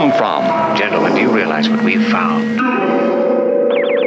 come 0.00 0.12
from? 0.12 0.42
Gentlemen, 0.78 1.14
do 1.14 1.20
you 1.20 1.30
realize 1.30 1.68
what 1.68 1.84
we've 1.84 2.10
found? 2.10 2.58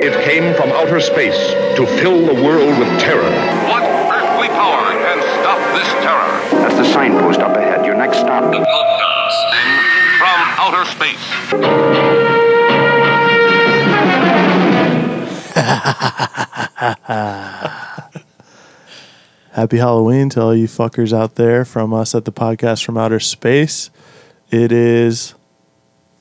It 0.03 0.25
came 0.25 0.55
from 0.55 0.71
outer 0.71 0.99
space 0.99 1.53
to 1.75 1.85
fill 1.85 2.25
the 2.25 2.33
world 2.33 2.79
with 2.79 2.87
terror. 2.99 3.29
What 3.69 3.83
earthly 3.83 4.47
power 4.47 4.89
can 4.89 5.21
stop 5.39 5.59
this 5.75 5.87
terror? 6.01 6.39
That's 6.63 6.77
the 6.77 6.85
signpost 6.85 7.41
up 7.41 7.55
ahead. 7.55 7.85
Your 7.85 7.93
next 7.95 8.17
stop. 8.17 8.51
Broadcasting 8.51 9.69
from 10.17 10.39
outer 10.57 10.83
space. 10.89 11.21
Happy 19.51 19.77
Halloween 19.77 20.29
to 20.29 20.41
all 20.41 20.55
you 20.55 20.67
fuckers 20.67 21.13
out 21.13 21.35
there 21.35 21.63
from 21.63 21.93
us 21.93 22.15
at 22.15 22.25
the 22.25 22.31
podcast 22.31 22.83
from 22.83 22.97
outer 22.97 23.19
space. 23.19 23.91
It 24.49 24.71
is 24.71 25.35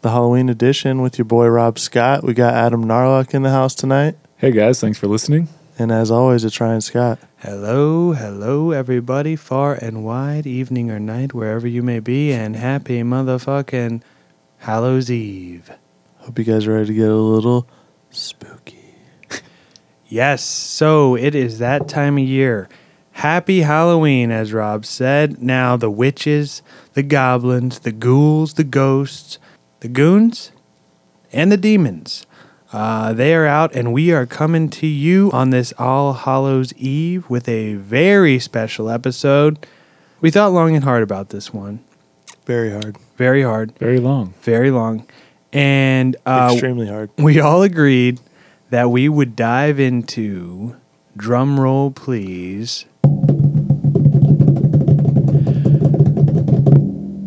the 0.02 0.10
Halloween 0.10 0.48
edition 0.48 1.00
with 1.00 1.16
your 1.16 1.24
boy 1.24 1.46
Rob 1.46 1.78
Scott. 1.78 2.24
We 2.24 2.34
got 2.34 2.54
Adam 2.54 2.84
Narlock 2.84 3.34
in 3.34 3.42
the 3.42 3.50
house 3.50 3.72
tonight. 3.72 4.16
Hey 4.36 4.50
guys, 4.50 4.80
thanks 4.80 4.98
for 4.98 5.06
listening. 5.06 5.48
And 5.78 5.92
as 5.92 6.10
always, 6.10 6.44
it's 6.44 6.60
Ryan 6.60 6.80
Scott. 6.80 7.20
Hello, 7.38 8.12
hello, 8.12 8.72
everybody, 8.72 9.36
far 9.36 9.74
and 9.74 10.04
wide, 10.04 10.44
evening 10.44 10.90
or 10.90 10.98
night, 10.98 11.32
wherever 11.32 11.68
you 11.68 11.84
may 11.84 12.00
be, 12.00 12.32
and 12.32 12.56
happy 12.56 13.00
motherfucking 13.02 14.02
Hallows 14.58 15.08
Eve. 15.08 15.70
Hope 16.18 16.36
you 16.36 16.44
guys 16.44 16.66
are 16.66 16.74
ready 16.74 16.86
to 16.86 16.94
get 16.94 17.08
a 17.08 17.14
little 17.14 17.68
spooky. 18.10 18.78
Yes, 20.08 20.42
so 20.42 21.16
it 21.16 21.34
is 21.34 21.58
that 21.58 21.88
time 21.88 22.18
of 22.18 22.24
year. 22.24 22.68
Happy 23.12 23.62
Halloween, 23.62 24.30
as 24.30 24.52
Rob 24.52 24.84
said. 24.84 25.42
Now, 25.42 25.78
the 25.78 25.90
witches, 25.90 26.60
the 26.92 27.02
goblins, 27.02 27.78
the 27.78 27.92
ghouls, 27.92 28.54
the 28.54 28.64
ghosts, 28.64 29.38
the 29.82 29.88
goons, 29.88 30.52
and 31.32 31.50
the 31.50 31.56
demons. 31.56 32.24
Uh, 32.72 33.12
they 33.12 33.34
are 33.34 33.46
out, 33.46 33.74
and 33.74 33.92
we 33.92 34.12
are 34.12 34.24
coming 34.26 34.70
to 34.70 34.86
you 34.86 35.28
on 35.32 35.50
this 35.50 35.72
All 35.76 36.12
Hallows 36.12 36.72
Eve 36.74 37.28
with 37.28 37.48
a 37.48 37.74
very 37.74 38.38
special 38.38 38.88
episode. 38.88 39.66
We 40.20 40.30
thought 40.30 40.52
long 40.52 40.74
and 40.76 40.84
hard 40.84 41.02
about 41.02 41.30
this 41.30 41.52
one. 41.52 41.80
Very 42.46 42.70
hard. 42.70 42.96
Very 43.16 43.42
hard, 43.42 43.76
Very 43.78 43.98
long. 43.98 44.34
very 44.42 44.70
long. 44.70 45.06
And 45.52 46.16
uh, 46.24 46.50
Extremely 46.52 46.86
hard. 46.88 47.10
we 47.18 47.40
all 47.40 47.62
agreed 47.62 48.20
that 48.70 48.88
we 48.90 49.08
would 49.08 49.34
dive 49.36 49.78
into 49.80 50.76
drum 51.16 51.58
roll 51.60 51.90
please 51.90 52.86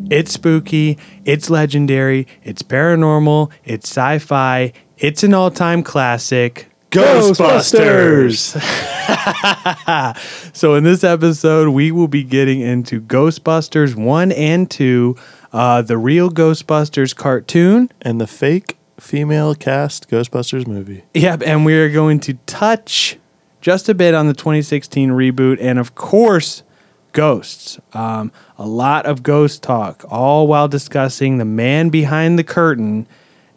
it's 0.10 0.32
spooky 0.32 0.98
it's 1.26 1.50
legendary 1.50 2.28
it's 2.44 2.62
paranormal 2.62 3.52
it's 3.64 3.90
sci-fi 3.90 4.72
it's 4.98 5.24
an 5.24 5.34
all-time 5.34 5.84
classic 5.84 6.70
Ghostbusters! 6.92 8.56
so 10.56 10.76
in 10.76 10.86
this 10.86 11.04
episode 11.04 11.70
we 11.70 11.92
will 11.92 12.08
be 12.08 12.24
getting 12.24 12.62
into 12.62 13.02
ghostbusters 13.02 13.96
1 13.96 14.32
and 14.32 14.72
2 14.72 15.16
uh, 15.52 15.82
the 15.82 15.98
real 15.98 16.30
ghostbusters 16.30 17.16
cartoon 17.16 17.90
And 18.02 18.22
the 18.22 18.28
fake 18.28 18.78
female 19.00 19.56
cast 19.56 20.10
Ghostbusters 20.10 20.68
movie. 20.68 21.04
Yep, 21.14 21.44
and 21.46 21.66
we 21.66 21.76
are 21.76 21.90
going 21.90 22.20
to 22.22 22.34
touch 22.46 23.18
just 23.62 23.90
a 23.90 23.94
bit 23.94 24.14
on 24.14 24.28
the 24.28 24.34
2016 24.34 25.10
reboot, 25.10 25.58
and 25.60 25.80
of 25.80 25.96
course, 25.96 26.64
ghosts. 27.16 27.80
Um, 27.94 28.32
a 28.60 28.68
lot 28.68 29.08
of 29.08 29.24
ghost 29.24 29.64
talk, 29.64 30.04
all 30.10 30.46
while 30.48 30.68
discussing 30.68 31.40
the 31.40 31.46
man 31.46 31.90
behind 31.90 32.38
the 32.38 32.44
curtain, 32.44 33.08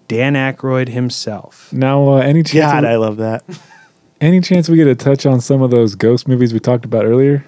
Dan 0.09 0.33
Aykroyd 0.35 0.89
himself. 0.89 1.71
Now, 1.73 2.09
uh, 2.15 2.17
any 2.21 2.43
chance 2.43 2.73
God, 2.73 2.85
we, 2.85 2.89
I 2.89 2.97
love 2.97 3.19
that. 3.19 3.45
any 4.23 4.41
chance 4.41 4.69
we 4.71 4.77
get 4.77 4.87
a 4.87 4.95
touch 4.95 5.27
on 5.27 5.41
some 5.43 5.61
of 5.61 5.71
those 5.71 5.95
ghost 5.95 6.27
movies 6.27 6.55
we 6.55 6.61
talked 6.61 6.87
about 6.87 7.05
earlier? 7.05 7.45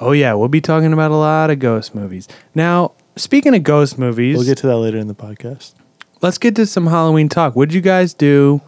Oh 0.00 0.12
yeah, 0.12 0.32
we'll 0.34 0.48
be 0.48 0.60
talking 0.62 0.92
about 0.92 1.10
a 1.10 1.16
lot 1.16 1.50
of 1.50 1.58
ghost 1.58 1.94
movies. 1.94 2.26
Now, 2.54 2.92
speaking 3.16 3.54
of 3.54 3.62
ghost 3.62 3.98
movies, 3.98 4.36
We'll 4.36 4.46
get 4.46 4.58
to 4.58 4.66
that 4.68 4.78
later 4.78 4.98
in 4.98 5.06
the 5.08 5.14
podcast. 5.14 5.74
let's 6.22 6.38
get 6.38 6.56
to 6.56 6.66
some 6.66 6.86
Halloween 6.86 7.28
talk. 7.28 7.54
What'd 7.54 7.74
you 7.74 7.80
guys 7.80 8.14
do? 8.14 8.60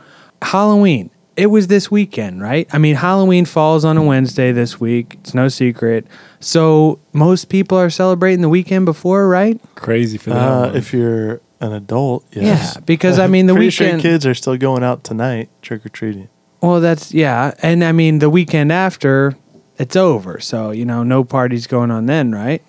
Halloween. 0.42 1.10
It 1.36 1.46
was 1.46 1.66
this 1.66 1.90
weekend, 1.90 2.40
right? 2.40 2.66
I 2.72 2.78
mean, 2.78 2.94
Halloween 2.94 3.44
falls 3.44 3.84
on 3.84 3.96
a 3.96 4.02
Wednesday 4.02 4.52
this 4.52 4.80
week. 4.80 5.16
It's 5.20 5.34
no 5.34 5.48
secret. 5.48 6.06
So 6.40 6.98
most 7.12 7.48
people 7.50 7.76
are 7.78 7.90
celebrating 7.90 8.40
the 8.40 8.48
weekend 8.48 8.86
before, 8.86 9.28
right? 9.28 9.60
Crazy 9.74 10.16
for 10.18 10.30
that. 10.30 10.36
Uh, 10.36 10.72
if 10.74 10.92
you're 10.94 11.40
an 11.60 11.72
adult, 11.72 12.24
yes. 12.32 12.72
Yeah, 12.76 12.80
because, 12.86 13.18
I 13.18 13.26
mean, 13.26 13.46
the 13.46 13.52
Pretty 13.54 13.66
weekend- 13.66 14.00
sure 14.02 14.10
kids 14.12 14.24
are 14.26 14.34
still 14.34 14.56
going 14.56 14.82
out 14.82 15.04
tonight 15.04 15.50
trick 15.62 15.84
or 15.84 15.90
treating. 15.90 16.28
Well, 16.62 16.80
that's 16.80 17.12
yeah, 17.12 17.52
and 17.62 17.84
I 17.84 17.92
mean 17.92 18.18
the 18.18 18.30
weekend 18.30 18.72
after, 18.72 19.36
it's 19.78 19.94
over. 19.94 20.40
So 20.40 20.70
you 20.70 20.86
know, 20.86 21.02
no 21.02 21.22
parties 21.22 21.66
going 21.66 21.90
on 21.90 22.06
then, 22.06 22.32
right? 22.32 22.62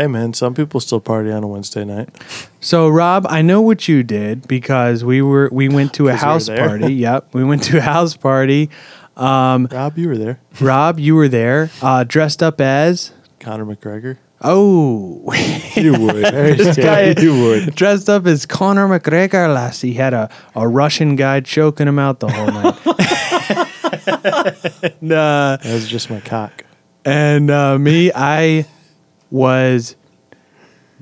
Hey 0.00 0.06
man, 0.06 0.32
some 0.32 0.54
people 0.54 0.80
still 0.80 0.98
party 0.98 1.30
on 1.30 1.42
a 1.44 1.46
Wednesday 1.46 1.84
night. 1.84 2.08
So 2.60 2.88
Rob, 2.88 3.26
I 3.28 3.42
know 3.42 3.60
what 3.60 3.86
you 3.86 4.02
did 4.02 4.48
because 4.48 5.04
we 5.04 5.20
were 5.20 5.50
we 5.52 5.68
went 5.68 5.92
to 5.94 6.08
a 6.08 6.12
'Cause 6.16 6.22
you 6.22 6.26
were 6.26 6.32
house 6.32 6.46
there. 6.46 6.66
party. 6.68 6.94
yep, 7.06 7.28
we 7.34 7.44
went 7.44 7.64
to 7.64 7.76
a 7.76 7.82
house 7.82 8.16
party. 8.16 8.70
Um, 9.18 9.68
Rob, 9.70 9.98
you 9.98 10.08
were 10.08 10.16
there. 10.16 10.40
Rob, 10.58 10.98
you 10.98 11.14
were 11.16 11.28
there, 11.28 11.70
uh, 11.82 12.04
dressed 12.04 12.42
up 12.42 12.62
as 12.62 13.12
Conor 13.40 13.66
McGregor. 13.66 14.16
oh, 14.40 15.22
you 15.74 15.92
would. 16.00 16.24
this 16.24 16.78
guy 16.78 17.12
you 17.20 17.38
would. 17.42 17.74
dressed 17.74 18.08
up 18.08 18.24
as 18.26 18.46
Conor 18.46 18.88
McGregor. 18.88 19.54
Last 19.54 19.82
he 19.82 19.92
had 19.92 20.14
a, 20.14 20.30
a 20.56 20.66
Russian 20.66 21.14
guy 21.14 21.40
choking 21.40 21.86
him 21.86 21.98
out 21.98 22.20
the 22.20 22.28
whole 22.30 22.46
night. 22.46 22.78
and, 25.02 25.12
uh, 25.12 25.58
That 25.62 25.74
was 25.74 25.86
just 25.86 26.08
my 26.08 26.20
cock. 26.20 26.64
and 27.04 27.50
uh, 27.50 27.78
me, 27.78 28.10
I 28.14 28.64
was 29.30 29.96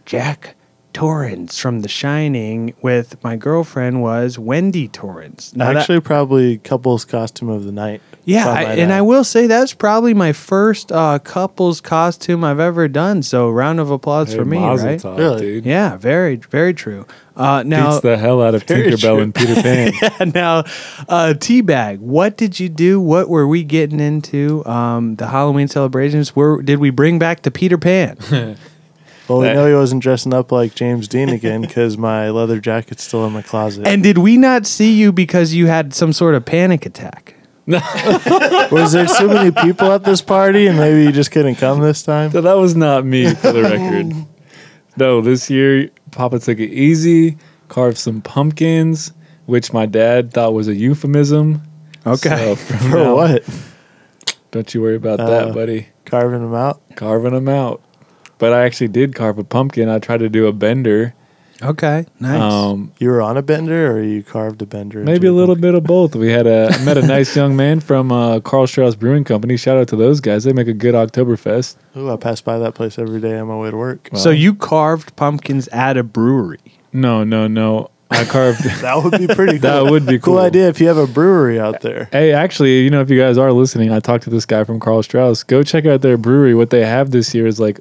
Jack 0.05 0.55
Torrance 0.99 1.61
from 1.61 1.83
The 1.83 1.89
Shining. 1.89 2.75
With 2.83 3.23
my 3.23 3.37
girlfriend 3.37 4.03
was 4.03 4.37
Wendy 4.37 4.89
Torrance. 4.89 5.55
Now 5.55 5.67
that- 5.73 5.77
Actually, 5.77 6.01
probably 6.01 6.59
couple's 6.59 7.05
costume 7.05 7.49
of 7.51 7.65
the 7.65 7.71
night. 7.71 8.01
yeah, 8.25 8.49
I, 8.49 8.63
and. 8.75 8.93
I 8.93 9.03
will 9.03 9.23
say 9.23 9.47
that's 9.47 9.73
probably 9.75 10.13
my 10.13 10.33
first 10.33 10.91
uh, 10.91 11.21
couple's 11.21 11.81
costume 11.81 12.43
I've 12.43 12.59
ever 12.59 12.89
done. 12.89 13.23
So 13.23 13.49
round 13.49 13.79
of 13.79 13.93
applause 13.93 14.33
Hey, 14.33 14.39
for 14.39 14.45
me, 14.45 14.59
Mazel 14.59 14.89
right? 14.89 15.01
tov, 15.01 15.19
Really? 15.19 15.41
dude. 15.41 15.67
Yeah, 15.67 15.97
very, 15.99 16.35
very 16.35 16.75
true. 16.75 17.07
Uh, 17.37 17.63
now, 17.65 17.91
Beats 17.91 18.01
the 18.03 18.17
hell 18.19 18.43
out 18.43 18.57
of 18.57 18.63
Very 18.67 18.91
Tinkerbell 18.91 19.01
true. 19.01 19.19
and 19.21 19.33
Peter 19.33 19.55
Pan. 19.63 19.93
now, 20.35 20.59
uh, 21.09 21.33
teabag. 21.39 21.99
What 22.01 22.37
did 22.37 22.59
you 22.59 22.69
do? 22.69 23.01
What 23.01 23.29
were 23.29 23.47
we 23.47 23.63
getting 23.63 24.01
into? 24.01 24.67
Um, 24.67 25.15
the 25.15 25.29
Halloween 25.29 25.69
celebrations. 25.69 26.35
Where 26.35 26.61
did 26.61 26.81
we 26.81 26.91
bring 26.91 27.21
back 27.21 27.43
the 27.43 27.53
Peter 27.53 27.79
Pan? 27.79 28.19
Well, 29.29 29.41
we 29.41 29.53
know 29.53 29.67
he 29.69 29.75
wasn't 29.75 30.03
dressing 30.03 30.33
up 30.33 30.51
like 30.51 30.75
James 30.75 31.07
Dean 31.07 31.29
again 31.29 31.61
because 31.61 31.99
my 31.99 32.31
leather 32.31 32.61
jacket's 32.61 33.03
still 33.05 33.27
in 33.27 33.33
my 33.33 33.43
closet. 33.43 33.87
and 33.87 34.03
did 34.03 34.19
we 34.19 34.37
not 34.39 34.67
see 34.67 34.93
you 34.95 35.13
because 35.13 35.53
you 35.55 35.67
had 35.67 35.93
some 35.93 36.13
sort 36.15 36.35
of 36.35 36.45
panic 36.45 36.87
attack? 36.87 37.35
was 38.73 38.93
there 38.93 39.07
so 39.07 39.29
many 39.29 39.51
people 39.51 39.93
at 39.93 40.03
this 40.05 40.23
party 40.23 40.67
and 40.67 40.79
maybe 40.79 41.03
you 41.03 41.13
just 41.13 41.31
couldn't 41.31 41.57
come 41.57 41.81
this 41.81 42.03
time? 42.03 42.31
so 42.31 42.41
that 42.41 42.55
was 42.57 42.75
not 42.75 43.05
me, 43.05 43.35
for 43.35 43.53
the 43.53 43.63
record. 43.63 44.27
No, 44.97 45.21
this 45.21 45.51
year 45.51 45.91
Papa 46.11 46.39
took 46.39 46.59
it 46.59 46.71
easy, 46.73 47.37
carved 47.69 47.99
some 47.99 48.23
pumpkins, 48.23 49.13
which 49.47 49.73
my 49.73 49.85
dad 49.87 50.33
thought 50.33 50.55
was 50.55 50.67
a 50.69 50.75
euphemism. 50.75 51.63
Okay. 52.07 52.55
So 52.55 52.57
For 52.89 52.89
now- 52.89 53.15
what? 53.15 53.45
Don't 54.51 54.73
you 54.75 54.81
worry 54.81 54.97
about 54.97 55.21
Uh, 55.21 55.27
that, 55.29 55.55
buddy. 55.55 55.89
Carving 56.07 56.41
them 56.41 56.55
out? 56.55 56.81
Carving 56.97 57.35
them 57.35 57.49
out. 57.51 57.83
But 58.39 58.53
I 58.53 58.65
actually 58.65 58.89
did 58.89 59.15
carve 59.15 59.39
a 59.39 59.45
pumpkin. 59.45 59.89
I 59.89 59.99
tried 59.99 60.19
to 60.19 60.29
do 60.29 60.47
a 60.47 60.53
bender. 60.53 61.15
Okay. 61.61 62.07
Nice. 62.21 62.41
Um, 62.41 62.93
You 63.01 63.09
were 63.11 63.21
on 63.21 63.37
a 63.37 63.43
bender 63.43 63.91
or 63.91 64.01
you 64.01 64.23
carved 64.23 64.63
a 64.63 64.67
bender? 64.67 65.03
maybe 65.03 65.27
a 65.27 65.33
little 65.33 65.57
pumpkin? 65.57 65.73
bit 65.73 65.75
of 65.75 65.83
both. 65.85 66.15
We 66.15 66.31
had 66.31 66.47
a 66.47 66.69
I 66.73 66.85
met 66.85 66.97
a 66.97 67.05
nice 67.05 67.35
young 67.35 67.57
man 67.57 67.81
from 67.81 68.13
uh, 68.13 68.39
Karl 68.39 68.69
Strauss 68.69 68.95
Brewing 68.95 69.25
Company. 69.25 69.57
Shout 69.57 69.77
out 69.77 69.89
to 69.89 69.97
those 69.97 70.21
guys. 70.21 70.45
They 70.45 70.53
make 70.53 70.69
a 70.69 70.73
good 70.73 70.95
Oktoberfest. 70.95 71.77
Ooh, 71.97 72.13
I 72.13 72.17
pass 72.17 72.41
by 72.41 72.59
that 72.61 72.75
place 72.77 72.97
every 72.97 73.21
day 73.21 73.37
on 73.39 73.49
my 73.49 73.57
way 73.57 73.73
to 73.73 73.77
work. 73.77 74.09
so 74.15 74.31
you 74.31 74.55
carved 74.55 75.17
pumpkins 75.17 75.67
at 75.69 75.97
a 75.97 76.05
brewery. 76.05 76.61
No, 76.93 77.25
no, 77.25 77.49
no. 77.49 77.91
I 78.11 78.25
carved. 78.25 78.61
That 78.81 79.03
would 79.03 79.19
be 79.19 79.27
pretty 79.27 79.59
cool. 79.59 79.83
that 79.85 79.91
would 79.91 80.07
be 80.07 80.19
cool. 80.21 80.35
cool 80.37 80.39
idea 80.39 80.69
if 80.69 80.81
you 80.81 80.87
have 80.87 80.97
a 80.97 81.09
brewery 81.09 81.59
out 81.59 81.81
there. 81.81 82.09
Hey, 82.13 82.33
actually, 82.33 82.83
you 82.85 82.91
know, 82.91 83.01
if 83.01 83.11
you 83.11 83.19
guys 83.19 83.37
are 83.37 83.51
listening, 83.53 83.91
I 83.93 83.99
talked 83.99 84.23
to 84.25 84.31
this 84.31 84.47
guy 84.47 84.63
from 84.63 84.79
Karl 84.79 85.03
Strauss. 85.03 85.43
Go 85.43 85.65
check 85.65 85.87
out 85.87 86.03
their 86.03 86.17
brewery. 86.17 86.55
What 86.55 86.71
they 86.71 86.85
have 86.87 87.11
this 87.11 87.35
year 87.35 87.47
is 87.49 87.59
like 87.59 87.81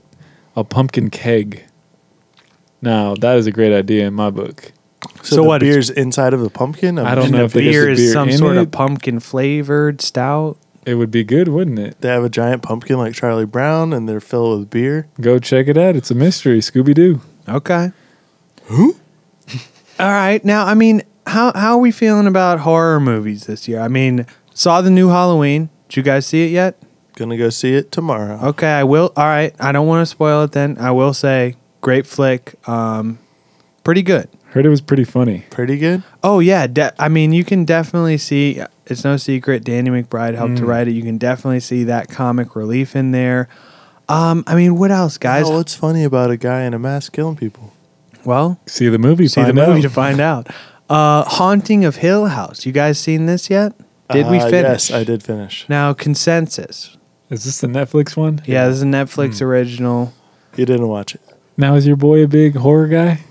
a 0.57 0.63
pumpkin 0.65 1.09
keg. 1.09 1.63
Now, 2.81 3.15
that 3.15 3.37
is 3.37 3.47
a 3.47 3.51
great 3.51 3.73
idea 3.73 4.05
in 4.07 4.13
my 4.13 4.29
book. 4.29 4.73
So, 5.17 5.23
So 5.23 5.35
the 5.37 5.43
what, 5.43 5.63
it's- 5.63 5.73
beer's 5.75 5.89
inside 5.89 6.33
of 6.33 6.41
the 6.41 6.49
pumpkin? 6.49 6.99
I 6.99 7.15
don't 7.15 7.25
and 7.25 7.31
know 7.33 7.37
the 7.39 7.43
if 7.45 7.53
they 7.53 7.63
get 7.63 7.71
beer 7.71 7.85
the 7.85 7.91
is 7.93 7.99
beer 7.99 8.13
some 8.13 8.29
in 8.29 8.37
sort 8.37 8.57
it. 8.57 8.59
of 8.61 8.71
pumpkin 8.71 9.19
flavored 9.19 10.01
stout. 10.01 10.57
It 10.85 10.95
would 10.95 11.11
be 11.11 11.23
good, 11.23 11.47
wouldn't 11.49 11.79
it? 11.79 11.99
They 12.01 12.09
have 12.09 12.23
a 12.23 12.29
giant 12.29 12.61
pumpkin 12.63 12.97
like 12.97 13.13
Charlie 13.13 13.45
Brown 13.45 13.93
and 13.93 14.07
they're 14.07 14.19
filled 14.21 14.59
with 14.59 14.69
beer. 14.69 15.07
Go 15.21 15.37
check 15.39 15.67
it 15.67 15.77
out. 15.77 15.95
It's 15.95 16.11
a 16.11 16.15
mystery. 16.15 16.59
Scooby 16.59 16.93
Doo. 16.93 17.21
Okay. 17.47 17.91
Who? 18.65 18.95
All 19.99 20.11
right. 20.11 20.43
Now, 20.45 20.65
I 20.65 20.73
mean, 20.75 21.01
how 21.25 21.51
how 21.55 21.73
are 21.73 21.77
we 21.79 21.91
feeling 21.91 22.25
about 22.27 22.59
horror 22.59 22.99
movies 23.01 23.47
this 23.47 23.67
year? 23.67 23.81
I 23.81 23.87
mean, 23.89 24.25
saw 24.53 24.81
the 24.81 24.89
new 24.89 25.09
Halloween. 25.09 25.69
Did 25.89 25.97
you 25.97 26.03
guys 26.03 26.25
see 26.25 26.45
it 26.45 26.51
yet? 26.51 26.81
Gonna 27.17 27.35
go 27.37 27.49
see 27.49 27.73
it 27.73 27.91
tomorrow. 27.91 28.39
Okay, 28.49 28.67
I 28.71 28.83
will. 28.83 29.11
All 29.17 29.25
right. 29.25 29.53
I 29.59 29.71
don't 29.71 29.87
want 29.87 30.01
to 30.03 30.05
spoil 30.05 30.43
it 30.43 30.51
then. 30.51 30.77
I 30.79 30.91
will 30.91 31.13
say 31.13 31.55
great 31.81 32.05
flick. 32.05 32.53
Um 32.69 33.19
pretty 33.83 34.03
good. 34.03 34.29
Heard 34.51 34.65
it 34.65 34.69
was 34.69 34.81
pretty 34.81 35.03
funny. 35.03 35.43
Pretty 35.49 35.77
good. 35.77 36.03
Oh 36.23 36.39
yeah, 36.39 36.67
de- 36.67 36.93
I 37.01 37.09
mean, 37.09 37.33
you 37.33 37.43
can 37.43 37.65
definitely 37.65 38.17
see. 38.17 38.61
It's 38.85 39.03
no 39.03 39.17
secret. 39.17 39.63
Danny 39.65 39.89
McBride 39.89 40.35
helped 40.35 40.57
to 40.57 40.65
write 40.65 40.87
it. 40.87 40.91
You 40.91 41.01
can 41.03 41.17
definitely 41.17 41.59
see 41.59 41.83
that 41.85 42.07
comic 42.09 42.55
relief 42.55 42.95
in 42.95 43.11
there. 43.11 43.49
Um, 44.07 44.43
I 44.47 44.55
mean, 44.55 44.77
what 44.77 44.89
else, 44.91 45.17
guys? 45.17 45.45
Oh, 45.47 45.57
what's 45.57 45.75
funny 45.75 46.03
about 46.05 46.31
a 46.31 46.37
guy 46.37 46.61
in 46.63 46.73
a 46.73 46.79
mask 46.79 47.11
killing 47.13 47.35
people? 47.35 47.73
well, 48.23 48.59
See 48.65 48.87
the 48.89 48.97
movie. 48.99 49.27
see 49.27 49.43
the 49.43 49.53
movie 49.53 49.79
out. 49.79 49.81
to 49.81 49.89
find 49.89 50.19
out. 50.21 50.47
Uh, 50.89 51.23
Haunting 51.25 51.83
of 51.83 51.97
Hill 51.97 52.27
House. 52.27 52.65
You 52.65 52.71
guys 52.71 52.97
seen 52.99 53.25
this 53.25 53.49
yet? 53.49 53.73
Did 54.09 54.27
we 54.27 54.37
Uh, 54.39 54.49
finish? 54.49 54.89
Yes, 54.89 54.91
I 54.91 55.03
did 55.03 55.23
finish. 55.23 55.65
Now 55.67 55.91
consensus. 55.93 56.96
Is 57.29 57.43
this 57.43 57.59
the 57.61 57.67
Netflix 57.67 58.15
one? 58.15 58.41
Yeah, 58.45 58.67
this 58.67 58.77
is 58.77 58.83
a 58.83 58.85
Netflix 58.85 59.39
Hmm. 59.39 59.45
original. 59.45 60.13
You 60.55 60.65
didn't 60.65 60.87
watch 60.87 61.15
it. 61.15 61.21
Now 61.57 61.75
is 61.75 61.85
your 61.85 61.95
boy 61.97 62.23
a 62.23 62.27
big 62.27 62.55
horror 62.55 62.87
guy? 62.87 63.21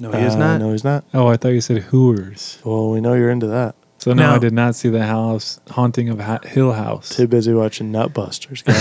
No, 0.00 0.10
he 0.12 0.22
is 0.24 0.34
Uh, 0.34 0.38
not. 0.38 0.60
No, 0.60 0.72
he's 0.72 0.84
not. 0.84 1.04
Oh, 1.14 1.26
I 1.26 1.36
thought 1.36 1.50
you 1.50 1.60
said 1.60 1.78
hooers. 1.84 2.58
Well, 2.64 2.90
we 2.90 3.00
know 3.00 3.14
you're 3.14 3.30
into 3.30 3.46
that. 3.48 3.74
So 3.98 4.12
no, 4.12 4.28
No. 4.30 4.34
I 4.34 4.38
did 4.38 4.52
not 4.52 4.74
see 4.74 4.88
the 4.88 5.04
house 5.04 5.58
haunting 5.70 6.08
of 6.08 6.20
ha- 6.20 6.38
Hill 6.44 6.72
House. 6.72 7.08
Too 7.08 7.26
busy 7.26 7.52
watching 7.52 7.90
Nutbusters. 7.92 8.62
Got 8.64 8.76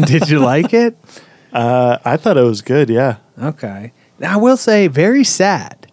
it. 0.00 0.06
Did 0.06 0.28
you 0.30 0.38
like 0.38 0.72
it? 0.72 0.96
uh, 1.52 1.98
I 2.04 2.16
thought 2.16 2.36
it 2.36 2.42
was 2.42 2.60
good. 2.62 2.88
Yeah. 2.90 3.16
Okay. 3.42 3.92
Now, 4.20 4.34
I 4.34 4.36
will 4.36 4.56
say, 4.56 4.86
very 4.86 5.24
sad. 5.24 5.86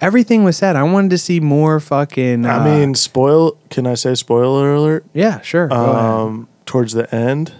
Everything 0.00 0.42
was 0.44 0.56
sad. 0.56 0.74
I 0.76 0.82
wanted 0.84 1.10
to 1.10 1.18
see 1.18 1.38
more 1.40 1.78
fucking. 1.80 2.46
I 2.46 2.56
uh, 2.56 2.64
mean, 2.64 2.94
spoil. 2.94 3.56
Can 3.70 3.86
I 3.86 3.94
say 3.94 4.14
spoiler 4.14 4.72
alert? 4.74 5.04
yeah, 5.12 5.40
sure. 5.42 5.68
Go 5.68 5.74
ahead. 5.76 5.94
Um, 6.04 6.48
towards 6.68 6.92
the 6.92 7.12
end, 7.12 7.54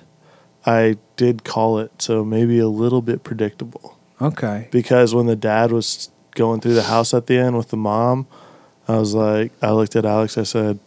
I 0.66 0.99
did 1.16 1.43
call 1.43 1.78
it, 1.78 2.02
so 2.02 2.25
maybe 2.26 2.58
a 2.58 2.69
little 2.69 3.00
bit 3.00 3.25
predictable. 3.25 3.96
Okay. 4.20 4.69
Because 4.70 5.14
when 5.14 5.25
the 5.25 5.34
dad 5.34 5.72
was 5.72 6.10
going 6.34 6.60
through 6.60 6.75
the 6.75 6.82
house 6.84 7.14
at 7.14 7.26
the 7.26 7.38
end 7.38 7.56
with 7.56 7.70
the 7.70 7.76
mom, 7.78 8.26
I 8.87 8.99
was 8.99 9.14
like, 9.14 9.50
I 9.62 9.70
looked 9.70 9.96
at 9.96 10.05
Alex. 10.05 10.37
I 10.37 10.43
said, 10.43 10.84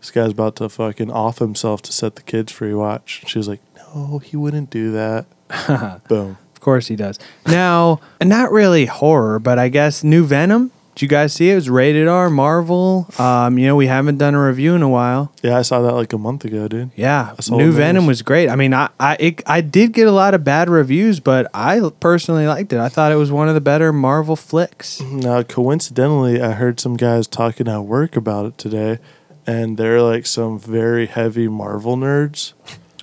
"This 0.00 0.10
guy's 0.10 0.32
about 0.32 0.56
to 0.56 0.68
fucking 0.70 1.10
off 1.10 1.38
himself 1.38 1.82
to 1.82 1.92
set 1.92 2.16
the 2.16 2.22
kids 2.22 2.52
free." 2.52 2.72
Watch. 2.72 3.24
She 3.26 3.38
was 3.38 3.48
like, 3.48 3.60
"No, 3.76 4.18
he 4.18 4.36
wouldn't 4.36 4.70
do 4.70 4.92
that." 4.92 5.26
Boom. 6.08 6.38
Of 6.54 6.60
course 6.60 6.88
he 6.88 6.96
does. 6.96 7.18
Now, 7.46 8.00
not 8.22 8.50
really 8.50 8.86
horror, 8.86 9.38
but 9.38 9.58
I 9.58 9.68
guess 9.68 10.02
New 10.02 10.24
Venom. 10.24 10.72
Did 10.96 11.02
you 11.02 11.08
guys 11.08 11.34
see 11.34 11.50
it? 11.50 11.52
It 11.52 11.56
was 11.56 11.68
rated 11.68 12.08
R, 12.08 12.30
Marvel. 12.30 13.06
Um, 13.18 13.58
you 13.58 13.66
know, 13.66 13.76
we 13.76 13.86
haven't 13.86 14.16
done 14.16 14.34
a 14.34 14.42
review 14.42 14.74
in 14.74 14.80
a 14.80 14.88
while. 14.88 15.30
Yeah, 15.42 15.58
I 15.58 15.60
saw 15.60 15.82
that 15.82 15.92
like 15.92 16.14
a 16.14 16.18
month 16.18 16.46
ago, 16.46 16.68
dude. 16.68 16.90
Yeah, 16.96 17.34
New 17.50 17.70
Venom 17.70 18.06
was 18.06 18.22
great. 18.22 18.48
I 18.48 18.56
mean, 18.56 18.72
I 18.72 18.88
I 18.98 19.16
it, 19.20 19.42
I 19.46 19.60
did 19.60 19.92
get 19.92 20.08
a 20.08 20.10
lot 20.10 20.32
of 20.32 20.42
bad 20.42 20.70
reviews, 20.70 21.20
but 21.20 21.50
I 21.52 21.82
personally 22.00 22.46
liked 22.46 22.72
it. 22.72 22.78
I 22.78 22.88
thought 22.88 23.12
it 23.12 23.16
was 23.16 23.30
one 23.30 23.46
of 23.46 23.54
the 23.54 23.60
better 23.60 23.92
Marvel 23.92 24.36
flicks. 24.36 25.02
Now, 25.02 25.42
coincidentally, 25.42 26.40
I 26.40 26.52
heard 26.52 26.80
some 26.80 26.96
guys 26.96 27.26
talking 27.26 27.68
at 27.68 27.80
work 27.82 28.16
about 28.16 28.46
it 28.46 28.56
today, 28.56 28.98
and 29.46 29.76
they're 29.76 30.00
like 30.00 30.24
some 30.24 30.58
very 30.58 31.04
heavy 31.04 31.46
Marvel 31.46 31.98
nerds. 31.98 32.54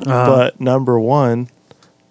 Uh, 0.01 0.25
But 0.25 0.59
number 0.59 0.99
one, 0.99 1.47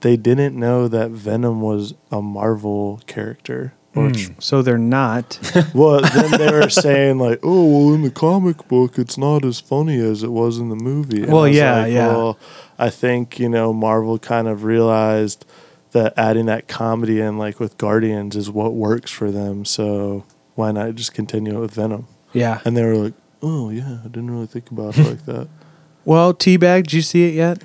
they 0.02 0.16
didn't 0.16 0.54
know 0.56 0.86
that 0.86 1.10
Venom 1.10 1.60
was 1.60 1.94
a 2.12 2.22
Marvel 2.22 3.00
character. 3.08 3.74
Which, 3.94 4.28
hmm. 4.28 4.32
so 4.38 4.62
they're 4.62 4.78
not. 4.78 5.38
well, 5.74 6.00
then 6.00 6.30
they 6.38 6.50
were 6.50 6.70
saying 6.70 7.18
like, 7.18 7.40
"Oh, 7.42 7.66
well, 7.66 7.94
in 7.94 8.02
the 8.02 8.10
comic 8.10 8.66
book, 8.68 8.98
it's 8.98 9.18
not 9.18 9.44
as 9.44 9.60
funny 9.60 9.98
as 9.98 10.22
it 10.22 10.30
was 10.30 10.58
in 10.58 10.70
the 10.70 10.76
movie." 10.76 11.22
And 11.22 11.32
Well, 11.32 11.44
I 11.44 11.48
was 11.48 11.56
yeah, 11.56 11.86
yeah. 11.86 12.08
Well, 12.08 12.38
I 12.78 12.88
think 12.88 13.38
you 13.38 13.50
know 13.50 13.72
Marvel 13.72 14.18
kind 14.18 14.48
of 14.48 14.64
realized 14.64 15.44
that 15.90 16.14
adding 16.16 16.46
that 16.46 16.68
comedy 16.68 17.20
in, 17.20 17.36
like 17.36 17.60
with 17.60 17.76
Guardians, 17.76 18.34
is 18.34 18.50
what 18.50 18.72
works 18.72 19.10
for 19.10 19.30
them. 19.30 19.66
So 19.66 20.24
why 20.54 20.72
not 20.72 20.94
just 20.94 21.12
continue 21.12 21.58
it 21.58 21.60
with 21.60 21.72
Venom? 21.72 22.06
yeah. 22.32 22.60
And 22.64 22.74
they 22.74 22.84
were 22.84 22.96
like, 22.96 23.14
"Oh 23.42 23.68
yeah, 23.68 23.98
I 24.04 24.08
didn't 24.08 24.30
really 24.30 24.46
think 24.46 24.70
about 24.70 24.96
it 24.96 25.06
like 25.06 25.26
that." 25.26 25.48
Well, 26.04 26.34
Teabag, 26.34 26.84
did 26.84 26.94
you 26.94 27.02
see 27.02 27.28
it 27.28 27.34
yet? 27.34 27.62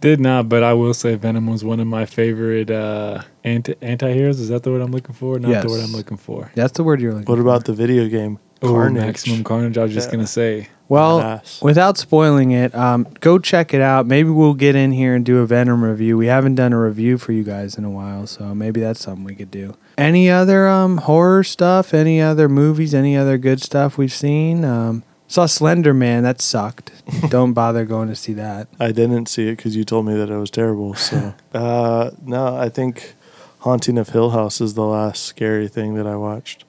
Did 0.00 0.20
not, 0.20 0.48
but 0.48 0.62
I 0.62 0.74
will 0.74 0.94
say 0.94 1.14
Venom 1.16 1.46
was 1.48 1.64
one 1.64 1.80
of 1.80 1.86
my 1.86 2.06
favorite 2.06 2.70
uh, 2.70 3.22
anti 3.44 3.74
anti-heroes. 3.82 4.38
Is 4.38 4.48
that 4.48 4.62
the 4.62 4.70
word 4.70 4.80
I'm 4.80 4.92
looking 4.92 5.14
for? 5.14 5.38
Not 5.38 5.50
Yes. 5.50 5.64
the 5.64 5.70
word 5.70 5.80
I'm 5.82 5.92
looking 5.92 6.16
for. 6.16 6.50
That's 6.54 6.72
the 6.72 6.84
word 6.84 7.00
you're 7.00 7.12
looking. 7.12 7.26
For. 7.26 7.32
What 7.32 7.40
about 7.40 7.64
the 7.64 7.72
video 7.72 8.08
game 8.08 8.38
Oh, 8.62 8.72
Carnage? 8.72 9.02
Maximum 9.02 9.42
Carnage. 9.44 9.76
I 9.78 9.82
was 9.82 9.92
just 9.94 10.08
Yeah. 10.08 10.12
gonna 10.16 10.26
say. 10.26 10.68
Well, 10.88 11.20
Badass. 11.20 11.62
without 11.62 11.98
spoiling 11.98 12.50
it, 12.52 12.74
um, 12.74 13.06
go 13.20 13.38
check 13.38 13.74
it 13.74 13.80
out. 13.82 14.06
Maybe 14.06 14.30
we'll 14.30 14.54
get 14.54 14.74
in 14.74 14.90
here 14.92 15.14
and 15.14 15.22
do 15.24 15.38
a 15.38 15.46
Venom 15.46 15.84
review. 15.84 16.16
We 16.16 16.26
haven't 16.28 16.54
done 16.54 16.72
a 16.72 16.80
review 16.80 17.18
for 17.18 17.32
you 17.32 17.42
guys 17.44 17.76
in 17.76 17.84
a 17.84 17.90
while, 17.90 18.26
so 18.26 18.54
maybe 18.54 18.80
that's 18.80 19.00
something 19.00 19.24
we 19.24 19.34
could 19.34 19.50
do. 19.50 19.74
Any 19.98 20.30
other 20.30 20.66
um, 20.66 20.96
horror 20.98 21.44
stuff? 21.44 21.92
Any 21.92 22.22
other 22.22 22.48
movies? 22.48 22.94
Any 22.94 23.16
other 23.18 23.36
good 23.36 23.60
stuff 23.60 23.98
we've 23.98 24.12
seen? 24.12 24.64
Um, 24.64 25.02
saw 25.28 25.46
Slender 25.46 25.94
Man. 25.94 26.24
That 26.24 26.40
sucked. 26.40 26.90
Don't 27.30 27.52
bother 27.52 27.84
going 27.84 28.08
to 28.08 28.16
see 28.16 28.32
that. 28.32 28.66
I 28.80 28.90
didn't 28.90 29.26
see 29.26 29.48
it 29.48 29.56
because 29.56 29.76
you 29.76 29.84
told 29.84 30.06
me 30.06 30.14
that 30.14 30.28
it 30.28 30.36
was 30.36 30.50
terrible. 30.50 30.94
So, 30.94 31.32
uh, 31.54 32.10
no, 32.24 32.56
I 32.56 32.68
think 32.68 33.14
Haunting 33.60 33.96
of 33.98 34.08
Hill 34.08 34.30
House 34.30 34.60
is 34.60 34.74
the 34.74 34.84
last 34.84 35.24
scary 35.24 35.68
thing 35.68 35.94
that 35.94 36.06
I 36.06 36.16
watched. 36.16 36.64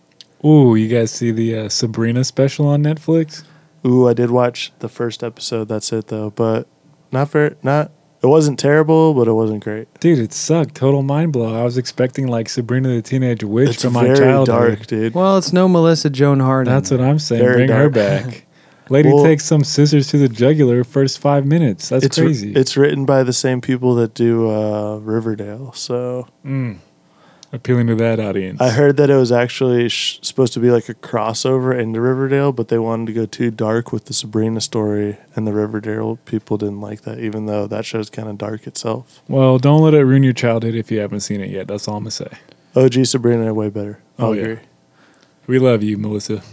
Ooh, 0.45 0.75
you 0.75 0.87
guys 0.87 1.11
see 1.11 1.31
the 1.31 1.57
uh, 1.57 1.69
Sabrina 1.69 2.23
special 2.23 2.67
on 2.67 2.83
Netflix? 2.83 3.43
Ooh, 3.85 4.07
I 4.07 4.13
did 4.13 4.31
watch 4.31 4.71
the 4.79 4.89
first 4.89 5.23
episode. 5.23 5.67
That's 5.67 5.91
it 5.91 6.07
though, 6.07 6.29
but 6.31 6.67
not 7.11 7.29
very 7.29 7.55
not. 7.63 7.91
It 8.21 8.27
wasn't 8.27 8.59
terrible, 8.59 9.13
but 9.13 9.29
it 9.29 9.31
wasn't 9.31 9.63
great. 9.63 9.87
Dude, 10.01 10.19
it 10.19 10.33
sucked. 10.33 10.75
Total 10.75 11.01
mind 11.01 11.31
blow. 11.31 11.57
I 11.57 11.63
was 11.63 11.77
expecting 11.77 12.27
like 12.27 12.49
Sabrina 12.49 12.89
the 12.89 13.01
Teenage 13.01 13.45
Witch 13.45 13.69
It's 13.69 13.83
from 13.83 13.93
my 13.93 14.03
very 14.03 14.17
childhood. 14.17 14.47
dark, 14.47 14.87
dude. 14.87 15.13
Well, 15.13 15.37
it's 15.37 15.53
no 15.53 15.69
Melissa 15.69 16.09
Joan 16.09 16.41
Hart. 16.41 16.65
That's 16.65 16.91
what 16.91 16.99
I'm 16.99 17.19
saying. 17.19 17.41
Very 17.41 17.67
Bring 17.67 17.69
her 17.69 17.89
back. 17.89 18.45
Lady 18.89 19.09
Well- 19.13 19.23
takes 19.23 19.45
some 19.45 19.63
scissors 19.63 20.07
to 20.07 20.17
the 20.17 20.29
jugular 20.29 20.83
first 20.83 21.19
five 21.19 21.45
minutes. 21.45 21.89
That's 21.89 22.05
it's 22.05 22.17
crazy. 22.17 22.53
It's 22.53 22.75
written 22.75 23.05
by 23.05 23.23
the 23.23 23.33
same 23.33 23.61
people 23.61 23.95
that 23.95 24.13
do 24.13 24.49
uh, 24.49 24.97
Riverdale. 24.97 25.71
So 25.73 26.27
appealing 27.51 27.87
to 27.87 27.95
that 27.95 28.19
audience. 28.19 28.61
I 28.61 28.69
heard 28.69 28.97
that 28.97 29.09
it 29.09 29.15
was 29.15 29.31
actually 29.31 29.89
sh- 29.89 30.19
supposed 30.21 30.53
to 30.53 30.59
be 30.59 30.69
like 30.69 30.87
a 30.89 30.93
crossover 30.93 31.77
into 31.77 31.99
Riverdale, 31.99 32.51
but 32.51 32.67
they 32.67 32.77
wanted 32.77 33.07
to 33.07 33.13
go 33.13 33.25
too 33.25 33.49
dark 33.49 33.91
with 33.91 34.05
the 34.05 34.13
Sabrina 34.13 34.61
story, 34.61 35.17
and 35.35 35.47
the 35.47 35.53
Riverdale 35.53 36.17
people 36.25 36.57
didn't 36.57 36.79
like 36.81 37.01
that, 37.01 37.19
even 37.19 37.47
though 37.47 37.65
that 37.65 37.85
show's 37.85 38.09
kind 38.11 38.27
of 38.29 38.37
dark 38.37 38.67
itself. 38.67 39.21
well, 39.27 39.57
don't 39.57 39.81
let 39.81 39.95
it 39.95 40.03
ruin 40.05 40.21
your 40.23 40.33
childhood 40.33 40.75
if 40.75 40.91
you 40.91 40.99
haven't 40.99 41.21
seen 41.21 41.41
it 41.41 41.49
yet. 41.49 41.67
That's 41.67 41.87
all 41.87 41.97
I'm 41.97 42.03
gonna 42.03 42.11
say. 42.11 42.29
OG 42.75 43.05
Sabrina 43.07 43.51
way 43.53 43.69
better. 43.69 43.99
I'll 44.19 44.27
Oh, 44.29 44.33
yeah. 44.33 44.57
We 45.47 45.57
love 45.57 45.81
you, 45.81 45.97
Melissa. 45.97 46.43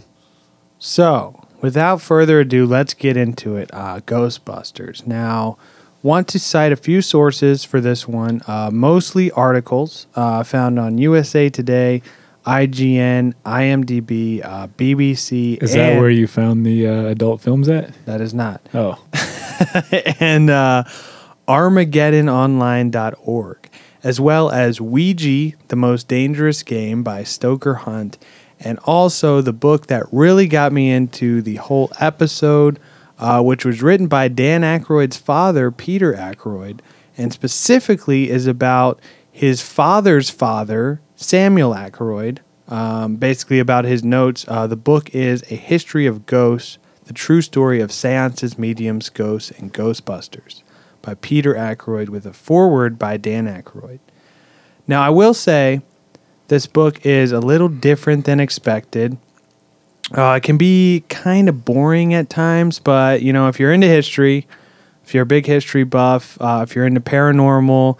So, 0.79 1.43
without 1.61 2.01
further 2.01 2.41
ado, 2.41 2.65
let's 2.65 2.93
get 2.93 3.17
into 3.17 3.55
it. 3.55 3.69
Uh, 3.73 3.99
Ghostbusters. 4.01 5.05
Now, 5.05 5.57
want 6.03 6.27
to 6.29 6.39
cite 6.39 6.71
a 6.71 6.75
few 6.75 7.01
sources 7.01 7.63
for 7.63 7.81
this 7.81 8.07
one, 8.07 8.41
uh, 8.47 8.69
mostly 8.71 9.31
articles 9.31 10.07
uh, 10.15 10.43
found 10.43 10.79
on 10.79 10.97
USA 10.97 11.49
Today, 11.49 12.01
IGN, 12.45 13.33
IMDb, 13.45 14.45
uh, 14.45 14.67
BBC. 14.67 15.61
Is 15.61 15.73
that 15.73 15.99
where 15.99 16.09
you 16.09 16.27
found 16.27 16.65
the 16.65 16.87
uh, 16.87 17.05
adult 17.07 17.41
films 17.41 17.67
at? 17.67 17.93
That 18.05 18.21
is 18.21 18.33
not. 18.33 18.61
Oh, 18.73 18.97
and 20.21 20.49
uh, 20.49 20.85
ArmageddonOnline.org, 21.47 23.69
as 24.03 24.21
well 24.21 24.49
as 24.49 24.79
Ouija, 24.79 25.57
The 25.67 25.75
Most 25.75 26.07
Dangerous 26.07 26.63
Game 26.63 27.03
by 27.03 27.23
Stoker 27.23 27.73
Hunt, 27.73 28.17
and 28.59 28.79
also 28.79 29.41
the 29.41 29.53
book 29.53 29.87
that 29.87 30.05
really 30.11 30.47
got 30.47 30.71
me 30.71 30.91
into 30.91 31.41
the 31.41 31.55
whole 31.55 31.91
episode, 31.99 32.79
uh, 33.19 33.41
which 33.41 33.65
was 33.65 33.81
written 33.81 34.07
by 34.07 34.27
Dan 34.27 34.61
Aykroyd's 34.61 35.17
father, 35.17 35.71
Peter 35.71 36.13
Aykroyd, 36.13 36.79
and 37.17 37.33
specifically 37.33 38.29
is 38.29 38.47
about 38.47 38.99
his 39.31 39.61
father's 39.61 40.29
father, 40.29 40.99
Samuel 41.15 41.73
Aykroyd, 41.73 42.39
um, 42.67 43.15
basically 43.15 43.59
about 43.59 43.85
his 43.85 44.03
notes. 44.03 44.45
Uh, 44.47 44.67
the 44.67 44.75
book 44.75 45.13
is 45.15 45.43
A 45.51 45.55
History 45.55 46.05
of 46.05 46.25
Ghosts, 46.25 46.77
the 47.05 47.13
true 47.13 47.41
story 47.41 47.79
of 47.79 47.91
seances, 47.91 48.57
mediums, 48.57 49.09
ghosts, 49.09 49.51
and 49.51 49.73
Ghostbusters 49.73 50.63
by 51.01 51.13
Peter 51.15 51.53
Aykroyd 51.53 52.09
with 52.09 52.25
a 52.25 52.33
foreword 52.33 52.99
by 52.99 53.15
Dan 53.15 53.45
Aykroyd. 53.45 53.99
Now, 54.87 55.01
I 55.01 55.09
will 55.09 55.33
say 55.33 55.81
this 56.47 56.67
book 56.67 57.05
is 57.05 57.31
a 57.31 57.39
little 57.39 57.69
different 57.69 58.25
than 58.25 58.39
expected. 58.39 59.17
Uh, 60.15 60.35
it 60.37 60.43
can 60.43 60.57
be 60.57 61.03
kind 61.09 61.49
of 61.49 61.65
boring 61.65 62.13
at 62.13 62.29
times, 62.29 62.79
but 62.79 63.21
you 63.21 63.33
know, 63.33 63.47
if 63.47 63.59
you're 63.59 63.73
into 63.73 63.87
history, 63.87 64.47
if 65.03 65.13
you're 65.13 65.23
a 65.23 65.27
big 65.27 65.45
history 65.45 65.83
buff, 65.83 66.37
uh, 66.41 66.65
if 66.67 66.75
you're 66.75 66.85
into 66.85 67.01
paranormal, 67.01 67.97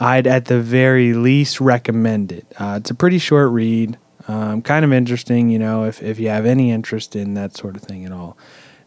I'd 0.00 0.26
at 0.26 0.46
the 0.46 0.60
very 0.60 1.12
least 1.12 1.60
recommend 1.60 2.32
it. 2.32 2.46
Uh, 2.58 2.78
it's 2.80 2.90
a 2.90 2.94
pretty 2.94 3.18
short 3.18 3.50
read. 3.50 3.98
Um, 4.28 4.62
kind 4.62 4.84
of 4.84 4.92
interesting, 4.92 5.50
you 5.50 5.58
know, 5.58 5.84
if, 5.84 6.02
if 6.02 6.18
you 6.18 6.28
have 6.28 6.46
any 6.46 6.70
interest 6.70 7.16
in 7.16 7.34
that 7.34 7.56
sort 7.56 7.76
of 7.76 7.82
thing 7.82 8.04
at 8.04 8.12
all. 8.12 8.36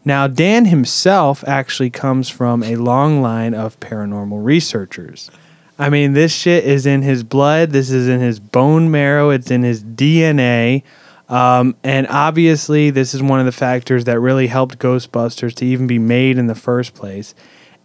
Now, 0.04 0.26
Dan 0.28 0.66
himself 0.66 1.42
actually 1.46 1.90
comes 1.90 2.28
from 2.28 2.62
a 2.62 2.76
long 2.76 3.20
line 3.22 3.54
of 3.54 3.78
paranormal 3.80 4.44
researchers. 4.44 5.30
I 5.78 5.90
mean, 5.90 6.14
this 6.14 6.32
shit 6.32 6.64
is 6.64 6.86
in 6.86 7.02
his 7.02 7.22
blood. 7.22 7.70
This 7.70 7.90
is 7.90 8.08
in 8.08 8.20
his 8.20 8.40
bone 8.40 8.90
marrow. 8.90 9.30
It's 9.30 9.50
in 9.50 9.62
his 9.62 9.82
DNA. 9.82 10.82
Um, 11.28 11.76
and 11.82 12.06
obviously, 12.08 12.90
this 12.90 13.12
is 13.12 13.22
one 13.22 13.40
of 13.40 13.46
the 13.46 13.52
factors 13.52 14.04
that 14.04 14.20
really 14.20 14.46
helped 14.46 14.78
Ghostbusters 14.78 15.54
to 15.56 15.66
even 15.66 15.86
be 15.86 15.98
made 15.98 16.38
in 16.38 16.46
the 16.46 16.54
first 16.54 16.94
place. 16.94 17.34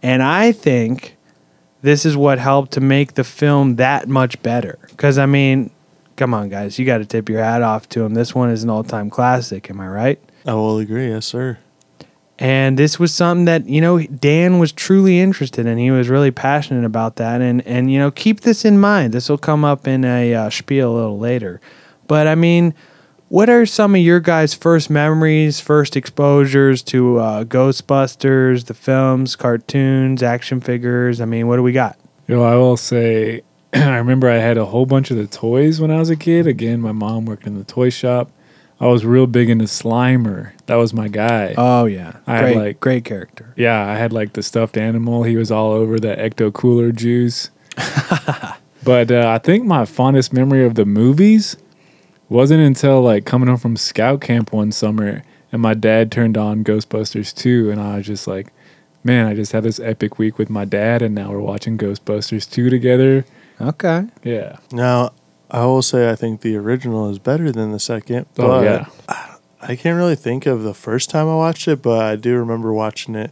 And 0.02 0.22
I 0.22 0.52
think 0.52 1.16
this 1.82 2.06
is 2.06 2.16
what 2.16 2.38
helped 2.38 2.72
to 2.72 2.80
make 2.80 3.14
the 3.14 3.24
film 3.24 3.76
that 3.76 4.08
much 4.08 4.40
better. 4.42 4.78
Because, 4.88 5.18
I 5.18 5.26
mean, 5.26 5.70
come 6.16 6.32
on, 6.34 6.48
guys, 6.48 6.78
you 6.78 6.86
got 6.86 6.98
to 6.98 7.04
tip 7.04 7.28
your 7.28 7.42
hat 7.42 7.62
off 7.62 7.88
to 7.90 8.02
him. 8.02 8.14
This 8.14 8.34
one 8.34 8.50
is 8.50 8.62
an 8.62 8.70
all 8.70 8.84
time 8.84 9.10
classic. 9.10 9.68
Am 9.68 9.80
I 9.80 9.88
right? 9.88 10.20
I 10.46 10.54
will 10.54 10.78
agree. 10.78 11.08
Yes, 11.08 11.26
sir. 11.26 11.58
And 12.42 12.76
this 12.76 12.98
was 12.98 13.14
something 13.14 13.44
that, 13.44 13.68
you 13.68 13.80
know, 13.80 14.00
Dan 14.00 14.58
was 14.58 14.72
truly 14.72 15.20
interested 15.20 15.64
in. 15.64 15.78
He 15.78 15.92
was 15.92 16.08
really 16.08 16.32
passionate 16.32 16.84
about 16.84 17.14
that. 17.16 17.40
And, 17.40 17.64
and 17.68 17.88
you 17.88 18.00
know, 18.00 18.10
keep 18.10 18.40
this 18.40 18.64
in 18.64 18.80
mind. 18.80 19.12
This 19.12 19.28
will 19.28 19.38
come 19.38 19.64
up 19.64 19.86
in 19.86 20.04
a 20.04 20.34
uh, 20.34 20.50
spiel 20.50 20.92
a 20.92 20.96
little 20.96 21.20
later. 21.20 21.60
But 22.08 22.26
I 22.26 22.34
mean, 22.34 22.74
what 23.28 23.48
are 23.48 23.64
some 23.64 23.94
of 23.94 24.00
your 24.00 24.18
guys' 24.18 24.54
first 24.54 24.90
memories, 24.90 25.60
first 25.60 25.96
exposures 25.96 26.82
to 26.82 27.18
uh, 27.20 27.44
Ghostbusters, 27.44 28.64
the 28.64 28.74
films, 28.74 29.36
cartoons, 29.36 30.20
action 30.20 30.60
figures? 30.60 31.20
I 31.20 31.26
mean, 31.26 31.46
what 31.46 31.58
do 31.58 31.62
we 31.62 31.70
got? 31.70 31.96
You 32.26 32.34
know, 32.34 32.42
I 32.42 32.56
will 32.56 32.76
say, 32.76 33.42
I 33.72 33.98
remember 33.98 34.28
I 34.28 34.38
had 34.38 34.58
a 34.58 34.64
whole 34.64 34.84
bunch 34.84 35.12
of 35.12 35.16
the 35.16 35.28
toys 35.28 35.80
when 35.80 35.92
I 35.92 36.00
was 36.00 36.10
a 36.10 36.16
kid. 36.16 36.48
Again, 36.48 36.80
my 36.80 36.90
mom 36.90 37.24
worked 37.24 37.46
in 37.46 37.56
the 37.56 37.62
toy 37.62 37.90
shop. 37.90 38.32
I 38.82 38.86
was 38.88 39.04
real 39.06 39.28
big 39.28 39.48
into 39.48 39.66
Slimer. 39.66 40.50
That 40.66 40.74
was 40.74 40.92
my 40.92 41.06
guy. 41.06 41.54
Oh, 41.56 41.84
yeah. 41.84 42.16
I 42.26 42.34
had, 42.34 42.40
great, 42.42 42.56
like- 42.56 42.80
great 42.80 43.04
character. 43.04 43.54
yeah, 43.56 43.86
I 43.86 43.94
had 43.94 44.12
like 44.12 44.32
the 44.32 44.42
stuffed 44.42 44.76
animal. 44.76 45.22
He 45.22 45.36
was 45.36 45.52
all 45.52 45.70
over 45.70 46.00
the 46.00 46.16
Ecto 46.16 46.52
Cooler 46.52 46.90
juice. 46.90 47.50
but 48.84 49.12
uh, 49.12 49.28
I 49.28 49.38
think 49.38 49.64
my 49.64 49.84
fondest 49.84 50.32
memory 50.32 50.64
of 50.64 50.74
the 50.74 50.84
movies 50.84 51.56
wasn't 52.28 52.60
until 52.60 53.00
like 53.00 53.24
coming 53.24 53.48
home 53.48 53.58
from 53.58 53.76
scout 53.76 54.20
camp 54.20 54.52
one 54.52 54.72
summer 54.72 55.22
and 55.52 55.62
my 55.62 55.74
dad 55.74 56.10
turned 56.10 56.36
on 56.36 56.64
Ghostbusters 56.64 57.32
2 57.36 57.70
and 57.70 57.80
I 57.80 57.98
was 57.98 58.06
just 58.06 58.26
like, 58.26 58.52
man, 59.04 59.26
I 59.26 59.34
just 59.34 59.52
had 59.52 59.62
this 59.62 59.78
epic 59.78 60.18
week 60.18 60.38
with 60.38 60.50
my 60.50 60.64
dad 60.64 61.02
and 61.02 61.14
now 61.14 61.30
we're 61.30 61.40
watching 61.40 61.78
Ghostbusters 61.78 62.50
2 62.50 62.68
together. 62.68 63.24
Okay. 63.60 64.06
Yeah. 64.24 64.56
Now, 64.72 65.12
I 65.52 65.66
will 65.66 65.82
say 65.82 66.10
I 66.10 66.16
think 66.16 66.40
the 66.40 66.56
original 66.56 67.10
is 67.10 67.18
better 67.18 67.52
than 67.52 67.72
the 67.72 67.78
second. 67.78 68.26
Oh, 68.38 68.48
but 68.48 68.64
yeah. 68.64 68.86
I 69.60 69.76
can't 69.76 69.96
really 69.96 70.16
think 70.16 70.46
of 70.46 70.62
the 70.62 70.74
first 70.74 71.10
time 71.10 71.28
I 71.28 71.36
watched 71.36 71.68
it, 71.68 71.82
but 71.82 72.02
I 72.04 72.16
do 72.16 72.36
remember 72.36 72.72
watching 72.72 73.14
it 73.14 73.30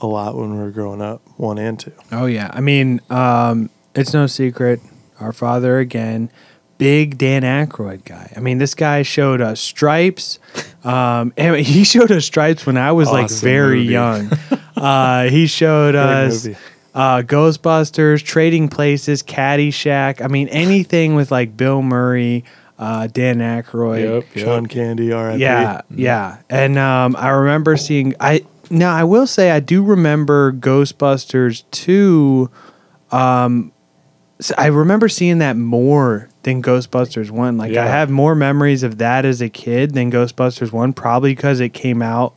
a 0.00 0.06
lot 0.06 0.34
when 0.34 0.54
we 0.54 0.58
were 0.58 0.70
growing 0.70 1.02
up, 1.02 1.20
one 1.36 1.58
and 1.58 1.78
two. 1.78 1.92
Oh 2.10 2.26
yeah, 2.26 2.50
I 2.52 2.60
mean, 2.60 3.00
um, 3.10 3.70
it's 3.94 4.12
no 4.12 4.26
secret. 4.26 4.80
Our 5.20 5.32
father 5.34 5.78
again, 5.78 6.30
big 6.78 7.18
Dan 7.18 7.42
Aykroyd 7.42 8.06
guy. 8.06 8.32
I 8.34 8.40
mean, 8.40 8.56
this 8.56 8.74
guy 8.74 9.02
showed 9.02 9.42
us 9.42 9.60
Stripes. 9.60 10.38
Um, 10.82 11.34
and 11.36 11.56
he 11.56 11.84
showed 11.84 12.10
us 12.10 12.24
Stripes 12.24 12.64
when 12.64 12.78
I 12.78 12.92
was 12.92 13.10
like 13.10 13.30
very 13.30 13.80
movie. 13.80 13.92
young. 13.92 14.30
Uh, 14.80 15.28
he 15.28 15.46
showed 15.46 15.92
Great 15.92 16.02
us 16.02 16.46
movie. 16.46 16.58
Uh, 16.94 17.22
Ghostbusters, 17.22 18.22
Trading 18.22 18.68
Places, 18.68 19.22
Caddyshack. 19.22 20.22
I 20.22 20.26
mean, 20.26 20.48
anything 20.48 21.14
with 21.14 21.30
like 21.30 21.56
Bill 21.56 21.82
Murray, 21.82 22.44
uh, 22.78 23.06
Dan 23.06 23.38
Aykroyd. 23.38 24.02
Yep. 24.02 24.24
yep. 24.34 24.44
John 24.44 24.66
Candy, 24.66 25.12
R.I.P. 25.12 25.40
Yeah, 25.40 25.82
yeah. 25.90 26.38
And 26.48 26.78
um, 26.78 27.14
I 27.16 27.28
remember 27.28 27.76
seeing. 27.76 28.14
I 28.18 28.44
now 28.70 28.94
I 28.94 29.04
will 29.04 29.26
say 29.26 29.50
I 29.50 29.60
do 29.60 29.84
remember 29.84 30.52
Ghostbusters 30.52 31.64
two. 31.70 32.50
Um, 33.12 33.72
I 34.56 34.66
remember 34.66 35.08
seeing 35.08 35.38
that 35.38 35.56
more 35.56 36.28
than 36.42 36.62
Ghostbusters 36.62 37.30
one. 37.30 37.58
Like 37.58 37.76
I 37.76 37.86
have 37.86 38.10
more 38.10 38.34
memories 38.34 38.82
of 38.82 38.98
that 38.98 39.24
as 39.24 39.42
a 39.42 39.48
kid 39.48 39.92
than 39.92 40.10
Ghostbusters 40.10 40.72
one, 40.72 40.92
probably 40.92 41.34
because 41.34 41.60
it 41.60 41.74
came 41.74 42.00
out 42.00 42.34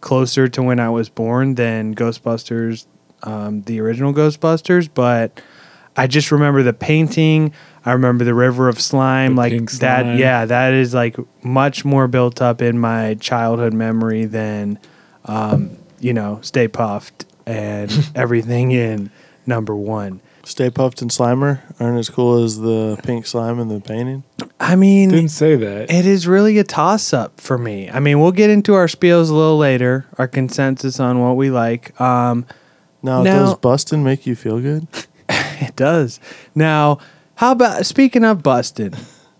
closer 0.00 0.48
to 0.48 0.62
when 0.62 0.78
I 0.78 0.90
was 0.90 1.08
born 1.08 1.54
than 1.54 1.94
Ghostbusters, 1.94 2.86
um, 3.22 3.62
the 3.62 3.80
original 3.80 4.12
Ghostbusters. 4.12 4.88
But 4.92 5.40
I 5.96 6.06
just 6.06 6.32
remember 6.32 6.62
the 6.62 6.72
painting. 6.72 7.52
I 7.84 7.92
remember 7.92 8.24
the 8.24 8.34
river 8.34 8.68
of 8.68 8.80
slime, 8.80 9.34
The 9.34 9.40
like 9.40 9.52
pink 9.52 9.70
that. 9.72 10.16
Yeah, 10.16 10.44
that 10.44 10.72
is 10.72 10.94
like 10.94 11.16
much 11.42 11.84
more 11.84 12.06
built 12.06 12.40
up 12.40 12.62
in 12.62 12.78
my 12.78 13.14
childhood 13.14 13.72
memory 13.72 14.24
than, 14.24 14.78
um, 15.24 15.76
you 15.98 16.12
know, 16.12 16.38
Stay 16.42 16.68
Puft 16.68 17.24
and 17.44 17.90
everything 18.14 18.70
in 18.70 19.10
number 19.46 19.74
one. 19.74 20.20
Stay 20.44 20.70
Puft 20.70 21.02
and 21.02 21.10
Slimer 21.10 21.60
aren't 21.80 21.98
as 21.98 22.08
cool 22.10 22.42
as 22.42 22.58
the 22.58 22.98
pink 23.04 23.26
slime 23.26 23.60
in 23.60 23.68
the 23.68 23.80
painting. 23.80 24.24
I 24.58 24.76
mean, 24.76 25.10
Didn't 25.10 25.30
say 25.30 25.56
that. 25.56 25.90
It 25.90 26.06
is 26.06 26.26
really 26.26 26.58
a 26.58 26.64
toss 26.64 27.12
up 27.12 27.40
for 27.40 27.58
me. 27.58 27.90
I 27.90 27.98
mean, 28.00 28.20
we'll 28.20 28.32
get 28.32 28.50
into 28.50 28.74
our 28.74 28.86
spiels 28.86 29.28
a 29.30 29.34
little 29.34 29.58
later, 29.58 30.06
our 30.18 30.28
consensus 30.28 31.00
on 31.00 31.20
what 31.20 31.36
we 31.36 31.50
like. 31.50 32.00
Um, 32.00 32.46
Now, 33.02 33.22
Now- 33.22 33.46
does 33.46 33.54
busting 33.56 34.02
make 34.04 34.26
you 34.26 34.34
feel 34.36 34.60
good? 34.60 34.86
it 35.28 35.76
does. 35.76 36.20
Now, 36.54 36.98
how 37.36 37.52
about 37.52 37.86
speaking 37.86 38.24
of 38.24 38.42
busting, 38.42 38.94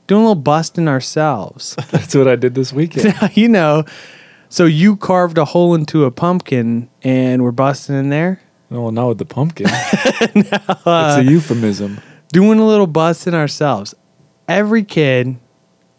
doing 0.07 0.23
a 0.25 0.28
little 0.28 0.42
busting 0.42 0.88
ourselves? 0.88 1.76
That's 1.90 2.14
what 2.14 2.26
I 2.28 2.37
did 2.37 2.54
this 2.54 2.73
weekend. 2.73 3.14
you 3.37 3.49
know, 3.49 3.85
so 4.49 4.64
you 4.64 4.97
carved 4.97 5.38
a 5.38 5.45
hole 5.45 5.75
into 5.75 6.04
a 6.04 6.11
pumpkin 6.11 6.88
and 7.02 7.42
we're 7.42 7.52
busting 7.52 7.95
in 7.95 8.09
there, 8.11 8.40
no, 8.71 8.90
not 8.90 9.09
with 9.09 9.19
the 9.19 9.25
pumpkin. 9.25 9.66
it's 9.71 10.52
a 10.52 10.88
uh, 10.88 11.23
euphemism. 11.25 12.00
doing 12.33 12.59
a 12.59 12.66
little 12.66 12.87
busting 12.87 13.35
ourselves. 13.35 13.95
Every 14.49 14.83
kid, 14.83 15.37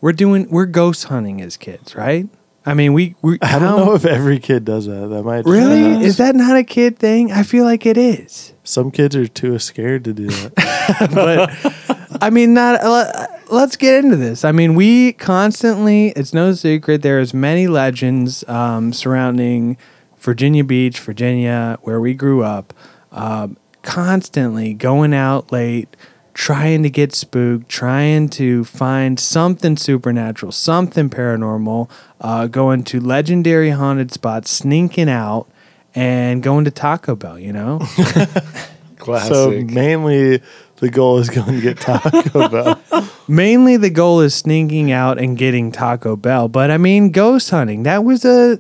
we're 0.01 0.12
doing, 0.12 0.50
we're 0.50 0.65
ghost 0.65 1.05
hunting 1.05 1.41
as 1.41 1.55
kids, 1.55 1.96
right? 1.96 2.27
I 2.65 2.74
mean, 2.74 2.93
we, 2.93 3.15
we 3.22 3.38
I 3.41 3.60
don't 3.60 3.86
know 3.86 3.93
if 3.93 4.05
every 4.05 4.39
kid 4.39 4.65
does 4.65 4.86
that. 4.86 5.08
That 5.08 5.24
might 5.24 5.46
Really? 5.46 6.03
Is 6.03 6.17
that 6.17 6.36
not 6.36 6.55
a 6.55 6.63
kid 6.63 6.98
thing? 6.98 7.32
I 7.32 7.43
feel 7.43 7.65
like 7.65 7.86
it 7.86 7.98
is. 7.98 8.53
Some 8.63 8.91
kids 8.91 9.15
are 9.15 9.27
too 9.27 9.60
scared 9.60 10.03
to 10.05 10.13
do 10.13 10.27
that. 10.27 10.53
but 12.10 12.22
I 12.24 12.29
mean, 12.29 12.53
not. 12.53 12.79
Uh, 12.82 13.27
let's 13.50 13.75
get 13.75 14.03
into 14.03 14.15
this. 14.15 14.46
I 14.46 14.51
mean, 14.51 14.75
we 14.75 15.13
constantly. 15.13 16.10
It's 16.10 16.34
no 16.34 16.53
secret 16.53 17.01
there 17.01 17.20
is 17.20 17.34
many 17.34 17.67
legends 17.67 18.48
um, 18.48 18.93
surrounding 18.93 19.77
Virginia 20.17 20.63
Beach, 20.63 21.00
Virginia, 21.00 21.77
where 21.82 22.00
we 22.00 22.13
grew 22.13 22.43
up. 22.43 22.74
Um, 23.12 23.58
constantly 23.82 24.74
going 24.74 25.13
out 25.13 25.51
late, 25.51 25.96
trying 26.33 26.83
to 26.83 26.89
get 26.89 27.13
spooked, 27.13 27.69
trying 27.69 28.29
to 28.29 28.63
find 28.63 29.19
something 29.19 29.77
supernatural, 29.77 30.51
something 30.51 31.09
paranormal. 31.09 31.89
Uh, 32.19 32.47
going 32.47 32.83
to 32.85 32.99
legendary 32.99 33.71
haunted 33.71 34.11
spots, 34.11 34.49
sneaking 34.49 35.09
out. 35.09 35.47
And 35.95 36.41
going 36.41 36.65
to 36.65 36.71
Taco 36.71 37.15
Bell, 37.15 37.37
you 37.37 37.53
know? 37.53 37.79
Classic. 38.97 39.31
so 39.31 39.51
mainly 39.51 40.41
the 40.77 40.89
goal 40.89 41.19
is 41.19 41.29
going 41.29 41.53
to 41.53 41.61
get 41.61 41.79
Taco 41.79 42.49
Bell. 42.83 43.09
mainly 43.27 43.77
the 43.77 43.89
goal 43.91 44.21
is 44.21 44.33
sneaking 44.33 44.91
out 44.91 45.19
and 45.19 45.37
getting 45.37 45.71
Taco 45.71 46.15
Bell. 46.15 46.47
But 46.47 46.71
I 46.71 46.77
mean, 46.77 47.11
ghost 47.11 47.51
hunting 47.51 47.83
that 47.83 48.03
was 48.03 48.25
a, 48.25 48.59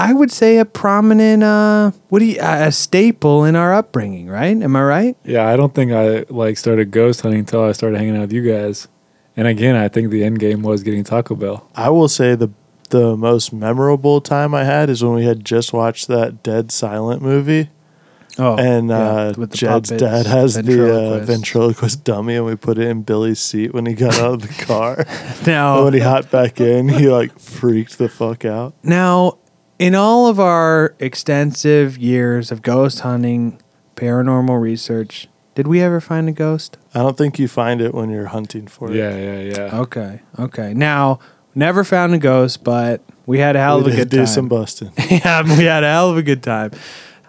I 0.00 0.12
would 0.12 0.30
say 0.30 0.58
a 0.58 0.64
prominent, 0.64 1.42
uh, 1.42 1.90
what 2.08 2.20
do 2.20 2.24
you, 2.24 2.38
a 2.40 2.70
staple 2.70 3.44
in 3.44 3.56
our 3.56 3.74
upbringing, 3.74 4.28
right? 4.28 4.56
Am 4.56 4.76
I 4.76 4.82
right? 4.82 5.16
Yeah, 5.24 5.46
I 5.48 5.56
don't 5.56 5.74
think 5.74 5.90
I 5.90 6.24
like 6.28 6.56
started 6.56 6.92
ghost 6.92 7.20
hunting 7.22 7.40
until 7.40 7.64
I 7.64 7.72
started 7.72 7.98
hanging 7.98 8.16
out 8.16 8.20
with 8.22 8.32
you 8.32 8.42
guys. 8.50 8.86
And 9.36 9.48
again, 9.48 9.74
I 9.76 9.88
think 9.88 10.10
the 10.10 10.22
end 10.24 10.38
game 10.38 10.62
was 10.62 10.82
getting 10.84 11.02
Taco 11.04 11.34
Bell. 11.34 11.68
I 11.74 11.90
will 11.90 12.08
say 12.08 12.34
the 12.36 12.50
the 12.90 13.16
most 13.16 13.52
memorable 13.52 14.20
time 14.22 14.54
I 14.54 14.64
had 14.64 14.88
is 14.88 15.04
when 15.04 15.12
we 15.14 15.24
had 15.24 15.44
just 15.44 15.72
watched 15.74 16.08
that 16.08 16.42
Dead 16.42 16.72
Silence 16.72 17.20
movie, 17.20 17.68
Oh, 18.38 18.56
and 18.56 18.88
yeah, 18.88 18.96
uh, 18.98 19.34
with 19.36 19.50
the 19.50 19.56
Jed's 19.58 19.90
puppets, 19.90 20.02
dad 20.02 20.26
has 20.26 20.54
the 20.54 20.60
uh, 20.60 20.64
ventriloquist. 20.64 21.26
ventriloquist 21.26 22.04
dummy, 22.04 22.36
and 22.36 22.46
we 22.46 22.54
put 22.56 22.78
it 22.78 22.86
in 22.88 23.02
Billy's 23.02 23.40
seat 23.40 23.74
when 23.74 23.84
he 23.84 23.94
got 23.94 24.14
out 24.20 24.34
of 24.34 24.42
the 24.42 24.64
car. 24.64 25.04
and 25.08 25.46
Now, 25.46 25.84
when 25.84 25.92
he 25.92 26.00
hopped 26.00 26.30
back 26.30 26.60
in, 26.60 26.88
he 26.88 27.08
like 27.08 27.38
freaked 27.38 27.98
the 27.98 28.08
fuck 28.08 28.44
out. 28.44 28.74
now, 28.84 29.38
in 29.78 29.94
all 29.94 30.26
of 30.26 30.40
our 30.40 30.94
extensive 30.98 31.98
years 31.98 32.50
of 32.50 32.62
ghost 32.62 33.00
hunting, 33.00 33.60
paranormal 33.96 34.60
research, 34.60 35.28
did 35.54 35.66
we 35.66 35.80
ever 35.80 36.00
find 36.00 36.28
a 36.28 36.32
ghost? 36.32 36.76
I 36.94 37.00
don't 37.00 37.16
think 37.16 37.38
you 37.38 37.48
find 37.48 37.80
it 37.80 37.94
when 37.94 38.10
you're 38.10 38.26
hunting 38.26 38.66
for 38.66 38.90
it. 38.90 38.96
Yeah, 38.96 39.16
yeah, 39.16 39.40
yeah. 39.40 39.78
Okay, 39.80 40.20
okay. 40.38 40.74
Now, 40.74 41.18
never 41.54 41.84
found 41.84 42.14
a 42.14 42.18
ghost, 42.18 42.62
but 42.64 43.02
we 43.26 43.38
had 43.38 43.56
a 43.56 43.60
hell 43.60 43.78
of 43.80 43.86
We 43.86 43.92
a 43.92 43.96
good 43.96 44.10
do 44.10 44.16
time. 44.18 44.26
some 44.26 44.48
busting. 44.48 44.92
yeah, 45.10 45.42
we 45.42 45.64
had 45.64 45.82
a 45.84 45.88
hell 45.90 46.10
of 46.10 46.16
a 46.16 46.22
good 46.22 46.42
time. 46.42 46.70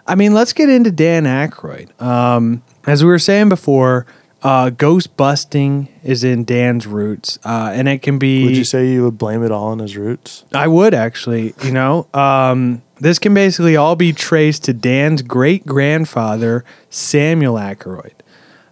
I 0.06 0.14
mean, 0.14 0.32
let's 0.34 0.52
get 0.52 0.68
into 0.68 0.90
Dan 0.90 1.24
Aykroyd. 1.24 2.00
Um, 2.00 2.62
as 2.86 3.04
we 3.04 3.10
were 3.10 3.18
saying 3.18 3.48
before, 3.48 4.06
Uh, 4.42 4.70
ghost 4.70 5.16
busting 5.18 5.88
is 6.02 6.24
in 6.24 6.44
Dan's 6.44 6.86
roots, 6.86 7.38
uh, 7.44 7.72
and 7.74 7.88
it 7.88 8.00
can 8.00 8.18
be. 8.18 8.44
Would 8.46 8.56
you 8.56 8.64
say 8.64 8.90
you 8.90 9.04
would 9.04 9.18
blame 9.18 9.42
it 9.44 9.50
all 9.50 9.68
on 9.68 9.80
his 9.80 9.96
roots? 9.96 10.44
I 10.54 10.66
would 10.66 10.94
actually, 10.94 11.54
you 11.62 11.72
know. 11.72 12.06
Um, 12.14 12.82
this 12.98 13.18
can 13.18 13.34
basically 13.34 13.76
all 13.76 13.96
be 13.96 14.12
traced 14.12 14.64
to 14.64 14.72
Dan's 14.72 15.22
great 15.22 15.66
grandfather, 15.66 16.64
Samuel 16.88 17.54
Aykroyd. 17.54 18.12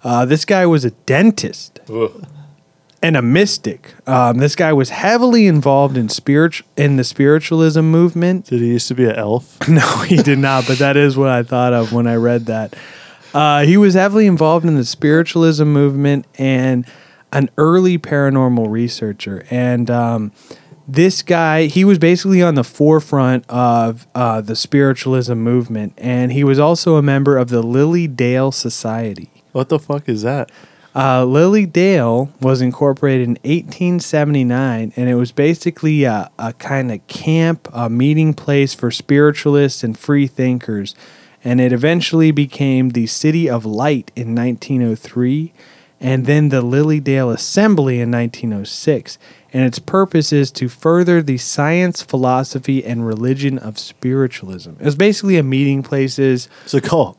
Uh, 0.02 0.24
this 0.24 0.44
guy 0.44 0.64
was 0.64 0.84
a 0.84 0.90
dentist 0.90 1.80
and 3.02 3.16
a 3.16 3.22
mystic. 3.22 3.94
Um, 4.06 4.38
this 4.38 4.54
guy 4.56 4.72
was 4.72 4.90
heavily 4.90 5.46
involved 5.46 5.96
in 5.96 6.08
spirit 6.08 6.62
in 6.76 6.96
the 6.96 7.04
spiritualism 7.04 7.80
movement. 7.82 8.46
Did 8.46 8.60
he 8.60 8.68
used 8.68 8.88
to 8.88 8.94
be 8.94 9.04
an 9.04 9.16
elf? 9.16 9.58
No, 9.68 9.86
he 10.02 10.16
did 10.16 10.38
not, 10.38 10.66
but 10.66 10.78
that 10.78 10.96
is 10.96 11.16
what 11.16 11.28
I 11.28 11.42
thought 11.42 11.72
of 11.74 11.92
when 11.92 12.06
I 12.06 12.14
read 12.14 12.46
that. 12.46 12.74
Uh, 13.38 13.64
he 13.64 13.76
was 13.76 13.94
heavily 13.94 14.26
involved 14.26 14.66
in 14.66 14.74
the 14.74 14.84
spiritualism 14.84 15.62
movement 15.62 16.26
and 16.38 16.84
an 17.32 17.48
early 17.56 17.96
paranormal 17.96 18.68
researcher. 18.68 19.44
And 19.48 19.88
um, 19.88 20.32
this 20.88 21.22
guy, 21.22 21.66
he 21.66 21.84
was 21.84 22.00
basically 22.00 22.42
on 22.42 22.56
the 22.56 22.64
forefront 22.64 23.48
of 23.48 24.08
uh, 24.12 24.40
the 24.40 24.56
spiritualism 24.56 25.34
movement. 25.34 25.92
And 25.98 26.32
he 26.32 26.42
was 26.42 26.58
also 26.58 26.96
a 26.96 27.02
member 27.02 27.36
of 27.36 27.48
the 27.48 27.62
Lily 27.62 28.08
Dale 28.08 28.50
Society. 28.50 29.30
What 29.52 29.68
the 29.68 29.78
fuck 29.78 30.08
is 30.08 30.22
that? 30.22 30.50
Uh, 30.92 31.24
Lily 31.24 31.64
Dale 31.64 32.32
was 32.40 32.60
incorporated 32.60 33.28
in 33.28 33.34
1879, 33.44 34.94
and 34.96 35.08
it 35.08 35.14
was 35.14 35.30
basically 35.30 36.02
a, 36.02 36.28
a 36.40 36.54
kind 36.54 36.90
of 36.90 37.06
camp, 37.06 37.68
a 37.72 37.88
meeting 37.88 38.34
place 38.34 38.74
for 38.74 38.90
spiritualists 38.90 39.84
and 39.84 39.96
free 39.96 40.26
thinkers. 40.26 40.96
And 41.44 41.60
it 41.60 41.72
eventually 41.72 42.30
became 42.30 42.90
the 42.90 43.06
City 43.06 43.48
of 43.48 43.64
Light 43.64 44.10
in 44.16 44.34
1903, 44.34 45.52
and 46.00 46.26
then 46.26 46.48
the 46.48 46.62
Lilydale 46.62 47.32
Assembly 47.32 48.00
in 48.00 48.10
1906. 48.10 49.18
And 49.52 49.64
its 49.64 49.78
purpose 49.78 50.32
is 50.32 50.50
to 50.52 50.68
further 50.68 51.22
the 51.22 51.38
science, 51.38 52.02
philosophy, 52.02 52.84
and 52.84 53.06
religion 53.06 53.58
of 53.58 53.78
spiritualism. 53.78 54.72
It 54.78 54.84
was 54.84 54.96
basically 54.96 55.38
a 55.38 55.42
meeting 55.42 55.82
places 55.82 56.48
It's 56.64 56.74
a 56.74 56.80
cult. 56.80 57.16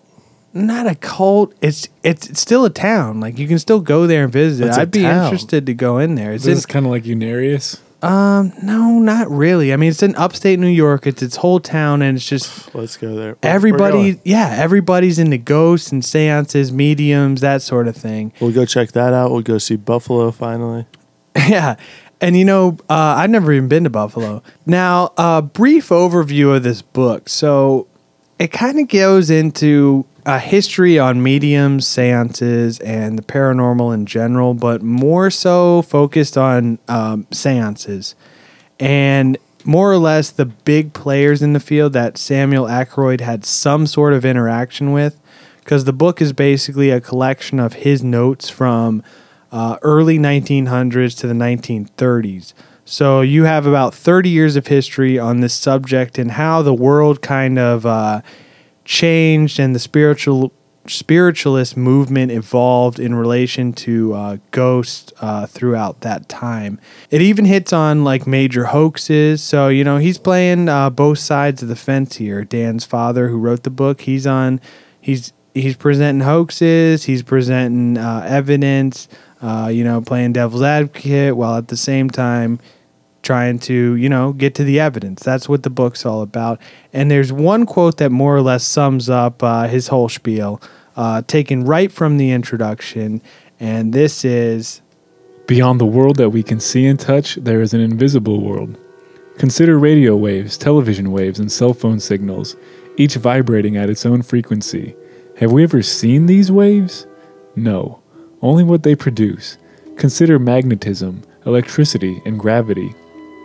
not 0.53 0.85
a 0.85 0.95
cult. 0.95 1.53
It's 1.61 1.88
it's, 2.03 2.29
it's 2.29 2.41
still 2.41 2.65
a 2.65 2.69
town. 2.69 3.19
Like 3.19 3.39
you 3.39 3.47
can 3.47 3.57
still 3.59 3.79
go 3.79 4.05
there 4.05 4.25
and 4.25 4.33
visit. 4.33 4.67
It's 4.67 4.77
a 4.77 4.81
I'd 4.81 4.91
be 4.91 5.01
town. 5.01 5.25
interested 5.25 5.65
to 5.65 5.73
go 5.73 5.97
in 5.97 6.15
there. 6.15 6.33
It's 6.33 6.43
This 6.43 6.65
kind 6.65 6.85
of 6.85 6.91
like 6.91 7.03
Unarius. 7.03 7.79
Um 8.01 8.53
no, 8.63 8.99
not 8.99 9.29
really. 9.29 9.73
I 9.73 9.75
mean, 9.75 9.89
it's 9.89 10.01
in 10.03 10.15
upstate 10.15 10.57
New 10.59 10.67
York. 10.67 11.05
It's 11.05 11.21
its 11.21 11.35
whole 11.37 11.59
town, 11.59 12.01
and 12.01 12.17
it's 12.17 12.27
just 12.27 12.73
Let's 12.75 12.95
go 12.97 13.09
there. 13.15 13.25
We're- 13.25 13.37
we're 13.43 13.49
everybody. 13.49 13.91
going. 14.13 14.21
Yeah, 14.23 14.55
everybody's 14.57 15.19
into 15.19 15.37
ghosts 15.37 15.91
and 15.91 16.03
seances, 16.03 16.71
mediums, 16.71 17.41
that 17.41 17.61
sort 17.61 17.87
of 17.87 17.95
thing. 17.97 18.31
We'll 18.39 18.51
go 18.53 18.65
check 18.65 18.93
that 18.93 19.13
out. 19.13 19.31
We'll 19.31 19.41
go 19.41 19.57
see 19.57 19.75
Buffalo 19.75 20.31
finally. 20.31 20.85
yeah. 21.35 21.75
And 22.21 22.37
you 22.37 22.43
know, 22.45 22.77
uh, 22.89 23.15
I've 23.17 23.29
never 23.29 23.51
even 23.53 23.69
been 23.69 23.85
to 23.85 23.89
Buffalo. 23.89 24.43
Now, 24.65 25.13
a 25.17 25.41
brief 25.41 25.89
overview 25.89 26.55
of 26.55 26.63
this 26.63 26.81
book. 26.81 27.29
So, 27.29 27.87
it 28.39 28.51
kind 28.51 28.77
of 28.79 28.87
goes 28.89 29.29
into 29.29 30.05
a 30.29 30.38
history 30.38 31.00
on 31.00 31.24
mediums, 31.24 31.88
seances, 31.88 32.79
and 32.81 33.17
the 33.17 33.24
paranormal 33.24 33.91
in 33.91 34.05
general, 34.05 34.53
but 34.53 34.83
more 34.83 35.31
so 35.31 35.81
focused 35.81 36.38
on 36.38 36.77
um, 36.88 37.25
seances 37.31 38.13
and 38.79 39.39
more 39.65 39.91
or 39.91 39.98
less 39.98 40.29
the 40.29 40.45
big 40.45 40.93
players 40.93 41.41
in 41.41 41.53
the 41.53 41.59
field 41.59 41.93
that 41.93 42.15
Samuel 42.15 42.65
Aykroyd 42.65 43.21
had 43.21 43.43
some 43.43 43.88
sort 43.88 44.13
of 44.13 44.24
interaction 44.24 44.91
with. 44.91 45.19
Because 45.57 45.86
the 45.86 45.93
book 45.93 46.21
is 46.21 46.31
basically 46.31 46.91
a 46.91 47.01
collection 47.01 47.59
of 47.59 47.73
his 47.73 48.03
notes 48.03 48.49
from 48.49 49.03
uh, 49.51 49.77
early 49.82 50.19
1900s 50.19 51.17
to 51.17 51.27
the 51.27 51.34
1930s. 51.34 52.53
So 52.86 53.21
you 53.21 53.45
have 53.45 53.65
about 53.65 53.95
30 53.95 54.30
years 54.30 54.56
of 54.56 54.67
history 54.67 55.17
on 55.17 55.39
this 55.39 55.56
subject 55.56 56.19
and 56.19 56.32
how 56.32 56.62
the 56.62 56.73
world 56.73 57.21
kind 57.21 57.58
of 57.58 57.86
uh, 57.86 58.21
changed 58.89 59.60
and 59.60 59.75
the 59.75 59.80
spiritual 59.80 60.52
spiritualist 60.88 61.78
movement 61.78 62.32
evolved 62.32 62.99
in 62.99 63.13
relation 63.13 63.71
to 63.71 64.15
uh, 64.15 64.38
ghosts 64.49 65.13
uh, 65.21 65.45
throughout 65.45 66.02
that 66.02 66.28
time. 66.28 66.80
It 67.12 67.21
even 67.21 67.45
hits 67.45 67.71
on 67.71 68.04
like 68.04 68.25
major 68.25 68.65
hoaxes. 68.65 69.43
So 69.43 69.67
you 69.67 69.84
know 69.84 69.97
he's 69.97 70.17
playing 70.17 70.69
uh, 70.69 70.89
both 70.89 71.19
sides 71.19 71.62
of 71.62 71.69
the 71.69 71.75
fence 71.75 72.15
here. 72.15 72.43
Dan's 72.43 72.84
father, 72.84 73.28
who 73.30 73.38
wrote 73.38 73.62
the 73.62 73.69
book, 73.69 74.02
he's 74.02 74.25
on. 74.25 74.60
He's 74.99 75.34
he's 75.54 75.78
presenting 75.78 76.25
hoaxes. 76.25 77.04
He's 77.04 77.21
presenting 77.21 77.97
uh, 77.99 78.25
evidence. 78.28 79.08
Uh, 79.39 79.69
you 79.71 79.84
know, 79.84 80.02
playing 80.02 80.34
devil's 80.34 80.63
advocate 80.63 81.38
while 81.38 81.58
at 81.58 81.67
the 81.67 81.78
same 81.78 82.10
time 82.10 82.60
trying 83.29 83.59
to, 83.59 83.95
you 83.95 84.09
know, 84.09 84.33
get 84.33 84.55
to 84.55 84.63
the 84.63 84.79
evidence. 84.79 85.21
That's 85.21 85.47
what 85.47 85.61
the 85.61 85.69
book's 85.69 86.03
all 86.03 86.23
about. 86.23 86.59
And 86.91 87.11
there's 87.11 87.31
one 87.31 87.67
quote 87.67 87.97
that 87.97 88.09
more 88.09 88.35
or 88.35 88.41
less 88.41 88.63
sums 88.63 89.07
up 89.07 89.43
uh, 89.43 89.67
his 89.67 89.89
whole 89.89 90.09
spiel, 90.09 90.59
uh, 90.95 91.21
taken 91.27 91.63
right 91.63 91.91
from 91.91 92.17
the 92.17 92.31
introduction. 92.31 93.21
And 93.59 93.93
this 93.93 94.25
is 94.25 94.81
Beyond 95.45 95.79
the 95.79 95.85
world 95.85 96.17
that 96.17 96.31
we 96.31 96.41
can 96.41 96.59
see 96.59 96.87
and 96.87 96.99
touch, 96.99 97.35
there 97.35 97.61
is 97.61 97.73
an 97.73 97.81
invisible 97.81 98.41
world. 98.41 98.77
Consider 99.37 99.77
radio 99.77 100.15
waves, 100.15 100.57
television 100.57 101.11
waves, 101.11 101.39
and 101.39 101.51
cell 101.51 101.75
phone 101.75 101.99
signals, 101.99 102.55
each 102.97 103.15
vibrating 103.15 103.77
at 103.77 103.91
its 103.91 104.07
own 104.07 104.23
frequency. 104.23 104.95
Have 105.37 105.51
we 105.51 105.61
ever 105.61 105.83
seen 105.83 106.25
these 106.25 106.51
waves? 106.51 107.05
No, 107.55 108.01
only 108.41 108.63
what 108.63 108.81
they 108.81 108.95
produce. 108.95 109.59
Consider 109.97 110.39
magnetism, 110.39 111.23
electricity, 111.45 112.21
and 112.25 112.39
gravity. 112.39 112.93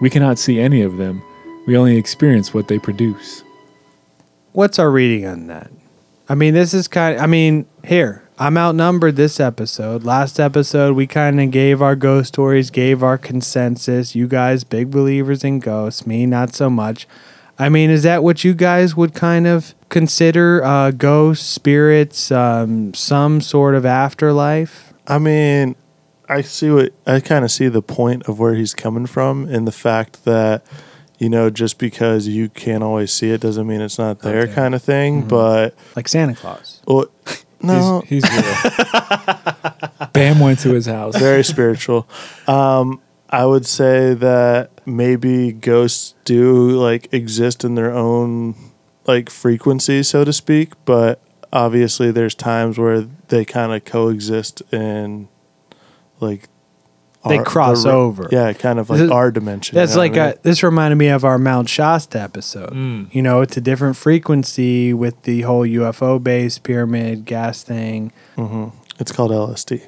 We 0.04 0.10
cannot 0.10 0.38
see 0.38 0.60
any 0.60 0.82
of 0.82 0.98
them, 0.98 1.22
we 1.66 1.78
only 1.78 1.96
experience 1.96 2.52
what 2.52 2.68
they 2.68 2.78
produce. 2.78 3.42
what's 4.52 4.78
our 4.78 4.90
reading 4.90 5.24
on 5.24 5.46
that? 5.46 5.70
I 6.28 6.34
mean, 6.34 6.52
this 6.52 6.74
is 6.74 6.88
kind 6.88 7.18
I 7.18 7.24
mean, 7.24 7.64
here, 7.82 8.22
I'm 8.38 8.58
outnumbered 8.58 9.16
this 9.16 9.40
episode. 9.40 10.04
Last 10.04 10.38
episode, 10.38 10.94
we 10.94 11.06
kind 11.06 11.40
of 11.40 11.50
gave 11.50 11.80
our 11.80 11.96
ghost 11.96 12.28
stories, 12.28 12.68
gave 12.68 13.02
our 13.02 13.16
consensus. 13.16 14.14
You 14.14 14.28
guys, 14.28 14.62
big 14.62 14.90
believers 14.90 15.42
in 15.42 15.58
ghosts, 15.58 16.06
me, 16.06 16.26
not 16.26 16.54
so 16.54 16.68
much. 16.68 17.08
I 17.58 17.70
mean, 17.70 17.88
is 17.88 18.02
that 18.02 18.22
what 18.22 18.44
you 18.44 18.52
guys 18.52 18.94
would 18.94 19.14
kind 19.14 19.46
of 19.46 19.74
consider 19.88 20.62
uh, 20.62 20.90
ghosts, 20.90 21.48
spirits, 21.48 22.30
um, 22.30 22.92
some 22.92 23.40
sort 23.40 23.74
of 23.74 23.86
afterlife? 23.86 24.92
I 25.06 25.18
mean, 25.18 25.76
I 26.28 26.40
see 26.42 26.70
what 26.70 26.92
I 27.06 27.20
kind 27.20 27.44
of 27.44 27.50
see 27.50 27.68
the 27.68 27.82
point 27.82 28.24
of 28.28 28.38
where 28.38 28.54
he's 28.54 28.74
coming 28.74 29.06
from 29.06 29.48
in 29.48 29.64
the 29.64 29.72
fact 29.72 30.24
that 30.24 30.64
you 31.18 31.28
know 31.28 31.50
just 31.50 31.78
because 31.78 32.26
you 32.28 32.48
can't 32.48 32.82
always 32.82 33.12
see 33.12 33.30
it 33.30 33.40
doesn't 33.40 33.66
mean 33.66 33.80
it's 33.80 33.98
not 33.98 34.20
there 34.20 34.42
Okay. 34.42 34.54
kind 34.54 34.74
of 34.74 34.82
thing. 34.82 35.20
Mm-hmm. 35.20 35.28
But 35.28 35.74
Like 35.96 36.08
Santa 36.08 36.34
Claus. 36.34 36.80
well, 36.86 37.06
no, 37.62 38.02
He's, 38.06 38.24
he's 38.28 38.44
real. 38.44 40.08
Bam 40.12 40.38
went 40.40 40.58
to 40.60 40.72
his 40.74 40.86
house. 40.86 41.16
very 41.16 41.42
spiritual. 41.44 42.06
Um, 42.46 43.00
I 43.30 43.46
would 43.46 43.66
say 43.66 44.14
that 44.14 44.70
maybe 44.86 45.52
ghosts 45.52 46.14
do 46.24 46.70
like 46.70 47.12
exist 47.12 47.64
in 47.64 47.74
their 47.74 47.92
own 47.92 48.54
like 49.06 49.28
frequency, 49.30 50.02
so 50.02 50.24
to 50.24 50.32
speak, 50.32 50.72
but 50.84 51.20
obviously 51.52 52.10
there's 52.10 52.34
times 52.34 52.78
where 52.78 53.00
they 53.28 53.44
kind 53.44 53.72
of 53.72 53.84
coexist 53.84 54.62
in 54.72 55.28
like 56.24 56.48
They 57.28 57.38
cross 57.38 57.84
the- 57.84 57.90
over. 57.90 58.28
Yeah, 58.30 58.52
kind 58.52 58.78
of 58.78 58.90
like 58.90 58.98
This 59.00 59.10
our 59.10 59.30
dimension. 59.30 59.74
That's 59.74 59.92
you 59.92 59.96
know 59.96 60.02
like 60.02 60.12
what 60.12 60.20
I 60.20 60.28
a, 60.30 60.38
this 60.42 60.62
reminded 60.62 60.96
me 60.96 61.08
of 61.08 61.24
our 61.24 61.38
Mount 61.38 61.68
Shasta 61.68 62.20
episode. 62.20 62.70
Mm. 62.72 63.14
You 63.14 63.22
know, 63.22 63.40
it's 63.40 63.56
a 63.56 63.60
different 63.60 63.96
frequency 63.96 64.92
with 64.92 65.22
the 65.22 65.42
whole 65.42 65.66
UFO 65.66 66.22
base 66.22 66.58
pyramid 66.58 67.24
gas 67.24 67.62
thing. 67.62 68.12
mean? 68.36 68.72
It's 69.00 69.10
called 69.10 69.32
LSD. 69.32 69.80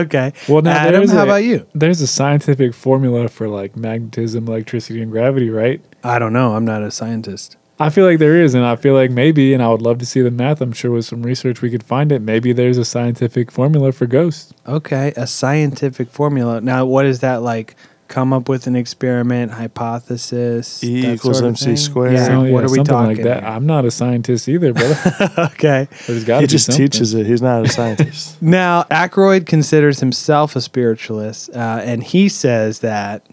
okay. 0.04 0.32
Well, 0.48 0.62
now 0.62 0.70
Adam, 0.72 1.06
how 1.08 1.20
a- 1.20 1.24
about 1.24 1.44
you? 1.44 1.66
There's 1.74 2.00
a 2.00 2.06
scientific 2.06 2.72
formula 2.72 3.28
for 3.28 3.48
like 3.48 3.76
magnetism, 3.76 4.48
electricity, 4.48 5.02
and 5.02 5.10
gravity, 5.12 5.50
right? 5.50 5.80
I 6.02 6.18
don't 6.18 6.32
know. 6.32 6.54
I'm 6.54 6.64
not 6.64 6.82
a 6.82 6.90
scientist. 6.90 7.56
I 7.80 7.90
feel 7.90 8.06
like 8.06 8.20
there 8.20 8.40
is, 8.40 8.54
and 8.54 8.64
I 8.64 8.76
feel 8.76 8.94
like 8.94 9.10
maybe, 9.10 9.52
and 9.52 9.62
I 9.62 9.68
would 9.68 9.82
love 9.82 9.98
to 9.98 10.06
see 10.06 10.20
the 10.20 10.30
math. 10.30 10.60
I'm 10.60 10.72
sure 10.72 10.92
with 10.92 11.06
some 11.06 11.22
research 11.24 11.60
we 11.60 11.70
could 11.70 11.82
find 11.82 12.12
it. 12.12 12.22
Maybe 12.22 12.52
there's 12.52 12.78
a 12.78 12.84
scientific 12.84 13.50
formula 13.50 13.90
for 13.90 14.06
ghosts. 14.06 14.52
Okay, 14.66 15.12
a 15.16 15.26
scientific 15.26 16.08
formula. 16.10 16.60
Now, 16.60 16.84
what 16.86 17.04
is 17.04 17.20
that 17.20 17.42
like? 17.42 17.74
Come 18.06 18.34
up 18.34 18.50
with 18.50 18.66
an 18.66 18.76
experiment, 18.76 19.50
hypothesis. 19.52 20.84
E 20.84 20.98
equals 21.14 21.38
sort 21.38 21.46
of 21.46 21.52
MC 21.52 21.64
thing? 21.64 21.76
squared. 21.76 22.12
Yeah. 22.12 22.26
So, 22.26 22.40
what 22.42 22.46
yeah, 22.48 22.58
are 22.58 22.62
we 22.62 22.68
something 22.68 22.84
talking? 22.84 23.16
like 23.16 23.24
that? 23.24 23.42
here? 23.42 23.48
I'm 23.50 23.64
not 23.66 23.86
a 23.86 23.90
scientist 23.90 24.46
either, 24.46 24.74
brother. 24.74 24.96
okay. 25.54 25.88
There's 26.06 26.22
got 26.22 26.42
He 26.42 26.46
just 26.46 26.66
something. 26.66 26.84
teaches 26.84 27.14
it. 27.14 27.26
He's 27.26 27.40
not 27.40 27.64
a 27.64 27.68
scientist. 27.68 28.36
Now, 28.42 28.82
Aykroyd 28.84 29.46
considers 29.46 30.00
himself 30.00 30.54
a 30.54 30.60
spiritualist, 30.60 31.48
uh, 31.56 31.80
and 31.82 32.04
he 32.04 32.28
says 32.28 32.80
that 32.80 33.26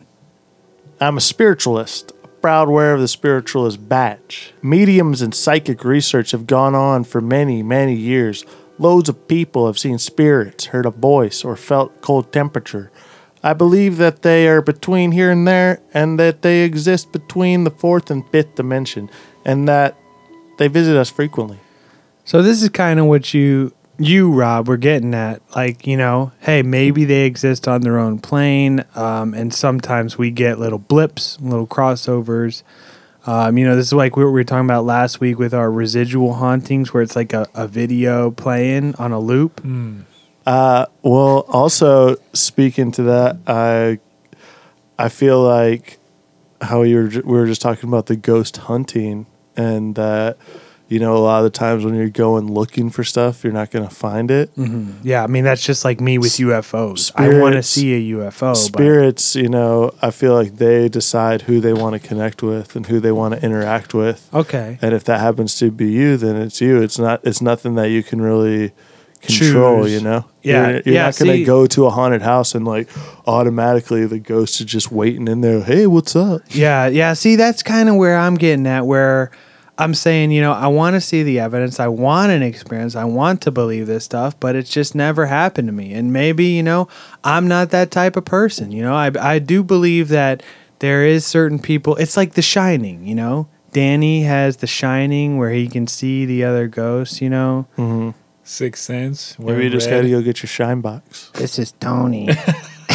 I'm 1.02 1.18
a 1.18 1.22
spiritualist, 1.22 2.14
a 2.42 2.48
proud 2.48 2.70
wearer 2.70 2.96
of 2.96 3.02
the 3.02 3.08
spiritualist 3.08 3.88
badge. 3.88 4.54
Mediums 4.62 5.22
and 5.22 5.34
psychic 5.34 5.84
research 5.84 6.32
have 6.32 6.48
gone 6.48 6.76
on 6.76 7.04
for 7.04 7.22
many, 7.22 7.62
many 7.62 7.96
years, 7.96 8.46
Loads 8.82 9.10
of 9.10 9.28
people 9.28 9.68
have 9.68 9.78
seen 9.78 10.00
spirits, 10.00 10.66
heard 10.66 10.88
a 10.88 10.90
voice, 10.90 11.44
or 11.44 11.56
felt 11.56 12.02
cold 12.02 12.34
temperature. 12.34 12.92
I 13.44 13.54
believe 13.54 13.98
that 13.98 14.24
they 14.24 14.48
are 14.48 14.60
between 14.60 15.12
here 15.12 15.30
and 15.30 15.48
there, 15.48 15.84
and 15.94 16.18
that 16.20 16.42
they 16.42 16.62
exist 16.62 17.12
between 17.12 17.64
the 17.64 17.70
fourth 17.70 18.10
and 18.10 18.28
fifth 18.30 18.56
dimension, 18.56 19.12
and 19.46 19.68
that 19.68 19.96
they 20.58 20.68
visit 20.68 20.98
us 20.98 21.12
frequently. 21.12 21.60
So 22.26 22.42
this 22.42 22.64
is 22.64 22.70
kind 22.70 23.00
of 23.00 23.06
what 23.06 23.36
you 23.36 23.72
you 24.04 24.32
Rob 24.32 24.68
were 24.68 24.78
getting 24.78 25.14
at, 25.14 25.42
like 25.56 25.88
you 25.88 25.98
know, 25.98 26.32
hey, 26.40 26.62
maybe 26.62 27.06
they 27.06 27.26
exist 27.26 27.68
on 27.68 27.82
their 27.82 27.98
own 27.98 28.20
plane, 28.20 28.84
um, 28.96 29.34
and 29.34 29.54
sometimes 29.54 30.18
we 30.18 30.32
get 30.32 30.60
little 30.60 30.80
blips, 30.80 31.40
little 31.42 31.68
crossovers. 31.68 32.64
Um, 33.26 33.58
you 33.58 33.66
know, 33.66 33.76
this 33.76 33.88
is 33.88 33.94
like 33.94 34.18
what 34.18 34.26
we 34.26 34.32
were 34.32 34.44
talking 34.44 34.66
about 34.66 34.84
last 34.84 35.20
week 35.20 35.38
with 35.38 35.54
our 35.54 35.72
residual 35.72 36.34
hauntings, 36.34 36.94
where 36.94 37.04
it's 37.04 37.16
like 37.16 37.34
a, 37.34 37.48
a 37.54 37.68
video 37.68 38.32
playing 38.32 38.96
on 38.96 39.12
a 39.12 39.20
loop. 39.20 39.62
Uh, 40.46 40.88
well, 41.04 41.46
also 41.48 42.16
speaking 42.34 42.92
to 42.94 43.04
that, 43.04 43.38
I 43.46 44.00
I 44.98 45.10
feel 45.10 45.42
like 45.42 46.00
how 46.62 46.84
you 46.84 46.96
were, 46.96 47.10
we 47.10 47.38
were 47.40 47.46
just 47.46 47.62
talking 47.62 47.90
about 47.90 48.08
the 48.08 48.16
ghost 48.16 48.58
hunting, 48.58 49.28
and 49.56 49.96
that 49.96 50.38
you 50.92 51.00
know 51.00 51.16
a 51.16 51.20
lot 51.20 51.40
of 51.40 51.46
the 51.46 51.58
times 51.58 51.86
when 51.86 51.96
you're 51.96 52.10
going 52.10 52.52
looking 52.52 52.90
for 52.90 53.04
stuff, 53.04 53.44
you're 53.44 53.54
not 53.54 53.72
going 53.72 53.88
to 53.88 53.94
find 53.96 54.30
it. 54.30 54.54
Mm-hmm. 54.56 55.08
Yeah, 55.08 55.24
I 55.24 55.28
mean 55.28 55.44
that's 55.44 55.66
just 55.66 55.86
like 55.86 56.02
me 56.02 56.18
with 56.18 56.34
UFOs. 56.34 57.12
I 57.16 57.40
want 57.40 57.56
to 57.56 57.64
see 57.64 57.94
a 58.14 58.18
UFO. 58.18 58.40
but- 58.52 58.56
Spirits, 58.56 59.36
you 59.36 59.50
know, 59.50 59.94
I 60.02 60.12
feel 60.12 60.34
like 60.34 60.58
they 60.58 60.90
decide 60.90 61.44
who 61.44 61.60
they 61.62 61.74
want 61.74 62.00
to 62.00 62.08
connect 62.08 62.44
with 62.44 62.76
and 62.76 62.86
who 62.86 63.00
they 63.00 63.12
want 63.12 63.34
to 63.34 63.44
interact 63.44 63.94
with. 63.94 64.30
Okay. 64.34 64.78
And 64.82 64.94
if 64.94 65.04
that 65.06 65.20
happens 65.22 65.56
to 65.60 65.72
be 65.72 65.90
you, 65.92 66.18
then 66.18 66.36
it's 66.36 66.60
you. 66.62 66.82
It's 66.82 67.00
not. 67.00 67.22
It's 67.24 67.42
nothing 67.42 67.76
that 67.76 67.90
you 67.90 68.04
can 68.04 68.22
really 68.22 68.74
control. 69.22 69.84
Choose. 69.84 69.94
You 69.94 70.02
know. 70.02 70.26
Yeah, 70.44 70.68
You're, 70.68 70.72
you're 70.86 70.96
yeah, 70.96 71.06
not 71.06 71.18
gonna 71.20 71.34
see- 71.34 71.44
go 71.46 71.68
to 71.68 71.86
a 71.86 71.90
haunted 71.92 72.22
house 72.24 72.56
and 72.56 72.66
like 72.66 72.90
automatically 73.28 74.06
the 74.08 74.20
ghost 74.20 74.60
is 74.60 74.66
just 74.66 74.92
waiting 74.92 75.28
in 75.28 75.42
there. 75.42 75.62
Hey, 75.62 75.88
what's 75.88 76.16
up? 76.16 76.42
Yeah, 76.50 76.88
yeah. 76.88 77.14
See, 77.14 77.36
that's 77.36 77.64
kind 77.64 77.88
of 77.90 77.96
where 77.96 78.18
I'm 78.18 78.36
getting 78.36 78.66
at, 78.68 78.86
where 78.86 79.32
I'm 79.82 79.96
saying, 79.96 80.30
you 80.30 80.42
know, 80.42 80.52
I 80.54 80.68
want 80.68 80.94
to 80.94 81.02
see 81.02 81.24
the 81.24 81.40
evidence. 81.40 81.80
I 81.80 81.88
want 81.88 82.32
an 82.32 82.44
experience. 82.44 82.96
I 82.96 83.06
want 83.06 83.42
to 83.42 83.52
believe 83.52 83.88
this 83.88 84.06
stuff, 84.06 84.40
but 84.40 84.56
it's 84.56 84.70
just 84.70 84.94
never 84.94 85.26
happened 85.26 85.70
to 85.70 85.72
me. 85.72 85.92
And 85.94 86.14
maybe, 86.14 86.46
you 86.46 86.62
know, 86.62 86.88
I'm 87.24 87.48
not 87.48 87.72
that 87.72 87.90
type 87.90 88.16
of 88.16 88.24
person. 88.24 88.72
You 88.72 88.84
know, 88.84 88.94
I, 88.94 89.10
I 89.20 89.40
do 89.40 89.64
believe 89.64 90.10
that 90.10 90.44
there 90.80 91.04
is 91.04 91.26
certain 91.26 91.58
people. 91.58 91.96
It's 91.96 92.16
like 92.16 92.34
The 92.34 92.44
Shining, 92.44 93.08
you 93.08 93.16
know? 93.16 93.48
Danny 93.72 94.22
has 94.22 94.58
The 94.58 94.68
Shining 94.68 95.40
where 95.40 95.50
he 95.50 95.68
can 95.68 95.88
see 95.88 96.28
the 96.28 96.44
other 96.44 96.68
ghosts, 96.68 97.20
you 97.20 97.32
know? 97.32 97.66
Mm-hmm. 97.76 98.12
Sixth 98.44 98.84
Sense. 98.84 99.40
Maybe 99.40 99.64
you 99.64 99.72
just 99.72 99.90
got 99.90 100.02
to 100.02 100.10
go 100.12 100.22
get 100.22 100.44
your 100.44 100.48
shine 100.48 100.82
box. 100.82 101.32
This 101.34 101.58
is 101.58 101.72
Tony. 101.72 102.30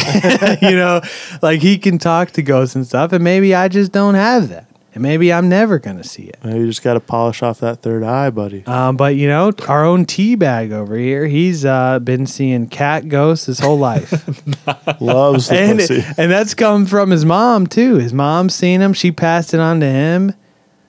you 0.61 0.75
know, 0.75 1.01
like 1.41 1.59
he 1.59 1.77
can 1.77 1.97
talk 1.97 2.31
to 2.31 2.41
ghosts 2.41 2.75
and 2.75 2.85
stuff, 2.85 3.11
and 3.11 3.23
maybe 3.23 3.53
I 3.55 3.67
just 3.67 3.91
don't 3.91 4.15
have 4.15 4.49
that. 4.49 4.66
And 4.97 5.03
maybe 5.03 5.31
I'm 5.31 5.47
never 5.47 5.77
going 5.77 5.97
to 5.97 6.03
see 6.03 6.23
it. 6.23 6.39
Maybe 6.43 6.61
you 6.61 6.65
just 6.65 6.81
got 6.81 6.95
to 6.95 6.99
polish 6.99 7.43
off 7.43 7.59
that 7.59 7.83
third 7.83 8.01
eye, 8.01 8.31
buddy. 8.31 8.65
Um, 8.65 8.97
but 8.97 9.15
you 9.15 9.27
know, 9.27 9.51
our 9.67 9.85
own 9.85 10.05
tea 10.05 10.33
bag 10.33 10.71
over 10.71 10.97
here, 10.97 11.27
he's 11.27 11.65
uh, 11.65 11.99
been 11.99 12.25
seeing 12.25 12.67
cat 12.67 13.07
ghosts 13.07 13.45
his 13.45 13.59
whole 13.59 13.77
life, 13.77 14.11
Loves 14.99 15.49
the 15.49 15.55
and 15.59 15.77
pussy. 15.77 16.03
and 16.17 16.31
that's 16.31 16.55
come 16.55 16.87
from 16.87 17.11
his 17.11 17.25
mom 17.25 17.67
too. 17.67 17.97
His 17.97 18.11
mom's 18.11 18.55
seen 18.55 18.81
him; 18.81 18.93
she 18.93 19.11
passed 19.11 19.53
it 19.53 19.59
on 19.59 19.81
to 19.81 19.85
him. 19.85 20.33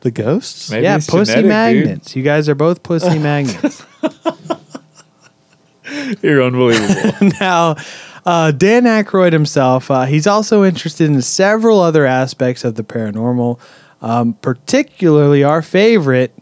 The 0.01 0.11
ghosts. 0.11 0.71
Maybe 0.71 0.85
yeah, 0.85 0.97
it's 0.97 1.07
pussy 1.07 1.35
genetic, 1.35 1.77
dude. 1.77 1.87
magnets. 1.87 2.17
You 2.17 2.23
guys 2.23 2.49
are 2.49 2.55
both 2.55 2.83
pussy 2.83 3.19
magnets. 3.19 3.85
You're 6.23 6.43
unbelievable. 6.43 7.29
now, 7.41 7.77
uh, 8.25 8.53
Dan 8.53 8.85
Aykroyd 8.85 9.33
himself, 9.33 9.91
uh, 9.91 10.05
he's 10.05 10.27
also 10.27 10.65
interested 10.65 11.11
in 11.11 11.21
several 11.21 11.81
other 11.81 12.07
aspects 12.07 12.65
of 12.65 12.77
the 12.77 12.85
paranormal, 12.85 13.61
um, 14.01 14.35
particularly 14.35 15.45
our 15.45 15.63
favorite 15.63 16.35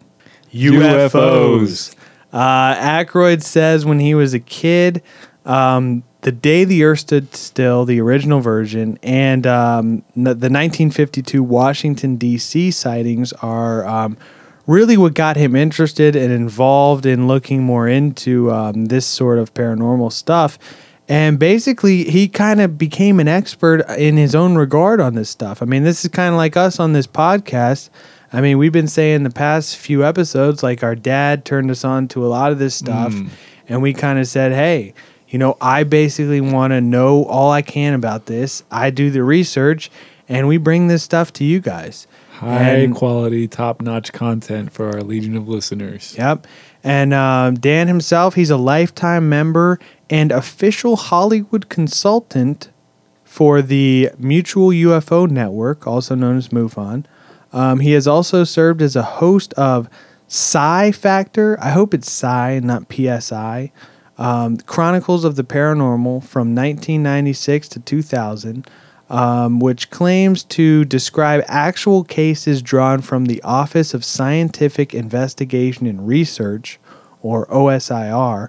UFOs. 0.52 1.94
Uh, 2.32 2.74
Aykroyd 2.74 3.42
says 3.42 3.86
when 3.86 3.98
he 3.98 4.14
was 4.14 4.34
a 4.34 4.40
kid, 4.40 5.02
um, 5.44 6.02
the 6.22 6.32
day 6.32 6.64
the 6.64 6.84
Earth 6.84 7.00
stood 7.00 7.34
still, 7.34 7.84
the 7.84 8.00
original 8.00 8.40
version, 8.40 8.98
and 9.02 9.46
um, 9.46 9.98
the 10.14 10.32
1952 10.32 11.42
Washington 11.42 12.16
D.C. 12.16 12.72
sightings 12.72 13.32
are 13.34 13.86
um, 13.86 14.18
really 14.66 14.96
what 14.96 15.14
got 15.14 15.36
him 15.36 15.54
interested 15.54 16.16
and 16.16 16.32
involved 16.32 17.06
in 17.06 17.28
looking 17.28 17.62
more 17.62 17.88
into 17.88 18.50
um, 18.50 18.86
this 18.86 19.06
sort 19.06 19.38
of 19.38 19.54
paranormal 19.54 20.12
stuff. 20.12 20.58
And 21.08 21.38
basically, 21.38 22.04
he 22.04 22.26
kind 22.28 22.60
of 22.60 22.76
became 22.76 23.20
an 23.20 23.28
expert 23.28 23.82
in 23.96 24.16
his 24.16 24.34
own 24.34 24.56
regard 24.56 25.00
on 25.00 25.14
this 25.14 25.30
stuff. 25.30 25.62
I 25.62 25.64
mean, 25.64 25.84
this 25.84 26.04
is 26.04 26.10
kind 26.10 26.34
of 26.34 26.36
like 26.36 26.56
us 26.56 26.80
on 26.80 26.92
this 26.94 27.06
podcast. 27.06 27.90
I 28.32 28.40
mean, 28.40 28.58
we've 28.58 28.72
been 28.72 28.88
saying 28.88 29.22
the 29.22 29.30
past 29.30 29.76
few 29.76 30.04
episodes, 30.04 30.62
like 30.64 30.82
our 30.82 30.96
dad 30.96 31.44
turned 31.44 31.70
us 31.70 31.84
on 31.84 32.08
to 32.08 32.26
a 32.26 32.28
lot 32.28 32.50
of 32.50 32.58
this 32.58 32.74
stuff, 32.74 33.14
and 33.68 33.82
we 33.82 33.94
kind 33.94 34.18
of 34.18 34.26
said, 34.26 34.50
hey, 34.52 34.94
you 35.28 35.38
know, 35.38 35.56
I 35.60 35.84
basically 35.84 36.40
want 36.40 36.72
to 36.72 36.80
know 36.80 37.24
all 37.26 37.52
I 37.52 37.62
can 37.62 37.94
about 37.94 38.26
this. 38.26 38.64
I 38.72 38.90
do 38.90 39.10
the 39.10 39.22
research, 39.22 39.92
and 40.28 40.48
we 40.48 40.56
bring 40.56 40.88
this 40.88 41.04
stuff 41.04 41.32
to 41.34 41.44
you 41.44 41.60
guys. 41.60 42.08
High 42.32 42.70
And- 42.78 42.94
quality, 42.94 43.46
top 43.46 43.80
notch 43.80 44.12
content 44.12 44.72
for 44.72 44.86
our 44.92 45.02
legion 45.02 45.36
of 45.36 45.48
listeners. 45.48 46.14
Yep. 46.18 46.46
And 46.84 47.14
um, 47.14 47.54
Dan 47.54 47.88
himself, 47.88 48.34
he's 48.34 48.50
a 48.50 48.56
lifetime 48.56 49.28
member 49.28 49.80
and 50.08 50.32
official 50.32 50.96
Hollywood 50.96 51.68
consultant 51.68 52.70
for 53.24 53.60
the 53.60 54.10
Mutual 54.18 54.68
UFO 54.68 55.28
Network, 55.28 55.86
also 55.86 56.14
known 56.14 56.36
as 56.38 56.48
MUFON. 56.48 57.04
Um, 57.52 57.80
he 57.80 57.92
has 57.92 58.06
also 58.06 58.44
served 58.44 58.82
as 58.82 58.96
a 58.96 59.02
host 59.02 59.52
of 59.54 59.88
Psi 60.28 60.92
Factor. 60.92 61.58
I 61.60 61.70
hope 61.70 61.94
it's 61.94 62.10
Psi, 62.10 62.60
not 62.60 62.92
PSI. 62.92 63.72
Um, 64.18 64.56
Chronicles 64.58 65.24
of 65.24 65.36
the 65.36 65.44
Paranormal 65.44 66.24
from 66.24 66.54
1996 66.54 67.68
to 67.68 67.80
2000, 67.80 68.66
um, 69.10 69.60
which 69.60 69.90
claims 69.90 70.42
to 70.44 70.84
describe 70.84 71.44
actual 71.46 72.02
cases 72.04 72.62
drawn 72.62 73.02
from 73.02 73.26
the 73.26 73.42
Office 73.42 73.92
of 73.92 74.04
Scientific 74.04 74.94
Investigation 74.94 75.86
and 75.86 76.08
Research, 76.08 76.78
or 77.22 77.46
OSIR. 77.46 78.48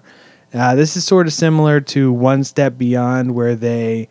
Uh, 0.52 0.74
this 0.74 0.96
is 0.96 1.04
sort 1.04 1.26
of 1.26 1.32
similar 1.32 1.80
to 1.80 2.12
One 2.12 2.44
Step 2.44 2.78
Beyond, 2.78 3.34
where 3.34 3.54
they 3.54 4.08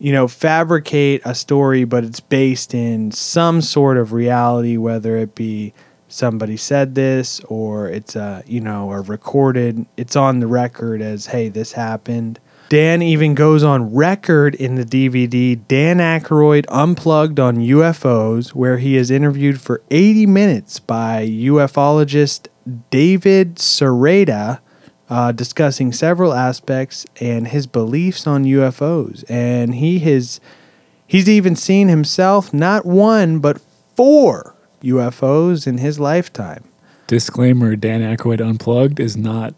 you 0.00 0.12
know, 0.12 0.26
fabricate 0.26 1.20
a 1.26 1.34
story, 1.34 1.84
but 1.84 2.04
it's 2.04 2.20
based 2.20 2.74
in 2.74 3.12
some 3.12 3.60
sort 3.60 3.98
of 3.98 4.12
reality, 4.14 4.78
whether 4.78 5.18
it 5.18 5.34
be 5.34 5.74
somebody 6.08 6.56
said 6.56 6.94
this 6.94 7.38
or 7.48 7.86
it's 7.86 8.16
a, 8.16 8.42
you 8.46 8.60
know, 8.60 8.90
a 8.90 9.02
recorded, 9.02 9.84
it's 9.98 10.16
on 10.16 10.40
the 10.40 10.46
record 10.46 11.02
as, 11.02 11.26
hey, 11.26 11.50
this 11.50 11.72
happened. 11.72 12.40
Dan 12.70 13.02
even 13.02 13.34
goes 13.34 13.62
on 13.62 13.94
record 13.94 14.54
in 14.54 14.76
the 14.76 14.84
DVD 14.84 15.60
Dan 15.68 15.98
Aykroyd 15.98 16.64
Unplugged 16.68 17.38
on 17.38 17.56
UFOs, 17.56 18.50
where 18.50 18.78
he 18.78 18.96
is 18.96 19.10
interviewed 19.10 19.60
for 19.60 19.82
80 19.90 20.24
minutes 20.26 20.80
by 20.80 21.26
ufologist 21.26 22.46
David 22.90 23.56
Sereda 23.56 24.60
uh, 25.10 25.32
discussing 25.32 25.92
several 25.92 26.32
aspects 26.32 27.04
and 27.20 27.48
his 27.48 27.66
beliefs 27.66 28.26
on 28.26 28.44
UFOs. 28.44 29.24
And 29.28 29.74
he 29.74 29.98
has 29.98 30.40
he's 31.06 31.28
even 31.28 31.56
seen 31.56 31.88
himself 31.88 32.54
not 32.54 32.86
one 32.86 33.40
but 33.40 33.60
four 33.96 34.54
UFOs 34.82 35.66
in 35.66 35.78
his 35.78 35.98
lifetime. 35.98 36.64
Disclaimer: 37.08 37.74
Dan 37.74 38.00
Aykroyd 38.00 38.40
Unplugged 38.40 39.00
is 39.00 39.16
not 39.16 39.52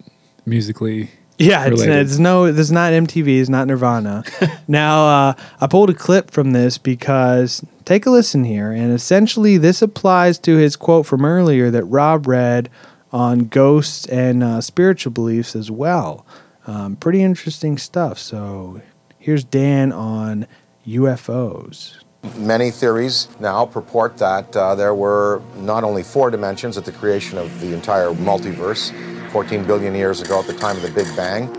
musically. 0.46 1.10
Yeah, 1.38 1.66
it's, 1.66 1.82
it's 1.82 2.18
no, 2.18 2.44
it's 2.44 2.70
not 2.70 2.92
MTV, 2.92 3.40
it's 3.40 3.48
not 3.48 3.66
Nirvana. 3.66 4.22
now, 4.68 5.06
uh, 5.06 5.34
I 5.60 5.66
pulled 5.66 5.90
a 5.90 5.94
clip 5.94 6.30
from 6.30 6.52
this 6.52 6.78
because 6.78 7.64
take 7.84 8.06
a 8.06 8.10
listen 8.10 8.44
here, 8.44 8.70
and 8.70 8.92
essentially 8.92 9.58
this 9.58 9.82
applies 9.82 10.38
to 10.40 10.56
his 10.56 10.76
quote 10.76 11.04
from 11.04 11.24
earlier 11.24 11.70
that 11.70 11.84
Rob 11.84 12.26
read 12.26 12.70
on 13.12 13.40
ghosts 13.40 14.06
and 14.06 14.42
uh, 14.42 14.60
spiritual 14.60 15.12
beliefs 15.12 15.54
as 15.54 15.70
well. 15.70 16.26
Um, 16.66 16.96
pretty 16.96 17.22
interesting 17.22 17.76
stuff. 17.76 18.18
So 18.18 18.80
here's 19.18 19.44
Dan 19.44 19.92
on 19.92 20.46
UFOs. 20.86 22.02
Many 22.36 22.70
theories 22.70 23.28
now 23.40 23.66
purport 23.66 24.16
that 24.18 24.56
uh, 24.56 24.76
there 24.76 24.94
were 24.94 25.42
not 25.56 25.82
only 25.82 26.04
four 26.04 26.30
dimensions 26.30 26.78
at 26.78 26.84
the 26.84 26.92
creation 26.92 27.36
of 27.36 27.60
the 27.60 27.74
entire 27.74 28.10
multiverse, 28.10 28.92
14 29.30 29.64
billion 29.64 29.94
years 29.94 30.20
ago 30.22 30.38
at 30.38 30.46
the 30.46 30.52
time 30.52 30.76
of 30.76 30.82
the 30.82 30.90
Big 30.90 31.06
Bang. 31.16 31.52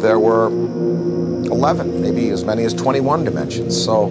There 0.00 0.18
were 0.18 0.48
11, 0.48 2.02
maybe 2.02 2.28
as 2.28 2.44
many 2.44 2.64
as 2.64 2.74
21 2.74 3.24
dimensions. 3.24 3.82
So 3.82 4.10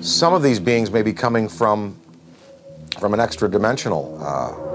some 0.00 0.34
of 0.34 0.42
these 0.42 0.58
beings 0.58 0.90
may 0.90 1.02
be 1.02 1.12
coming 1.12 1.48
from, 1.48 1.96
from 2.98 3.14
an 3.14 3.20
extra 3.20 3.48
dimensional 3.48 4.18
uh, 4.20 4.67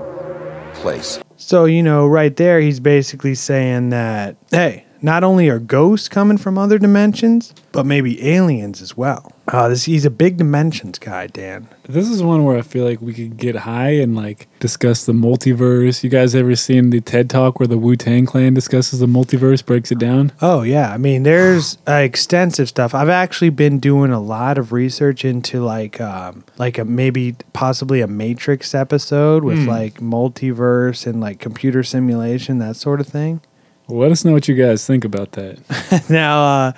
place. 0.84 1.20
So, 1.38 1.66
you 1.66 1.82
know, 1.82 2.06
right 2.06 2.36
there, 2.36 2.60
he's 2.60 2.80
basically 2.80 3.36
saying 3.36 3.90
that, 3.90 4.36
hey, 4.52 4.86
not 5.02 5.24
only 5.24 5.50
are 5.50 5.60
ghosts 5.60 6.08
coming 6.08 6.38
from 6.38 6.58
other 6.58 6.78
dimensions, 6.78 7.54
but 7.72 7.86
maybe 7.86 8.24
aliens 8.26 8.82
as 8.82 8.96
well. 8.96 9.33
Uh, 9.48 9.68
this, 9.68 9.84
he's 9.84 10.06
a 10.06 10.10
big 10.10 10.38
dimensions 10.38 10.98
guy, 11.00 11.28
Dan. 11.28 11.68
This 11.84 12.10
is 12.10 12.24
one 12.24 12.46
where 12.46 12.58
I 12.58 12.62
feel 12.62 12.86
like 12.86 13.02
we 13.02 13.14
could 13.14 13.36
get 13.36 13.56
high 13.58 13.90
and 13.90 14.16
like 14.16 14.48
discuss 14.60 15.06
the 15.06 15.12
multiverse. 15.12 16.02
You 16.02 16.10
guys 16.10 16.34
ever 16.34 16.56
seen 16.56 16.92
the 16.92 17.02
TED 17.02 17.30
Talk 17.30 17.60
where 17.60 17.68
the 17.68 17.78
Wu 17.78 17.98
Tang 17.98 18.26
Clan 18.26 18.54
discusses 18.54 19.00
the 19.00 19.06
multiverse, 19.06 19.66
breaks 19.66 19.92
it 19.92 20.00
down? 20.00 20.32
Oh 20.42 20.62
yeah, 20.62 20.94
I 20.94 20.98
mean, 20.98 21.24
there's 21.24 21.78
uh, 21.88 21.94
extensive 21.94 22.70
stuff. 22.70 22.96
I've 22.96 23.10
actually 23.10 23.50
been 23.50 23.80
doing 23.80 24.12
a 24.12 24.22
lot 24.22 24.58
of 24.58 24.72
research 24.72 25.26
into 25.26 25.62
like, 25.62 26.00
um, 26.00 26.46
like 26.58 26.78
a 26.78 26.86
maybe 26.86 27.36
possibly 27.52 28.00
a 28.00 28.08
Matrix 28.08 28.74
episode 28.74 29.44
with 29.44 29.68
like 29.68 29.96
multiverse 29.96 31.06
and 31.06 31.20
like 31.20 31.40
computer 31.40 31.84
simulation, 31.84 32.60
that 32.60 32.78
sort 32.78 33.02
of 33.02 33.08
thing. 33.08 33.42
Well, 33.88 34.00
let 34.00 34.12
us 34.12 34.24
know 34.24 34.32
what 34.32 34.48
you 34.48 34.56
guys 34.56 34.88
think 34.88 35.04
about 35.04 35.34
that. 35.34 36.06
now, 36.10 36.44
uh, 36.46 36.72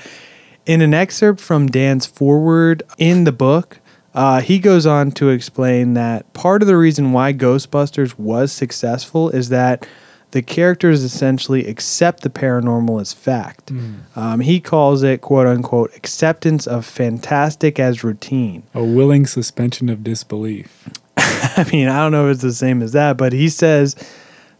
in 0.65 0.81
an 0.81 0.93
excerpt 0.93 1.39
from 1.39 1.67
Dan's 1.67 2.05
forward 2.05 2.83
in 2.97 3.23
the 3.23 3.31
book, 3.31 3.79
uh, 4.13 4.41
he 4.41 4.59
goes 4.59 4.85
on 4.85 5.11
to 5.11 5.29
explain 5.29 5.93
that 5.93 6.31
part 6.33 6.61
of 6.61 6.67
the 6.67 6.77
reason 6.77 7.11
why 7.11 7.33
Ghostbusters 7.33 8.17
was 8.17 8.51
successful 8.51 9.29
is 9.29 9.49
that 9.49 9.85
the 10.31 10.41
characters 10.41 11.03
essentially 11.03 11.67
accept 11.67 12.21
the 12.21 12.29
paranormal 12.29 12.99
as 12.99 13.13
fact. 13.13 13.71
Um, 14.15 14.39
he 14.39 14.59
calls 14.59 15.03
it, 15.03 15.21
quote 15.21 15.47
unquote, 15.47 15.95
acceptance 15.95 16.65
of 16.67 16.85
fantastic 16.85 17.79
as 17.79 18.03
routine. 18.03 18.63
A 18.73 18.83
willing 18.83 19.25
suspension 19.25 19.89
of 19.89 20.03
disbelief. 20.03 20.89
I 21.17 21.65
mean, 21.71 21.87
I 21.87 21.99
don't 21.99 22.11
know 22.11 22.27
if 22.27 22.35
it's 22.35 22.41
the 22.41 22.53
same 22.53 22.81
as 22.81 22.91
that, 22.93 23.17
but 23.17 23.33
he 23.33 23.49
says 23.49 23.95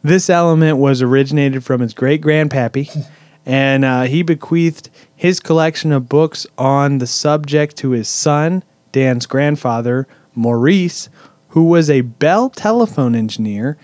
this 0.04 0.30
element 0.30 0.78
was 0.78 1.02
originated 1.02 1.64
from 1.64 1.82
his 1.82 1.94
great 1.94 2.22
grandpappy, 2.22 3.06
and 3.46 3.86
uh, 3.86 4.04
he 4.04 4.24
bequeathed 4.24 4.90
his 5.16 5.40
collection 5.40 5.92
of 5.92 6.10
books 6.10 6.48
on 6.58 6.98
the 6.98 7.08
subject 7.08 7.78
to 7.78 7.92
his 7.92 8.08
son, 8.08 8.64
Dan's 8.92 9.26
grandfather, 9.26 10.08
Maurice, 10.34 11.10
who 11.50 11.66
was 11.66 11.90
a 11.90 12.02
Bell 12.02 12.50
telephone 12.50 13.16
engineer. 13.16 13.78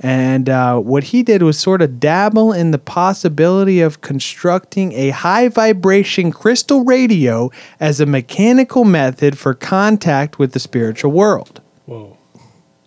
And 0.00 0.48
uh, 0.48 0.78
what 0.78 1.04
he 1.04 1.24
did 1.24 1.42
was 1.42 1.58
sort 1.58 1.82
of 1.82 1.98
dabble 1.98 2.52
in 2.52 2.70
the 2.70 2.78
possibility 2.78 3.80
of 3.80 4.00
constructing 4.00 4.92
a 4.92 5.10
high 5.10 5.48
vibration 5.48 6.30
crystal 6.30 6.84
radio 6.84 7.50
as 7.80 8.00
a 8.00 8.06
mechanical 8.06 8.84
method 8.84 9.36
for 9.36 9.54
contact 9.54 10.38
with 10.38 10.52
the 10.52 10.60
spiritual 10.60 11.10
world. 11.10 11.60
Whoa. 11.86 12.16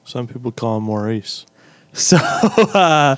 Some 0.05 0.27
people 0.27 0.53
call 0.53 0.77
him 0.77 0.83
Maurice. 0.83 1.45
So, 1.93 2.17
uh, 2.73 3.17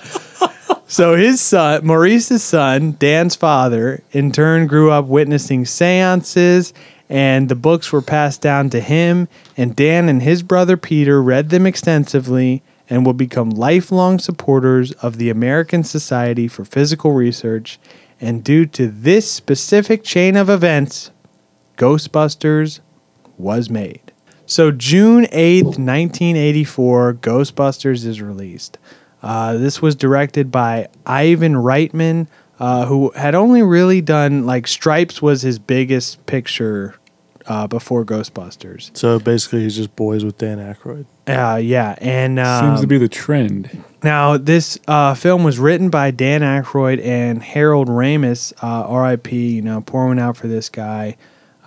so 0.87 1.15
his 1.15 1.41
son, 1.41 1.85
Maurice's 1.85 2.43
son, 2.43 2.93
Dan's 2.93 3.35
father, 3.35 4.03
in 4.11 4.31
turn 4.31 4.67
grew 4.67 4.91
up 4.91 5.05
witnessing 5.05 5.65
seances, 5.65 6.73
and 7.09 7.49
the 7.49 7.55
books 7.55 7.91
were 7.91 8.01
passed 8.01 8.41
down 8.41 8.69
to 8.71 8.79
him. 8.79 9.27
And 9.57 9.75
Dan 9.75 10.09
and 10.09 10.21
his 10.21 10.43
brother 10.43 10.77
Peter 10.77 11.21
read 11.21 11.49
them 11.49 11.65
extensively 11.65 12.63
and 12.89 13.05
will 13.05 13.13
become 13.13 13.49
lifelong 13.49 14.19
supporters 14.19 14.91
of 14.93 15.17
the 15.17 15.29
American 15.29 15.83
Society 15.83 16.47
for 16.47 16.65
Psychical 16.65 17.13
Research. 17.13 17.79
And 18.19 18.43
due 18.43 18.65
to 18.67 18.87
this 18.87 19.29
specific 19.31 20.03
chain 20.03 20.35
of 20.35 20.49
events, 20.49 21.11
Ghostbusters 21.77 22.79
was 23.37 23.69
made. 23.69 24.11
So 24.45 24.71
June 24.71 25.25
8th, 25.25 25.77
1984, 25.79 27.13
Ghostbusters 27.15 28.05
is 28.05 28.21
released. 28.21 28.77
Uh, 29.23 29.53
this 29.57 29.81
was 29.81 29.95
directed 29.95 30.51
by 30.51 30.89
Ivan 31.05 31.53
Reitman, 31.53 32.27
uh, 32.59 32.85
who 32.85 33.11
had 33.11 33.33
only 33.33 33.63
really 33.63 34.01
done, 34.01 34.45
like, 34.45 34.67
Stripes 34.67 35.21
was 35.21 35.41
his 35.41 35.57
biggest 35.57 36.25
picture 36.25 36.95
uh, 37.47 37.67
before 37.67 38.05
Ghostbusters. 38.05 38.95
So 38.95 39.19
basically, 39.19 39.61
he's 39.61 39.75
just 39.75 39.95
boys 39.95 40.23
with 40.23 40.37
Dan 40.37 40.59
Aykroyd. 40.59 41.05
Uh, 41.27 41.57
yeah, 41.57 41.95
and 41.99 42.37
Seems 42.37 42.79
to 42.79 42.83
um, 42.83 42.87
be 42.87 42.97
the 42.97 43.09
trend. 43.09 43.83
now 44.03 44.37
this 44.37 44.77
uh, 44.87 45.13
film 45.13 45.43
was 45.43 45.59
written 45.59 45.89
by 45.89 46.11
Dan 46.11 46.41
Aykroyd 46.41 47.03
and 47.03 47.41
Harold 47.41 47.87
Ramis, 47.87 48.53
uh, 48.61 48.87
R.I.P. 48.87 49.55
You 49.55 49.61
know, 49.61 49.81
pour 49.81 50.07
one 50.07 50.19
out 50.19 50.37
for 50.37 50.47
this 50.47 50.69
guy. 50.69 51.17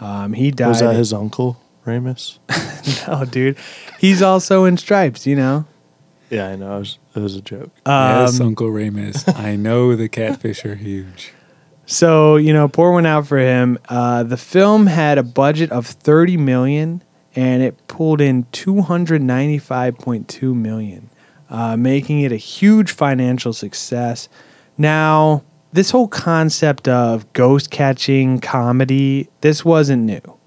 Um, 0.01 0.33
he 0.33 0.51
died. 0.51 0.69
Was 0.69 0.81
that 0.81 0.95
his 0.95 1.13
uncle, 1.13 1.61
Ramus? 1.85 2.39
no, 3.09 3.25
dude, 3.25 3.57
he's 3.99 4.21
also 4.23 4.65
in 4.65 4.77
Stripes. 4.77 5.27
You 5.27 5.37
know. 5.37 5.67
Yeah, 6.31 6.49
I 6.49 6.57
know. 6.57 6.77
It 6.77 6.79
was, 6.81 6.99
it 7.15 7.21
was 7.21 7.37
a 7.37 7.41
joke. 7.41 7.71
yes, 7.87 8.41
Um, 8.41 8.49
Uncle 8.49 8.71
Ramus. 8.71 9.27
I 9.29 9.57
know 9.57 9.95
the 9.97 10.09
catfish 10.09 10.65
are 10.65 10.75
huge. 10.75 11.33
So 11.87 12.37
you 12.37 12.53
know, 12.53 12.69
pour 12.69 12.93
one 12.93 13.07
out 13.07 13.27
for 13.27 13.39
him. 13.39 13.79
Uh, 13.89 14.23
the 14.25 14.37
film 14.37 14.87
had 14.87 15.19
a 15.19 15.23
budget 15.23 15.71
of 15.71 15.87
thirty 15.87 16.37
million, 16.37 17.03
and 17.37 17.63
it 17.63 17.87
pulled 17.87 18.21
in 18.21 18.45
two 18.51 18.83
hundred 18.83 19.23
ninety-five 19.23 19.97
point 19.99 20.27
two 20.29 20.53
million, 20.55 21.11
uh, 21.49 21.77
making 21.77 22.23
it 22.23 22.33
a 22.33 22.37
huge 22.37 22.91
financial 22.91 23.53
success. 23.53 24.29
Now, 24.77 25.45
this 25.73 25.91
whole 25.91 26.09
concept 26.09 26.89
of 26.89 27.33
ghost 27.35 27.71
catching 27.71 28.41
comedy, 28.41 29.29
this 29.43 29.65
wasn't 29.65 30.03
new. 30.03 30.39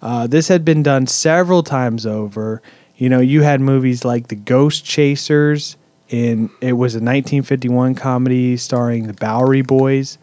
Uh, 0.00 0.26
this 0.26 0.46
had 0.48 0.64
been 0.64 0.82
done 0.82 1.06
several 1.06 1.62
times 1.64 2.06
over. 2.06 2.62
You 2.96 3.08
know, 3.08 3.20
you 3.20 3.42
had 3.42 3.60
movies 3.60 4.04
like 4.04 4.28
The 4.28 4.36
Ghost 4.36 4.84
Chasers. 4.84 5.76
and 6.10 6.50
it 6.60 6.74
was 6.74 6.94
a 6.94 6.98
1951 6.98 7.94
comedy 7.94 8.56
starring 8.56 9.06
the 9.06 9.14
Bowery 9.14 9.62
Boys. 9.62 10.18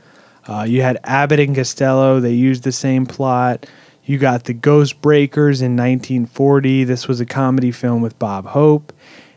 Uh, 0.48 0.64
you 0.68 0.82
had 0.82 1.00
Abbott 1.04 1.40
and 1.40 1.56
Costello. 1.56 2.20
They 2.20 2.34
used 2.34 2.64
the 2.64 2.72
same 2.72 3.06
plot. 3.06 3.66
You 4.06 4.18
got 4.18 4.46
The 4.46 4.54
Ghost 4.54 5.02
Breakers 5.02 5.62
in 5.62 5.76
1940. 5.76 6.86
This 6.86 7.08
was 7.08 7.20
a 7.20 7.26
comedy 7.26 7.72
film 7.72 8.02
with 8.02 8.18
Bob 8.20 8.48
Hope. 8.48 8.94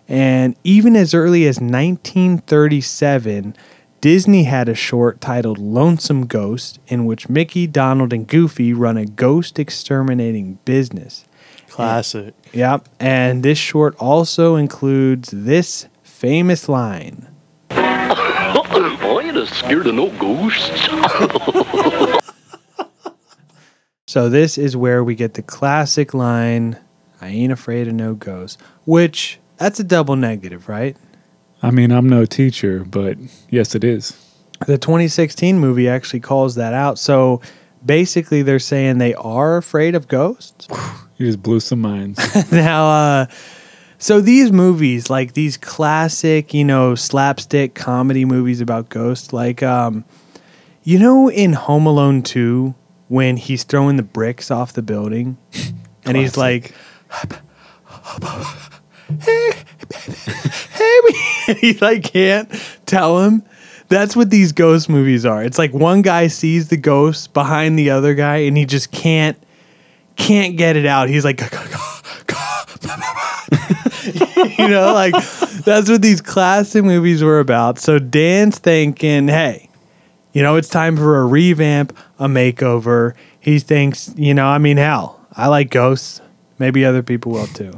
And 0.09 0.57
even 0.65 0.97
as 0.97 1.15
early 1.15 1.47
as 1.47 1.61
1937, 1.61 3.57
Disney 4.01 4.45
had 4.45 4.69
a 4.69 4.75
short 4.75 5.21
titled 5.21 5.59
Lonesome 5.59 6.27
Ghost, 6.27 6.79
in 6.89 7.07
which 7.07 7.29
Mickey, 7.29 7.67
Donald, 7.67 8.13
and 8.13 8.27
Goofy 8.27 8.75
run 8.75 8.97
a 8.99 9.07
ghost 9.07 9.59
exterminating 9.59 10.59
business. 10.65 11.24
Classic. 11.75 12.35
Yep. 12.53 12.89
And 13.01 13.43
this 13.43 13.59
short 13.59 13.97
also 13.97 14.55
includes 14.55 15.31
this 15.33 15.89
famous 16.05 16.69
line. 16.69 17.27
I 17.71 19.21
ain't 19.25 19.49
scared 19.49 19.89
of 19.89 19.95
no 19.97 20.09
ghosts. 20.11 20.89
So 24.07 24.29
this 24.29 24.57
is 24.57 24.77
where 24.77 25.03
we 25.03 25.17
get 25.17 25.35
the 25.35 25.43
classic 25.43 26.15
line, 26.15 26.79
I 27.21 27.29
ain't 27.29 27.51
afraid 27.51 27.89
of 27.89 27.95
no 27.95 28.15
ghosts, 28.15 28.63
which 28.85 29.41
that's 29.57 29.81
a 29.81 29.85
double 29.85 30.15
negative, 30.15 30.69
right? 30.69 30.97
I 31.61 31.73
mean, 31.73 31.91
I'm 31.91 32.09
no 32.09 32.25
teacher, 32.25 32.85
but 32.85 33.19
yes, 33.51 33.75
it 33.75 33.83
is. 33.83 34.13
The 34.69 34.79
2016 34.79 35.59
movie 35.59 35.89
actually 35.89 36.21
calls 36.21 36.55
that 36.55 36.75
out. 36.75 37.01
So 37.01 37.41
basically 37.85 38.43
they're 38.43 38.61
saying 38.61 38.99
they 38.99 39.15
are 39.15 39.57
afraid 39.57 39.97
of 39.97 40.07
ghosts. 40.07 40.69
You 41.17 41.27
just 41.27 41.43
blew 41.43 41.61
some 41.61 41.81
minds. 41.81 42.19
now 42.53 42.87
uh 42.87 43.27
so 43.99 44.21
these 44.21 44.53
movies 44.53 45.09
like 45.09 45.33
these 45.33 45.57
classic 45.57 46.53
you 46.53 46.65
know 46.65 46.95
slapstick 46.95 47.75
comedy 47.75 48.25
movies 48.25 48.61
about 48.61 48.89
ghosts 48.89 49.33
like 49.33 49.63
um 49.63 50.05
you 50.83 50.99
know 50.99 51.31
in 51.31 51.53
home 51.53 51.87
alone 51.87 52.23
2 52.23 52.75
when 53.09 53.37
he's 53.37 53.65
throwing 53.65 53.97
the 53.97 54.03
bricks 54.03 54.51
off 54.51 54.73
the 54.73 54.83
building 54.83 55.39
and 56.05 56.17
he's 56.17 56.37
like 56.37 56.75
hey, 59.21 59.53
hey, 60.75 61.55
he 61.61 61.75
like 61.75 62.05
can't 62.05 62.51
tell 62.87 63.23
him. 63.23 63.43
That's 63.89 64.17
what 64.17 64.31
these 64.31 64.53
ghost 64.53 64.89
movies 64.89 65.27
are. 65.27 65.45
It's 65.45 65.59
like 65.59 65.73
one 65.73 66.03
guy 66.03 66.29
sees 66.29 66.69
the 66.69 66.77
ghost 66.77 67.35
behind 67.35 67.79
the 67.79 67.91
other 67.91 68.15
guy 68.15 68.39
and 68.39 68.57
he 68.57 68.65
just 68.65 68.91
can't 68.91 69.37
can't 70.17 70.57
get 70.57 70.77
it 70.77 70.87
out 70.87 71.09
he's 71.09 71.25
like 71.25 71.41
you 74.59 74.69
know, 74.69 74.93
like 74.93 75.13
that's 75.65 75.89
what 75.89 76.03
these 76.03 76.21
classic 76.21 76.85
movies 76.85 77.23
were 77.23 77.41
about. 77.41 77.79
So 77.79 77.99
Dan's 77.99 78.59
thinking, 78.59 79.29
hey, 79.29 79.69
you 80.33 80.43
know, 80.43 80.57
it's 80.57 80.69
time 80.69 80.97
for 80.97 81.21
a 81.21 81.25
revamp, 81.25 81.97
a 82.19 82.27
makeover. 82.27 83.15
He 83.41 83.59
thinks, 83.59 84.13
you 84.17 84.35
know, 84.35 84.47
I 84.47 84.59
mean, 84.59 84.77
hell, 84.77 85.25
I 85.33 85.49
like 85.49 85.71
ghosts. 85.71 86.21
Maybe 86.59 86.85
other 86.85 87.03
people 87.03 87.33
will 87.33 87.47
too. 87.49 87.73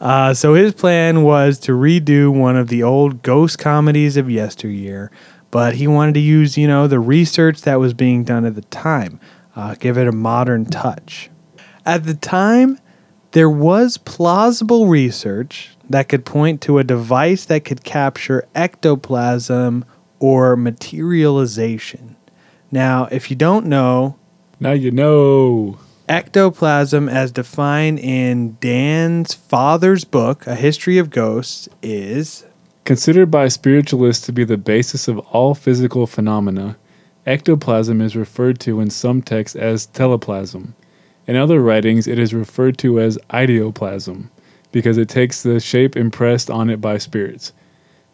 Uh, 0.00 0.32
so 0.32 0.54
his 0.54 0.72
plan 0.72 1.22
was 1.22 1.58
to 1.60 1.72
redo 1.72 2.32
one 2.32 2.56
of 2.56 2.68
the 2.68 2.82
old 2.82 3.22
ghost 3.22 3.58
comedies 3.58 4.16
of 4.16 4.30
yesteryear, 4.30 5.10
but 5.50 5.74
he 5.74 5.86
wanted 5.86 6.14
to 6.14 6.20
use, 6.20 6.56
you 6.56 6.66
know, 6.66 6.86
the 6.86 7.00
research 7.00 7.62
that 7.62 7.78
was 7.80 7.92
being 7.92 8.24
done 8.24 8.46
at 8.46 8.54
the 8.54 8.62
time, 8.62 9.20
uh, 9.56 9.74
give 9.74 9.98
it 9.98 10.08
a 10.08 10.12
modern 10.12 10.64
touch. 10.64 11.28
At 11.86 12.04
the 12.04 12.14
time, 12.14 12.78
there 13.32 13.50
was 13.50 13.96
plausible 13.96 14.86
research 14.86 15.70
that 15.88 16.08
could 16.08 16.24
point 16.24 16.60
to 16.62 16.78
a 16.78 16.84
device 16.84 17.44
that 17.46 17.64
could 17.64 17.84
capture 17.84 18.46
ectoplasm 18.54 19.84
or 20.18 20.56
materialization. 20.56 22.16
Now, 22.70 23.08
if 23.10 23.30
you 23.30 23.36
don't 23.36 23.66
know, 23.66 24.16
Now 24.58 24.72
you 24.72 24.90
know. 24.90 25.78
ectoplasm, 26.08 27.08
as 27.08 27.32
defined 27.32 27.98
in 27.98 28.56
Dan's 28.60 29.34
father's 29.34 30.04
book, 30.04 30.46
A 30.46 30.54
History 30.54 30.98
of 30.98 31.10
Ghosts, 31.10 31.68
is 31.82 32.44
Considered 32.84 33.30
by 33.30 33.48
spiritualists 33.48 34.26
to 34.26 34.32
be 34.32 34.44
the 34.44 34.56
basis 34.56 35.08
of 35.08 35.18
all 35.18 35.54
physical 35.54 36.06
phenomena, 36.06 36.76
ectoplasm 37.26 38.00
is 38.00 38.16
referred 38.16 38.58
to 38.60 38.80
in 38.80 38.90
some 38.90 39.22
texts 39.22 39.56
as 39.56 39.86
teleplasm. 39.86 40.74
In 41.26 41.36
other 41.36 41.60
writings, 41.60 42.06
it 42.06 42.18
is 42.18 42.34
referred 42.34 42.78
to 42.78 43.00
as 43.00 43.18
ideoplasm 43.30 44.28
because 44.72 44.98
it 44.98 45.08
takes 45.08 45.42
the 45.42 45.60
shape 45.60 45.96
impressed 45.96 46.50
on 46.50 46.70
it 46.70 46.80
by 46.80 46.98
spirits. 46.98 47.52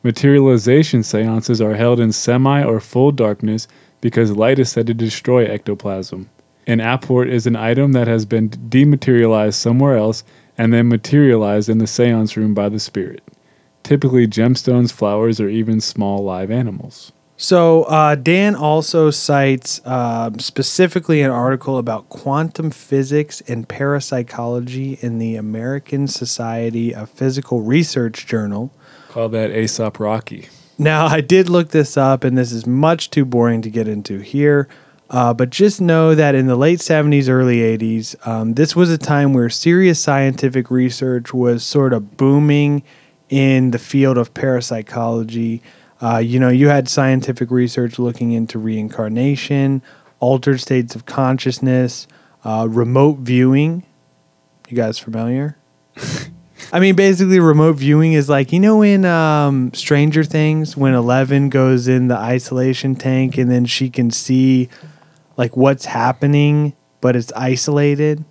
Materialization 0.03 1.03
seances 1.03 1.61
are 1.61 1.75
held 1.75 2.01
in 2.01 2.13
semi 2.13 2.63
or 2.63 2.81
full 2.81 3.13
darkness 3.13 3.67
because 4.01 4.31
light 4.33 4.59
is 4.59 4.71
said 4.71 4.87
to 4.87 4.95
destroy 4.95 5.45
ectoplasm. 5.45 6.29
An 6.67 6.79
apport 6.79 7.29
is 7.29 7.47
an 7.47 7.57
item 7.57 7.93
that 7.93 8.09
has 8.09 8.25
been 8.25 8.49
dematerialized 8.49 9.59
somewhere 9.59 9.97
else 9.97 10.25
and 10.59 10.73
then 10.73 10.89
materialized 10.89 11.69
in 11.69 11.79
the 11.79 11.87
seance 11.87 12.37
room 12.37 12.55
by 12.55 12.69
the 12.69 12.81
spirit 12.81 13.23
typically 13.87 14.27
gemstones, 14.27 14.93
flowers, 14.93 15.41
or 15.41 15.49
even 15.49 15.81
small 15.81 16.25
live 16.25 16.51
animals. 16.51 17.13
So 17.37 17.85
uh, 17.85 18.15
Dan 18.15 18.55
also 18.55 19.11
cites 19.11 19.81
um 19.87 20.39
specifically 20.39 21.21
an 21.23 21.31
article 21.31 21.79
about 21.79 22.09
quantum 22.09 22.71
physics 22.71 23.43
and 23.43 23.69
parapsychology 23.69 24.99
in 25.01 25.19
the 25.19 25.37
American 25.37 26.09
Society 26.09 26.95
of 26.95 27.11
Psychical 27.11 27.61
Research 27.61 28.27
Journal. 28.27 28.73
Call 29.09 29.29
that 29.31 29.51
Aesop 29.51 30.01
Rocky. 30.01 30.49
Now, 30.79 31.07
I 31.07 31.23
did 31.23 31.49
look 31.49 31.71
this 31.71 31.97
up, 31.97 32.23
and 32.23 32.37
this 32.37 32.53
is 32.53 32.67
much 32.67 33.11
too 33.11 33.25
boring 33.25 33.63
to 33.63 33.71
get 33.71 33.89
into 33.89 34.19
here. 34.19 34.69
Uh, 35.09 35.33
but 35.33 35.51
just 35.51 35.81
know 35.81 36.15
that 36.15 36.35
in 36.35 36.47
the 36.47 36.57
late 36.57 36.81
70s, 36.81 37.29
early 37.29 37.59
80s, 37.59 38.27
um, 38.27 38.55
this 38.55 38.75
was 38.75 38.91
a 38.91 38.99
time 38.99 39.33
where 39.33 39.49
serious 39.49 40.01
scientific 40.01 40.71
research 40.71 41.33
was 41.33 41.63
sort 41.65 41.93
of 41.93 42.17
booming 42.17 42.83
in 43.29 43.71
the 43.71 43.79
field 43.79 44.19
of 44.19 44.35
parapsychology. 44.35 45.63
Uh, 46.01 46.19
you 46.19 46.39
know, 46.39 46.49
you 46.49 46.69
had 46.69 46.89
scientific 46.89 47.51
research 47.51 47.99
looking 47.99 48.33
into 48.33 48.59
reincarnation, 48.59 49.83
altered 50.21 50.61
states 50.61 50.95
of 50.95 51.07
consciousness, 51.07 52.07
uh, 52.45 52.67
remote 52.69 53.19
viewing. 53.19 53.85
You 54.69 54.77
guys 54.77 54.99
familiar? 54.99 55.57
I 56.73 56.81
mean, 56.81 56.97
basically, 56.97 57.39
remote 57.39 57.75
viewing 57.75 58.13
is 58.13 58.29
like 58.29 58.53
you 58.53 58.61
know 58.61 58.83
in 58.83 59.05
um, 59.05 59.73
Stranger 59.73 60.25
Things 60.25 60.77
when 60.77 60.95
Eleven 60.95 61.49
goes 61.49 61.87
in 61.87 62.09
the 62.09 62.17
isolation 62.17 62.97
tank 62.97 63.39
and 63.39 63.51
then 63.51 63.67
she 63.67 63.89
can 63.89 64.11
see 64.11 64.69
like 65.37 65.57
what's 65.57 65.85
happening, 65.85 66.75
but 67.01 67.15
it's 67.15 67.33
isolated. 67.35 68.25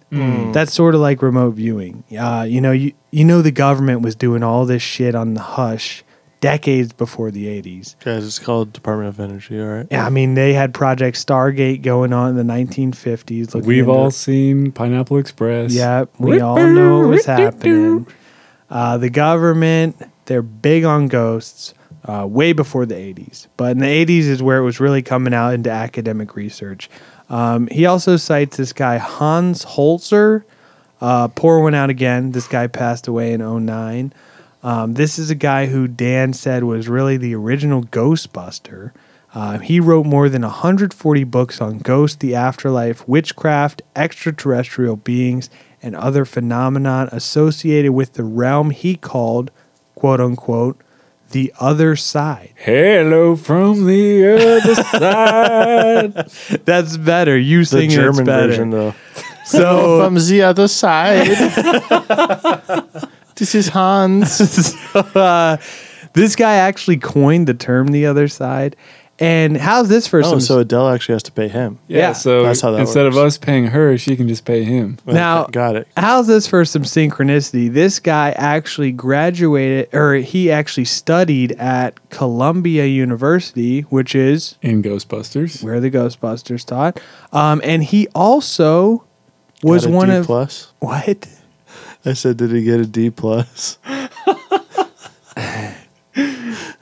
That's 0.51 0.73
sort 0.73 0.95
of 0.95 1.01
like 1.01 1.21
remote 1.21 1.51
viewing. 1.51 2.04
Uh, 2.17 2.45
you 2.47 2.62
know, 2.62 2.71
you 2.71 2.93
you 3.12 3.23
know 3.23 3.41
the 3.41 3.51
government 3.51 4.01
was 4.01 4.15
doing 4.15 4.43
all 4.43 4.65
this 4.65 4.82
shit 4.84 5.15
on 5.15 5.34
the 5.34 5.41
hush 5.41 6.04
decades 6.41 6.93
before 6.93 7.32
the 7.32 7.48
eighties. 7.48 7.95
Guys, 8.04 8.26
it's 8.26 8.39
called 8.39 8.74
Department 8.74 9.10
of 9.10 9.19
Energy, 9.19 9.60
all 9.60 9.67
right? 9.67 9.88
Yeah, 9.89 10.06
I 10.06 10.10
mean 10.10 10.34
they 10.34 10.54
had 10.54 10.74
Project 10.74 11.17
Stargate 11.17 11.82
going 11.82 12.13
on 12.13 12.32
in 12.32 12.36
the 12.36 12.43
nineteen 12.43 12.93
fifties. 12.93 13.54
We've 13.54 13.89
all 13.89 14.12
seen 14.12 14.71
Pineapple 14.71 15.17
Express. 15.17 15.74
Yeah, 15.74 16.06
we 16.19 16.39
all 16.39 16.58
know 16.58 17.08
what's 17.08 17.26
happening. 17.26 18.08
Uh, 18.69 18.98
the 18.98 19.10
government, 19.10 19.95
they're 20.26 20.41
big 20.41 20.86
on 20.86 21.08
ghosts 21.08 21.74
uh, 22.06 22.26
way 22.28 22.54
before 22.54 22.86
the 22.86 22.95
80s. 22.95 23.48
But 23.58 23.71
in 23.71 23.80
the 23.80 24.06
80s 24.06 24.26
is 24.26 24.43
where 24.43 24.58
it 24.58 24.63
was 24.63 24.80
really 24.80 25.02
coming 25.02 25.34
out 25.34 25.54
into 25.54 25.71
academic 25.71 26.36
research. 26.36 26.89
Um, 27.30 27.67
he 27.67 27.86
also 27.86 28.17
cites 28.17 28.58
this 28.58 28.74
guy, 28.74 28.98
Hans 28.98 29.65
Holzer. 29.65 30.43
Uh, 31.02 31.28
pour 31.28 31.62
one 31.62 31.76
out 31.76 31.89
again. 31.89 32.32
This 32.32 32.48
guy 32.48 32.67
passed 32.67 33.08
away 33.08 33.34
in 33.34 33.65
09. 33.65 34.13
Um, 34.65 34.95
this 34.95 35.19
is 35.19 35.30
a 35.30 35.36
guy 35.36 35.67
who 35.67 35.88
Dan 35.88 36.34
said 36.34 36.63
was 36.63 36.89
really 36.89 37.17
the 37.17 37.36
original 37.36 37.84
Ghostbuster. 37.84 38.91
Uh, 39.34 39.60
he 39.60 39.80
wrote 39.80 40.08
more 40.08 40.28
than 40.28 40.41
140 40.41 41.23
books 41.25 41.62
on 41.62 41.78
ghosts, 41.78 42.17
the 42.17 42.34
afterlife, 42.34 43.08
witchcraft, 43.08 43.84
extraterrestrial 43.95 44.95
beings, 44.95 45.51
and 45.84 45.95
other 45.95 46.25
phenomenon 46.25 47.10
associated 47.12 47.91
with 47.91 48.13
the 48.13 48.23
realm 48.23 48.71
he 48.71 48.95
called, 48.95 49.51
quote 49.93 50.19
unquote, 50.19 50.82
the 51.30 51.54
other 51.60 51.95
side. 51.95 52.54
Hello 52.58 53.36
from 53.36 53.86
the 53.86 54.34
other 54.34 54.75
side. 54.99 56.13
That's 56.65 56.97
better. 56.97 57.38
You 57.38 57.60
The 57.60 57.65
sing 57.65 57.89
German 57.91 58.21
it's 58.21 58.25
better. 58.28 58.47
version, 58.47 58.69
though. 58.71 58.95
So 59.45 60.01
From 60.04 60.15
the 60.15 60.41
other 60.41 60.67
side. 60.67 61.28
this 63.36 63.56
is 63.56 63.67
Hans. 63.69 64.41
uh, 64.95 65.58
this 66.13 66.36
guy 66.36 66.56
actually 66.56 66.98
coined 66.98 67.48
the 67.48 67.54
term 67.54 67.88
"the 67.88 68.06
other 68.06 68.28
side." 68.28 68.76
And 69.17 69.56
how's 69.56 69.88
this 69.88 70.08
for 70.08 70.19
Oh, 70.19 70.24
some? 70.24 70.41
so 70.41 70.60
Adele 70.60 70.89
actually 70.89 71.13
has 71.13 71.24
to 71.24 71.32
pay 71.32 71.48
him. 71.48 71.80
Yeah, 71.88 72.00
Yeah. 72.00 72.12
so 72.12 72.43
That's 72.43 72.60
how 72.60 72.71
that 72.71 72.82
instead 72.82 73.06
of 73.06 73.15
us 73.15 73.38
paying 73.38 73.67
her, 73.67 73.98
she 73.98 74.17
can 74.17 74.28
just 74.28 74.43
pay 74.43 74.65
him. 74.65 74.98
Now- 75.06 75.45
got 75.45 75.78
it. 75.78 75.88
How's 75.95 76.28
this 76.28 76.48
for 76.48 76.65
some 76.65 76.82
synchronicity? 76.84 77.71
This 77.71 78.00
guy 78.00 78.32
actually 78.32 78.91
graduated, 78.91 79.88
or 79.93 80.15
he 80.15 80.52
actually 80.52 80.84
studied 80.84 81.54
at 81.54 81.98
Columbia 82.10 82.88
University, 82.88 83.82
which 83.84 84.15
is 84.15 84.56
In 84.62 84.84
Ghostbusters. 84.84 85.63
where 85.63 85.80
the 85.80 85.89
Ghostbusters 85.89 86.65
taught. 86.65 87.00
Um, 87.32 87.62
and 87.63 87.86
he 87.86 88.10
also 88.13 89.06
was 89.63 89.86
Got 89.86 89.91
a 89.93 89.95
one 89.95 90.10
D 90.10 90.15
of 90.15 90.26
plus. 90.26 90.74
what? 90.80 91.26
I 92.06 92.13
said, 92.13 92.38
did 92.38 92.52
he 92.52 92.63
get 92.63 92.80
a 92.80 92.86
D 92.86 93.10
plus? 93.10 93.78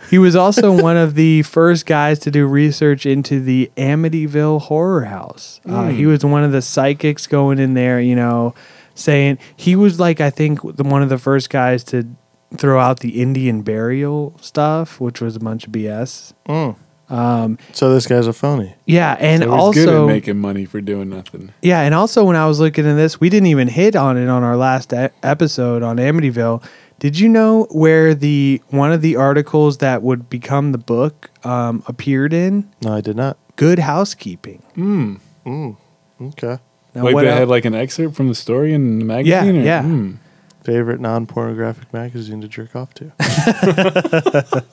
He 0.10 0.20
was 0.20 0.36
also 0.36 0.80
one 0.80 0.96
of 0.96 1.16
the 1.16 1.42
first 1.42 1.88
guys 1.88 2.20
to 2.20 2.30
do 2.30 2.46
research 2.46 3.08
into 3.08 3.40
the 3.40 3.72
Amityville 3.78 4.62
horror 4.62 5.06
house. 5.06 5.60
Uh, 5.66 5.88
he 5.88 6.06
was 6.06 6.24
one 6.24 6.44
of 6.44 6.52
the 6.52 6.62
psychics 6.62 7.26
going 7.26 7.58
in 7.58 7.74
there, 7.74 8.00
you 8.00 8.16
know, 8.16 8.54
saying 8.94 9.40
he 9.58 9.76
was 9.76 10.00
like 10.00 10.22
I 10.22 10.30
think 10.30 10.60
the, 10.76 10.84
one 10.84 11.02
of 11.02 11.10
the 11.10 11.18
first 11.18 11.50
guys 11.50 11.84
to 11.86 12.08
throw 12.56 12.80
out 12.80 13.00
the 13.00 13.20
Indian 13.24 13.64
burial 13.64 14.38
stuff, 14.40 15.00
which 15.02 15.20
was 15.20 15.36
a 15.36 15.40
bunch 15.40 15.66
of 15.66 15.72
BS. 15.72 16.34
So 17.73 17.93
this 17.93 18.08
guy's 18.08 18.26
a 18.28 18.34
phony. 18.34 18.73
Yeah, 18.86 19.15
and 19.19 19.43
So 19.43 19.49
he's 19.49 19.76
good 19.76 19.89
at 19.89 19.95
also 19.95 20.08
making 20.08 20.39
money 20.39 20.65
for 20.65 20.82
doing 20.82 21.10
nothing. 21.10 21.52
yeah, 21.62 21.82
and 21.82 21.93
also 21.93 22.23
when 22.26 22.36
I 22.36 22.47
was 22.47 22.60
looking 22.60 22.88
at 22.88 22.95
this, 22.95 23.19
we 23.19 23.30
didn't 23.30 23.47
even 23.47 23.67
hit 23.67 23.95
on 23.95 24.17
it 24.17 24.28
on 24.30 24.41
our 24.43 24.58
last 24.58 24.91
e- 24.93 25.10
episode 25.21 25.84
on 25.84 25.97
Amityville. 25.97 26.63
Did 26.99 27.19
you 27.19 27.28
know 27.30 27.67
where 27.69 28.15
the 28.15 28.62
one 28.69 28.91
of 28.91 29.02
the 29.02 29.15
articles 29.17 29.78
that 29.80 30.02
would 30.04 30.30
become 30.30 30.71
the 30.71 30.78
book 30.78 31.30
um, 31.45 31.84
appeared 31.88 32.34
in? 32.34 32.71
No, 32.82 32.93
I 32.93 33.02
did 33.02 33.15
not. 33.17 33.38
Good 33.58 33.78
Housekeeping. 33.80 34.63
Okay. 35.45 36.58
Now, 36.95 37.04
like 37.04 37.13
what 37.13 37.23
they 37.23 37.30
el- 37.30 37.38
had 37.38 37.47
like 37.49 37.65
an 37.65 37.76
excerpt 37.76 38.15
from 38.15 38.28
the 38.30 38.36
story 38.36 38.73
in 38.73 38.99
the 38.99 39.06
Yeah, 39.06 39.41
magazine? 39.43 39.58
or- 39.62 39.63
yeah. 39.65 39.82
Hmm. 39.84 40.12
Favorite 40.63 41.02
non 41.02 41.26
pornographic 41.28 41.91
magazine 41.93 42.39
to 42.41 42.47
jerk 42.47 42.76
off 42.76 42.93
to? 42.95 43.12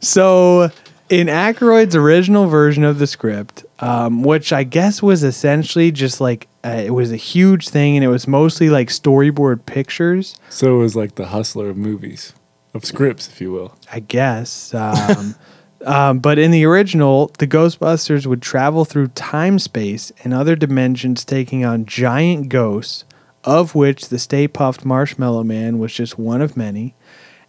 So, 0.00 0.70
in 1.08 1.28
Aykroyd's 1.28 1.94
original 1.94 2.46
version 2.46 2.84
of 2.84 2.98
the 2.98 3.06
script, 3.06 3.64
um, 3.78 4.22
which 4.22 4.52
I 4.52 4.64
guess 4.64 5.02
was 5.02 5.22
essentially 5.22 5.92
just 5.92 6.20
like 6.20 6.48
uh, 6.64 6.82
it 6.84 6.90
was 6.90 7.12
a 7.12 7.16
huge 7.16 7.68
thing, 7.68 7.96
and 7.96 8.04
it 8.04 8.08
was 8.08 8.26
mostly 8.26 8.70
like 8.70 8.88
storyboard 8.88 9.66
pictures. 9.66 10.38
So 10.48 10.74
it 10.76 10.78
was 10.78 10.96
like 10.96 11.14
the 11.14 11.26
hustler 11.26 11.68
of 11.68 11.76
movies, 11.76 12.32
of 12.74 12.84
scripts, 12.84 13.28
if 13.28 13.40
you 13.40 13.52
will. 13.52 13.76
I 13.92 14.00
guess. 14.00 14.74
Um, 14.74 15.36
um, 15.86 16.18
but 16.18 16.38
in 16.38 16.50
the 16.50 16.64
original, 16.64 17.30
the 17.38 17.46
Ghostbusters 17.46 18.26
would 18.26 18.42
travel 18.42 18.84
through 18.84 19.08
time 19.08 19.58
space 19.58 20.10
and 20.24 20.34
other 20.34 20.56
dimensions, 20.56 21.24
taking 21.24 21.64
on 21.64 21.86
giant 21.86 22.48
ghosts, 22.48 23.04
of 23.44 23.76
which 23.76 24.08
the 24.08 24.18
Stay 24.18 24.48
Puft 24.48 24.84
Marshmallow 24.84 25.44
Man 25.44 25.78
was 25.78 25.92
just 25.92 26.18
one 26.18 26.42
of 26.42 26.56
many. 26.56 26.94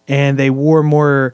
And 0.08 0.38
they 0.38 0.50
wore 0.50 0.84
more 0.84 1.34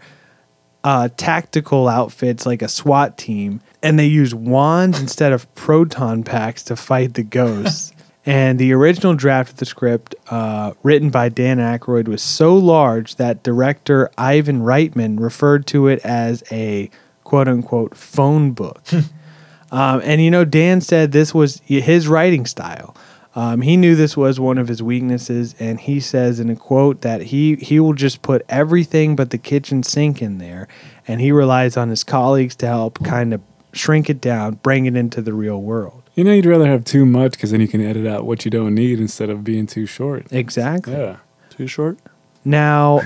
uh, 0.84 1.10
tactical 1.16 1.88
outfits 1.88 2.46
like 2.46 2.62
a 2.62 2.68
SWAT 2.68 3.18
team, 3.18 3.62
and 3.82 3.98
they 3.98 4.06
use 4.06 4.36
wands 4.36 5.00
instead 5.00 5.32
of 5.32 5.54
proton 5.56 6.24
packs 6.24 6.64
to 6.64 6.76
fight 6.76 7.14
the 7.14 7.24
ghosts. 7.24 7.94
and 8.26 8.58
the 8.58 8.74
original 8.74 9.16
draft 9.16 9.52
of 9.52 9.58
the 9.58 9.66
script, 9.66 10.16
uh, 10.30 10.74
written 10.84 11.10
by 11.10 11.30
Dan 11.30 11.58
Aykroyd, 11.58 12.08
was 12.08 12.22
so 12.22 12.56
large 12.56 13.16
that 13.16 13.44
director 13.44 14.10
Ivan 14.18 14.62
Reitman 14.62 15.20
referred 15.20 15.68
to 15.68 15.88
it 15.88 16.00
as 16.06 16.44
a 16.52 16.90
quote 17.24 17.48
unquote 17.48 17.96
phone 17.96 18.52
book. 18.52 18.82
um, 19.72 20.02
and 20.04 20.22
you 20.22 20.32
know, 20.32 20.46
Dan 20.46 20.82
said 20.82 21.12
this 21.12 21.34
was 21.34 21.62
his 21.66 22.08
writing 22.08 22.46
style. 22.46 22.96
Um, 23.36 23.62
he 23.62 23.78
knew 23.78 23.96
this 23.96 24.16
was 24.16 24.40
one 24.40 24.58
of 24.58 24.68
his 24.68 24.84
weaknesses, 24.84 25.56
and 25.60 25.80
he 25.80 26.00
says 26.00 26.40
in 26.40 26.50
a 26.50 26.56
quote 26.56 27.02
that 27.02 27.24
he 27.24 27.56
he 27.56 27.80
will 27.80 27.94
just 27.94 28.22
put 28.22 28.46
everything 28.48 29.16
but 29.16 29.32
the 29.32 29.40
kitchen 29.40 29.82
sink 29.82 30.22
in 30.22 30.38
there, 30.38 30.68
and 31.08 31.20
he 31.20 31.32
relies 31.32 31.76
on 31.76 31.90
his 31.90 32.04
colleagues 32.04 32.56
to 32.58 32.68
help 32.68 33.04
kind 33.04 33.34
of 33.34 33.42
shrink 33.72 34.10
it 34.10 34.22
down, 34.22 34.56
bring 34.56 34.86
it 34.86 34.96
into 34.96 35.22
the 35.22 35.34
real 35.34 35.62
world. 35.62 36.04
You 36.16 36.24
know, 36.24 36.32
you'd 36.32 36.46
rather 36.46 36.68
have 36.68 36.86
too 36.86 37.08
much 37.08 37.32
because 37.32 37.50
then 37.50 37.60
you 37.60 37.68
can 37.68 37.82
edit 37.82 38.06
out 38.06 38.26
what 38.26 38.46
you 38.46 38.52
don't 38.52 38.76
need 38.76 39.00
instead 39.00 39.32
of 39.32 39.44
being 39.44 39.66
too 39.66 39.88
short. 39.88 40.32
Exactly. 40.32 40.94
Yeah. 40.94 41.18
Too 41.50 41.66
short? 41.66 41.98
Now, 42.46 43.02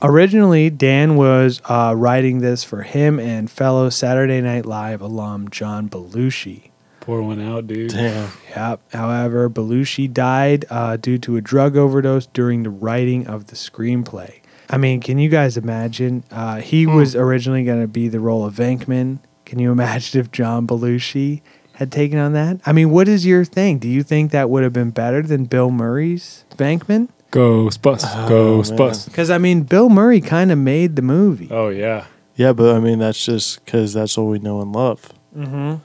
originally, 0.00 0.70
Dan 0.70 1.16
was 1.16 1.60
uh, 1.64 1.94
writing 1.96 2.38
this 2.38 2.62
for 2.62 2.82
him 2.82 3.18
and 3.18 3.50
fellow 3.50 3.90
Saturday 3.90 4.40
Night 4.40 4.64
Live 4.64 5.00
alum 5.00 5.48
John 5.50 5.88
Belushi. 5.88 6.70
Pour 7.00 7.22
one 7.22 7.40
out, 7.40 7.66
dude. 7.66 7.90
Damn. 7.90 8.30
Yep. 8.50 8.80
However, 8.92 9.48
Belushi 9.48 10.12
died 10.12 10.64
uh, 10.70 10.96
due 10.96 11.18
to 11.18 11.36
a 11.36 11.40
drug 11.40 11.76
overdose 11.76 12.26
during 12.26 12.62
the 12.62 12.70
writing 12.70 13.26
of 13.26 13.46
the 13.46 13.56
screenplay. 13.56 14.40
I 14.70 14.76
mean, 14.76 15.00
can 15.00 15.18
you 15.18 15.28
guys 15.30 15.56
imagine? 15.56 16.24
Uh, 16.30 16.56
he 16.60 16.86
was 16.86 17.16
originally 17.16 17.64
going 17.64 17.80
to 17.80 17.88
be 17.88 18.08
the 18.08 18.20
role 18.20 18.44
of 18.44 18.54
Venkman. 18.54 19.20
Can 19.46 19.58
you 19.58 19.72
imagine 19.78 20.20
if 20.20 20.30
John 20.30 20.66
Belushi 20.66 21.40
had 21.74 21.90
taken 21.90 22.18
on 22.18 22.34
that? 22.34 22.60
I 22.66 22.72
mean, 22.72 22.90
what 22.90 23.08
is 23.08 23.24
your 23.24 23.44
thing? 23.44 23.78
Do 23.78 23.88
you 23.88 24.02
think 24.02 24.32
that 24.32 24.50
would 24.50 24.62
have 24.62 24.72
been 24.72 24.90
better 24.90 25.22
than 25.22 25.44
Bill 25.46 25.70
Murray's 25.70 26.44
Venkman? 26.56 27.08
Ghost 27.30 27.82
bus. 27.82 28.04
Ghost 28.28 28.76
bus. 28.76 29.04
Because 29.06 29.30
I 29.30 29.38
mean, 29.38 29.62
Bill 29.62 29.88
Murray 29.88 30.20
kind 30.20 30.50
of 30.50 30.58
made 30.58 30.96
the 30.96 31.02
movie. 31.02 31.48
Oh, 31.50 31.68
yeah. 31.68 32.06
Yeah, 32.36 32.52
but 32.52 32.74
I 32.74 32.78
mean, 32.80 32.98
that's 33.00 33.24
just 33.24 33.64
because 33.64 33.92
that's 33.92 34.16
all 34.16 34.28
we 34.28 34.38
know 34.38 34.60
and 34.60 34.72
love. 34.72 35.12
Mm-hmm. 35.36 35.76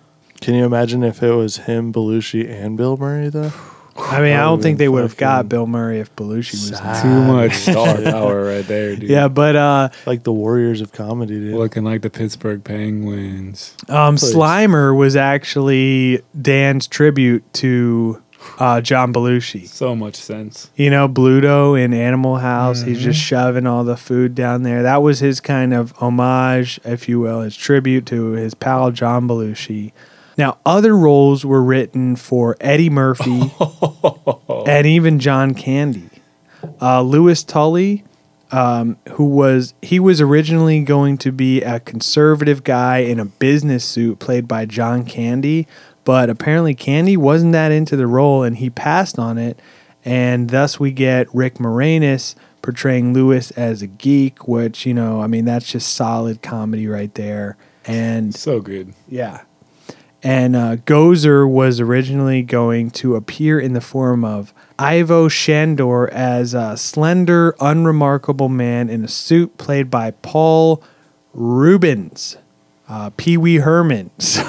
Can 0.44 0.56
you 0.56 0.66
imagine 0.66 1.04
if 1.04 1.24
it 1.24 1.32
was 1.32 1.56
him, 1.56 1.94
Belushi, 1.94 2.50
and 2.50 2.76
Bill 2.76 2.98
Murray, 2.98 3.30
though? 3.30 3.54
I 3.96 4.20
mean, 4.22 4.34
I 4.34 4.42
don't 4.42 4.62
think 4.62 4.78
they 4.78 4.90
would 4.90 5.04
have 5.04 5.16
got 5.16 5.48
Bill 5.48 5.68
Murray 5.68 6.00
if 6.00 6.14
Belushi 6.18 6.52
was 6.54 6.72
in 6.72 6.86
it. 6.86 7.02
Too 7.02 7.22
much 7.24 7.54
star 7.72 8.02
power 8.02 8.44
right 8.44 8.68
there, 8.68 8.98
dude. 8.98 9.10
Yeah, 9.10 9.30
but 9.30 9.56
uh, 9.56 9.90
Like 10.06 10.24
the 10.24 10.34
Warriors 10.34 10.82
of 10.82 10.92
comedy, 10.92 11.36
dude. 11.36 11.56
Looking 11.56 11.86
like 11.86 12.02
the 12.02 12.10
Pittsburgh 12.10 12.62
Penguins. 12.62 13.74
um, 13.88 14.18
Please. 14.18 14.34
Slimer 14.34 14.94
was 14.98 15.16
actually 15.16 16.22
Dan's 16.40 16.88
tribute 16.88 17.44
to 17.54 18.22
uh, 18.60 18.82
John 18.82 19.14
Belushi. 19.14 19.66
So 19.68 19.96
much 19.96 20.16
sense. 20.16 20.72
You 20.76 20.90
know, 20.90 21.08
Bluto 21.08 21.82
in 21.82 21.94
Animal 21.94 22.38
House, 22.38 22.82
he's 22.82 23.02
just 23.02 23.20
shoving 23.20 23.66
all 23.66 23.86
the 23.86 23.96
food 23.96 24.36
down 24.36 24.64
there. 24.64 24.84
That 24.84 25.02
was 25.02 25.20
his 25.20 25.40
kind 25.40 25.74
of 25.74 25.94
homage, 25.98 26.82
if 26.84 27.08
you 27.08 27.22
will, 27.22 27.40
his 27.42 27.56
tribute 27.56 28.06
to 28.08 28.32
his 28.32 28.54
pal 28.56 28.92
John 28.92 29.28
Belushi. 29.28 29.94
Now, 30.38 30.58
other 30.66 30.98
roles 30.98 31.46
were 31.46 31.62
written 31.64 32.16
for 32.16 32.56
Eddie 32.60 32.90
Murphy 32.90 33.52
and 34.68 34.86
even 34.88 35.20
John 35.20 35.54
Candy. 35.54 36.10
Uh, 36.82 37.02
Lewis 37.02 37.44
Tully, 37.44 38.04
um, 38.52 38.98
who 39.12 39.26
was 39.26 39.74
he 39.82 40.00
was 40.00 40.22
originally 40.22 40.82
going 40.82 41.18
to 41.20 41.32
be 41.32 41.62
a 41.62 41.80
conservative 41.80 42.64
guy 42.64 43.00
in 43.00 43.20
a 43.20 43.26
business 43.26 43.84
suit, 43.84 44.20
played 44.20 44.48
by 44.48 44.66
John 44.66 45.06
Candy, 45.06 45.68
but 46.06 46.30
apparently 46.30 46.74
Candy 46.74 47.18
wasn't 47.18 47.52
that 47.54 47.72
into 47.72 47.96
the 47.96 48.08
role, 48.08 48.44
and 48.44 48.58
he 48.58 48.70
passed 48.70 49.20
on 49.20 49.38
it, 49.38 49.60
and 50.06 50.50
thus 50.50 50.80
we 50.80 50.92
get 50.92 51.34
Rick 51.34 51.56
Moranis 51.56 52.36
portraying 52.62 53.14
Lewis 53.14 53.52
as 53.52 53.82
a 53.82 53.88
geek, 53.88 54.48
which 54.48 54.86
you 54.86 54.94
know, 54.94 55.22
I 55.22 55.28
mean, 55.28 55.46
that's 55.46 55.70
just 55.70 55.94
solid 55.94 56.42
comedy 56.42 56.88
right 56.88 57.14
there, 57.16 57.58
and 57.86 58.34
So 58.34 58.62
good. 58.62 58.94
yeah. 59.08 59.42
And 60.24 60.56
uh, 60.56 60.78
Gozer 60.78 61.50
was 61.50 61.82
originally 61.82 62.44
going 62.44 62.92
to 62.92 63.16
appear 63.16 63.60
in 63.60 63.74
the 63.74 63.82
form 63.82 64.24
of 64.24 64.54
Ivo 64.80 65.28
Shandor 65.28 66.10
as 66.14 66.54
a 66.54 66.78
slender, 66.78 67.56
unremarkable 67.60 68.48
man 68.50 68.90
in 68.90 69.04
a 69.04 69.08
suit 69.10 69.58
played 69.58 69.92
by 69.92 70.12
Paul 70.12 70.82
Reubens, 71.34 72.38
uh, 72.88 73.10
Pee 73.18 73.38
Wee 73.38 73.58
Herman. 73.58 74.12
So 74.20 74.44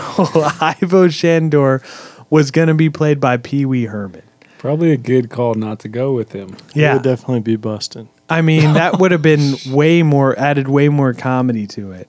Ivo 0.60 1.08
Shandor 1.08 1.82
was 2.30 2.52
going 2.52 2.68
to 2.68 2.74
be 2.74 2.88
played 2.88 3.18
by 3.18 3.36
Pee 3.36 3.64
Wee 3.66 3.86
Herman. 3.86 4.22
Probably 4.58 4.92
a 4.92 4.96
good 4.96 5.28
call 5.28 5.54
not 5.54 5.80
to 5.80 5.88
go 5.88 6.12
with 6.12 6.32
him. 6.32 6.56
He 6.72 6.82
Yeah. 6.82 6.94
would 6.94 7.02
definitely 7.02 7.40
be 7.40 7.56
busting. 7.56 8.08
I 8.30 8.40
mean, 8.40 8.72
that 8.74 8.98
would 9.00 9.10
have 9.12 9.20
been 9.22 9.56
way 9.66 10.02
more, 10.02 10.38
added 10.38 10.68
way 10.68 10.88
more 10.88 11.12
comedy 11.12 11.66
to 11.68 11.92
it. 11.92 12.08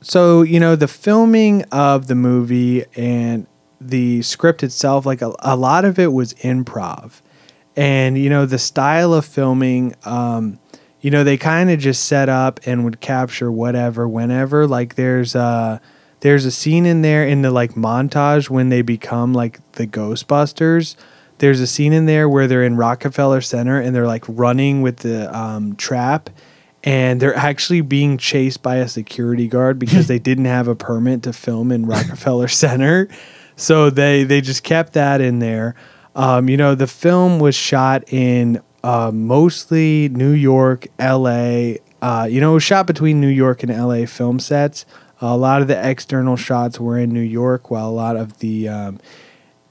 So, 0.00 0.42
you 0.42 0.60
know, 0.60 0.76
the 0.76 0.88
filming 0.88 1.62
of 1.72 2.06
the 2.06 2.14
movie 2.14 2.84
and 2.96 3.46
the 3.80 4.22
script 4.22 4.62
itself, 4.62 5.06
like 5.06 5.22
a, 5.22 5.32
a 5.40 5.56
lot 5.56 5.84
of 5.84 5.98
it 5.98 6.12
was 6.12 6.34
improv. 6.34 7.20
And, 7.76 8.16
you 8.16 8.30
know, 8.30 8.46
the 8.46 8.58
style 8.58 9.12
of 9.12 9.24
filming, 9.24 9.94
um, 10.04 10.58
you 11.00 11.10
know, 11.10 11.24
they 11.24 11.36
kind 11.36 11.70
of 11.70 11.78
just 11.78 12.06
set 12.06 12.28
up 12.28 12.60
and 12.66 12.84
would 12.84 13.00
capture 13.00 13.52
whatever, 13.52 14.08
whenever. 14.08 14.66
Like 14.66 14.94
there's 14.94 15.34
a, 15.34 15.80
there's 16.20 16.46
a 16.46 16.50
scene 16.50 16.86
in 16.86 17.02
there 17.02 17.26
in 17.26 17.42
the 17.42 17.50
like 17.50 17.72
montage 17.72 18.48
when 18.48 18.70
they 18.70 18.82
become 18.82 19.34
like 19.34 19.60
the 19.72 19.86
Ghostbusters. 19.86 20.96
There's 21.38 21.60
a 21.60 21.66
scene 21.66 21.92
in 21.92 22.06
there 22.06 22.28
where 22.28 22.46
they're 22.46 22.64
in 22.64 22.76
Rockefeller 22.76 23.42
Center 23.42 23.78
and 23.78 23.94
they're 23.94 24.06
like 24.06 24.24
running 24.26 24.80
with 24.80 24.98
the 24.98 25.36
um, 25.36 25.76
trap 25.76 26.30
and 26.86 27.20
they're 27.20 27.36
actually 27.36 27.80
being 27.80 28.16
chased 28.16 28.62
by 28.62 28.76
a 28.76 28.88
security 28.88 29.48
guard 29.48 29.78
because 29.78 30.06
they 30.06 30.20
didn't 30.20 30.44
have 30.44 30.68
a 30.68 30.76
permit 30.76 31.24
to 31.24 31.32
film 31.32 31.72
in 31.72 31.84
Rockefeller 31.84 32.48
Center. 32.48 33.08
So 33.56 33.90
they 33.90 34.22
they 34.22 34.40
just 34.40 34.62
kept 34.62 34.92
that 34.92 35.20
in 35.20 35.40
there. 35.40 35.74
Um, 36.14 36.48
you 36.48 36.56
know, 36.56 36.74
the 36.74 36.86
film 36.86 37.40
was 37.40 37.54
shot 37.54 38.10
in 38.12 38.62
uh, 38.84 39.10
mostly 39.12 40.08
New 40.10 40.30
York, 40.30 40.86
L.A. 40.98 41.80
Uh, 42.00 42.28
you 42.30 42.40
know, 42.40 42.58
shot 42.58 42.86
between 42.86 43.20
New 43.20 43.28
York 43.28 43.62
and 43.62 43.72
L.A. 43.72 44.06
film 44.06 44.38
sets. 44.38 44.86
a 45.20 45.36
lot 45.36 45.62
of 45.62 45.68
the 45.68 45.88
external 45.88 46.36
shots 46.36 46.78
were 46.78 46.96
in 46.96 47.10
New 47.10 47.20
York, 47.20 47.70
while 47.70 47.88
a 47.88 47.90
lot 47.90 48.16
of 48.16 48.38
the 48.38 48.68
um, 48.68 49.00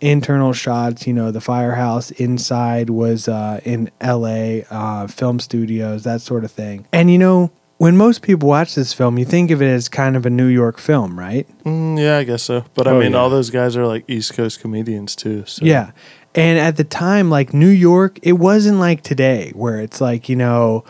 internal 0.01 0.53
shots, 0.53 1.07
you 1.07 1.13
know, 1.13 1.31
the 1.31 1.41
firehouse 1.41 2.11
inside 2.11 2.89
was 2.89 3.27
uh, 3.27 3.59
in 3.63 3.89
LA, 4.03 4.59
uh, 4.69 5.07
film 5.07 5.39
studios, 5.39 6.03
that 6.03 6.21
sort 6.21 6.43
of 6.43 6.51
thing. 6.51 6.87
And, 6.91 7.09
you 7.11 7.17
know, 7.17 7.51
when 7.77 7.97
most 7.97 8.21
people 8.21 8.47
watch 8.47 8.75
this 8.75 8.93
film, 8.93 9.17
you 9.17 9.25
think 9.25 9.51
of 9.51 9.61
it 9.61 9.67
as 9.67 9.89
kind 9.89 10.15
of 10.15 10.25
a 10.25 10.29
New 10.29 10.47
York 10.47 10.77
film, 10.79 11.17
right? 11.19 11.45
Mm, 11.63 11.99
yeah, 11.99 12.17
I 12.17 12.23
guess 12.23 12.43
so. 12.43 12.63
But 12.73 12.87
I 12.87 12.91
Oh, 12.91 12.99
mean, 12.99 13.11
yeah. 13.13 13.17
all 13.17 13.29
those 13.29 13.49
guys 13.49 13.75
are 13.75 13.85
like 13.85 14.05
East 14.09 14.33
Coast 14.33 14.59
comedians 14.61 15.15
too. 15.15 15.43
So. 15.45 15.65
Yeah. 15.65 15.91
And 16.33 16.57
at 16.59 16.77
the 16.77 16.83
time, 16.83 17.29
like 17.29 17.53
New 17.53 17.69
York, 17.69 18.19
it 18.21 18.33
wasn't 18.33 18.79
like 18.79 19.01
today 19.01 19.51
where 19.55 19.79
it's 19.79 19.99
like, 20.01 20.27
you 20.29 20.35
know, 20.35 20.83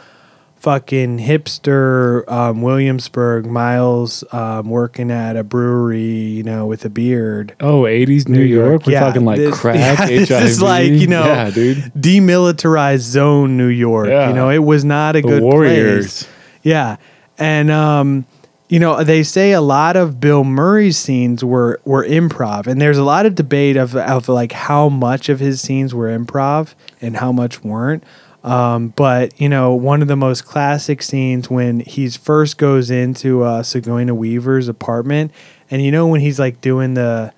fucking 0.66 1.20
hipster 1.20 2.28
um, 2.28 2.64
Williamsburg, 2.64 3.46
Miles 3.46 4.24
um, 4.34 4.68
working 4.68 5.12
at 5.12 5.38
a 5.38 5.44
brewery, 5.44 6.02
you 6.02 6.42
know, 6.42 6.66
with 6.66 6.84
a 6.86 6.90
beard. 6.90 7.56
Oh, 7.60 7.84
80s 7.84 8.28
New, 8.28 8.42
York? 8.42 8.88
We're 8.88 8.94
Yeah, 8.94 9.00
talking 9.02 9.26
like 9.26 9.38
this- 9.38 9.60
crack, 9.62 9.76
yeah, 9.78 9.96
HIV. 9.96 10.28
this 10.28 10.30
is 10.32 10.62
like, 10.64 10.92
you 10.92 11.06
know, 11.06 11.24
Yeah, 11.24 11.52
dude. 11.52 11.78
demilitarized 11.96 13.02
zone 13.02 13.58
New 13.58 13.68
York. 13.68 14.08
Yeah. 14.08 14.30
You 14.30 14.34
know, 14.34 14.50
it 14.50 14.58
was 14.64 14.84
not 14.84 15.16
a 15.16 15.22
The 15.22 15.28
good 15.28 15.44
Warriors. 15.44 16.24
place. 16.24 16.34
Yeah. 16.64 16.98
And 17.38 17.70
um 17.70 18.26
you 18.68 18.80
know, 18.80 19.04
they 19.04 19.22
say 19.22 19.52
a 19.52 19.62
lot 19.62 19.96
of 19.96 20.20
Bill 20.20 20.44
Murray's 20.44 20.98
scenes 20.98 21.44
were 21.46 21.80
were 21.86 22.04
improv, 22.04 22.66
and 22.66 22.82
there's 22.82 22.98
a 22.98 23.04
lot 23.04 23.28
of 23.28 23.36
debate 23.36 23.78
of 23.78 23.96
of 23.96 24.28
like 24.28 24.52
how 24.54 24.90
much 24.90 25.30
of 25.30 25.40
his 25.40 25.62
scenes 25.62 25.94
were 25.94 26.08
improv 26.08 26.74
and 27.00 27.18
how 27.18 27.32
much 27.32 27.64
weren't. 27.64 28.04
Um, 28.46 28.90
but 28.90 29.42
you 29.42 29.50
know, 29.50 29.74
one 29.74 30.04
of 30.04 30.08
the 30.08 30.16
most 30.16 30.46
classic 30.46 31.02
scenes 31.02 31.50
when 31.50 31.80
he's 31.80 32.16
first 32.16 32.60
goes 32.60 32.92
into 32.92 33.42
uh, 33.42 33.64
Sigourney 33.64 34.12
Weaver's 34.12 34.68
apartment, 34.68 35.32
and 35.72 35.82
you 35.82 35.92
know 35.92 36.06
when 36.06 36.22
he's 36.22 36.38
like 36.38 36.62
doing 36.62 36.94
the, 36.94 37.34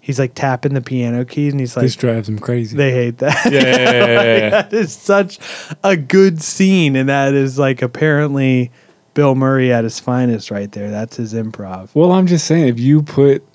he's 0.00 0.18
like 0.18 0.32
tapping 0.34 0.72
the 0.72 0.80
piano 0.80 1.26
keys, 1.26 1.52
and 1.52 1.60
he's 1.60 1.76
like, 1.76 1.82
this 1.82 1.94
drives 1.94 2.26
him 2.26 2.38
crazy. 2.38 2.74
they 2.74 2.90
hate 2.90 3.18
that. 3.18 3.52
yeah, 3.52 3.60
yeah, 3.60 3.76
yeah, 3.76 4.06
yeah, 4.06 4.36
yeah. 4.38 4.50
that 4.62 4.72
is 4.72 4.94
such 4.94 5.38
a 5.84 5.94
good 5.94 6.42
scene, 6.42 6.96
and 6.96 7.10
that 7.10 7.34
is 7.34 7.58
like 7.58 7.82
apparently 7.82 8.70
Bill 9.12 9.34
Murray 9.34 9.74
at 9.74 9.84
his 9.84 10.00
finest 10.00 10.50
right 10.50 10.72
there. 10.72 10.90
That's 10.90 11.16
his 11.16 11.34
improv. 11.34 11.90
Well, 11.94 12.12
I'm 12.12 12.26
just 12.26 12.46
saying, 12.46 12.68
if 12.68 12.80
you 12.80 13.02
put 13.02 13.46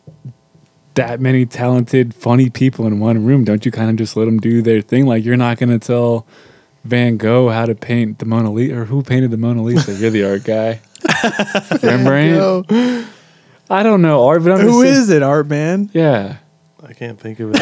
that 0.93 1.19
many 1.19 1.47
talented, 1.47 2.13
funny 2.13 2.51
people 2.51 2.85
in 2.85 2.99
one 2.99 3.25
room, 3.25 3.43
don't 3.43 3.65
you 3.65 3.71
kind 3.71 3.89
of 3.89 3.95
just 3.95 4.15
let 4.15 4.25
them 4.25 4.37
do 4.37 4.61
their 4.61 4.81
thing? 4.81 5.07
Like, 5.07 5.25
you're 5.25 5.35
not 5.35 5.57
going 5.57 5.69
to 5.69 5.79
tell 5.79 6.27
Van 6.83 7.17
Gogh 7.17 7.49
how 7.49 7.65
to 7.65 7.75
paint 7.75 8.19
the 8.19 8.25
Mona 8.25 8.51
Lisa, 8.51 8.79
or 8.81 8.85
who 8.85 9.03
painted 9.03 9.31
the 9.31 9.37
Mona 9.37 9.61
Lisa? 9.63 9.93
You're 9.93 10.09
the 10.09 10.23
art 10.29 10.43
guy. 10.43 10.79
Rembrandt? 11.83 13.07
I 13.69 13.83
don't 13.83 14.01
know 14.01 14.25
art, 14.27 14.43
but 14.43 14.51
I'm 14.53 14.59
Who 14.67 14.83
saying- 14.83 15.17
it, 15.17 15.23
Art 15.23 15.47
Man? 15.47 15.89
Yeah. 15.93 16.37
I 16.91 16.93
can't 16.93 17.17
think 17.17 17.39
of 17.39 17.51
it. 17.55 17.61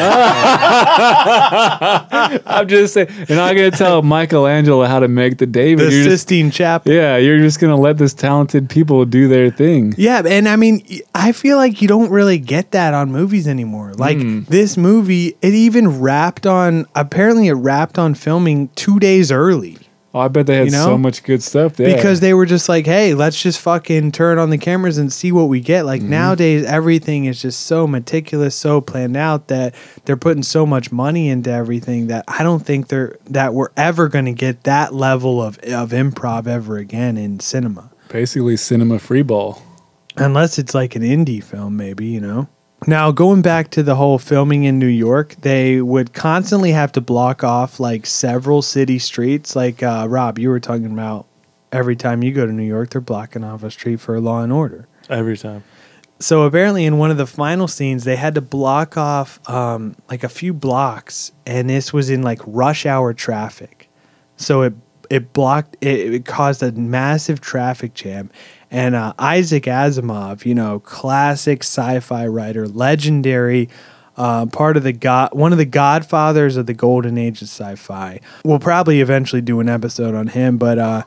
I'm 2.46 2.66
just 2.66 2.94
saying, 2.94 3.06
you're 3.28 3.38
not 3.38 3.54
gonna 3.54 3.70
tell 3.70 4.02
Michelangelo 4.02 4.84
how 4.86 4.98
to 4.98 5.06
make 5.06 5.38
the 5.38 5.46
David. 5.46 5.86
The 5.86 5.94
You're 5.94 6.02
just, 6.02 6.22
Sistine 6.28 6.50
Chapel. 6.50 6.92
yeah, 6.92 7.16
you're 7.16 7.38
just 7.38 7.60
gonna 7.60 7.76
let 7.78 7.96
this 7.96 8.12
talented 8.12 8.68
people 8.68 9.04
do 9.04 9.28
their 9.28 9.48
thing. 9.52 9.94
Yeah, 9.96 10.22
and 10.26 10.48
I 10.48 10.56
mean, 10.56 10.84
I 11.14 11.30
feel 11.30 11.58
like 11.58 11.80
you 11.80 11.86
don't 11.86 12.10
really 12.10 12.38
get 12.38 12.72
that 12.72 12.92
on 12.92 13.12
movies 13.12 13.46
anymore. 13.46 13.94
Like 13.94 14.18
Hmm. 14.18 14.40
this 14.48 14.76
movie, 14.76 15.36
it 15.40 15.54
even 15.54 16.00
wrapped 16.00 16.44
on. 16.44 16.86
Apparently, 16.96 17.46
it 17.46 17.52
wrapped 17.52 18.00
on 18.00 18.14
filming 18.14 18.68
two 18.74 18.98
days 18.98 19.30
early 19.30 19.78
Oh, 20.12 20.18
I 20.18 20.26
bet 20.26 20.46
they 20.46 20.56
had 20.56 20.64
You 20.66 20.72
know? 20.72 20.86
so 20.86 20.98
much 20.98 21.22
good 21.22 21.40
stuff 21.40 21.76
there 21.76 21.94
because 21.94 22.18
they 22.18 22.34
were 22.34 22.44
just 22.46 22.68
like, 22.68 22.84
"Hey, 22.84 23.14
let's 23.14 23.40
just 23.40 23.60
fucking 23.60 24.10
turn 24.10 24.38
on 24.38 24.50
the 24.50 24.58
cameras 24.58 24.98
and 24.98 25.12
see 25.12 25.30
what 25.30 25.44
we 25.44 25.60
get." 25.60 25.80
Mm-hmm. 25.80 25.86
Like 25.86 26.02
nowadays, 26.02 26.64
everything 26.64 27.26
is 27.26 27.40
just 27.40 27.60
so 27.60 27.86
meticulous, 27.86 28.56
so 28.56 28.80
planned 28.80 29.16
out 29.16 29.46
that 29.48 29.72
they're 30.06 30.16
putting 30.16 30.42
so 30.42 30.66
much 30.66 30.90
money 30.90 31.28
into 31.28 31.50
everything 31.52 32.08
that 32.08 32.24
I 32.26 32.42
don't 32.42 32.58
think 32.66 32.88
they're 32.88 33.18
that 33.26 33.54
we're 33.54 33.70
ever 33.76 34.08
going 34.08 34.24
to 34.24 34.32
get 34.32 34.64
that 34.64 34.92
level 34.92 35.40
of 35.40 35.58
of 35.60 35.90
improv 35.90 36.48
ever 36.48 36.76
again 36.78 37.16
in 37.16 37.38
cinema. 37.38 37.90
basically 38.08 38.56
cinema 38.56 38.98
free 38.98 39.22
ball. 39.22 39.62
unless 40.16 40.58
it's 40.58 40.74
like 40.74 40.96
an 40.96 41.02
indie 41.02 41.42
film 41.42 41.76
maybe 41.76 42.04
you 42.06 42.20
know 42.20 42.48
now 42.86 43.10
going 43.12 43.42
back 43.42 43.70
to 43.70 43.82
the 43.82 43.94
whole 43.94 44.18
filming 44.18 44.64
in 44.64 44.78
new 44.78 44.86
york 44.86 45.34
they 45.42 45.80
would 45.80 46.12
constantly 46.12 46.72
have 46.72 46.90
to 46.92 47.00
block 47.00 47.44
off 47.44 47.78
like 47.80 48.06
several 48.06 48.62
city 48.62 48.98
streets. 48.98 49.54
Like 49.54 49.82
uh, 49.82 50.06
rob 50.08 50.38
you 50.38 50.48
were 50.48 50.60
talking 50.60 50.92
about 50.92 51.26
every 51.72 51.96
time 51.96 52.22
you 52.22 52.32
go 52.32 52.46
to 52.46 52.52
new 52.52 52.64
york 52.64 52.90
they're 52.90 53.00
blocking 53.00 53.44
off 53.44 53.62
a 53.62 53.70
street 53.70 54.00
for 54.00 54.18
law 54.20 54.42
and 54.42 54.52
order. 54.52 54.88
Every 55.08 55.36
time. 55.36 55.64
so 56.20 56.42
apparently 56.42 56.84
in 56.84 56.98
one 56.98 57.10
of 57.10 57.16
the 57.16 57.26
final 57.26 57.68
scenes 57.68 58.04
they 58.04 58.16
had 58.16 58.34
to 58.36 58.40
block 58.40 58.96
off 58.96 59.40
um, 59.48 59.96
like 60.08 60.24
a 60.24 60.28
few 60.28 60.52
blocks 60.52 61.32
and 61.46 61.68
this 61.68 61.92
was 61.92 62.10
in 62.10 62.22
like 62.22 62.40
rush 62.46 62.86
hour 62.86 63.12
traffic. 63.12 63.88
So 64.36 64.62
it 64.62 64.74
it 65.10 65.32
blocked 65.32 65.76
it, 65.80 66.14
it 66.14 66.24
caused 66.24 66.62
a 66.62 66.72
massive 66.72 67.40
traffic 67.40 67.94
jam 67.94 68.30
and 68.70 68.94
uh, 68.94 69.12
isaac 69.18 69.64
asimov 69.64 70.44
you 70.44 70.54
know 70.54 70.80
classic 70.80 71.62
sci-fi 71.62 72.26
writer 72.26 72.66
legendary 72.68 73.68
uh, 74.16 74.44
part 74.46 74.76
of 74.76 74.82
the 74.82 74.92
god 74.92 75.30
one 75.32 75.52
of 75.52 75.58
the 75.58 75.64
godfathers 75.64 76.56
of 76.56 76.66
the 76.66 76.74
golden 76.74 77.16
age 77.16 77.42
of 77.42 77.48
sci-fi 77.48 78.20
we'll 78.44 78.58
probably 78.58 79.00
eventually 79.00 79.42
do 79.42 79.60
an 79.60 79.68
episode 79.68 80.14
on 80.14 80.28
him 80.28 80.56
but 80.58 80.78
uh, 80.78 81.02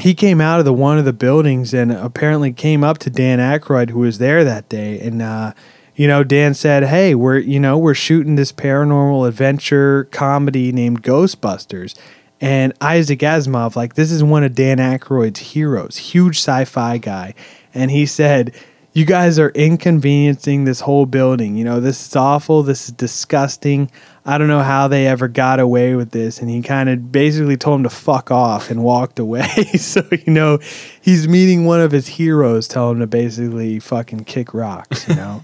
he 0.00 0.14
came 0.14 0.40
out 0.40 0.58
of 0.58 0.64
the 0.64 0.72
one 0.72 0.98
of 0.98 1.04
the 1.04 1.12
buildings 1.12 1.74
and 1.74 1.92
apparently 1.92 2.52
came 2.52 2.84
up 2.84 2.98
to 2.98 3.10
Dan 3.10 3.38
Aykroyd, 3.38 3.90
who 3.90 4.00
was 4.00 4.18
there 4.18 4.44
that 4.44 4.68
day, 4.68 5.00
and 5.00 5.20
uh, 5.20 5.52
you 5.96 6.06
know, 6.06 6.22
Dan 6.22 6.54
said, 6.54 6.84
"Hey, 6.84 7.14
we're 7.14 7.38
you 7.38 7.58
know 7.58 7.76
we're 7.76 7.94
shooting 7.94 8.36
this 8.36 8.52
paranormal 8.52 9.26
adventure 9.26 10.04
comedy 10.12 10.70
named 10.72 11.02
Ghostbusters." 11.02 11.98
And 12.40 12.72
Isaac 12.80 13.20
Asimov, 13.20 13.74
like 13.74 13.94
this 13.94 14.12
is 14.12 14.22
one 14.22 14.44
of 14.44 14.54
Dan 14.54 14.78
Aykroyd's 14.78 15.40
heroes, 15.40 15.96
huge 15.96 16.36
sci-fi 16.36 16.98
guy, 16.98 17.34
and 17.74 17.90
he 17.90 18.06
said, 18.06 18.54
"You 18.92 19.04
guys 19.04 19.38
are 19.40 19.50
inconveniencing 19.50 20.64
this 20.64 20.80
whole 20.80 21.06
building. 21.06 21.56
You 21.56 21.64
know, 21.64 21.80
this 21.80 22.06
is 22.06 22.14
awful. 22.14 22.62
This 22.62 22.86
is 22.86 22.92
disgusting. 22.92 23.90
I 24.24 24.38
don't 24.38 24.48
know 24.48 24.62
how 24.62 24.86
they 24.86 25.06
ever 25.06 25.26
got 25.26 25.58
away 25.58 25.96
with 25.96 26.12
this." 26.12 26.40
And 26.40 26.48
he 26.48 26.62
kind 26.62 26.88
of 26.88 27.10
basically 27.10 27.56
told 27.56 27.80
him 27.80 27.84
to 27.84 27.90
fuck 27.90 28.30
off 28.30 28.70
and 28.70 28.84
walked 28.84 29.18
away. 29.18 29.48
so 29.78 30.06
you 30.12 30.32
know, 30.32 30.60
he's 31.00 31.26
meeting 31.26 31.64
one 31.64 31.80
of 31.80 31.90
his 31.90 32.06
heroes, 32.06 32.68
telling 32.68 32.96
him 32.96 33.00
to 33.00 33.06
basically 33.08 33.80
fucking 33.80 34.24
kick 34.24 34.54
rocks. 34.54 35.08
You 35.08 35.16
know. 35.16 35.42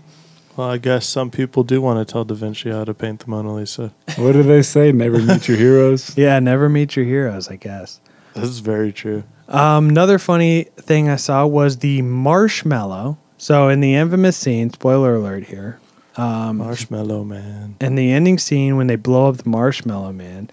Well, 0.57 0.69
I 0.71 0.79
guess 0.79 1.07
some 1.07 1.31
people 1.31 1.65
do 1.65 1.81
want 1.81 2.07
to 2.07 2.11
tell 2.11 2.25
Da 2.25 2.35
Vinci 2.35 2.71
how 2.71 2.85
to 2.85 2.95
paint 2.95 3.21
the 3.21 3.31
Mona 3.31 3.55
Lisa. 3.55 3.93
What 4.17 4.33
do 4.33 4.43
they 4.45 4.63
say? 4.63 4.93
Never 4.93 5.19
meet 5.19 5.49
your 5.49 5.57
heroes. 5.57 6.17
Yeah, 6.17 6.39
never 6.39 6.69
meet 6.69 6.95
your 6.95 7.05
heroes, 7.05 7.49
I 7.49 7.57
guess. 7.57 8.01
This 8.35 8.45
is 8.45 8.61
very 8.61 8.93
true. 8.93 9.25
Um, 9.49 9.89
another 9.89 10.19
funny 10.19 10.65
thing 10.77 11.09
I 11.09 11.17
saw 11.17 11.47
was 11.47 11.79
the 11.79 12.03
marshmallow. 12.03 13.19
So 13.39 13.69
in 13.69 13.81
the 13.81 13.95
infamous 13.97 14.37
scene, 14.37 14.71
spoiler 14.71 15.17
alert 15.17 15.45
here, 15.45 15.79
Marshmallow 16.17 17.25
Man. 17.25 17.77
in 17.81 17.95
the 17.97 18.13
ending 18.13 18.39
scene 18.39 18.77
when 18.77 18.87
they 18.87 18.97
blow 18.97 19.29
up 19.29 19.39
the 19.39 19.49
marshmallow 19.49 20.13
man, 20.13 20.51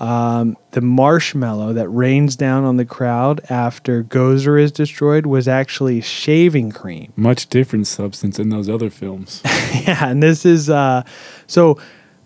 um, 0.00 0.56
the 0.70 0.80
marshmallow 0.80 1.74
that 1.74 1.88
rains 1.90 2.34
down 2.34 2.64
on 2.64 2.78
the 2.78 2.86
crowd 2.86 3.42
after 3.50 4.02
Gozer 4.02 4.60
is 4.60 4.72
destroyed 4.72 5.26
was 5.26 5.46
actually 5.46 6.00
shaving 6.00 6.72
cream. 6.72 7.12
Much 7.16 7.48
different 7.48 7.86
substance 7.86 8.38
in 8.38 8.48
those 8.48 8.68
other 8.68 8.88
films. 8.88 9.42
yeah, 9.46 10.08
and 10.08 10.22
this 10.22 10.46
is 10.46 10.70
uh 10.70 11.02
so 11.46 11.78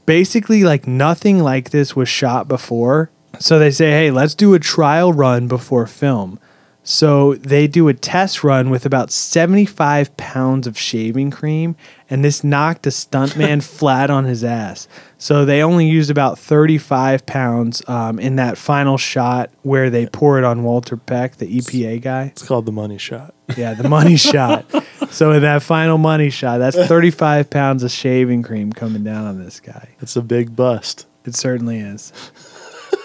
basically 0.06 0.62
like 0.62 0.86
nothing 0.86 1.40
like 1.40 1.70
this 1.70 1.96
was 1.96 2.08
shot 2.08 2.46
before. 2.46 3.10
So 3.40 3.58
they 3.58 3.72
say, 3.72 3.90
"Hey, 3.90 4.10
let's 4.12 4.36
do 4.36 4.54
a 4.54 4.60
trial 4.60 5.12
run 5.12 5.48
before 5.48 5.86
film." 5.88 6.38
So 6.86 7.34
they 7.36 7.66
do 7.66 7.88
a 7.88 7.94
test 7.94 8.44
run 8.44 8.68
with 8.68 8.84
about 8.84 9.10
75 9.10 10.14
pounds 10.18 10.66
of 10.66 10.78
shaving 10.78 11.30
cream, 11.30 11.76
and 12.10 12.22
this 12.22 12.44
knocked 12.44 12.86
a 12.86 12.90
stuntman 12.90 13.62
flat 13.78 14.10
on 14.10 14.26
his 14.26 14.44
ass. 14.44 14.86
So 15.16 15.46
they 15.46 15.62
only 15.62 15.88
used 15.88 16.10
about 16.10 16.38
35 16.38 17.24
pounds 17.24 17.82
um, 17.88 18.18
in 18.18 18.36
that 18.36 18.58
final 18.58 18.98
shot 18.98 19.50
where 19.62 19.88
they 19.88 20.06
pour 20.06 20.36
it 20.36 20.44
on 20.44 20.62
Walter 20.62 20.98
Peck, 20.98 21.36
the 21.36 21.46
EPA 21.46 22.02
guy. 22.02 22.24
It's 22.24 22.46
called 22.46 22.66
the 22.66 22.72
money 22.72 22.98
shot. 22.98 23.34
Yeah, 23.56 23.72
the 23.72 23.88
money 23.88 24.16
shot. 24.18 24.66
So 25.10 25.32
in 25.32 25.40
that 25.40 25.62
final 25.62 25.96
money 25.96 26.28
shot, 26.28 26.58
that's 26.58 26.76
35 26.76 27.48
pounds 27.48 27.82
of 27.82 27.92
shaving 27.92 28.42
cream 28.42 28.74
coming 28.74 29.02
down 29.02 29.24
on 29.24 29.42
this 29.42 29.58
guy. 29.58 29.88
It's 30.00 30.16
a 30.16 30.22
big 30.22 30.54
bust. 30.54 31.06
It 31.24 31.34
certainly 31.34 31.78
is. 31.78 32.12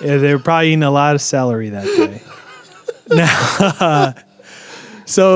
yeah, 0.02 0.18
they 0.18 0.34
were 0.34 0.42
probably 0.42 0.68
eating 0.68 0.84
a 0.84 0.92
lot 0.92 1.16
of 1.16 1.22
celery 1.22 1.70
that 1.70 1.86
day. 1.86 2.22
Now, 3.10 4.14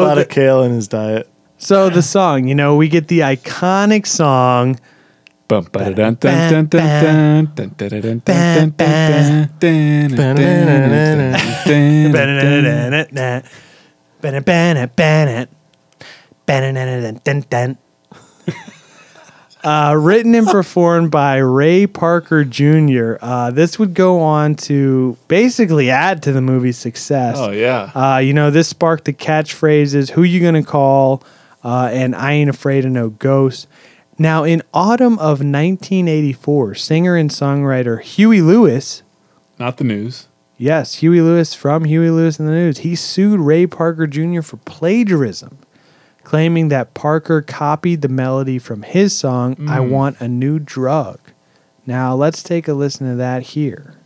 A 0.02 0.06
lot 0.06 0.16
the, 0.16 0.22
of 0.22 0.30
kale 0.30 0.64
in 0.64 0.74
his 0.74 0.88
diet. 0.88 1.28
so 1.58 1.90
the 1.90 2.02
song, 2.02 2.48
you 2.48 2.56
know, 2.56 2.76
we 2.76 2.88
get 2.88 3.08
the 3.08 3.20
iconic 3.20 4.06
song. 4.06 4.80
Uh, 19.64 19.96
written 19.98 20.36
and 20.36 20.46
performed 20.48 21.10
by 21.10 21.38
Ray 21.38 21.88
Parker 21.88 22.44
Jr. 22.44 23.16
Uh, 23.22 23.50
this 23.50 23.80
would 23.80 23.94
go 23.94 24.20
on 24.20 24.56
to 24.56 25.18
basically 25.30 25.90
add 25.90 26.22
to 26.24 26.34
the 26.34 26.42
movie's 26.42 26.78
success. 26.78 27.38
Oh 27.40 27.52
yeah. 27.52 27.90
Uh, 27.96 28.18
you 28.18 28.34
know, 28.34 28.52
this 28.52 28.68
sparked 28.68 29.06
the 29.06 29.14
catchphrases 29.14 30.10
"Who 30.12 30.24
you 30.24 30.42
gonna 30.42 30.64
call?" 30.64 31.24
Uh, 31.64 31.90
and 31.94 32.14
"I 32.14 32.34
ain't 32.34 32.50
afraid 32.50 32.84
of 32.84 32.92
no 32.92 33.10
ghosts." 33.12 33.68
Now, 34.20 34.44
in 34.44 34.62
autumn 34.74 35.14
of 35.14 35.40
1984, 35.42 36.76
singer 36.76 37.16
and 37.16 37.30
songwriter 37.30 38.02
Huey 38.02 38.42
Lewis, 38.42 39.02
Not 39.58 39.78
the 39.78 39.84
news. 39.86 40.28
yes, 40.58 40.96
Huey 40.96 41.22
Lewis 41.22 41.54
from 41.56 41.86
Huey 41.86 42.10
Lewis 42.10 42.38
and 42.38 42.48
the 42.48 42.52
News, 42.54 42.80
he 42.80 42.96
sued 42.96 43.40
Ray 43.40 43.66
Parker 43.66 44.06
Jr. 44.08 44.42
for 44.42 44.58
plagiarism, 44.58 45.58
claiming 46.24 46.70
that 46.70 46.94
Parker 46.94 47.42
copied 47.42 48.02
the 48.02 48.10
melody 48.10 48.60
from 48.60 48.84
his 48.84 49.16
song, 49.16 49.56
mm. 49.56 49.70
I 49.70 49.80
Want 49.80 50.20
a 50.20 50.28
New 50.28 50.60
Drug. 50.60 51.20
Now, 51.86 52.16
let's 52.16 52.42
take 52.42 52.68
a 52.68 52.74
listen 52.74 53.10
to 53.10 53.16
that 53.16 53.44
here. 53.44 53.98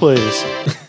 please. 0.00 0.44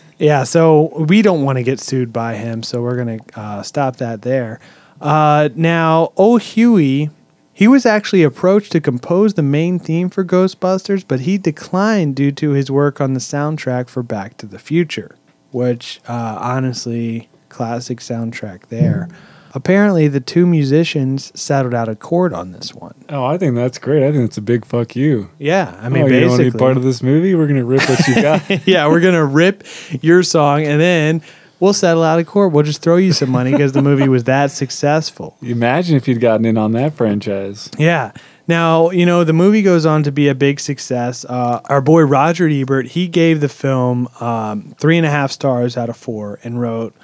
yeah, 0.18 0.42
so 0.42 0.90
we 1.04 1.20
don't 1.20 1.42
want 1.42 1.58
to 1.58 1.62
get 1.62 1.78
sued 1.78 2.14
by 2.14 2.34
him, 2.34 2.62
so 2.62 2.80
we're 2.80 2.96
going 2.96 3.18
to 3.18 3.38
uh, 3.38 3.62
stop 3.62 3.96
that 3.96 4.22
there. 4.22 4.58
Uh, 5.02 5.48
now, 5.54 6.12
Oh 6.16 6.36
Huey, 6.36 7.10
he 7.52 7.68
was 7.68 7.84
actually 7.84 8.22
approached 8.22 8.72
to 8.72 8.80
compose 8.80 9.34
the 9.34 9.42
main 9.42 9.78
theme 9.78 10.08
for 10.08 10.24
Ghostbusters, 10.24 11.04
but 11.06 11.20
he 11.20 11.38
declined 11.38 12.16
due 12.16 12.32
to 12.32 12.50
his 12.50 12.70
work 12.70 13.00
on 13.00 13.12
the 13.14 13.20
soundtrack 13.20 13.88
for 13.88 14.02
Back 14.02 14.36
to 14.38 14.46
the 14.46 14.58
Future, 14.58 15.16
which 15.50 16.00
uh, 16.08 16.38
honestly, 16.40 17.28
classic 17.48 17.98
soundtrack 17.98 18.68
there. 18.68 19.08
Apparently, 19.54 20.08
the 20.08 20.20
two 20.20 20.46
musicians 20.46 21.30
settled 21.38 21.74
out 21.74 21.86
of 21.90 21.98
court 21.98 22.32
on 22.32 22.52
this 22.52 22.74
one. 22.74 22.94
Oh, 23.10 23.24
I 23.26 23.36
think 23.36 23.54
that's 23.54 23.76
great. 23.76 24.02
I 24.02 24.10
think 24.10 24.24
it's 24.24 24.38
a 24.38 24.42
big 24.42 24.64
fuck 24.64 24.96
you. 24.96 25.28
Yeah, 25.38 25.76
I 25.78 25.90
mean, 25.90 26.04
oh, 26.04 26.06
you 26.06 26.20
don't 26.20 26.30
want 26.30 26.42
to 26.44 26.50
be 26.52 26.58
part 26.58 26.78
of 26.78 26.84
this 26.84 27.02
movie? 27.02 27.34
We're 27.34 27.48
gonna 27.48 27.64
rip 27.64 27.86
what 27.86 28.08
you 28.08 28.14
got. 28.22 28.66
yeah, 28.66 28.88
we're 28.88 29.00
gonna 29.00 29.26
rip 29.26 29.64
your 30.00 30.22
song 30.22 30.64
and 30.64 30.80
then 30.80 31.22
we'll 31.62 31.72
settle 31.72 32.02
out 32.02 32.18
of 32.18 32.26
court. 32.26 32.52
We'll 32.52 32.64
just 32.64 32.82
throw 32.82 32.96
you 32.96 33.12
some 33.12 33.30
money 33.30 33.50
because 33.52 33.70
the 33.70 33.82
movie 33.82 34.08
was 34.08 34.24
that 34.24 34.50
successful. 34.50 35.36
Imagine 35.40 35.96
if 35.96 36.08
you'd 36.08 36.20
gotten 36.20 36.44
in 36.44 36.58
on 36.58 36.72
that 36.72 36.94
franchise. 36.94 37.70
Yeah. 37.78 38.10
Now, 38.48 38.90
you 38.90 39.06
know, 39.06 39.22
the 39.22 39.32
movie 39.32 39.62
goes 39.62 39.86
on 39.86 40.02
to 40.02 40.10
be 40.10 40.26
a 40.26 40.34
big 40.34 40.58
success. 40.58 41.24
Uh, 41.24 41.60
our 41.66 41.80
boy 41.80 42.02
Roger 42.02 42.48
Ebert, 42.48 42.88
he 42.88 43.06
gave 43.06 43.40
the 43.40 43.48
film 43.48 44.08
um, 44.20 44.74
three 44.80 44.96
and 44.96 45.06
a 45.06 45.10
half 45.10 45.30
stars 45.30 45.76
out 45.76 45.88
of 45.88 45.96
four 45.96 46.40
and 46.42 46.60
wrote, 46.60 46.94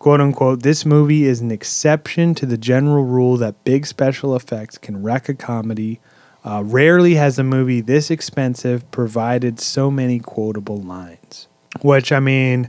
quote 0.00 0.20
unquote, 0.20 0.64
this 0.64 0.84
movie 0.84 1.24
is 1.24 1.40
an 1.40 1.52
exception 1.52 2.34
to 2.34 2.44
the 2.44 2.58
general 2.58 3.04
rule 3.04 3.36
that 3.36 3.62
big 3.62 3.86
special 3.86 4.34
effects 4.34 4.76
can 4.76 5.00
wreck 5.00 5.28
a 5.28 5.34
comedy. 5.34 6.00
Uh, 6.44 6.60
rarely 6.66 7.14
has 7.14 7.38
a 7.38 7.44
movie 7.44 7.80
this 7.80 8.10
expensive 8.10 8.90
provided 8.90 9.60
so 9.60 9.92
many 9.92 10.18
quotable 10.18 10.82
lines. 10.82 11.46
Which, 11.82 12.10
I 12.10 12.18
mean, 12.18 12.68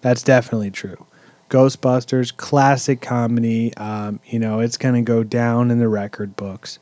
that's 0.00 0.22
definitely 0.22 0.70
true. 0.70 1.06
Ghostbusters, 1.50 2.36
classic 2.36 3.00
comedy. 3.00 3.74
Um, 3.76 4.20
you 4.26 4.38
know, 4.38 4.60
it's 4.60 4.76
going 4.76 4.94
to 4.94 5.02
go 5.02 5.22
down 5.22 5.70
in 5.70 5.78
the 5.78 5.88
record 5.88 6.36
books. 6.36 6.78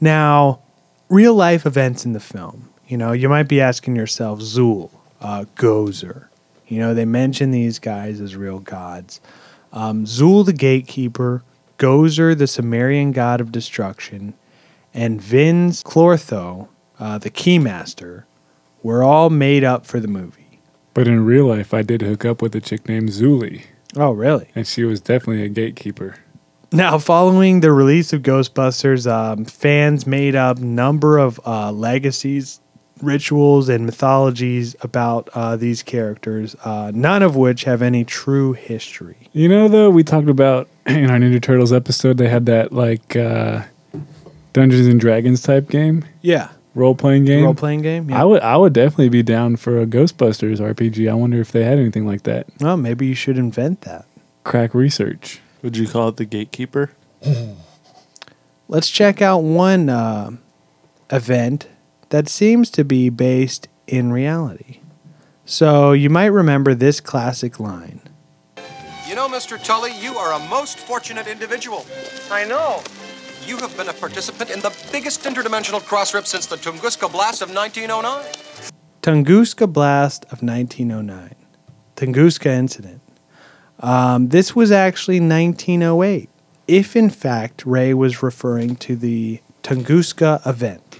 Now, 0.00 0.60
real 1.08 1.34
life 1.34 1.66
events 1.66 2.04
in 2.04 2.12
the 2.12 2.20
film. 2.20 2.68
You 2.86 2.96
know, 2.96 3.12
you 3.12 3.28
might 3.28 3.48
be 3.48 3.60
asking 3.60 3.96
yourself, 3.96 4.40
Zool, 4.40 4.90
uh, 5.20 5.44
Gozer. 5.56 6.28
You 6.66 6.78
know, 6.78 6.94
they 6.94 7.04
mention 7.04 7.50
these 7.50 7.78
guys 7.78 8.20
as 8.20 8.36
real 8.36 8.58
gods. 8.58 9.20
Um, 9.72 10.04
Zool, 10.04 10.44
the 10.44 10.52
gatekeeper, 10.52 11.42
Gozer, 11.78 12.36
the 12.36 12.46
Sumerian 12.46 13.12
god 13.12 13.40
of 13.40 13.52
destruction, 13.52 14.34
and 14.94 15.20
Vinz 15.20 15.82
Clortho, 15.82 16.68
uh, 16.98 17.18
the 17.18 17.30
keymaster, 17.30 18.24
were 18.82 19.02
all 19.02 19.30
made 19.30 19.64
up 19.64 19.86
for 19.86 20.00
the 20.00 20.08
movie. 20.08 20.37
But 20.98 21.06
in 21.06 21.24
real 21.24 21.46
life, 21.46 21.72
I 21.72 21.82
did 21.82 22.02
hook 22.02 22.24
up 22.24 22.42
with 22.42 22.56
a 22.56 22.60
chick 22.60 22.88
named 22.88 23.10
Zuli, 23.10 23.62
Oh, 23.96 24.10
really? 24.10 24.48
and 24.56 24.66
she 24.66 24.82
was 24.82 25.00
definitely 25.00 25.44
a 25.44 25.48
gatekeeper. 25.48 26.16
Now, 26.72 26.98
following 26.98 27.60
the 27.60 27.70
release 27.70 28.12
of 28.12 28.22
Ghostbusters, 28.22 29.08
um, 29.08 29.44
fans 29.44 30.08
made 30.08 30.34
up 30.34 30.58
number 30.58 31.18
of 31.18 31.38
uh, 31.46 31.70
legacies, 31.70 32.58
rituals, 33.00 33.68
and 33.68 33.86
mythologies 33.86 34.74
about 34.80 35.28
uh, 35.34 35.54
these 35.54 35.84
characters, 35.84 36.56
uh, 36.64 36.90
none 36.92 37.22
of 37.22 37.36
which 37.36 37.62
have 37.62 37.80
any 37.80 38.04
true 38.04 38.54
history. 38.54 39.28
You 39.32 39.48
know, 39.48 39.68
though, 39.68 39.90
we 39.90 40.02
talked 40.02 40.28
about 40.28 40.68
in 40.86 41.10
our 41.10 41.18
Ninja 41.18 41.40
Turtles 41.40 41.72
episode, 41.72 42.18
they 42.18 42.28
had 42.28 42.44
that 42.46 42.72
like 42.72 43.14
uh, 43.14 43.62
Dungeons 44.52 44.88
and 44.88 44.98
Dragons 44.98 45.42
type 45.42 45.68
game, 45.70 46.04
Yeah, 46.22 46.48
role 46.78 46.94
playing 46.94 47.24
game. 47.24 47.44
role 47.44 47.54
playing 47.54 47.82
game. 47.82 48.08
Yeah. 48.08 48.22
I 48.22 48.24
would, 48.24 48.40
I 48.42 48.56
would 48.56 48.72
definitely 48.72 49.08
be 49.08 49.22
down 49.22 49.56
for 49.56 49.80
a 49.80 49.86
Ghostbusters 49.86 50.60
RPG. 50.60 51.10
I 51.10 51.14
wonder 51.14 51.40
if 51.40 51.52
they 51.52 51.64
had 51.64 51.78
anything 51.78 52.06
like 52.06 52.22
that. 52.22 52.46
well, 52.60 52.76
maybe 52.76 53.06
you 53.06 53.14
should 53.14 53.36
invent 53.36 53.82
that. 53.82 54.06
Crack 54.44 54.74
research. 54.74 55.40
Would 55.62 55.76
you 55.76 55.88
call 55.88 56.08
it 56.08 56.16
the 56.16 56.24
gatekeeper? 56.24 56.92
Let's 58.68 58.88
check 58.88 59.20
out 59.20 59.38
one 59.42 59.88
uh, 59.88 60.30
event 61.10 61.68
that 62.10 62.28
seems 62.28 62.70
to 62.70 62.84
be 62.84 63.08
based 63.08 63.68
in 63.86 64.12
reality. 64.12 64.80
So 65.44 65.92
you 65.92 66.10
might 66.10 66.26
remember 66.26 66.74
this 66.74 67.00
classic 67.00 67.58
line. 67.58 68.02
You 69.08 69.14
know, 69.14 69.28
Mr. 69.28 69.62
Tully, 69.62 69.92
you 69.98 70.16
are 70.16 70.34
a 70.34 70.48
most 70.48 70.78
fortunate 70.78 71.26
individual. 71.26 71.86
I 72.30 72.44
know. 72.44 72.82
You 73.46 73.56
have 73.58 73.76
been 73.76 73.88
a 73.88 73.92
participant 73.92 74.50
in 74.50 74.60
the 74.60 74.74
biggest 74.92 75.22
interdimensional 75.22 75.80
crossrip 75.80 76.26
since 76.26 76.46
the 76.46 76.56
Tunguska 76.56 77.10
Blast 77.10 77.42
of 77.42 77.54
1909. 77.54 78.32
Tunguska 79.02 79.72
Blast 79.72 80.24
of 80.26 80.42
1909, 80.42 81.34
Tunguska 81.96 82.46
Incident. 82.46 83.00
Um, 83.80 84.28
this 84.28 84.54
was 84.54 84.70
actually 84.70 85.20
1908, 85.20 86.28
if 86.66 86.96
in 86.96 87.08
fact 87.08 87.64
Ray 87.64 87.94
was 87.94 88.22
referring 88.22 88.76
to 88.76 88.96
the 88.96 89.40
Tunguska 89.62 90.46
event. 90.46 90.98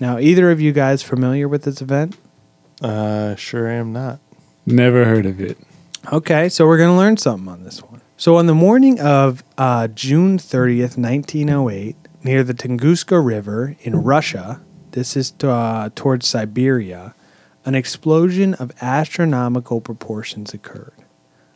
Now, 0.00 0.18
either 0.18 0.50
of 0.50 0.60
you 0.60 0.72
guys 0.72 1.02
familiar 1.02 1.46
with 1.46 1.64
this 1.64 1.82
event? 1.82 2.16
Uh, 2.80 3.36
sure 3.36 3.68
am 3.68 3.92
not. 3.92 4.18
Never 4.64 5.04
heard 5.04 5.26
of 5.26 5.40
it. 5.40 5.58
Okay, 6.12 6.48
so 6.48 6.66
we're 6.66 6.78
going 6.78 6.90
to 6.90 6.96
learn 6.96 7.16
something 7.16 7.48
on 7.48 7.64
this 7.64 7.82
one. 7.82 7.91
So, 8.22 8.36
on 8.36 8.46
the 8.46 8.54
morning 8.54 9.00
of 9.00 9.42
uh, 9.58 9.88
June 9.88 10.38
30th, 10.38 10.96
1908, 10.96 11.96
near 12.22 12.44
the 12.44 12.54
Tunguska 12.54 13.20
River 13.20 13.74
in 13.80 13.96
Russia, 13.96 14.60
this 14.92 15.16
is 15.16 15.34
uh, 15.42 15.90
towards 15.96 16.28
Siberia, 16.28 17.16
an 17.64 17.74
explosion 17.74 18.54
of 18.54 18.70
astronomical 18.80 19.80
proportions 19.80 20.54
occurred. 20.54 20.94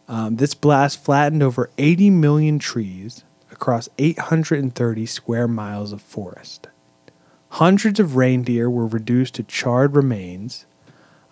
Um, 0.08 0.38
this 0.38 0.54
blast 0.54 1.04
flattened 1.04 1.44
over 1.44 1.70
80 1.78 2.10
million 2.10 2.58
trees 2.58 3.22
across 3.52 3.88
830 3.96 5.06
square 5.06 5.46
miles 5.46 5.92
of 5.92 6.02
forest. 6.02 6.66
Hundreds 7.50 8.00
of 8.00 8.16
reindeer 8.16 8.68
were 8.68 8.88
reduced 8.88 9.34
to 9.34 9.44
charred 9.44 9.94
remains. 9.94 10.66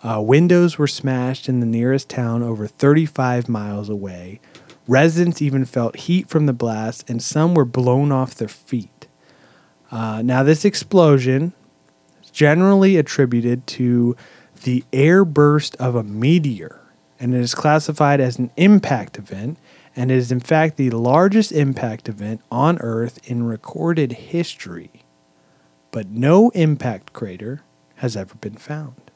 Uh, 0.01 0.21
windows 0.21 0.77
were 0.77 0.87
smashed 0.87 1.49
in 1.49 1.59
the 1.59 1.65
nearest 1.65 2.07
town 2.07 2.41
over 2.41 2.67
35 2.67 3.49
miles 3.49 3.89
away. 3.89 4.39
Residents 4.87 5.41
even 5.41 5.65
felt 5.65 5.95
heat 5.95 6.29
from 6.29 6.45
the 6.45 6.53
blast, 6.53 7.09
and 7.09 7.21
some 7.21 7.55
were 7.55 7.65
blown 7.65 8.11
off 8.11 8.35
their 8.35 8.47
feet. 8.47 9.07
Uh, 9.91 10.21
now, 10.23 10.43
this 10.43 10.65
explosion 10.65 11.53
is 12.23 12.29
generally 12.29 12.97
attributed 12.97 13.65
to 13.67 14.15
the 14.63 14.83
air 14.93 15.25
burst 15.25 15.75
of 15.77 15.95
a 15.95 16.03
meteor, 16.03 16.79
and 17.19 17.33
it 17.33 17.41
is 17.41 17.55
classified 17.55 18.19
as 18.19 18.37
an 18.37 18.51
impact 18.57 19.17
event, 19.17 19.57
and 19.95 20.11
it 20.11 20.17
is 20.17 20.31
in 20.31 20.39
fact 20.39 20.77
the 20.77 20.89
largest 20.89 21.51
impact 21.51 22.09
event 22.09 22.41
on 22.51 22.77
Earth 22.79 23.19
in 23.29 23.43
recorded 23.43 24.11
history. 24.11 24.91
But 25.91 26.09
no 26.09 26.49
impact 26.49 27.13
crater 27.13 27.61
has 27.95 28.17
ever 28.17 28.35
been 28.35 28.57
found. 28.57 29.11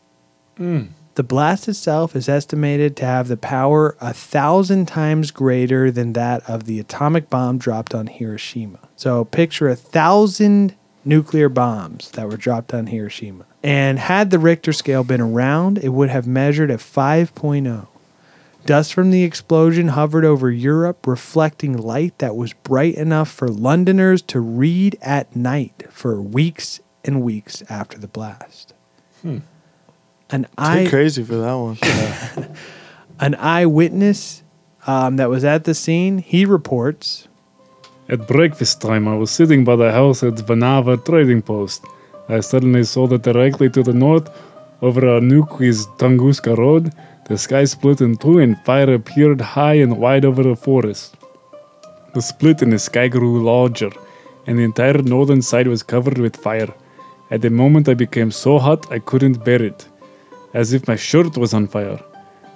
The 1.19 1.23
blast 1.23 1.67
itself 1.67 2.15
is 2.15 2.29
estimated 2.29 2.95
to 2.95 3.05
have 3.05 3.27
the 3.27 3.35
power 3.35 3.97
a 3.99 4.13
thousand 4.13 4.85
times 4.85 5.31
greater 5.31 5.91
than 5.91 6.13
that 6.13 6.49
of 6.49 6.63
the 6.63 6.79
atomic 6.79 7.29
bomb 7.29 7.57
dropped 7.57 7.93
on 7.93 8.07
Hiroshima. 8.07 8.79
So 8.95 9.25
picture 9.25 9.67
a 9.67 9.75
thousand 9.75 10.75
nuclear 11.03 11.49
bombs 11.49 12.11
that 12.11 12.29
were 12.29 12.37
dropped 12.37 12.73
on 12.73 12.87
Hiroshima. 12.87 13.43
And 13.61 13.99
had 13.99 14.31
the 14.31 14.39
Richter 14.39 14.71
scale 14.71 15.03
been 15.03 15.19
around, 15.19 15.79
it 15.79 15.89
would 15.89 16.09
have 16.09 16.25
measured 16.25 16.71
at 16.71 16.79
5.0. 16.79 17.87
Dust 18.65 18.93
from 18.93 19.11
the 19.11 19.25
explosion 19.25 19.89
hovered 19.89 20.23
over 20.23 20.49
Europe, 20.49 21.05
reflecting 21.05 21.75
light 21.75 22.17
that 22.19 22.37
was 22.37 22.53
bright 22.53 22.95
enough 22.95 23.29
for 23.29 23.49
Londoners 23.49 24.21
to 24.21 24.39
read 24.39 24.97
at 25.01 25.35
night 25.35 25.83
for 25.89 26.21
weeks 26.21 26.79
and 27.03 27.21
weeks 27.21 27.61
after 27.69 27.97
the 27.97 28.07
blast. 28.07 28.73
Hmm. 29.21 29.39
An 30.31 30.43
Too 30.43 30.49
eye, 30.57 30.87
crazy 30.89 31.23
for 31.23 31.35
that 31.37 31.53
one. 31.53 31.77
an 33.19 33.35
eyewitness 33.35 34.43
um, 34.85 35.17
that 35.17 35.29
was 35.29 35.43
at 35.43 35.63
the 35.63 35.73
scene, 35.73 36.19
he 36.19 36.45
reports, 36.45 37.27
At 38.07 38.27
breakfast 38.27 38.81
time, 38.81 39.07
I 39.07 39.15
was 39.15 39.31
sitting 39.31 39.63
by 39.63 39.75
the 39.75 39.91
house 39.91 40.23
at 40.23 40.35
Vanava 40.35 41.03
trading 41.03 41.41
post. 41.41 41.83
I 42.27 42.39
suddenly 42.41 42.83
saw 42.83 43.07
that 43.07 43.23
directly 43.23 43.69
to 43.71 43.83
the 43.83 43.93
north, 43.93 44.29
over 44.81 45.01
Anuki's 45.01 45.87
Tunguska 45.97 46.57
Road, 46.57 46.93
the 47.27 47.37
sky 47.37 47.65
split 47.65 48.01
in 48.01 48.15
two 48.17 48.39
and 48.39 48.57
fire 48.63 48.93
appeared 48.93 49.41
high 49.41 49.75
and 49.75 49.97
wide 49.97 50.25
over 50.25 50.43
the 50.43 50.55
forest. 50.55 51.17
The 52.13 52.21
split 52.21 52.61
in 52.61 52.69
the 52.69 52.79
sky 52.79 53.07
grew 53.07 53.43
larger, 53.43 53.91
and 54.47 54.57
the 54.57 54.63
entire 54.63 55.01
northern 55.01 55.41
side 55.41 55.67
was 55.67 55.83
covered 55.83 56.17
with 56.17 56.37
fire. 56.37 56.73
At 57.29 57.41
the 57.41 57.49
moment, 57.49 57.89
I 57.89 57.93
became 57.95 58.31
so 58.31 58.57
hot 58.57 58.91
I 58.91 58.99
couldn't 58.99 59.43
bear 59.43 59.61
it, 59.61 59.88
as 60.53 60.73
if 60.73 60.87
my 60.87 60.95
shirt 60.95 61.37
was 61.37 61.53
on 61.53 61.67
fire. 61.67 61.99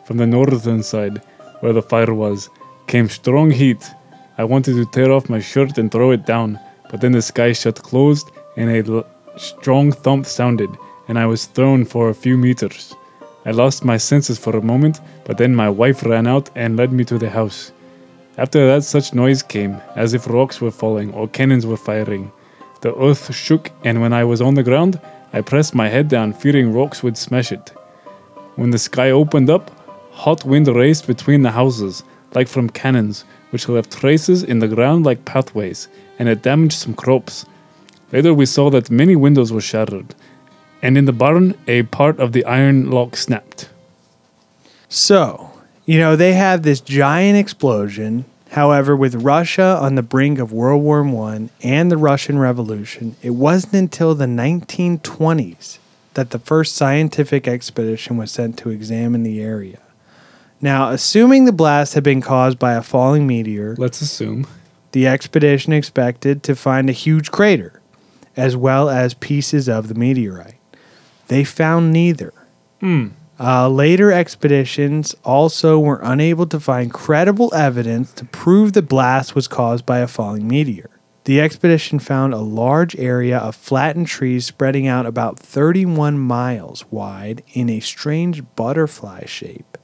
From 0.06 0.18
the 0.18 0.28
northern 0.28 0.84
side, 0.84 1.22
where 1.62 1.74
the 1.74 1.82
fire 1.82 2.14
was, 2.14 2.50
came 2.88 3.08
strong 3.08 3.52
heat. 3.52 3.90
I 4.38 4.44
wanted 4.44 4.74
to 4.76 4.86
tear 4.92 5.12
off 5.12 5.30
my 5.30 5.40
shirt 5.40 5.78
and 5.78 5.92
throw 5.92 6.12
it 6.12 6.26
down, 6.26 6.60
but 6.90 7.02
then 7.02 7.12
the 7.12 7.22
sky 7.22 7.54
shut 7.54 7.82
closed 7.82 8.30
and 8.58 8.70
a 8.70 8.92
l- 8.92 9.06
strong 9.38 9.92
thump 9.92 10.26
sounded, 10.26 10.70
and 11.08 11.18
I 11.18 11.26
was 11.26 11.46
thrown 11.46 11.86
for 11.86 12.10
a 12.10 12.14
few 12.14 12.38
meters. 12.38 12.96
I 13.46 13.52
lost 13.52 13.84
my 13.84 13.98
senses 13.98 14.40
for 14.40 14.56
a 14.56 14.62
moment, 14.62 15.02
but 15.26 15.38
then 15.38 15.56
my 15.56 15.70
wife 15.70 16.04
ran 16.04 16.28
out 16.28 16.50
and 16.56 16.78
led 16.78 16.94
me 16.94 17.04
to 17.06 17.18
the 17.18 17.30
house. 17.30 17.72
After 18.38 18.66
that, 18.68 18.84
such 18.84 19.14
noise 19.14 19.44
came, 19.44 19.82
as 19.96 20.14
if 20.14 20.28
rocks 20.28 20.60
were 20.60 20.72
falling 20.72 21.14
or 21.14 21.28
cannons 21.28 21.66
were 21.66 21.78
firing. 21.78 22.32
The 22.82 22.96
earth 22.96 23.34
shook, 23.34 23.72
and 23.84 24.02
when 24.02 24.14
I 24.14 24.24
was 24.24 24.42
on 24.42 24.56
the 24.56 24.64
ground, 24.64 25.00
I 25.34 25.42
pressed 25.42 25.76
my 25.76 25.90
head 25.90 26.08
down, 26.08 26.34
fearing 26.34 26.74
rocks 26.74 27.04
would 27.04 27.18
smash 27.18 27.52
it. 27.52 27.74
When 28.56 28.70
the 28.70 28.78
sky 28.78 29.12
opened 29.12 29.50
up, 29.50 29.72
hot 30.12 30.46
wind 30.46 30.68
raced 30.68 31.08
between 31.08 31.42
the 31.42 31.52
houses, 31.52 32.04
like 32.34 32.48
from 32.48 32.70
cannons, 32.70 33.26
which 33.50 33.68
left 33.68 33.92
traces 33.92 34.44
in 34.44 34.60
the 34.60 34.68
ground 34.68 35.06
like 35.06 35.26
pathways, 35.26 35.88
and 36.20 36.30
it 36.30 36.42
damaged 36.42 36.74
some 36.74 36.94
crops. 36.94 37.46
Later, 38.12 38.34
we 38.34 38.46
saw 38.46 38.70
that 38.70 38.92
many 38.92 39.16
windows 39.16 39.52
were 39.52 39.62
shattered, 39.62 40.14
and 40.82 40.98
in 40.98 41.06
the 41.06 41.14
barn, 41.14 41.56
a 41.68 41.84
part 41.84 42.20
of 42.20 42.32
the 42.32 42.46
iron 42.46 42.92
lock 42.92 43.16
snapped. 43.16 43.70
So, 44.88 45.52
you 45.86 45.98
know, 46.00 46.16
they 46.16 46.34
have 46.34 46.64
this 46.64 46.80
giant 46.80 47.38
explosion 47.38 48.26
However, 48.54 48.96
with 48.96 49.16
Russia 49.16 49.80
on 49.82 49.96
the 49.96 50.04
brink 50.04 50.38
of 50.38 50.54
World 50.54 50.84
War 50.84 51.04
I 51.04 51.50
and 51.64 51.90
the 51.90 51.98
Russian 51.98 52.38
Revolution, 52.38 53.16
it 53.24 53.32
wasn't 53.32 53.74
until 53.74 54.14
the 54.14 54.28
1920s 54.28 55.80
that 56.16 56.32
the 56.32 56.40
first 56.40 56.76
scientific 56.76 57.48
expedition 57.48 58.18
was 58.18 58.32
sent 58.32 58.58
to 58.60 58.70
examine 58.70 59.24
the 59.24 59.42
area. 59.42 59.80
Now, 60.62 60.90
assuming 60.90 61.46
the 61.46 61.52
blast 61.52 61.94
had 61.94 62.04
been 62.04 62.22
caused 62.22 62.58
by 62.58 62.74
a 62.74 62.82
falling 62.82 63.28
meteor, 63.28 63.76
let's 63.78 64.02
assume 64.02 64.48
the 64.94 65.08
expedition 65.08 65.74
expected 65.74 66.44
to 66.44 66.56
find 66.56 66.90
a 66.90 66.94
huge 66.94 67.32
crater 67.32 67.82
as 68.36 68.56
well 68.56 68.90
as 68.90 69.14
pieces 69.16 69.70
of 69.70 69.88
the 69.88 69.96
meteorite. 69.96 70.56
They 71.28 71.44
found 71.44 71.92
neither. 71.92 72.34
Hmm. 72.80 73.10
Uh, 73.40 73.68
later 73.68 74.12
expeditions 74.12 75.16
also 75.24 75.80
were 75.80 76.00
unable 76.04 76.46
to 76.48 76.60
find 76.60 76.94
credible 76.94 77.54
evidence 77.54 78.12
to 78.14 78.26
prove 78.26 78.74
the 78.74 78.82
blast 78.82 79.36
was 79.36 79.48
caused 79.48 79.86
by 79.86 80.00
a 80.00 80.08
falling 80.08 80.48
meteor. 80.48 80.90
The 81.26 81.40
expedition 81.40 82.00
found 82.00 82.34
a 82.34 82.40
large 82.40 82.98
area 82.98 83.38
of 83.38 83.56
flattened 83.56 84.08
trees 84.08 84.46
spreading 84.46 84.88
out 84.88 85.06
about 85.06 85.40
31 85.40 86.20
miles 86.20 86.84
wide 86.92 87.44
in 87.54 87.70
a 87.70 87.80
strange 87.80 88.44
butterfly 88.56 89.26
shape, 89.26 89.78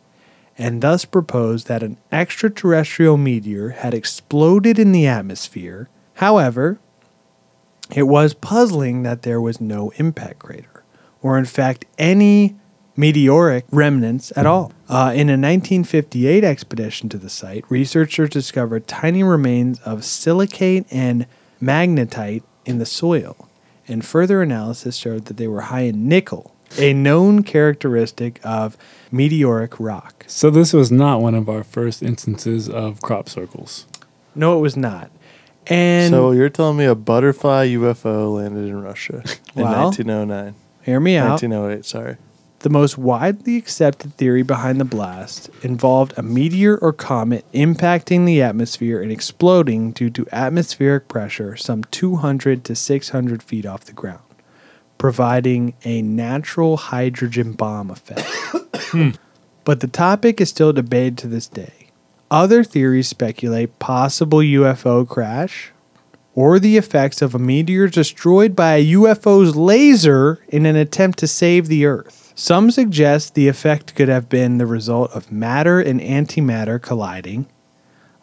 and 0.58 0.82
thus 0.82 1.06
proposed 1.06 1.68
that 1.68 1.82
an 1.82 1.96
extraterrestrial 2.12 3.16
meteor 3.16 3.70
had 3.70 3.94
exploded 3.94 4.78
in 4.78 4.92
the 4.92 5.08
atmosphere. 5.08 5.88
However, 6.16 6.78
it 7.96 8.04
was 8.04 8.34
puzzling 8.34 9.04
that 9.04 9.22
there 9.22 9.40
was 9.40 9.62
no 9.62 9.92
impact 9.92 10.40
crater, 10.40 10.84
or 11.22 11.38
in 11.38 11.46
fact, 11.46 11.86
any 11.98 12.58
meteoric 13.00 13.64
remnants 13.72 14.34
at 14.36 14.46
all. 14.46 14.74
Uh, 14.90 15.12
in 15.16 15.30
a 15.30 15.40
1958 15.40 16.44
expedition 16.44 17.08
to 17.08 17.18
the 17.18 17.30
site, 17.30 17.64
researchers 17.70 18.30
discovered 18.30 18.88
tiny 18.88 19.24
remains 19.24 19.80
of 19.82 20.04
silicate 20.04 20.86
and 20.92 21.26
magnetite 21.62 22.44
in 22.66 22.78
the 22.78 22.86
soil, 22.86 23.48
and 23.88 24.06
further 24.06 24.42
analysis 24.42 24.98
showed 24.98 25.26
that 25.26 25.38
they 25.38 25.48
were 25.48 25.62
high 25.62 25.82
in 25.82 26.10
nickel, 26.10 26.54
a 26.78 26.94
known 26.94 27.42
characteristic 27.42 28.40
of 28.44 28.76
meteoric 29.12 29.80
rock. 29.80 30.26
So 30.28 30.50
this 30.50 30.74
was 30.74 30.92
not 30.92 31.22
one 31.22 31.36
of 31.36 31.48
our 31.48 31.64
first 31.64 32.04
instances 32.04 32.68
of 32.68 33.02
crop 33.02 33.30
circles. 33.30 33.86
No, 34.36 34.58
it 34.58 34.62
was 34.62 34.76
not. 34.76 35.10
And 35.68 36.12
so 36.12 36.32
you're 36.32 36.50
telling 36.50 36.78
me 36.78 36.86
a 36.86 36.96
butterfly 36.96 37.68
UFO 37.70 38.36
landed 38.36 38.68
in 38.68 38.82
Russia 38.82 39.24
in 39.56 39.64
Well, 39.64 39.86
1909? 39.86 40.56
hear 40.82 41.00
me 41.00 41.16
out. 41.16 41.42
1908, 41.42 41.86
sorry. 41.86 42.18
The 42.60 42.70
most 42.70 42.98
widely 42.98 43.56
accepted 43.56 44.16
theory 44.16 44.44
behind 44.44 44.82
the 44.82 44.86
blast 44.86 45.50
involved 45.62 46.14
a 46.18 46.22
meteor 46.22 46.76
or 46.76 46.92
comet 46.92 47.46
impacting 47.54 48.26
the 48.26 48.42
atmosphere 48.42 49.02
and 49.02 49.14
exploding 49.14 49.92
due 49.92 50.10
to 50.10 50.28
atmospheric 50.34 51.08
pressure 51.08 51.56
some 51.56 51.86
200 51.86 52.66
to 52.66 52.76
600 52.76 53.42
feet 53.42 53.66
off 53.66 53.86
the 53.86 53.94
ground, 53.94 54.20
providing 54.98 55.74
a 55.86 56.02
natural 56.02 56.76
hydrogen 56.76 57.54
bomb 57.54 57.90
effect. 57.90 58.28
but 59.64 59.80
the 59.80 59.88
topic 59.88 60.42
is 60.42 60.50
still 60.50 60.74
debated 60.74 61.18
to 61.20 61.28
this 61.28 61.48
day. 61.48 61.92
Other 62.30 62.66
theories 62.66 63.08
speculate 63.08 63.80
possible 63.80 64.40
UFO 64.40 65.08
crash 65.08 65.72
or 66.36 66.60
the 66.60 66.76
effects 66.76 67.22
of 67.22 67.34
a 67.34 67.40
meteor 67.40 67.88
destroyed 67.88 68.54
by 68.54 68.76
a 68.76 68.86
UFO's 68.92 69.56
laser 69.56 70.40
in 70.50 70.66
an 70.66 70.76
attempt 70.76 71.20
to 71.20 71.28
save 71.28 71.68
the 71.68 71.86
Earth. 71.86 72.19
Some 72.40 72.72
suggest 72.72 73.36
the 73.36 73.50
effect 73.50 73.96
could 73.96 74.08
have 74.08 74.30
been 74.30 74.60
the 74.60 74.66
result 74.66 75.12
of 75.12 75.30
matter 75.30 75.82
and 75.82 76.00
antimatter 76.00 76.82
colliding. 76.82 77.48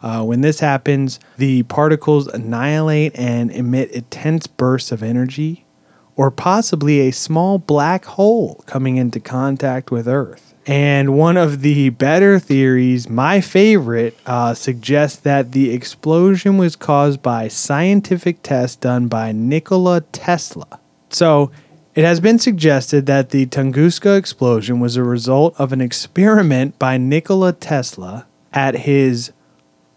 Uh, 0.01 0.23
when 0.23 0.41
this 0.41 0.59
happens, 0.59 1.19
the 1.37 1.61
particles 1.61 2.25
annihilate 2.25 3.15
and 3.15 3.51
emit 3.51 3.91
intense 3.91 4.47
bursts 4.47 4.91
of 4.91 5.03
energy, 5.03 5.67
or 6.15 6.31
possibly 6.31 7.01
a 7.01 7.11
small 7.11 7.59
black 7.59 8.05
hole 8.05 8.63
coming 8.65 8.97
into 8.97 9.19
contact 9.19 9.91
with 9.91 10.07
Earth. 10.07 10.55
And 10.65 11.13
one 11.13 11.37
of 11.37 11.61
the 11.61 11.89
better 11.89 12.39
theories, 12.39 13.07
my 13.07 13.39
favorite, 13.39 14.17
uh, 14.25 14.55
suggests 14.55 15.19
that 15.19 15.51
the 15.51 15.71
explosion 15.71 16.57
was 16.57 16.75
caused 16.75 17.21
by 17.21 17.49
scientific 17.49 18.41
tests 18.41 18.77
done 18.77 19.09
by 19.09 19.31
Nikola 19.31 20.01
Tesla. 20.01 20.79
So, 21.09 21.51
it 21.97 22.05
has 22.05 22.19
been 22.19 22.37
suggested 22.37 23.07
that 23.07 23.31
the 23.31 23.47
Tunguska 23.47 24.19
explosion 24.19 24.79
was 24.79 24.97
a 24.97 25.03
result 25.03 25.59
of 25.59 25.73
an 25.73 25.81
experiment 25.81 26.77
by 26.77 26.95
Nikola 26.95 27.53
Tesla 27.53 28.27
at 28.53 28.75
his 28.75 29.31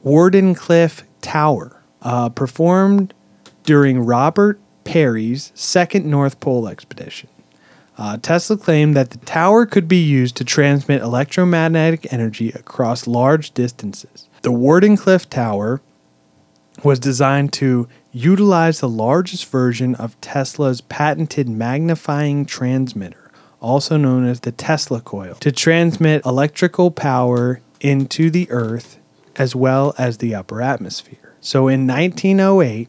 Wardenclyffe 0.02 1.02
Tower, 1.20 1.82
uh, 2.00 2.30
performed 2.30 3.12
during 3.64 4.00
Robert 4.00 4.58
Peary's 4.84 5.52
second 5.54 6.06
North 6.06 6.40
Pole 6.40 6.68
expedition. 6.68 7.28
Uh, 7.98 8.16
Tesla 8.16 8.56
claimed 8.56 8.96
that 8.96 9.10
the 9.10 9.18
tower 9.18 9.66
could 9.66 9.86
be 9.86 10.02
used 10.02 10.36
to 10.36 10.44
transmit 10.44 11.02
electromagnetic 11.02 12.10
energy 12.10 12.48
across 12.52 13.06
large 13.06 13.50
distances. 13.50 14.26
The 14.40 14.52
Wardenclyffe 14.52 15.28
Tower 15.28 15.82
was 16.82 16.98
designed 16.98 17.52
to 17.52 17.88
utilize 18.12 18.80
the 18.80 18.88
largest 18.88 19.46
version 19.46 19.94
of 19.94 20.20
Tesla's 20.20 20.80
patented 20.80 21.48
magnifying 21.48 22.44
transmitter, 22.44 23.30
also 23.60 23.96
known 23.96 24.26
as 24.26 24.40
the 24.40 24.52
Tesla 24.52 25.00
coil, 25.00 25.34
to 25.36 25.52
transmit 25.52 26.24
electrical 26.24 26.90
power 26.90 27.60
into 27.80 28.30
the 28.30 28.50
Earth 28.50 28.98
as 29.36 29.54
well 29.54 29.94
as 29.96 30.18
the 30.18 30.34
upper 30.34 30.60
atmosphere. 30.60 31.34
So 31.40 31.68
in 31.68 31.86
1908, 31.86 32.88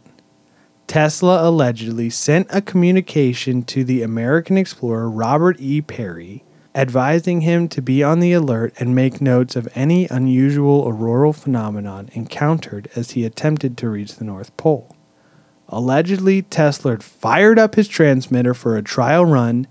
Tesla 0.88 1.47
allegedly 1.47 2.09
sent 2.09 2.47
a 2.49 2.61
communication 2.61 3.63
to 3.63 3.86
the 3.86 4.01
American 4.01 4.57
explorer 4.57 5.09
Robert 5.09 5.55
E. 5.59 5.82
Peary, 5.82 6.43
advising 6.76 7.41
him 7.41 7.69
to 7.69 7.82
be 7.82 8.03
on 8.03 8.19
the 8.19 8.34
alert 8.34 8.74
and 8.80 8.93
make 8.93 9.22
notes 9.22 9.55
of 9.55 9.69
any 9.74 10.07
unusual 10.09 10.86
auroral 10.86 11.32
phenomenon 11.32 12.09
encountered 12.13 12.89
as 12.95 13.11
he 13.11 13.24
attempted 13.24 13.78
to 13.78 13.89
reach 13.89 14.15
the 14.15 14.26
North 14.26 14.55
Pole. 14.57 14.95
Allegedly, 15.72 16.41
Tesla 16.41 16.97
fired 16.99 17.57
up 17.57 17.76
his 17.76 17.88
transmitter 17.88 18.53
for 18.53 18.76
a 18.76 18.84
trial 18.84 19.26
run 19.26 19.67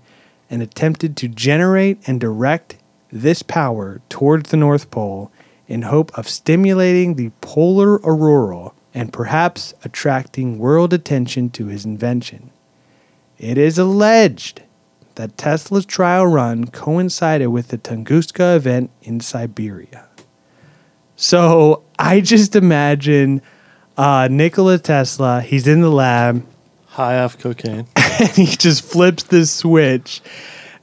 and 0.49 0.61
attempted 0.61 1.15
to 1.17 1.27
generate 1.27 1.99
and 2.07 2.19
direct 2.19 2.77
this 3.11 3.43
power 3.43 4.01
towards 4.09 4.49
the 4.49 4.57
North 4.57 4.89
Pole 4.89 5.31
in 5.67 5.83
hope 5.83 6.17
of 6.17 6.27
stimulating 6.27 7.15
the 7.15 7.31
polar 7.39 7.95
aurora 7.97 8.71
and 8.93 9.13
perhaps 9.13 9.73
attracting 9.85 10.57
world 10.57 10.91
attention 10.91 11.49
to 11.51 11.67
his 11.67 11.85
invention. 11.85 12.49
It 13.37 13.57
is 13.57 13.77
alleged 13.77 14.63
that 15.15 15.37
Tesla's 15.37 15.85
trial 15.85 16.25
run 16.25 16.65
coincided 16.67 17.47
with 17.47 17.67
the 17.67 17.77
Tunguska 17.77 18.55
event 18.55 18.89
in 19.01 19.19
Siberia. 19.19 20.07
So 21.15 21.83
I 21.99 22.21
just 22.21 22.55
imagine 22.55 23.41
uh, 24.01 24.27
Nikola 24.29 24.79
Tesla, 24.79 25.41
he's 25.41 25.67
in 25.67 25.81
the 25.81 25.89
lab, 25.91 26.43
high 26.87 27.19
off 27.19 27.37
cocaine, 27.37 27.85
and 27.95 28.29
he 28.29 28.47
just 28.47 28.83
flips 28.83 29.23
this 29.23 29.51
switch. 29.51 30.21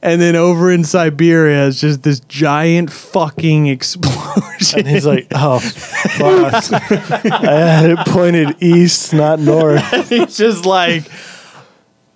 And 0.01 0.21
then 0.21 0.37
over 0.37 0.71
in 0.71 0.85
Siberia 0.85 1.67
is 1.67 1.81
just 1.81 2.03
this 2.03 2.21
giant 2.21 2.89
fucking 2.89 3.67
explosion. 3.67 4.79
And 4.79 4.87
he's 4.87 5.05
like, 5.05 5.27
oh, 5.31 5.59
fuck. 5.59 6.71
I 6.71 7.59
had 7.59 7.89
it 7.89 7.99
pointed 8.07 8.55
east, 8.63 9.13
not 9.13 9.39
north. 9.39 10.07
he's 10.07 10.37
just 10.37 10.65
like, 10.65 11.03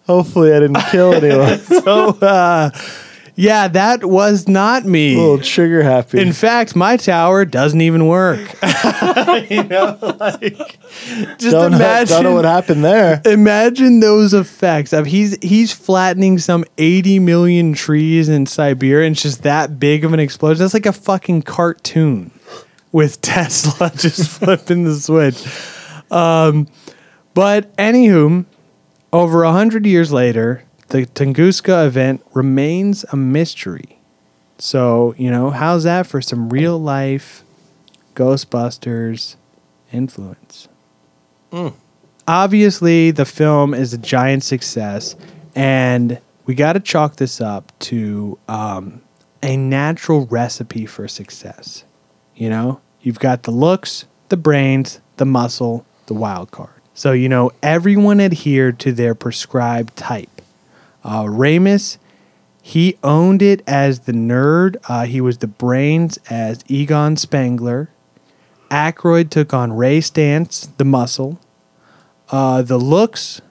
hopefully 0.08 0.54
I 0.54 0.60
didn't 0.60 0.82
kill 0.90 1.14
anyone. 1.14 1.60
so, 1.84 2.10
uh, 2.22 2.70
yeah, 3.36 3.68
that 3.68 4.06
was 4.06 4.48
not 4.48 4.86
me. 4.86 5.16
A 5.16 5.18
little 5.18 5.40
trigger 5.40 5.82
happy. 5.82 6.20
In 6.20 6.34
fact, 6.34 6.76
my 6.76 6.98
tower 6.98 7.46
doesn't 7.46 7.82
even 7.82 8.08
work. 8.08 8.40
you 9.50 9.64
know, 9.64 9.98
like 10.20 10.78
just 11.38 11.40
don't, 11.40 11.72
know, 11.72 11.78
imagine. 11.78 12.16
don't 12.16 12.24
know 12.24 12.34
what 12.34 12.46
happened 12.46 12.86
there. 12.86 13.22
Imagine 13.26 14.02
those 14.02 14.34
effects 14.34 14.94
of 14.94 15.08
he's 15.08 15.38
he's 15.42 15.72
flattening 15.72 16.38
some 16.38 16.64
80 16.78 17.20
million 17.20 17.74
trees 17.74 18.30
in 18.30 18.46
Siberia 18.46 19.08
and 19.08 19.16
it's 19.16 19.24
just 19.24 19.44
that 19.44 19.80
big 19.80 20.06
of 20.06 20.14
an 20.14 20.20
explosion. 20.20 20.64
That's 20.64 20.76
like 20.76 20.86
a 20.86 20.94
fucking 20.94 21.42
cartoon 21.44 22.32
with 22.92 23.20
Tesla 23.22 23.90
just 23.96 24.30
flipping 24.30 24.84
the 24.84 24.96
switch. 24.96 25.44
Um, 26.12 26.68
but 27.34 27.76
anywho, 27.78 28.46
over 29.12 29.44
a 29.44 29.52
hundred 29.52 29.86
years 29.86 30.12
later, 30.14 30.64
the 30.90 31.06
Tunguska 31.06 31.86
event 31.88 32.26
remains 32.34 33.04
a 33.12 33.16
mystery. 33.16 34.00
So, 34.58 35.16
you 35.18 35.32
know, 35.32 35.50
how's 35.50 35.84
that 35.84 36.08
for 36.08 36.22
some 36.22 36.50
real 36.50 36.80
life 36.80 37.44
Ghostbusters 38.16 39.36
influence? 39.92 40.68
Mm. 41.52 41.74
Obviously, 42.28 43.12
the 43.12 43.26
film 43.26 43.74
is 43.74 43.94
a 43.94 43.98
giant 43.98 44.44
success, 44.44 45.16
and 45.56 46.20
we 46.46 46.56
got 46.56 46.74
to 46.74 46.80
chalk 46.80 47.18
this 47.18 47.42
up 47.42 47.72
to 47.80 48.38
um, 48.48 49.02
a 49.42 49.58
natural 49.58 50.26
recipe 50.28 50.86
for 50.86 51.08
success. 51.08 51.84
You 52.36 52.50
know, 52.50 52.82
you've 53.02 53.20
got 53.20 53.44
the 53.44 53.52
looks, 53.52 54.06
the 54.30 54.38
brains, 54.38 55.02
the 55.18 55.26
muscle, 55.26 55.86
the 56.06 56.14
wild 56.14 56.52
card. 56.52 56.82
So, 56.94 57.12
you 57.12 57.28
know, 57.28 57.52
everyone 57.62 58.22
adhered 58.22 58.80
to 58.80 58.92
their 58.92 59.16
prescribed 59.16 59.96
type. 59.96 60.33
Uh, 61.04 61.24
Ramis, 61.24 61.98
he 62.62 62.98
owned 63.04 63.42
it 63.42 63.62
as 63.68 64.02
the 64.02 64.14
nerd. 64.14 64.78
Uh, 64.88 65.06
he 65.06 65.20
was 65.20 65.40
the 65.40 65.48
brains 65.48 66.18
as 66.30 66.64
Egon 66.68 67.18
Spengler. 67.18 67.90
Aykroyd 68.72 69.30
took 69.30 69.54
on 69.54 69.74
Ray 69.74 70.00
Stantz, 70.00 70.70
the 70.78 70.86
muscle. 70.86 71.40
Uh, 72.30 72.62
the 72.62 72.78
looks 72.78 73.42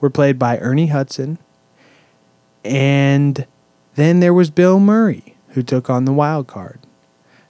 were 0.00 0.10
played 0.10 0.38
by 0.38 0.58
Ernie 0.58 0.88
Hudson. 0.88 1.38
And 2.64 3.46
then 3.94 4.20
there 4.20 4.34
was 4.34 4.50
Bill 4.50 4.80
Murray, 4.80 5.36
who 5.48 5.62
took 5.62 5.88
on 5.90 6.06
the 6.06 6.12
wild 6.12 6.46
card. 6.46 6.80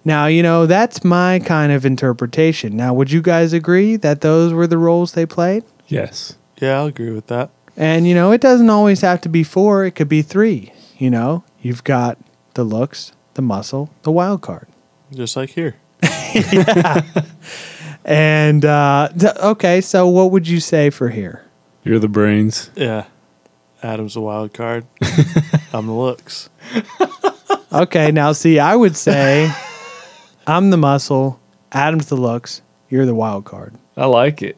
Now, 0.05 0.27
you 0.27 0.43
know, 0.43 0.67
that's 0.67 1.03
my 1.03 1.39
kind 1.39 1.73
of 1.73 1.87
interpretation. 1.87 2.77
Now, 2.77 2.93
would 2.93 3.11
you 3.11 3.23
guys 3.23 3.55
agree 3.55 3.97
that 3.97 4.21
those 4.21 4.53
were 4.53 4.67
the 4.67 4.77
roles 4.77 5.13
they 5.13 5.25
played? 5.25 5.65
Yes. 5.89 6.37
Yeah, 6.61 6.79
I'll 6.79 6.87
agree 6.87 7.11
with 7.11 7.29
that. 7.29 7.51
And, 7.77 8.07
you 8.07 8.15
know, 8.15 8.33
it 8.33 8.41
doesn't 8.41 8.71
always 8.71 9.01
have 9.01 9.21
to 9.23 9.29
be 9.29 9.43
four, 9.43 9.85
it 9.85 9.93
could 9.93 10.09
be 10.09 10.23
three. 10.23 10.73
You 10.99 11.11
know, 11.11 11.45
you've 11.61 11.85
got 11.85 12.19
the 12.55 12.65
looks, 12.65 13.13
the 13.35 13.43
muscle, 13.43 13.91
the 14.03 14.13
wild 14.13 14.43
card. 14.43 14.69
Just 15.13 15.37
like 15.37 15.51
here. 15.51 15.77
And, 18.05 18.65
uh, 18.65 19.09
th- 19.19 19.35
okay, 19.37 19.81
so 19.81 20.07
what 20.09 20.31
would 20.31 20.47
you 20.47 20.61
say 20.61 20.91
for 20.91 21.09
here? 21.09 21.43
You're 21.85 21.99
the 21.99 22.09
brains. 22.09 22.71
Yeah. 22.77 23.07
Adam's 23.83 24.17
a 24.17 24.21
wild 24.21 24.53
card. 24.53 24.87
I'm 25.73 25.87
the 25.87 25.93
looks. 25.93 26.51
Okay, 27.73 28.11
now 28.13 28.33
see, 28.33 28.59
I 28.59 28.77
would 28.77 28.97
say 28.97 29.51
I'm 30.47 30.71
the 30.71 30.77
muscle, 30.77 31.41
Adam's 31.73 32.07
the 32.07 32.17
looks, 32.17 32.63
you're 32.89 33.07
the 33.07 33.15
wild 33.15 33.45
card. 33.47 33.75
I 33.97 34.07
like 34.07 34.43
it. 34.43 34.57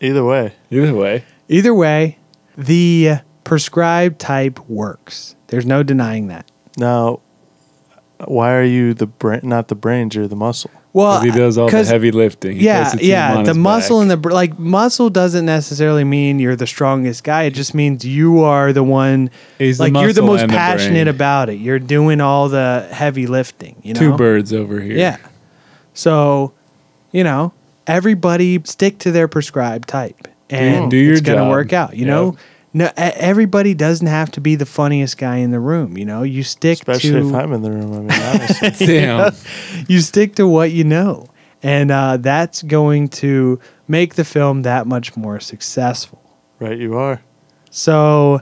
Either 0.00 0.24
way. 0.24 0.52
Either 0.70 0.94
way. 0.94 1.24
Either 1.48 1.74
way, 1.74 2.18
the 2.56 3.18
prescribed 3.44 4.18
type 4.20 4.58
works. 4.68 5.36
There's 5.48 5.66
no 5.66 5.82
denying 5.82 6.28
that. 6.28 6.50
Now, 6.76 7.20
why 8.24 8.54
are 8.54 8.64
you 8.64 8.94
the 8.94 9.06
brain? 9.06 9.40
Not 9.44 9.68
the 9.68 9.74
brains. 9.74 10.14
You're 10.14 10.28
the 10.28 10.36
muscle. 10.36 10.70
Well, 10.92 11.20
he 11.20 11.30
does 11.30 11.58
all 11.58 11.66
the 11.66 11.72
'cause- 11.72 11.90
heavy 11.90 12.10
lifting. 12.10 12.56
He 12.56 12.64
yeah, 12.64 12.84
puts 12.90 13.02
the 13.02 13.06
yeah. 13.06 13.42
The 13.42 13.52
muscle 13.52 13.98
back. 14.00 14.10
and 14.14 14.24
the 14.24 14.28
like 14.30 14.58
muscle 14.58 15.10
doesn't 15.10 15.44
necessarily 15.44 16.04
mean 16.04 16.38
you're 16.38 16.56
the 16.56 16.66
strongest 16.66 17.22
guy. 17.22 17.42
It 17.42 17.50
just 17.52 17.74
means 17.74 18.02
you 18.06 18.40
are 18.40 18.72
the 18.72 18.82
one. 18.82 19.28
He's 19.58 19.76
the 19.76 19.90
like 19.90 20.02
you're 20.02 20.14
the 20.14 20.22
most 20.22 20.40
and 20.40 20.50
the 20.50 20.56
passionate 20.56 21.06
about 21.08 21.50
it. 21.50 21.56
You're 21.56 21.78
doing 21.78 22.22
all 22.22 22.48
the 22.48 22.88
heavy 22.90 23.26
lifting. 23.26 23.76
You 23.82 23.92
know, 23.92 24.00
Two 24.00 24.16
birds 24.16 24.54
over 24.54 24.80
here. 24.80 24.96
Yeah. 24.96 25.18
So, 25.92 26.52
you 27.12 27.22
know, 27.24 27.52
everybody 27.86 28.58
stick 28.64 28.98
to 29.00 29.10
their 29.12 29.28
prescribed 29.28 29.88
type, 29.88 30.28
and 30.50 30.90
do 30.90 30.96
your 30.96 31.12
it's 31.12 31.20
gonna 31.22 31.48
work 31.48 31.72
out. 31.72 31.96
You 31.96 32.06
Yeah. 32.06 32.12
know, 32.12 32.36
no, 32.72 32.90
everybody 32.96 33.72
doesn't 33.72 34.06
have 34.06 34.30
to 34.32 34.40
be 34.40 34.54
the 34.54 34.66
funniest 34.66 35.16
guy 35.16 35.36
in 35.38 35.50
the 35.50 35.60
room. 35.60 35.96
You 35.96 36.04
know, 36.04 36.22
you 36.22 36.42
stick 36.42 36.74
Especially 36.74 37.12
to 37.22 37.28
if 37.30 37.34
I'm 37.34 37.52
in 37.54 37.62
the 37.62 37.70
room. 37.70 37.92
I 37.94 37.98
mean, 38.00 38.10
honestly. 38.10 38.86
Damn. 38.86 39.32
you 39.88 40.00
stick 40.00 40.34
to 40.36 40.46
what 40.46 40.72
you 40.72 40.84
know, 40.84 41.26
and 41.62 41.90
uh, 41.90 42.18
that's 42.18 42.62
going 42.62 43.08
to 43.08 43.58
make 43.88 44.16
the 44.16 44.24
film 44.24 44.62
that 44.62 44.86
much 44.86 45.16
more 45.16 45.40
successful. 45.40 46.20
right, 46.60 46.78
you 46.78 46.98
are. 46.98 47.22
So, 47.70 48.40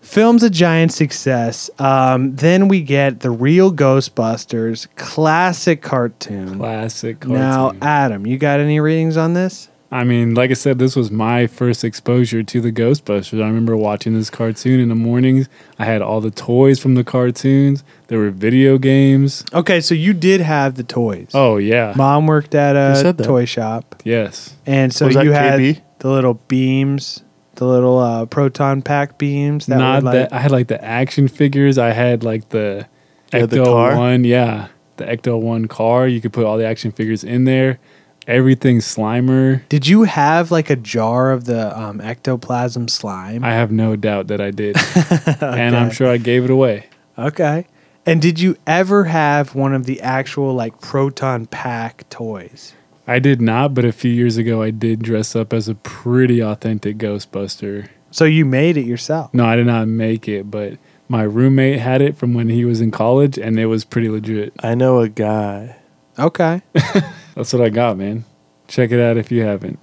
film's 0.00 0.42
a 0.42 0.50
giant 0.50 0.92
success. 0.92 1.68
Um, 1.78 2.36
then 2.36 2.68
we 2.68 2.80
get 2.82 3.20
the 3.20 3.30
real 3.30 3.72
Ghostbusters 3.72 4.88
classic 4.96 5.82
cartoon. 5.82 6.58
Classic 6.58 7.20
cartoon. 7.20 7.38
Now, 7.38 7.72
Adam, 7.82 8.26
you 8.26 8.38
got 8.38 8.60
any 8.60 8.80
readings 8.80 9.16
on 9.16 9.34
this? 9.34 9.68
I 9.90 10.02
mean, 10.02 10.34
like 10.34 10.50
I 10.50 10.54
said, 10.54 10.78
this 10.80 10.96
was 10.96 11.12
my 11.12 11.46
first 11.46 11.84
exposure 11.84 12.42
to 12.42 12.60
the 12.60 12.72
Ghostbusters. 12.72 13.40
I 13.40 13.46
remember 13.46 13.76
watching 13.76 14.14
this 14.14 14.30
cartoon 14.30 14.80
in 14.80 14.88
the 14.88 14.96
mornings. 14.96 15.48
I 15.78 15.84
had 15.84 16.02
all 16.02 16.20
the 16.20 16.32
toys 16.32 16.80
from 16.80 16.96
the 16.96 17.04
cartoons. 17.04 17.84
There 18.08 18.18
were 18.18 18.30
video 18.30 18.78
games. 18.78 19.44
Okay, 19.54 19.80
so 19.80 19.94
you 19.94 20.12
did 20.12 20.40
have 20.40 20.74
the 20.74 20.82
toys. 20.82 21.30
Oh 21.34 21.56
yeah, 21.58 21.94
Mom 21.96 22.26
worked 22.26 22.54
at 22.54 22.74
Who 22.74 22.98
a 22.98 23.02
said 23.02 23.18
that? 23.18 23.24
toy 23.24 23.44
shop, 23.44 24.02
yes. 24.04 24.56
and 24.66 24.92
so 24.92 25.06
Was 25.06 25.14
that 25.14 25.24
you 25.24 25.30
had 25.32 25.60
KB? 25.60 25.80
the 26.00 26.08
little 26.10 26.34
beams, 26.48 27.22
the 27.54 27.64
little 27.66 27.98
uh, 28.00 28.26
proton 28.26 28.82
pack 28.82 29.18
beams. 29.18 29.66
That 29.66 29.78
Not 29.78 29.96
would, 30.02 30.04
like, 30.04 30.14
that 30.14 30.32
I 30.32 30.40
had 30.40 30.50
like 30.50 30.66
the 30.66 30.82
action 30.84 31.28
figures. 31.28 31.78
I 31.78 31.90
had 31.90 32.24
like 32.24 32.48
the 32.48 32.88
You 33.32 33.46
the 33.46 33.58
Ecto 33.58 33.64
car? 33.66 33.96
One. 33.96 34.24
Yeah, 34.24 34.66
the 34.96 35.04
Ecto 35.04 35.40
One 35.40 35.68
car. 35.68 36.08
You 36.08 36.20
could 36.20 36.32
put 36.32 36.44
all 36.44 36.58
the 36.58 36.66
action 36.66 36.90
figures 36.90 37.22
in 37.22 37.44
there. 37.44 37.78
Everything 38.26 38.78
Slimer. 38.78 39.62
Did 39.68 39.86
you 39.86 40.02
have 40.04 40.50
like 40.50 40.70
a 40.70 40.76
jar 40.76 41.30
of 41.30 41.44
the 41.44 41.78
um, 41.78 42.00
ectoplasm 42.00 42.88
slime? 42.88 43.44
I 43.44 43.52
have 43.52 43.70
no 43.70 43.96
doubt 43.96 44.26
that 44.28 44.40
I 44.40 44.50
did, 44.50 44.76
and 45.40 45.76
I'm 45.76 45.90
sure 45.90 46.08
I 46.08 46.16
gave 46.16 46.44
it 46.44 46.50
away. 46.50 46.86
okay. 47.18 47.66
And 48.04 48.22
did 48.22 48.38
you 48.38 48.56
ever 48.68 49.04
have 49.04 49.56
one 49.56 49.74
of 49.74 49.84
the 49.84 50.00
actual 50.00 50.54
like 50.54 50.80
proton 50.80 51.46
pack 51.46 52.08
toys? 52.08 52.72
I 53.08 53.18
did 53.18 53.40
not, 53.40 53.74
but 53.74 53.84
a 53.84 53.92
few 53.92 54.12
years 54.12 54.36
ago, 54.36 54.62
I 54.62 54.70
did 54.70 55.02
dress 55.02 55.34
up 55.34 55.52
as 55.52 55.68
a 55.68 55.74
pretty 55.74 56.40
authentic 56.40 56.98
Ghostbuster. 56.98 57.88
So 58.10 58.24
you 58.24 58.44
made 58.44 58.76
it 58.76 58.86
yourself. 58.86 59.34
No, 59.34 59.44
I 59.44 59.56
did 59.56 59.66
not 59.66 59.88
make 59.88 60.28
it, 60.28 60.50
but 60.50 60.78
my 61.08 61.22
roommate 61.22 61.80
had 61.80 62.00
it 62.00 62.16
from 62.16 62.34
when 62.34 62.48
he 62.48 62.64
was 62.64 62.80
in 62.80 62.90
college, 62.90 63.38
and 63.38 63.58
it 63.58 63.66
was 63.66 63.84
pretty 63.84 64.08
legit. 64.08 64.52
I 64.60 64.74
know 64.74 65.00
a 65.00 65.08
guy. 65.08 65.76
Okay. 66.18 66.62
That's 67.36 67.52
what 67.52 67.62
I 67.62 67.68
got, 67.68 67.96
man. 67.96 68.24
Check 68.66 68.90
it 68.90 68.98
out 69.00 69.16
if 69.16 69.30
you 69.30 69.42
haven't. 69.42 69.78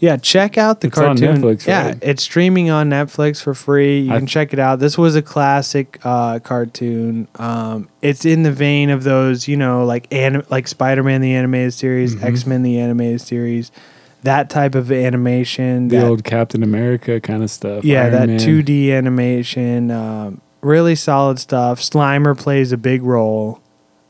Yeah, 0.00 0.16
check 0.16 0.58
out 0.58 0.80
the 0.80 0.88
It's 0.88 0.98
on 0.98 1.16
cartoon. 1.16 1.40
Netflix, 1.40 1.66
yeah, 1.66 1.86
right? 1.86 1.98
it's 2.02 2.22
streaming 2.24 2.68
on 2.68 2.90
Netflix 2.90 3.40
for 3.40 3.54
free. 3.54 4.00
You 4.00 4.12
I- 4.12 4.18
can 4.18 4.26
check 4.26 4.52
it 4.52 4.58
out. 4.58 4.80
This 4.80 4.98
was 4.98 5.14
a 5.14 5.22
classic 5.22 6.00
uh, 6.04 6.40
cartoon. 6.40 7.28
Um, 7.36 7.88
it's 8.02 8.24
in 8.24 8.42
the 8.42 8.50
vein 8.52 8.90
of 8.90 9.04
those, 9.04 9.46
you 9.46 9.56
know, 9.56 9.84
like 9.84 10.12
anim- 10.12 10.42
like 10.50 10.66
Spider-Man 10.66 11.20
the 11.20 11.32
animated 11.34 11.74
series, 11.74 12.16
Mm-hmm. 12.16 12.26
X-Men 12.26 12.62
the 12.64 12.80
animated 12.80 13.20
series, 13.20 13.70
that 14.24 14.50
type 14.50 14.74
of 14.74 14.90
animation. 14.90 15.88
The 15.88 15.98
that, 15.98 16.06
old 16.06 16.24
Captain 16.24 16.62
America 16.64 17.20
kind 17.20 17.42
of 17.42 17.50
stuff. 17.50 17.84
yeah, 17.84 18.02
Iron 18.02 18.12
that 18.12 18.28
Man. 18.30 18.38
2D 18.40 18.90
animation. 18.92 19.90
Um, 19.92 20.40
really 20.60 20.96
solid 20.96 21.38
stuff. 21.38 21.80
Slimer 21.80 22.36
plays 22.36 22.72
a 22.72 22.76
big 22.76 23.02
role. 23.02 23.60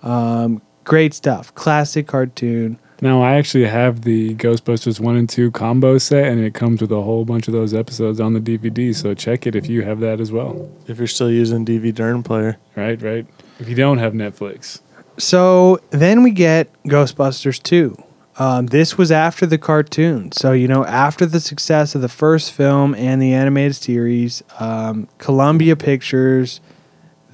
Um, 0.03 0.63
great 0.85 1.15
stuff. 1.15 1.55
Classic 1.55 2.07
cartoon. 2.07 2.79
Now 3.01 3.23
I 3.23 3.35
actually 3.35 3.65
have 3.65 4.03
the 4.03 4.35
Ghostbusters 4.37 5.01
one 5.01 5.17
and 5.17 5.29
two 5.29 5.51
combo 5.51 5.99
set, 5.99 6.27
and 6.27 6.41
it 6.41 6.55
comes 6.55 6.81
with 6.81 6.93
a 6.93 7.03
whole 7.03 7.25
bunch 7.25 7.49
of 7.49 7.53
those 7.53 7.75
episodes 7.75 8.21
on 8.21 8.33
the 8.35 8.41
DVD. 8.41 8.95
So 8.95 9.15
check 9.15 9.47
it 9.47 9.55
if 9.55 9.69
you 9.69 9.83
have 9.83 10.01
that 10.01 10.21
as 10.21 10.31
well. 10.33 10.71
If 10.87 10.99
you're 10.99 11.07
still 11.07 11.31
using 11.31 11.65
DV 11.67 11.95
Dern 11.95 12.23
player, 12.23 12.59
Right, 12.77 13.01
right. 13.03 13.27
If 13.61 13.69
you 13.69 13.75
don't 13.75 13.99
have 13.99 14.13
Netflix, 14.15 14.81
So 15.17 15.81
then 15.91 16.23
we 16.23 16.31
get 16.33 16.71
Ghostbusters 16.85 17.63
2. 17.63 17.97
Um, 18.37 18.67
this 18.67 18.99
was 18.99 19.13
after 19.13 19.47
the 19.47 19.59
cartoon. 19.59 20.33
So, 20.33 20.51
you 20.51 20.67
know, 20.67 20.85
after 20.85 21.25
the 21.25 21.39
success 21.39 21.95
of 21.95 22.01
the 22.01 22.09
first 22.09 22.51
film 22.53 22.93
and 22.97 23.23
the 23.23 23.33
animated 23.33 23.77
series, 23.77 24.43
um, 24.59 25.07
Columbia 25.19 25.77
Pictures, 25.77 26.61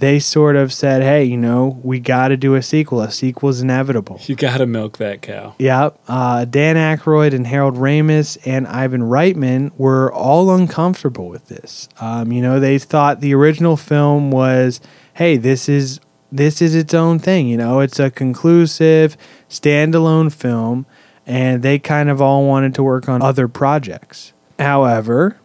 they 0.00 0.18
sort 0.18 0.56
of 0.56 0.72
said, 0.72 1.02
hey, 1.02 1.24
you 1.24 1.36
know, 1.36 1.78
we 1.82 2.00
got 2.00 2.28
to 2.28 2.36
do 2.36 2.54
a 2.54 2.62
sequel. 2.62 3.02
A 3.02 3.10
sequel's 3.10 3.60
inevitable. 3.60 4.18
you 4.24 4.34
gotta 4.34 4.66
milk 4.66 4.96
that 4.98 5.20
cow. 5.20 5.54
Yep. 5.58 5.98
Uh, 6.08 6.44
Dan 6.46 6.76
Aykroyd 6.76 7.34
and 7.34 7.46
Harold 7.46 7.76
Ramis 7.76 8.38
and 8.46 8.66
Ivan 8.66 9.02
Reitman 9.02 9.72
were 9.78 10.10
all 10.12 10.54
uncomfortable 10.54 11.28
with 11.28 11.48
this. 11.48 11.88
Um, 12.00 12.32
you 12.32 12.40
know, 12.40 12.58
they 12.58 12.78
thought 12.78 13.20
the 13.20 13.34
original 13.34 13.76
film 13.76 14.30
was, 14.30 14.80
hey, 15.14 15.36
this 15.36 15.68
is 15.68 16.00
this 16.32 16.62
is 16.62 16.74
its 16.74 16.94
own 16.94 17.18
thing. 17.18 17.48
You 17.48 17.58
know, 17.58 17.80
it's 17.80 17.98
a 17.98 18.10
conclusive 18.10 19.16
standalone 19.48 20.32
film, 20.32 20.86
and 21.26 21.62
they 21.62 21.78
kind 21.78 22.08
of 22.08 22.22
all 22.22 22.46
wanted 22.46 22.74
to 22.76 22.82
work 22.82 23.08
on 23.08 23.20
other 23.20 23.48
projects. 23.48 24.32
However, 24.58 25.38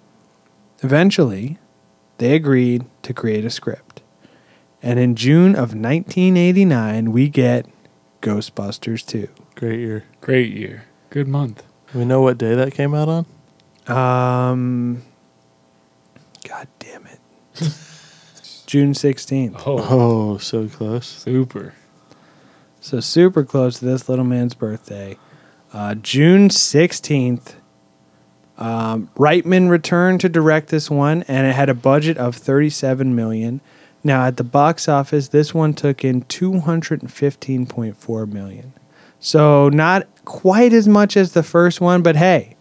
eventually, 0.81 1.57
they 2.19 2.35
agreed 2.35 2.85
to 3.03 3.13
create 3.13 3.43
a 3.43 3.49
script. 3.49 3.84
And 4.85 4.99
in 4.99 5.15
June 5.15 5.53
of 5.55 5.73
1989, 5.73 7.11
we 7.11 7.27
get 7.27 7.65
Ghostbusters 8.21 9.05
2. 9.05 9.27
great 9.55 9.79
year. 9.79 10.03
Great 10.21 10.53
year, 10.53 10.85
good 11.09 11.27
month. 11.27 11.63
We 11.93 12.05
know 12.05 12.21
what 12.21 12.37
day 12.37 12.53
that 12.55 12.73
came 12.73 12.93
out 12.93 13.07
on. 13.09 13.25
Um, 13.87 15.01
God 16.47 16.67
damn 16.79 17.05
it. 17.07 17.19
June 18.67 18.93
16th. 18.93 19.61
Oh, 19.65 19.77
Oh, 19.89 20.37
so 20.37 20.67
close. 20.67 21.07
super. 21.07 21.73
So 22.79 22.99
super 22.99 23.43
close 23.43 23.79
to 23.79 23.85
this 23.85 24.07
little 24.09 24.25
man's 24.25 24.53
birthday. 24.53 25.17
Uh, 25.73 25.95
June 25.95 26.49
16th. 26.49 27.55
Um, 28.57 29.09
Reitman 29.15 29.69
returned 29.69 30.21
to 30.21 30.29
direct 30.29 30.69
this 30.69 30.89
one, 30.89 31.23
and 31.23 31.45
it 31.47 31.53
had 31.55 31.69
a 31.69 31.73
budget 31.73 32.17
of 32.17 32.35
37 32.35 33.15
million. 33.15 33.61
Now 34.05 34.25
at 34.27 34.37
the 34.37 34.43
box 34.43 34.87
office, 34.87 35.29
this 35.29 35.51
one 35.51 35.73
took 35.73 36.05
in 36.05 36.21
215.4 36.25 38.31
million. 38.31 38.71
So 39.19 39.69
not 39.69 40.07
quite 40.25 40.73
as 40.73 40.87
much 40.87 41.17
as 41.17 41.33
the 41.33 41.41
first 41.41 41.81
one, 41.81 42.03
but 42.03 42.15
hey, 42.15 42.55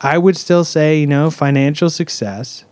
I 0.00 0.16
would 0.16 0.38
still 0.38 0.64
say, 0.64 0.98
you 0.98 1.06
know, 1.06 1.30
financial 1.30 1.90
success. 1.90 2.64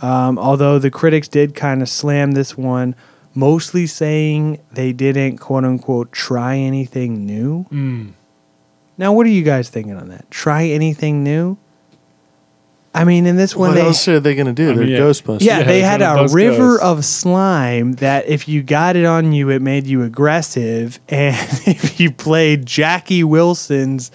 Um, 0.00 0.40
although 0.40 0.80
the 0.80 0.90
critics 0.90 1.28
did 1.28 1.54
kind 1.54 1.82
of 1.82 1.88
slam 1.88 2.32
this 2.32 2.58
one, 2.58 2.96
mostly 3.32 3.86
saying 3.86 4.58
they 4.72 4.92
didn't 4.92 5.38
quote 5.38 5.64
unquote 5.64 6.10
try 6.10 6.56
anything 6.56 7.24
new. 7.24 7.66
Mm. 7.70 8.14
Now, 8.98 9.12
what 9.12 9.24
are 9.24 9.30
you 9.30 9.44
guys 9.44 9.68
thinking 9.68 9.96
on 9.96 10.08
that? 10.08 10.28
Try 10.32 10.66
anything 10.66 11.22
new? 11.22 11.58
I 12.94 13.04
mean, 13.04 13.24
in 13.26 13.36
this 13.36 13.56
one, 13.56 13.70
what 13.70 13.74
they 13.76 13.86
else 13.86 14.06
are 14.08 14.20
they 14.20 14.34
going 14.34 14.48
to 14.48 14.52
do? 14.52 14.70
I 14.70 14.74
They're 14.74 14.84
mean, 14.84 14.92
yeah. 14.92 14.98
Ghostbusters. 14.98 15.40
yeah, 15.42 15.62
they 15.62 15.78
it's 15.80 15.88
had 15.88 16.00
one 16.02 16.10
of 16.10 16.16
a 16.16 16.20
those 16.22 16.34
river 16.34 16.78
ghosts. 16.78 16.84
of 16.84 17.04
slime 17.06 17.92
that 17.94 18.26
if 18.28 18.48
you 18.48 18.62
got 18.62 18.96
it 18.96 19.06
on 19.06 19.32
you, 19.32 19.48
it 19.50 19.62
made 19.62 19.86
you 19.86 20.02
aggressive. 20.02 21.00
And 21.08 21.34
if 21.66 21.98
you 22.00 22.10
played 22.12 22.66
Jackie 22.66 23.24
Wilson's 23.24 24.10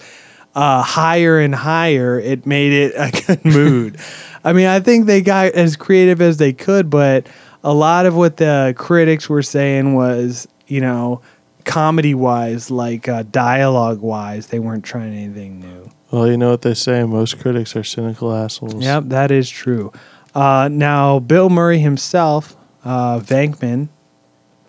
uh, 0.54 0.82
higher 0.82 1.40
and 1.40 1.54
higher, 1.54 2.20
it 2.20 2.46
made 2.46 2.72
it 2.72 2.92
a 2.96 3.10
good 3.26 3.44
mood. 3.54 3.98
I 4.44 4.52
mean, 4.52 4.66
I 4.66 4.78
think 4.80 5.06
they 5.06 5.22
got 5.22 5.52
as 5.54 5.74
creative 5.76 6.20
as 6.22 6.36
they 6.36 6.52
could, 6.52 6.88
but 6.88 7.26
a 7.64 7.74
lot 7.74 8.06
of 8.06 8.14
what 8.14 8.36
the 8.36 8.74
critics 8.78 9.28
were 9.28 9.42
saying 9.42 9.94
was, 9.94 10.46
you 10.68 10.80
know, 10.80 11.20
comedy 11.64 12.14
wise, 12.14 12.70
like 12.70 13.08
uh, 13.08 13.24
dialogue 13.24 14.00
wise, 14.00 14.46
they 14.46 14.60
weren't 14.60 14.84
trying 14.84 15.12
anything 15.12 15.58
new. 15.60 15.87
Well, 16.10 16.26
you 16.26 16.36
know 16.36 16.50
what 16.50 16.62
they 16.62 16.74
say. 16.74 17.04
Most 17.04 17.38
critics 17.38 17.76
are 17.76 17.84
cynical 17.84 18.32
assholes. 18.32 18.82
Yep, 18.82 19.04
that 19.06 19.30
is 19.30 19.48
true. 19.48 19.92
Uh, 20.34 20.68
now, 20.70 21.18
Bill 21.18 21.50
Murray 21.50 21.78
himself, 21.78 22.56
uh, 22.84 23.18
Venkman, 23.20 23.88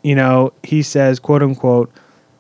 you 0.04 0.16
know, 0.16 0.54
he 0.64 0.82
says, 0.82 1.20
quote 1.20 1.44
unquote, 1.44 1.92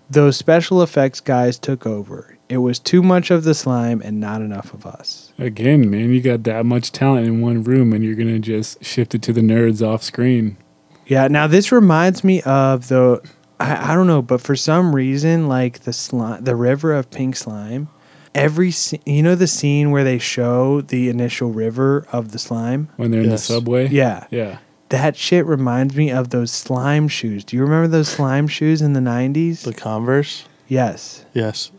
those 0.09 0.37
special 0.37 0.81
effects 0.81 1.19
guys 1.19 1.59
took 1.59 1.85
over. 1.85 2.35
It 2.49 2.57
was 2.57 2.79
too 2.79 3.03
much 3.03 3.29
of 3.29 3.43
the 3.43 3.53
slime 3.53 4.01
and 4.03 4.19
not 4.19 4.41
enough 4.41 4.73
of 4.73 4.85
us. 4.85 5.31
Again, 5.37 5.89
man, 5.89 6.11
you 6.11 6.19
got 6.19 6.43
that 6.43 6.65
much 6.65 6.91
talent 6.91 7.27
in 7.27 7.41
one 7.41 7.63
room, 7.63 7.93
and 7.93 8.03
you're 8.03 8.15
gonna 8.15 8.39
just 8.39 8.83
shift 8.83 9.13
it 9.13 9.21
to 9.23 9.33
the 9.33 9.41
nerds 9.41 9.85
off 9.87 10.01
screen. 10.01 10.57
Yeah, 11.05 11.27
now 11.27 11.45
this 11.47 11.71
reminds 11.71 12.23
me 12.23 12.41
of 12.41 12.87
the, 12.87 13.21
I, 13.59 13.91
I 13.91 13.95
don't 13.95 14.07
know, 14.07 14.23
but 14.23 14.41
for 14.41 14.55
some 14.55 14.95
reason, 14.95 15.47
like 15.47 15.81
the 15.81 15.93
slime, 15.93 16.43
the 16.43 16.55
river 16.55 16.93
of 16.93 17.11
pink 17.11 17.35
slime, 17.35 17.87
every, 18.35 18.69
sce- 18.71 19.01
you 19.05 19.23
know, 19.23 19.35
the 19.35 19.47
scene 19.47 19.91
where 19.91 20.03
they 20.03 20.17
show 20.19 20.81
the 20.81 21.09
initial 21.09 21.51
river 21.51 22.05
of 22.11 22.31
the 22.31 22.39
slime? 22.39 22.89
When 22.97 23.11
they're 23.11 23.21
in 23.21 23.29
the 23.29 23.37
subway. 23.37 23.87
Yeah. 23.89 24.27
Yeah. 24.31 24.59
That 24.89 25.15
shit 25.15 25.45
reminds 25.45 25.95
me 25.95 26.09
of 26.11 26.29
those 26.31 26.51
slime 26.51 27.07
shoes. 27.07 27.43
Do 27.43 27.55
you 27.55 27.63
remember 27.63 27.87
those 27.87 28.07
slime 28.09 28.47
shoes 28.47 28.81
in 28.81 28.93
the 28.93 28.99
90s? 28.99 29.61
The 29.63 29.73
Converse. 29.73 30.45
yes. 30.67 31.25
Yes. 31.33 31.71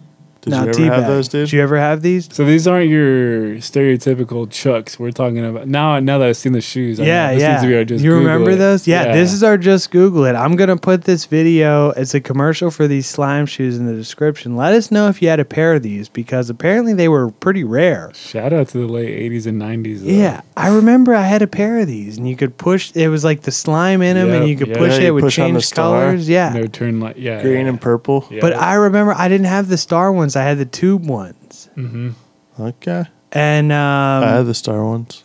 Did 0.43 0.51
Now, 0.53 0.62
you 0.64 0.68
ever 0.70 0.78
Teabag, 0.78 0.95
have 0.95 1.07
those, 1.07 1.28
dude? 1.28 1.47
Did 1.49 1.53
you 1.53 1.62
ever 1.62 1.76
have 1.78 2.01
these? 2.01 2.28
So 2.34 2.47
these 2.47 2.66
aren't 2.66 2.88
your 2.88 3.57
stereotypical 3.57 4.51
Chucks. 4.51 4.99
We're 4.99 5.11
talking 5.11 5.45
about 5.45 5.68
now. 5.68 5.99
Now 6.01 6.18
that 6.18 6.28
I've 6.28 6.36
seen 6.36 6.53
the 6.53 6.61
shoes, 6.62 6.99
I 6.99 7.03
know 7.03 7.09
yeah, 7.09 7.32
this 7.34 7.43
yeah. 7.43 7.51
needs 7.53 7.62
to 7.62 7.68
be 7.68 7.76
our 7.76 7.84
just 7.84 8.03
you 8.05 8.11
Google 8.11 8.24
remember 8.26 8.51
it. 8.53 8.57
those? 8.57 8.86
Yeah, 8.88 9.12
this 9.12 9.32
is 9.32 9.43
our 9.43 9.59
just 9.59 9.91
Google 9.91 10.24
it. 10.24 10.34
I'm 10.34 10.57
gonna 10.57 10.76
put 10.78 11.05
this 11.05 11.26
video 11.26 11.91
as 11.91 12.14
a 12.14 12.20
commercial 12.20 12.70
for 12.70 12.86
these 12.88 13.07
slime 13.07 13.45
shoes 13.47 13.76
in 13.76 13.86
the 13.86 13.93
description. 13.95 14.57
Let 14.57 14.72
us 14.74 14.91
know 14.91 15.09
if 15.09 15.20
you 15.20 15.28
had 15.28 15.41
a 15.41 15.45
pair 15.45 15.74
of 15.74 15.82
these 15.82 16.09
because 16.09 16.49
apparently 16.51 16.95
they 16.95 17.09
were 17.09 17.30
pretty 17.30 17.64
rare. 17.64 18.11
Shout 18.14 18.53
out 18.55 18.68
to 18.68 18.78
the 18.78 18.86
late 18.88 19.09
'80s 19.30 19.47
and 19.47 19.61
'90s. 19.61 20.01
though. 20.01 20.11
Yeah, 20.11 20.41
I 20.57 20.68
remember 20.74 21.14
I 21.14 21.22
had 21.22 21.43
a 21.43 21.47
pair 21.47 21.78
of 21.80 21.86
these, 21.86 22.16
and 22.16 22.28
you 22.28 22.36
could 22.36 22.57
push. 22.57 22.93
It 22.95 23.09
was 23.09 23.24
like 23.24 23.43
the 23.43 23.53
slime 23.53 24.01
in 24.03 24.16
them, 24.16 24.30
and 24.30 24.41
Yep, 24.45 24.49
you 24.49 24.57
could 24.57 24.68
yeah. 24.68 24.78
push 24.78 24.93
Yeah, 24.93 24.97
it. 24.99 25.03
you 25.03 25.09
It 25.09 25.11
would 25.12 25.20
push 25.24 25.38
on 25.38 25.49
the 25.53 25.61
change 25.61 25.66
star. 25.66 26.01
colors. 26.07 26.28
Yeah, 26.28 26.53
No 26.55 26.66
turn 26.66 26.99
like 27.01 27.16
yeah. 27.18 27.43
Green 27.43 27.62
yeah. 27.64 27.68
and 27.68 27.80
purple. 27.80 28.26
Yeah. 28.30 28.38
but 28.41 28.55
I 28.55 28.74
remember 28.74 29.12
I 29.12 29.28
didn't 29.28 29.47
have 29.47 29.68
the 29.68 29.76
star 29.76 30.11
ones. 30.12 30.30
I 30.37 30.43
had 30.45 30.59
the 30.59 30.64
tube 30.66 31.07
ones, 31.07 31.68
hmm 31.74 32.11
Okay. 32.59 33.05
and 33.33 33.72
um, 33.72 34.24
I 34.24 34.28
had 34.37 34.47
the 34.47 34.55
star 34.55 34.85
ones. 34.85 35.24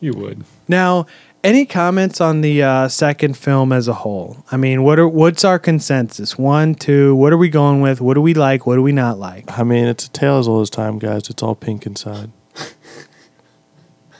You 0.00 0.12
would. 0.14 0.44
Now, 0.68 1.06
any 1.44 1.64
comments 1.66 2.20
on 2.20 2.40
the 2.40 2.62
uh, 2.62 2.88
second 2.88 3.36
film 3.36 3.72
as 3.72 3.88
a 3.88 3.94
whole? 3.94 4.44
I 4.50 4.56
mean, 4.56 4.82
what 4.84 4.98
are 4.98 5.08
what's 5.08 5.44
our 5.44 5.58
consensus? 5.58 6.38
One, 6.38 6.74
two. 6.74 7.14
What 7.14 7.32
are 7.32 7.36
we 7.36 7.48
going 7.48 7.80
with? 7.82 8.00
What 8.00 8.14
do 8.14 8.20
we 8.20 8.34
like? 8.34 8.66
What 8.66 8.76
do 8.76 8.82
we 8.82 8.92
not 8.92 9.18
like? 9.18 9.44
I 9.58 9.62
mean, 9.64 9.86
it's 9.86 10.06
a 10.06 10.10
tale 10.10 10.38
as 10.38 10.48
old 10.48 10.62
as 10.62 10.70
time, 10.70 10.98
guys. 10.98 11.28
It's 11.30 11.42
all 11.42 11.54
pink 11.54 11.84
inside. 11.86 12.30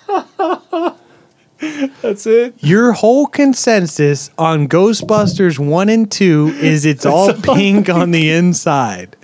That's 2.02 2.26
it. 2.26 2.54
Your 2.58 2.92
whole 2.92 3.26
consensus 3.28 4.30
on 4.36 4.66
Ghostbusters 4.68 5.60
one 5.60 5.88
and 5.88 6.10
two 6.10 6.48
is 6.60 6.84
it's 6.84 7.06
all 7.06 7.32
pink 7.34 7.88
on 7.88 8.10
the 8.10 8.30
inside. 8.30 9.16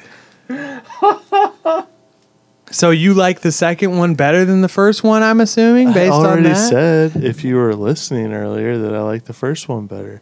So 2.71 2.91
you 2.91 3.15
like 3.15 3.41
the 3.41 3.51
second 3.51 3.97
one 3.97 4.15
better 4.15 4.45
than 4.45 4.61
the 4.61 4.69
first 4.69 5.03
one? 5.03 5.23
I'm 5.23 5.41
assuming 5.41 5.93
based 5.95 6.13
I 6.13 6.17
on 6.17 6.27
already 6.27 6.49
that. 6.51 6.69
said, 6.69 7.17
if 7.25 7.43
you 7.43 7.57
were 7.57 7.75
listening 7.75 8.35
earlier, 8.35 8.77
that 8.77 8.95
I 8.95 9.01
like 9.01 9.25
the 9.25 9.33
first 9.33 9.71
one 9.71 9.87
better, 9.87 10.21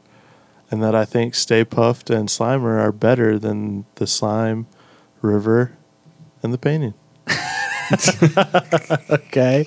and 0.71 0.81
that 0.81 0.95
I 0.95 1.05
think 1.05 1.35
Stay 1.35 1.65
Puft 1.65 2.09
and 2.15 2.29
Slimer 2.29 2.79
are 2.81 2.93
better 2.93 3.37
than 3.37 3.85
the 3.97 4.07
Slime, 4.07 4.69
River, 5.23 5.73
and 6.41 6.55
the 6.55 6.59
painting. 6.59 6.95
okay, 9.11 9.67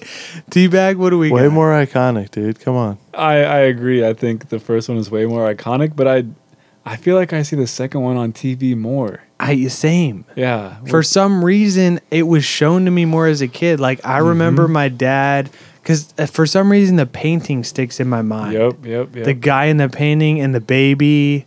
Teabag. 0.49 0.95
What 0.97 1.09
do 1.09 1.17
we 1.17 1.31
Way 1.31 1.43
got? 1.47 1.53
more 1.53 1.71
iconic, 1.71 2.31
dude. 2.31 2.59
Come 2.61 2.75
on. 2.75 2.97
I 3.13 3.43
I 3.43 3.57
agree. 3.59 4.05
I 4.07 4.13
think 4.13 4.49
the 4.49 4.59
first 4.59 4.87
one 4.87 4.97
is 4.97 5.11
way 5.11 5.25
more 5.25 5.53
iconic, 5.53 5.95
but 5.97 6.07
I 6.07 6.23
I 6.91 6.95
feel 6.95 7.15
like 7.15 7.33
I 7.33 7.43
see 7.43 7.55
the 7.55 7.67
second 7.67 8.01
one 8.01 8.17
on 8.17 8.33
TV 8.33 8.75
more. 8.75 9.21
I 9.39 9.67
same. 9.67 10.25
Yeah. 10.35 10.77
For 10.87 11.03
some 11.03 11.45
reason, 11.45 11.99
it 12.09 12.23
was 12.23 12.43
shown 12.43 12.85
to 12.85 12.91
me 12.91 13.05
more 13.05 13.27
as 13.27 13.41
a 13.41 13.47
kid. 13.47 13.79
Like 13.79 14.05
I 14.05 14.17
remember 14.17 14.63
Mm-hmm. 14.63 14.73
my 14.73 14.89
dad, 14.89 15.49
because 15.81 16.11
for 16.31 16.45
some 16.47 16.71
reason 16.71 16.95
the 16.95 17.05
painting 17.05 17.63
sticks 17.63 17.99
in 17.99 18.09
my 18.09 18.21
mind. 18.23 18.53
Yep. 18.53 18.85
Yep. 18.85 19.15
Yep. 19.15 19.25
The 19.25 19.33
guy 19.33 19.65
in 19.65 19.77
the 19.77 19.87
painting 19.87 20.41
and 20.41 20.53
the 20.55 20.59
baby, 20.59 21.45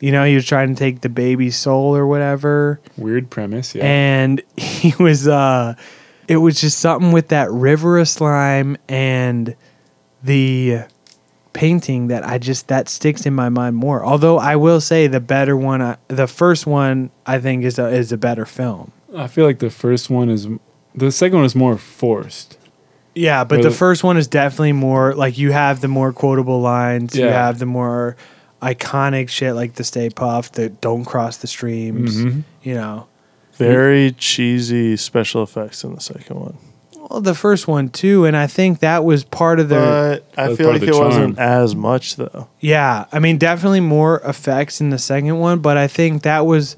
you 0.00 0.10
know, 0.12 0.24
he 0.24 0.34
was 0.34 0.44
trying 0.44 0.74
to 0.74 0.78
take 0.78 1.00
the 1.02 1.08
baby's 1.08 1.56
soul 1.56 1.96
or 1.96 2.06
whatever, 2.06 2.80
Weird 2.96 3.30
premise. 3.30 3.74
Yeah. 3.74 3.84
and 3.84 4.42
he 4.56 4.92
was. 4.98 5.28
uh 5.28 5.74
It 6.26 6.38
was 6.38 6.60
just 6.60 6.78
something 6.78 7.12
with 7.12 7.28
that 7.28 7.50
river 7.52 7.98
of 7.98 8.08
slime 8.08 8.76
and 8.88 9.54
the 10.22 10.80
painting 11.54 12.08
that 12.08 12.26
I 12.26 12.36
just 12.36 12.68
that 12.68 12.88
sticks 12.90 13.24
in 13.24 13.32
my 13.34 13.48
mind 13.48 13.76
more. 13.76 14.04
Although 14.04 14.38
I 14.38 14.56
will 14.56 14.80
say 14.82 15.06
the 15.06 15.20
better 15.20 15.56
one, 15.56 15.80
uh, 15.80 15.96
the 16.08 16.26
first 16.26 16.66
one, 16.66 17.10
I 17.24 17.38
think 17.38 17.64
is 17.64 17.78
a, 17.78 17.86
is 17.88 18.12
a 18.12 18.18
better 18.18 18.44
film. 18.44 18.92
I 19.16 19.26
feel 19.28 19.46
like 19.46 19.60
the 19.60 19.70
first 19.70 20.10
one 20.10 20.28
is 20.28 20.46
the 20.94 21.10
second 21.10 21.38
one 21.38 21.46
is 21.46 21.54
more 21.54 21.78
forced. 21.78 22.58
Yeah, 23.14 23.44
but 23.44 23.60
Or 23.60 23.62
the 23.62 23.68
the- 23.70 23.74
first 23.74 24.02
one 24.04 24.16
is 24.16 24.26
definitely 24.26 24.72
more 24.72 25.14
like 25.14 25.38
you 25.38 25.52
have 25.52 25.80
the 25.80 25.88
more 25.88 26.12
quotable 26.12 26.60
lines. 26.60 27.16
You 27.16 27.24
Yeah. 27.24 27.46
have 27.46 27.58
the 27.60 27.66
more 27.66 28.16
iconic 28.60 29.28
shit 29.28 29.54
like 29.54 29.74
the 29.74 29.84
Stay 29.84 30.10
Puft, 30.10 30.52
the 30.52 30.68
Don't 30.70 31.04
Cross 31.04 31.36
the 31.38 31.46
Streams. 31.46 32.16
Mhm. 32.16 32.42
You 32.62 32.74
know, 32.74 33.06
Very 33.56 34.10
cheesy 34.12 34.96
special 34.96 35.44
effects 35.44 35.84
in 35.84 35.94
the 35.94 36.00
second 36.00 36.40
one. 36.40 36.56
Well, 37.10 37.20
the 37.20 37.34
first 37.34 37.68
one 37.68 37.88
too, 37.90 38.24
and 38.24 38.36
I 38.36 38.46
think 38.46 38.78
that 38.80 39.04
was 39.04 39.24
part 39.24 39.60
of 39.60 39.68
the. 39.68 39.74
But 40.34 40.40
I 40.40 40.46
That's 40.46 40.56
feel 40.58 40.66
part 40.68 40.74
like 40.80 40.82
of 40.82 40.88
it 40.88 40.92
the 40.92 40.98
wasn't 41.00 41.38
as 41.38 41.74
much, 41.76 42.16
though. 42.16 42.48
yeah, 42.60 43.04
I 43.12 43.18
mean, 43.18 43.38
definitely 43.38 43.80
more 43.80 44.20
effects 44.20 44.80
in 44.80 44.90
the 44.90 44.98
second 44.98 45.38
one, 45.38 45.58
but 45.60 45.76
I 45.76 45.86
think 45.86 46.22
that 46.22 46.46
was 46.46 46.76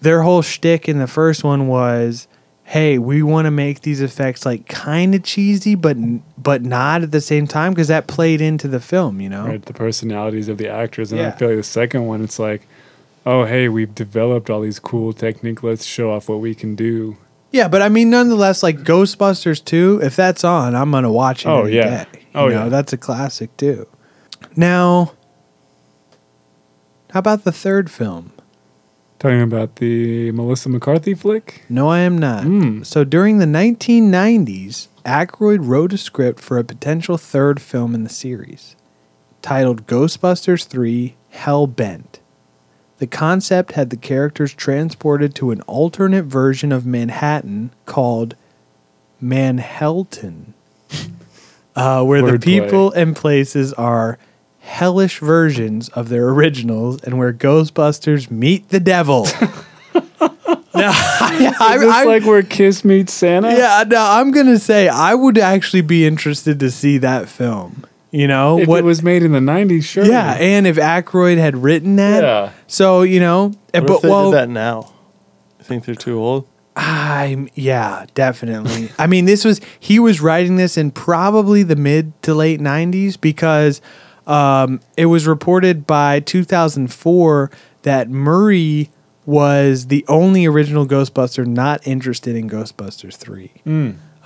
their 0.00 0.22
whole 0.22 0.42
shtick 0.42 0.88
in 0.88 0.98
the 0.98 1.06
first 1.08 1.44
one 1.44 1.68
was. 1.68 2.26
Hey, 2.64 2.98
we 2.98 3.22
want 3.22 3.46
to 3.46 3.50
make 3.50 3.80
these 3.80 4.02
effects 4.02 4.44
like 4.44 4.68
kind 4.68 5.14
of 5.14 5.22
cheesy, 5.22 5.74
but 5.74 5.96
but 6.36 6.62
not 6.62 7.02
at 7.02 7.12
the 7.12 7.20
same 7.22 7.46
time 7.46 7.72
because 7.72 7.88
that 7.88 8.06
played 8.06 8.42
into 8.42 8.68
the 8.68 8.78
film, 8.78 9.22
you 9.22 9.30
know. 9.30 9.46
Right. 9.46 9.62
The 9.64 9.72
personalities 9.72 10.48
of 10.48 10.58
the 10.58 10.68
actors, 10.68 11.10
and 11.10 11.18
I 11.18 11.24
Yeah. 11.24 11.30
feel 11.30 11.48
like 11.48 11.56
the 11.56 11.62
second 11.62 12.04
one, 12.06 12.22
it's 12.22 12.38
like, 12.38 12.68
oh 13.24 13.46
hey, 13.46 13.70
we've 13.70 13.94
developed 13.94 14.50
all 14.50 14.60
these 14.60 14.78
cool 14.78 15.14
technique. 15.14 15.62
Let's 15.62 15.86
show 15.86 16.12
off 16.12 16.28
what 16.28 16.40
we 16.40 16.54
can 16.54 16.74
do. 16.74 17.16
Yeah, 17.50 17.68
but 17.68 17.80
I 17.80 17.88
mean, 17.88 18.10
nonetheless, 18.10 18.62
like 18.62 18.78
Ghostbusters 18.78 19.64
2, 19.64 20.00
if 20.02 20.16
that's 20.16 20.44
on, 20.44 20.74
I'm 20.74 20.90
going 20.90 21.04
to 21.04 21.10
watch 21.10 21.46
it. 21.46 21.48
Oh, 21.48 21.64
yeah. 21.64 22.04
day. 22.04 22.26
Oh, 22.34 22.48
you 22.48 22.54
know, 22.54 22.64
yeah. 22.64 22.68
That's 22.68 22.92
a 22.92 22.98
classic, 22.98 23.56
too. 23.56 23.86
Now, 24.54 25.12
how 27.10 27.20
about 27.20 27.44
the 27.44 27.52
third 27.52 27.90
film? 27.90 28.32
Talking 29.18 29.42
about 29.42 29.76
the 29.76 30.30
Melissa 30.32 30.68
McCarthy 30.68 31.14
flick. 31.14 31.64
No, 31.68 31.88
I 31.88 32.00
am 32.00 32.18
not. 32.18 32.44
Hmm. 32.44 32.82
So 32.82 33.02
during 33.02 33.38
the 33.38 33.46
1990s, 33.46 34.88
Aykroyd 35.04 35.60
wrote 35.62 35.92
a 35.92 35.98
script 35.98 36.40
for 36.40 36.58
a 36.58 36.64
potential 36.64 37.16
third 37.16 37.60
film 37.60 37.94
in 37.94 38.04
the 38.04 38.10
series 38.10 38.76
titled 39.42 39.86
Ghostbusters 39.86 40.66
3 40.66 41.16
Hell 41.30 41.66
Bent. 41.66 42.20
The 42.98 43.06
concept 43.06 43.72
had 43.72 43.90
the 43.90 43.96
characters 43.96 44.52
transported 44.52 45.34
to 45.36 45.50
an 45.52 45.60
alternate 45.62 46.24
version 46.24 46.72
of 46.72 46.84
Manhattan 46.84 47.70
called 47.86 48.34
Manhellton, 49.22 50.52
uh, 51.76 52.04
where 52.04 52.22
the 52.22 52.32
Wordplay. 52.38 52.42
people 52.42 52.92
and 52.92 53.14
places 53.14 53.72
are 53.74 54.18
hellish 54.60 55.20
versions 55.20 55.88
of 55.90 56.08
their 56.08 56.28
originals 56.28 57.00
and 57.02 57.18
where 57.18 57.32
Ghostbusters 57.32 58.30
meet 58.30 58.68
the 58.70 58.80
devil. 58.80 59.26
I, 60.80 61.72
Is 61.74 61.80
this 61.80 61.90
I- 61.90 62.04
like 62.04 62.24
where 62.24 62.42
Kiss 62.42 62.84
meets 62.84 63.12
Santa? 63.12 63.50
yeah, 63.52 63.84
no, 63.86 63.98
I'm 64.00 64.30
gonna 64.30 64.58
say 64.58 64.88
I 64.88 65.14
would 65.14 65.38
actually 65.38 65.80
be 65.82 66.06
interested 66.06 66.60
to 66.60 66.70
see 66.70 66.98
that 66.98 67.28
film. 67.28 67.84
You 68.10 68.26
know 68.26 68.58
If 68.58 68.68
what 68.68 68.78
it 68.78 68.84
was 68.84 69.02
made 69.02 69.22
in 69.22 69.32
the 69.32 69.38
'90s, 69.38 69.84
sure. 69.84 70.04
Yeah, 70.04 70.32
and 70.34 70.66
if 70.66 70.76
Aykroyd 70.76 71.36
had 71.38 71.56
written 71.62 71.96
that, 71.96 72.22
Yeah. 72.22 72.52
So 72.66 73.02
you 73.02 73.20
know, 73.20 73.52
eh, 73.74 73.80
What 73.80 73.86
but 73.86 73.94
if 73.96 74.02
they 74.02 74.08
well, 74.08 74.30
did 74.30 74.36
that 74.38 74.48
now? 74.48 74.92
I 75.60 75.62
think 75.62 75.84
they're 75.84 75.94
too 75.94 76.18
old? 76.18 76.46
I'm 76.74 77.48
yeah, 77.54 78.06
definitely. 78.14 78.90
I 78.98 79.06
mean, 79.08 79.24
this 79.24 79.44
was 79.44 79.60
he 79.78 79.98
was 79.98 80.20
writing 80.20 80.56
this 80.56 80.78
in 80.78 80.90
probably 80.92 81.62
the 81.64 81.76
mid 81.76 82.20
to 82.22 82.34
late 82.34 82.60
'90s 82.60 83.20
because 83.20 83.82
um, 84.26 84.80
it 84.96 85.06
was 85.06 85.26
reported 85.26 85.86
by 85.86 86.20
2004 86.20 87.50
that 87.82 88.08
Murray 88.10 88.90
was 89.26 89.88
the 89.88 90.04
only 90.08 90.46
original 90.46 90.86
Ghostbuster 90.86 91.46
not 91.46 91.86
interested 91.86 92.36
in 92.36 92.48
Ghostbusters 92.48 93.16
three. 93.16 93.52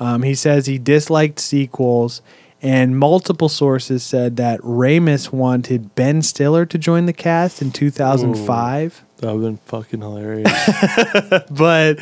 Um, 0.00 0.22
he 0.22 0.34
says 0.34 0.66
he 0.66 0.78
disliked 0.78 1.38
sequels, 1.38 2.22
and 2.62 2.96
multiple 2.96 3.48
sources 3.48 4.04
said 4.04 4.36
that 4.36 4.60
Ramis 4.60 5.32
wanted 5.32 5.96
Ben 5.96 6.22
Stiller 6.22 6.64
to 6.66 6.78
join 6.78 7.06
the 7.06 7.12
cast 7.12 7.60
in 7.60 7.72
2005 7.72 9.04
That 9.16 9.26
would 9.26 9.32
have 9.32 9.42
been 9.42 9.56
fucking 9.66 10.00
hilarious. 10.00 10.70
but 11.50 11.98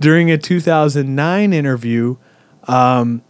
during 0.00 0.30
a 0.30 0.38
2009 0.38 1.52
interview, 1.52 2.16
um, 2.64 3.20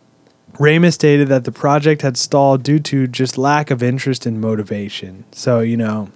Ramis 0.55 0.93
stated 0.93 1.29
that 1.29 1.45
the 1.45 1.53
project 1.53 2.03
had 2.03 2.17
stalled 2.17 2.63
due 2.63 2.79
to 2.79 3.09
just 3.09 3.37
lack 3.37 3.73
of 3.73 3.83
interest 3.83 4.25
and 4.25 4.41
motivation. 4.41 5.25
So, 5.33 5.61
you 5.61 5.77
know, 5.77 6.11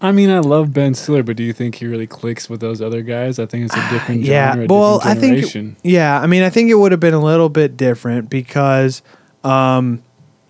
I 0.00 0.12
mean, 0.12 0.30
I 0.30 0.38
love 0.38 0.72
Ben 0.72 0.94
Stiller, 0.94 1.22
but 1.22 1.36
do 1.36 1.42
you 1.42 1.52
think 1.52 1.74
he 1.74 1.86
really 1.86 2.06
clicks 2.06 2.48
with 2.48 2.60
those 2.60 2.80
other 2.80 3.02
guys? 3.02 3.38
I 3.38 3.44
think 3.46 3.66
it's 3.66 3.76
a 3.76 3.90
different 3.90 4.22
yeah. 4.22 4.52
genre, 4.52 4.66
Well, 4.68 5.00
I 5.04 5.14
think, 5.14 5.76
yeah, 5.82 6.20
I 6.20 6.26
mean, 6.26 6.42
I 6.42 6.50
think 6.50 6.70
it 6.70 6.74
would 6.74 6.92
have 6.92 7.00
been 7.00 7.14
a 7.14 7.22
little 7.22 7.48
bit 7.48 7.76
different 7.76 8.30
because 8.30 9.02
um, 9.44 10.02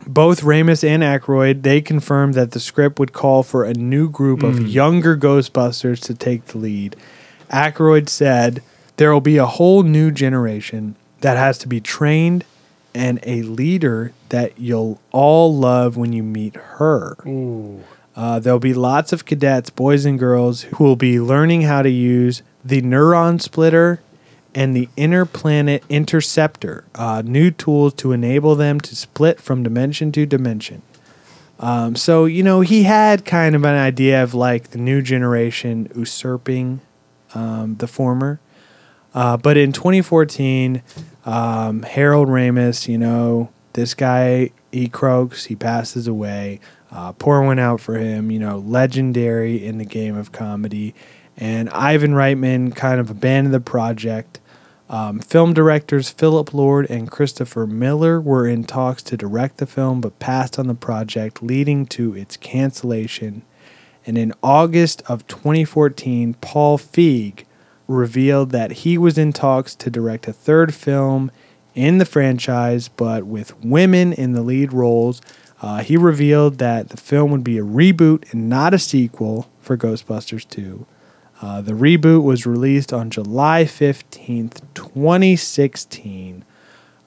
both 0.06 0.42
Ramis 0.42 0.86
and 0.86 1.02
Aykroyd 1.02 1.62
they 1.62 1.80
confirmed 1.80 2.34
that 2.34 2.50
the 2.52 2.60
script 2.60 2.98
would 2.98 3.12
call 3.12 3.42
for 3.42 3.64
a 3.64 3.72
new 3.74 4.08
group 4.10 4.42
of 4.42 4.56
Mm. 4.56 4.72
younger 4.72 5.16
Ghostbusters 5.16 6.00
to 6.02 6.14
take 6.14 6.46
the 6.46 6.58
lead. 6.58 6.94
Aykroyd 7.50 8.08
said 8.08 8.62
there 8.96 9.12
will 9.12 9.20
be 9.20 9.36
a 9.38 9.46
whole 9.46 9.82
new 9.82 10.10
generation 10.10 10.94
that 11.20 11.36
has 11.36 11.56
to 11.58 11.68
be 11.68 11.80
trained 11.80 12.44
and 12.94 13.18
a 13.24 13.42
leader 13.42 14.12
that 14.28 14.58
you'll 14.58 15.00
all 15.10 15.54
love 15.56 15.96
when 15.96 16.12
you 16.12 16.22
meet 16.22 16.54
her. 16.54 17.16
Uh, 18.16 18.38
there'll 18.38 18.60
be 18.60 18.74
lots 18.74 19.12
of 19.12 19.24
cadets, 19.24 19.70
boys 19.70 20.04
and 20.04 20.18
girls, 20.18 20.62
who 20.62 20.84
will 20.84 20.94
be 20.96 21.18
learning 21.18 21.62
how 21.62 21.82
to 21.82 21.90
use 21.90 22.42
the 22.64 22.80
neuron 22.82 23.40
splitter 23.40 24.00
and 24.54 24.74
the 24.74 24.88
interplanet 24.96 25.82
interceptor, 25.88 26.84
uh, 26.94 27.22
new 27.24 27.50
tools 27.50 27.94
to 27.94 28.12
enable 28.12 28.54
them 28.54 28.80
to 28.80 28.94
split 28.94 29.40
from 29.40 29.62
dimension 29.62 30.12
to 30.12 30.26
dimension. 30.26 30.82
Um, 31.58 31.96
so, 31.96 32.24
you 32.24 32.42
know, 32.42 32.60
he 32.60 32.82
had 32.84 33.24
kind 33.24 33.54
of 33.54 33.64
an 33.64 33.74
idea 33.74 34.22
of 34.22 34.34
like 34.34 34.70
the 34.70 34.78
new 34.78 35.02
generation 35.02 35.90
usurping 35.94 36.80
um, 37.34 37.76
the 37.76 37.86
former. 37.86 38.40
Uh, 39.14 39.36
but 39.36 39.56
in 39.56 39.72
2014, 39.72 40.82
um, 41.24 41.82
Harold 41.82 42.28
Ramis, 42.28 42.88
you 42.88 42.98
know, 42.98 43.50
this 43.74 43.94
guy, 43.94 44.50
he 44.72 44.88
croaks, 44.88 45.46
he 45.46 45.56
passes 45.56 46.06
away. 46.06 46.60
Uh, 46.90 47.12
pour 47.12 47.42
one 47.42 47.58
out 47.58 47.80
for 47.80 47.98
him, 47.98 48.30
you 48.30 48.38
know, 48.38 48.58
legendary 48.58 49.64
in 49.64 49.78
the 49.78 49.84
game 49.84 50.16
of 50.16 50.30
comedy. 50.30 50.94
And 51.36 51.68
Ivan 51.70 52.12
Reitman 52.12 52.74
kind 52.76 53.00
of 53.00 53.10
abandoned 53.10 53.52
the 53.52 53.60
project. 53.60 54.40
Um, 54.94 55.18
film 55.18 55.54
directors 55.54 56.10
Philip 56.10 56.54
Lord 56.54 56.88
and 56.88 57.10
Christopher 57.10 57.66
Miller 57.66 58.20
were 58.20 58.46
in 58.46 58.62
talks 58.62 59.02
to 59.02 59.16
direct 59.16 59.56
the 59.56 59.66
film, 59.66 60.00
but 60.00 60.20
passed 60.20 60.56
on 60.56 60.68
the 60.68 60.74
project, 60.76 61.42
leading 61.42 61.84
to 61.86 62.14
its 62.14 62.36
cancellation. 62.36 63.42
And 64.06 64.16
in 64.16 64.32
August 64.40 65.02
of 65.08 65.26
2014, 65.26 66.34
Paul 66.34 66.78
Feig 66.78 67.42
revealed 67.88 68.50
that 68.50 68.70
he 68.70 68.96
was 68.96 69.18
in 69.18 69.32
talks 69.32 69.74
to 69.74 69.90
direct 69.90 70.28
a 70.28 70.32
third 70.32 70.72
film 70.72 71.32
in 71.74 71.98
the 71.98 72.06
franchise, 72.06 72.86
but 72.86 73.26
with 73.26 73.64
women 73.64 74.12
in 74.12 74.30
the 74.30 74.42
lead 74.42 74.72
roles. 74.72 75.20
Uh, 75.60 75.82
he 75.82 75.96
revealed 75.96 76.58
that 76.58 76.90
the 76.90 76.96
film 76.96 77.32
would 77.32 77.42
be 77.42 77.58
a 77.58 77.64
reboot 77.64 78.32
and 78.32 78.48
not 78.48 78.72
a 78.72 78.78
sequel 78.78 79.50
for 79.58 79.76
Ghostbusters 79.76 80.48
2. 80.48 80.86
Uh, 81.42 81.60
the 81.60 81.72
reboot 81.72 82.22
was 82.22 82.46
released 82.46 82.92
on 82.92 83.10
July 83.10 83.64
15th, 83.64 84.62
2016. 84.74 86.44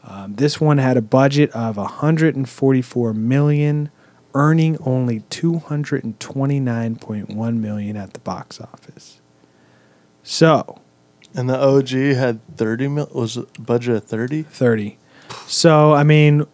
Um, 0.03 0.35
this 0.35 0.59
one 0.61 0.77
had 0.77 0.97
a 0.97 1.01
budget 1.01 1.49
of 1.51 1.77
144 1.77 3.13
million, 3.13 3.89
earning 4.33 4.77
only 4.85 5.21
229.1 5.21 7.57
million 7.57 7.97
at 7.97 8.13
the 8.13 8.19
box 8.19 8.61
office. 8.61 9.21
So, 10.23 10.81
and 11.33 11.49
the 11.49 11.57
OG 11.57 11.89
had 11.89 12.39
30 12.57 12.87
mil. 12.89 13.09
Was 13.13 13.37
budget 13.59 13.95
of 13.95 14.03
30? 14.05 14.43
30. 14.43 14.97
So, 15.45 15.93
I 15.93 16.03
mean, 16.03 16.45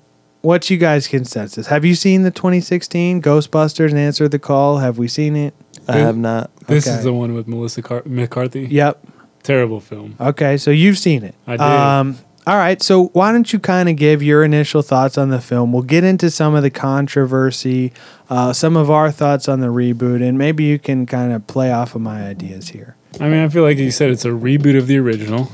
what's 0.44 0.70
you 0.70 0.78
guys' 0.78 1.08
consensus? 1.08 1.68
Have 1.68 1.84
you 1.84 1.96
seen 1.96 2.22
the 2.22 2.30
2016 2.32 3.22
Ghostbusters 3.22 3.90
and 3.90 3.98
Answer 3.98 4.28
the 4.28 4.38
Call? 4.40 4.78
Have 4.78 4.98
we 5.00 5.08
seen 5.08 5.36
it? 5.36 5.54
I 5.88 5.98
have 5.98 6.16
not. 6.18 6.52
This 6.68 6.88
Okay. 6.88 6.98
is 6.98 7.04
the 7.04 7.12
one 7.14 7.34
with 7.34 7.48
Melissa 7.48 7.82
Car- 7.82 8.04
McCarthy. 8.06 8.68
Yep. 8.70 9.06
Terrible 9.42 9.80
film. 9.82 10.16
Okay, 10.22 10.56
so 10.58 10.72
you've 10.72 10.98
seen 10.98 11.24
it. 11.24 11.36
I 11.48 11.52
did. 11.54 11.62
Um, 11.62 12.18
all 12.48 12.56
right, 12.58 12.82
so 12.82 13.08
why 13.14 13.32
don't 13.34 13.52
you 13.52 13.60
kind 13.60 13.90
of 13.90 13.96
give 13.98 14.22
your 14.24 14.44
initial 14.44 14.82
thoughts 14.82 15.18
on 15.18 15.30
the 15.30 15.42
film? 15.42 15.74
We'll 15.74 15.82
get 15.84 16.04
into 16.06 16.30
some 16.30 16.56
of 16.56 16.64
the 16.64 16.70
controversy, 16.70 17.92
uh, 18.30 18.54
some 18.54 18.78
of 18.78 18.90
our 18.92 19.12
thoughts 19.12 19.50
on 19.50 19.60
the 19.60 19.68
reboot, 19.68 20.22
and 20.26 20.38
maybe 20.38 20.64
you 20.64 20.80
can 20.80 21.06
kind 21.06 21.34
of 21.34 21.46
play 21.48 21.72
off 21.72 21.96
of 21.96 22.02
my 22.02 22.24
ideas 22.26 22.70
here. 22.70 22.96
I 23.20 23.28
mean, 23.30 23.40
I 23.44 23.50
feel 23.50 23.64
like 23.64 23.78
you 23.78 23.92
said 23.92 24.10
it's 24.10 24.26
a 24.26 24.30
reboot 24.30 24.78
of 24.78 24.88
the 24.88 24.98
original, 24.98 25.52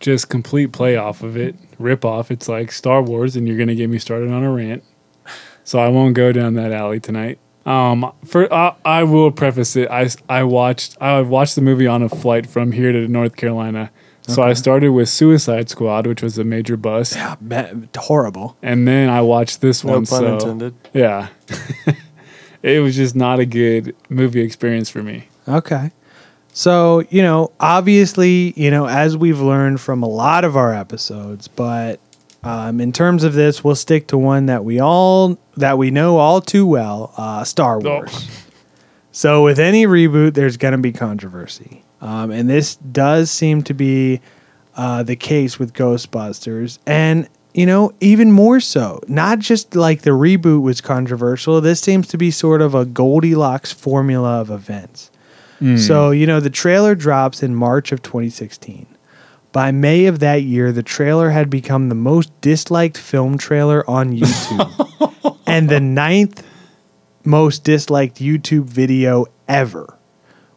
just 0.00 0.28
complete 0.28 0.72
play 0.72 0.96
off 0.96 1.22
of 1.22 1.36
it, 1.36 1.54
rip 1.80 2.04
off. 2.04 2.30
It's 2.30 2.48
like 2.48 2.70
Star 2.70 3.02
Wars, 3.02 3.34
and 3.36 3.48
you're 3.48 3.58
gonna 3.58 3.74
get 3.74 3.90
me 3.90 3.98
started 3.98 4.30
on 4.30 4.44
a 4.44 4.52
rant, 4.52 4.84
so 5.64 5.78
I 5.78 5.88
won't 5.88 6.14
go 6.14 6.30
down 6.32 6.54
that 6.54 6.72
alley 6.72 7.00
tonight. 7.00 7.38
Um, 7.66 8.12
for 8.24 8.52
I, 8.52 8.74
I 8.84 9.02
will 9.02 9.30
preface 9.32 9.76
it. 9.76 9.90
I 9.90 10.08
I 10.28 10.44
watched 10.44 10.96
I 11.00 11.20
watched 11.22 11.54
the 11.56 11.62
movie 11.62 11.86
on 11.86 12.02
a 12.02 12.08
flight 12.08 12.46
from 12.46 12.72
here 12.72 12.92
to 12.92 13.08
North 13.08 13.36
Carolina. 13.36 13.90
So 14.26 14.44
I 14.44 14.52
started 14.52 14.90
with 14.90 15.08
Suicide 15.08 15.68
Squad, 15.68 16.06
which 16.06 16.22
was 16.22 16.38
a 16.38 16.44
major 16.44 16.76
bust. 16.76 17.16
Yeah, 17.16 17.34
horrible. 17.96 18.56
And 18.62 18.86
then 18.86 19.08
I 19.08 19.22
watched 19.22 19.60
this 19.60 19.82
No 19.82 19.94
one. 19.94 20.06
pun 20.06 20.20
so, 20.20 20.34
intended. 20.34 20.74
Yeah, 20.92 21.28
it 22.62 22.80
was 22.80 22.94
just 22.94 23.16
not 23.16 23.40
a 23.40 23.46
good 23.46 23.96
movie 24.08 24.40
experience 24.40 24.88
for 24.88 25.02
me. 25.02 25.26
Okay. 25.48 25.90
So, 26.52 27.04
you 27.10 27.22
know, 27.22 27.52
obviously, 27.60 28.52
you 28.56 28.70
know, 28.70 28.86
as 28.86 29.16
we've 29.16 29.40
learned 29.40 29.80
from 29.80 30.02
a 30.02 30.08
lot 30.08 30.44
of 30.44 30.56
our 30.56 30.74
episodes, 30.74 31.48
but 31.48 32.00
um, 32.42 32.80
in 32.80 32.92
terms 32.92 33.22
of 33.24 33.34
this, 33.34 33.62
we'll 33.62 33.76
stick 33.76 34.08
to 34.08 34.18
one 34.18 34.46
that 34.46 34.64
we 34.64 34.80
all 34.80 35.38
that 35.56 35.78
we 35.78 35.90
know 35.90 36.16
all 36.16 36.40
too 36.40 36.66
well, 36.66 37.12
uh, 37.16 37.44
Star 37.44 37.78
Wars. 37.78 38.28
So, 39.12 39.44
with 39.44 39.58
any 39.58 39.86
reboot, 39.86 40.34
there's 40.34 40.56
going 40.56 40.72
to 40.72 40.78
be 40.78 40.92
controversy, 40.92 41.84
um, 42.00 42.30
and 42.30 42.48
this 42.48 42.76
does 42.76 43.30
seem 43.30 43.62
to 43.64 43.74
be 43.74 44.20
uh, 44.76 45.02
the 45.02 45.16
case 45.16 45.58
with 45.58 45.74
Ghostbusters, 45.74 46.78
and 46.86 47.28
you 47.52 47.66
know, 47.66 47.92
even 48.00 48.32
more 48.32 48.60
so. 48.60 49.00
Not 49.08 49.40
just 49.40 49.74
like 49.74 50.02
the 50.02 50.10
reboot 50.10 50.62
was 50.62 50.80
controversial. 50.80 51.60
This 51.60 51.80
seems 51.80 52.08
to 52.08 52.18
be 52.18 52.30
sort 52.30 52.62
of 52.62 52.74
a 52.74 52.84
Goldilocks 52.86 53.72
formula 53.72 54.40
of 54.40 54.50
events. 54.50 55.09
Mm. 55.60 55.78
So, 55.78 56.10
you 56.10 56.26
know, 56.26 56.40
the 56.40 56.50
trailer 56.50 56.94
drops 56.94 57.42
in 57.42 57.54
March 57.54 57.92
of 57.92 58.02
2016. 58.02 58.86
By 59.52 59.72
May 59.72 60.06
of 60.06 60.20
that 60.20 60.42
year, 60.42 60.72
the 60.72 60.82
trailer 60.82 61.30
had 61.30 61.50
become 61.50 61.88
the 61.88 61.94
most 61.94 62.32
disliked 62.40 62.96
film 62.96 63.36
trailer 63.36 63.88
on 63.90 64.12
YouTube 64.12 65.40
and 65.46 65.68
the 65.68 65.80
ninth 65.80 66.46
most 67.24 67.64
disliked 67.64 68.16
YouTube 68.16 68.64
video 68.64 69.26
ever, 69.48 69.98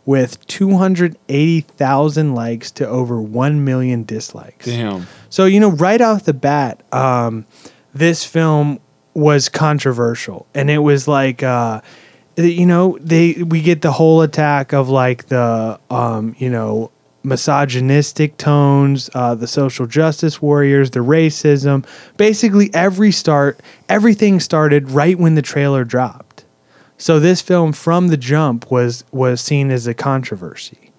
with 0.05 0.45
280,000 0.47 2.35
likes 2.35 2.71
to 2.71 2.87
over 2.87 3.21
1 3.21 3.65
million 3.65 4.03
dislikes. 4.03 4.67
Damn. 4.67 5.07
So, 5.29 5.45
you 5.45 5.59
know, 5.59 5.71
right 5.71 5.99
off 5.99 6.23
the 6.25 6.33
bat, 6.33 6.83
um, 6.93 7.45
this 7.93 8.23
film 8.23 8.79
was 9.13 9.49
controversial. 9.49 10.47
And 10.53 10.69
it 10.69 10.79
was 10.79 11.07
like, 11.07 11.41
uh, 11.43 11.81
you 12.37 12.65
know, 12.65 12.97
they 12.99 13.33
we 13.33 13.61
get 13.61 13.81
the 13.81 13.91
whole 13.91 14.21
attack 14.21 14.73
of 14.73 14.89
like 14.89 15.27
the, 15.27 15.79
um, 15.89 16.35
you 16.39 16.49
know, 16.49 16.91
misogynistic 17.23 18.37
tones, 18.37 19.09
uh, 19.13 19.35
the 19.35 19.47
social 19.47 19.85
justice 19.85 20.41
warriors, 20.41 20.91
the 20.91 20.99
racism. 20.99 21.85
Basically, 22.17 22.69
every 22.73 23.11
start, 23.11 23.59
everything 23.89 24.39
started 24.39 24.91
right 24.91 25.17
when 25.17 25.35
the 25.35 25.41
trailer 25.41 25.83
dropped. 25.83 26.45
So 26.97 27.19
this 27.19 27.41
film, 27.41 27.73
from 27.73 28.09
the 28.09 28.17
jump, 28.17 28.69
was 28.71 29.03
was 29.11 29.41
seen 29.41 29.71
as 29.71 29.87
a 29.87 29.93
controversy. 29.93 30.91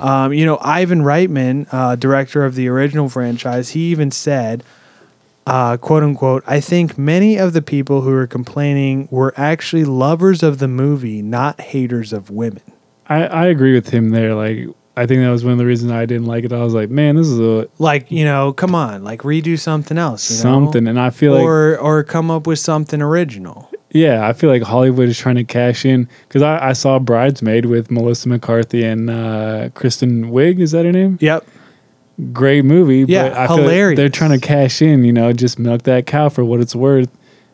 Um, 0.00 0.32
you 0.32 0.46
know, 0.46 0.58
Ivan 0.62 1.02
Reitman, 1.02 1.66
uh, 1.72 1.96
director 1.96 2.44
of 2.44 2.54
the 2.54 2.68
original 2.68 3.08
franchise, 3.08 3.70
he 3.70 3.90
even 3.90 4.10
said, 4.10 4.64
uh, 5.46 5.76
"quote 5.76 6.02
unquote," 6.02 6.42
I 6.46 6.60
think 6.60 6.96
many 6.96 7.36
of 7.36 7.52
the 7.52 7.62
people 7.62 8.02
who 8.02 8.10
were 8.10 8.26
complaining 8.26 9.08
were 9.10 9.32
actually 9.36 9.84
lovers 9.84 10.42
of 10.42 10.58
the 10.58 10.68
movie, 10.68 11.22
not 11.22 11.60
haters 11.60 12.12
of 12.12 12.30
women. 12.30 12.62
I, 13.08 13.24
I 13.26 13.46
agree 13.46 13.74
with 13.74 13.90
him 13.90 14.10
there. 14.10 14.34
Like, 14.34 14.68
I 14.96 15.06
think 15.06 15.22
that 15.22 15.30
was 15.30 15.44
one 15.44 15.52
of 15.52 15.58
the 15.58 15.66
reasons 15.66 15.90
I 15.90 16.06
didn't 16.06 16.26
like 16.26 16.44
it. 16.44 16.52
I 16.52 16.62
was 16.62 16.74
like, 16.74 16.90
man, 16.90 17.16
this 17.16 17.26
is 17.26 17.40
a 17.40 17.68
Like, 17.78 18.10
you 18.10 18.24
know, 18.24 18.52
come 18.52 18.74
on, 18.74 19.02
like 19.04 19.22
redo 19.22 19.58
something 19.58 19.98
else, 19.98 20.30
you 20.30 20.36
know? 20.36 20.42
something, 20.42 20.86
and 20.86 21.00
I 21.00 21.10
feel 21.10 21.32
like 21.32 21.42
or 21.42 21.78
or 21.78 22.04
come 22.04 22.30
up 22.30 22.46
with 22.46 22.58
something 22.58 23.00
original. 23.00 23.70
Yeah, 23.94 24.26
I 24.26 24.32
feel 24.32 24.48
like 24.48 24.62
Hollywood 24.62 25.08
is 25.08 25.18
trying 25.18 25.34
to 25.36 25.44
cash 25.44 25.84
in 25.84 26.08
because 26.26 26.40
I, 26.40 26.70
I 26.70 26.72
saw 26.72 26.98
Bridesmaid 26.98 27.66
with 27.66 27.90
Melissa 27.90 28.28
McCarthy 28.28 28.84
and 28.84 29.10
uh, 29.10 29.68
Kristen 29.74 30.30
Wiig. 30.30 30.60
Is 30.60 30.70
that 30.72 30.86
her 30.86 30.92
name? 30.92 31.18
Yep. 31.20 31.46
Great 32.32 32.64
movie. 32.64 33.04
Yeah, 33.08 33.28
but 33.30 33.32
I 33.38 33.46
feel 33.46 33.56
like 33.56 33.62
hilarious. 33.64 33.96
they're 33.96 34.08
trying 34.08 34.38
to 34.38 34.46
cash 34.46 34.82
in. 34.82 35.04
You 35.04 35.12
know, 35.12 35.32
just 35.32 35.58
milk 35.58 35.82
that 35.82 36.06
cow 36.06 36.28
for 36.28 36.44
what 36.44 36.60
it's 36.60 36.74
worth, 36.74 37.10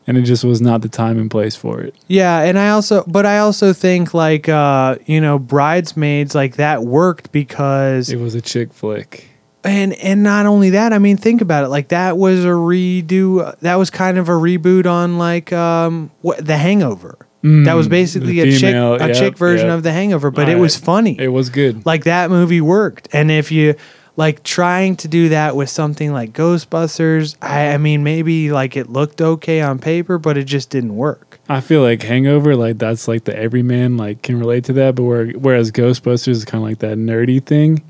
and 0.07 0.19
it 0.19 0.23
just 0.23 0.45
was 0.45 0.61
not 0.61 0.83
the 0.83 0.89
time 0.89 1.19
and 1.19 1.31
place 1.31 1.55
for 1.57 1.81
it. 1.81 1.95
Yeah, 2.09 2.41
and 2.41 2.59
I 2.59 2.71
also, 2.71 3.05
but 3.07 3.25
I 3.25 3.39
also 3.39 3.73
think 3.73 4.15
like, 4.15 4.49
uh, 4.49 4.97
you 5.07 5.21
know, 5.21 5.39
bridesmaids 5.39 6.35
like 6.35 6.57
that 6.57 6.83
worked 6.83 7.31
because 7.33 8.11
It 8.11 8.19
was 8.19 8.35
a 8.35 8.41
chick 8.41 8.73
flick. 8.73 9.29
and 9.65 9.93
and 9.95 10.23
not 10.23 10.45
only 10.47 10.71
that, 10.71 10.93
I 10.93 10.99
mean, 10.99 11.17
think 11.17 11.41
about 11.41 11.65
it. 11.65 11.69
Like 11.69 11.89
that 11.89 12.19
was 12.19 12.45
a 12.45 12.49
redo. 12.49 13.57
That 13.61 13.77
was 13.77 13.91
kind 13.91 14.19
of 14.19 14.29
a 14.29 14.33
reboot 14.33 14.87
on 14.87 15.19
like 15.19 15.53
um 15.53 16.11
what 16.21 16.45
The 16.45 16.57
Hangover. 16.57 17.17
that 17.43 17.75
was 17.75 17.87
Mm, 17.87 17.91
basically 17.91 18.41
a 18.41 18.51
chick 18.59 18.75
a 18.75 18.97
yep, 18.99 19.15
chick 19.17 19.39
version 19.39 19.69
yep. 19.69 19.77
of 19.77 19.83
The 19.85 19.93
Hangover, 19.93 20.31
but 20.33 20.43
it 20.49 20.53
Alright. 20.53 20.61
was 20.63 20.77
funny. 20.77 21.17
It 21.19 21.29
was 21.29 21.49
good. 21.49 21.87
like 21.87 22.05
that 22.05 22.29
movie 22.31 22.61
worked. 22.61 23.09
And 23.13 23.31
if 23.31 23.53
you 23.53 23.77
like 24.19 24.43
trying 24.43 24.97
to 24.97 25.07
do 25.07 25.29
that 25.29 25.55
with 25.55 25.71
something 25.71 26.13
like 26.13 26.33
Ghostbusters, 26.33 27.37
I, 27.41 27.69
I 27.69 27.79
mean, 27.79 28.03
maybe 28.03 28.51
like 28.51 28.77
it 28.77 28.91
looked 28.91 29.21
okay 29.23 29.61
on 29.61 29.79
paper, 29.79 30.19
but 30.19 30.37
it 30.37 30.43
just 30.45 30.71
didn't 30.71 30.97
work. 30.97 31.39
I 31.49 31.61
feel 31.61 31.83
like 31.83 32.03
Hangover, 32.03 32.57
like 32.57 32.79
that's 32.79 33.07
like 33.07 33.25
the 33.25 33.39
everyman 33.39 33.97
like 33.97 34.23
can 34.23 34.37
relate 34.39 34.65
to 34.65 34.73
that, 34.75 34.97
but 34.97 35.05
where, 35.05 35.29
whereas 35.29 35.71
Ghostbusters 35.71 36.29
is 36.29 36.45
kind 36.45 36.63
of 36.65 36.69
like 36.69 36.81
that 36.81 36.99
nerdy 36.99 37.43
thing, 37.43 37.83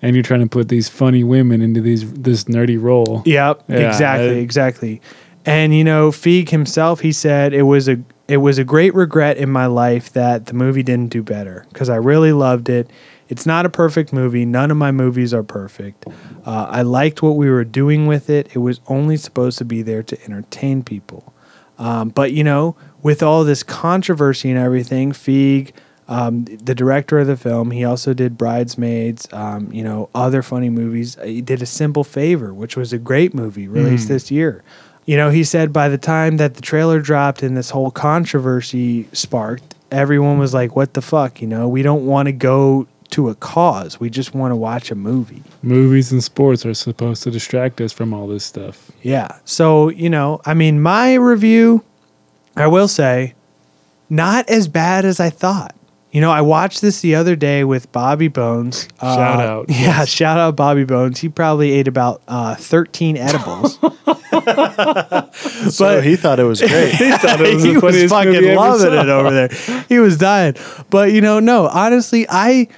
and 0.00 0.16
you're 0.16 0.22
trying 0.22 0.40
to 0.40 0.48
put 0.48 0.68
these 0.70 0.88
funny 0.88 1.22
women 1.22 1.60
into 1.60 1.82
these 1.82 2.10
this 2.14 2.44
nerdy 2.44 2.80
role. 2.80 3.22
Yep, 3.26 3.64
Yeah, 3.68 3.76
exactly, 3.76 4.30
I- 4.30 4.40
exactly. 4.40 5.00
And 5.46 5.74
you 5.74 5.84
know, 5.84 6.10
Feig 6.10 6.48
himself, 6.48 7.00
he 7.00 7.12
said 7.12 7.52
it 7.52 7.64
was 7.64 7.88
a 7.88 7.98
it 8.26 8.38
was 8.38 8.56
a 8.56 8.64
great 8.64 8.94
regret 8.94 9.36
in 9.36 9.50
my 9.50 9.66
life 9.66 10.14
that 10.14 10.46
the 10.46 10.54
movie 10.54 10.82
didn't 10.82 11.10
do 11.10 11.22
better 11.22 11.66
because 11.68 11.90
I 11.90 11.96
really 11.96 12.32
loved 12.32 12.70
it. 12.70 12.88
It's 13.28 13.46
not 13.46 13.64
a 13.66 13.70
perfect 13.70 14.12
movie. 14.12 14.44
None 14.44 14.70
of 14.70 14.76
my 14.76 14.90
movies 14.92 15.32
are 15.32 15.42
perfect. 15.42 16.04
Uh, 16.44 16.66
I 16.68 16.82
liked 16.82 17.22
what 17.22 17.36
we 17.36 17.48
were 17.50 17.64
doing 17.64 18.06
with 18.06 18.28
it. 18.28 18.48
It 18.54 18.58
was 18.58 18.80
only 18.86 19.16
supposed 19.16 19.58
to 19.58 19.64
be 19.64 19.82
there 19.82 20.02
to 20.02 20.24
entertain 20.24 20.82
people. 20.82 21.32
Um, 21.78 22.10
but 22.10 22.32
you 22.32 22.44
know, 22.44 22.76
with 23.02 23.22
all 23.22 23.44
this 23.44 23.62
controversy 23.62 24.50
and 24.50 24.58
everything, 24.58 25.12
Feig, 25.12 25.72
um, 26.06 26.44
the 26.44 26.74
director 26.74 27.18
of 27.18 27.26
the 27.26 27.36
film, 27.36 27.70
he 27.70 27.82
also 27.84 28.12
did 28.14 28.36
Bridesmaids. 28.36 29.26
Um, 29.32 29.72
you 29.72 29.82
know, 29.82 30.10
other 30.14 30.42
funny 30.42 30.68
movies. 30.68 31.16
He 31.24 31.40
did 31.40 31.62
A 31.62 31.66
Simple 31.66 32.04
Favor, 32.04 32.52
which 32.52 32.76
was 32.76 32.92
a 32.92 32.98
great 32.98 33.32
movie 33.34 33.68
released 33.68 34.04
Mm. 34.06 34.08
this 34.08 34.30
year. 34.30 34.62
You 35.06 35.16
know, 35.16 35.30
he 35.30 35.44
said 35.44 35.72
by 35.72 35.88
the 35.88 35.98
time 35.98 36.36
that 36.36 36.54
the 36.54 36.62
trailer 36.62 37.00
dropped 37.00 37.42
and 37.42 37.56
this 37.56 37.70
whole 37.70 37.90
controversy 37.90 39.08
sparked, 39.12 39.74
everyone 39.90 40.38
was 40.38 40.54
like, 40.54 40.76
"What 40.76 40.94
the 40.94 41.02
fuck?" 41.02 41.40
You 41.42 41.46
know, 41.48 41.68
we 41.68 41.82
don't 41.82 42.06
want 42.06 42.26
to 42.26 42.32
go 42.32 42.86
to 43.14 43.28
a 43.28 43.34
cause. 43.34 43.98
We 43.98 44.10
just 44.10 44.34
want 44.34 44.52
to 44.52 44.56
watch 44.56 44.90
a 44.90 44.94
movie. 44.94 45.42
Movies 45.62 46.12
and 46.12 46.22
sports 46.22 46.64
are 46.66 46.74
supposed 46.74 47.22
to 47.24 47.30
distract 47.30 47.80
us 47.80 47.92
from 47.92 48.12
all 48.12 48.26
this 48.26 48.44
stuff. 48.44 48.90
Yeah. 49.02 49.38
So, 49.44 49.88
you 49.88 50.10
know, 50.10 50.40
I 50.44 50.54
mean, 50.54 50.80
my 50.82 51.14
review, 51.14 51.82
I 52.56 52.66
will 52.66 52.88
say, 52.88 53.34
not 54.10 54.48
as 54.50 54.68
bad 54.68 55.04
as 55.04 55.20
I 55.20 55.30
thought. 55.30 55.74
You 56.12 56.20
know, 56.20 56.30
I 56.30 56.42
watched 56.42 56.80
this 56.80 57.00
the 57.00 57.16
other 57.16 57.34
day 57.34 57.64
with 57.64 57.90
Bobby 57.90 58.28
Bones. 58.28 58.88
Uh, 59.00 59.16
Shout 59.16 59.40
out, 59.40 59.66
Yeah, 59.68 59.76
yes. 59.80 60.08
shout 60.08 60.38
out 60.38 60.54
Bobby 60.54 60.84
Bones. 60.84 61.18
He 61.18 61.28
probably 61.28 61.72
ate 61.72 61.88
about 61.88 62.22
uh, 62.28 62.54
13 62.54 63.16
edibles. 63.16 63.78
so 65.74 66.00
he 66.00 66.16
thought 66.16 66.38
it 66.38 66.44
was 66.44 66.60
great. 66.60 66.94
He 66.94 67.10
thought 67.12 67.40
it 67.40 67.54
was 67.54 67.62
he 67.64 67.70
the 67.74 67.80
was 67.80 67.94
funniest 67.94 68.14
fucking 68.14 68.32
movie 68.32 68.48
I 68.48 68.52
ever 68.52 68.60
loving 68.60 68.86
saw. 68.92 69.00
it 69.02 69.08
over 69.08 69.30
there. 69.30 69.84
He 69.88 69.98
was 69.98 70.16
dying. 70.16 70.54
But 70.90 71.12
you 71.12 71.20
know, 71.20 71.40
no, 71.40 71.66
honestly, 71.68 72.26
I 72.28 72.68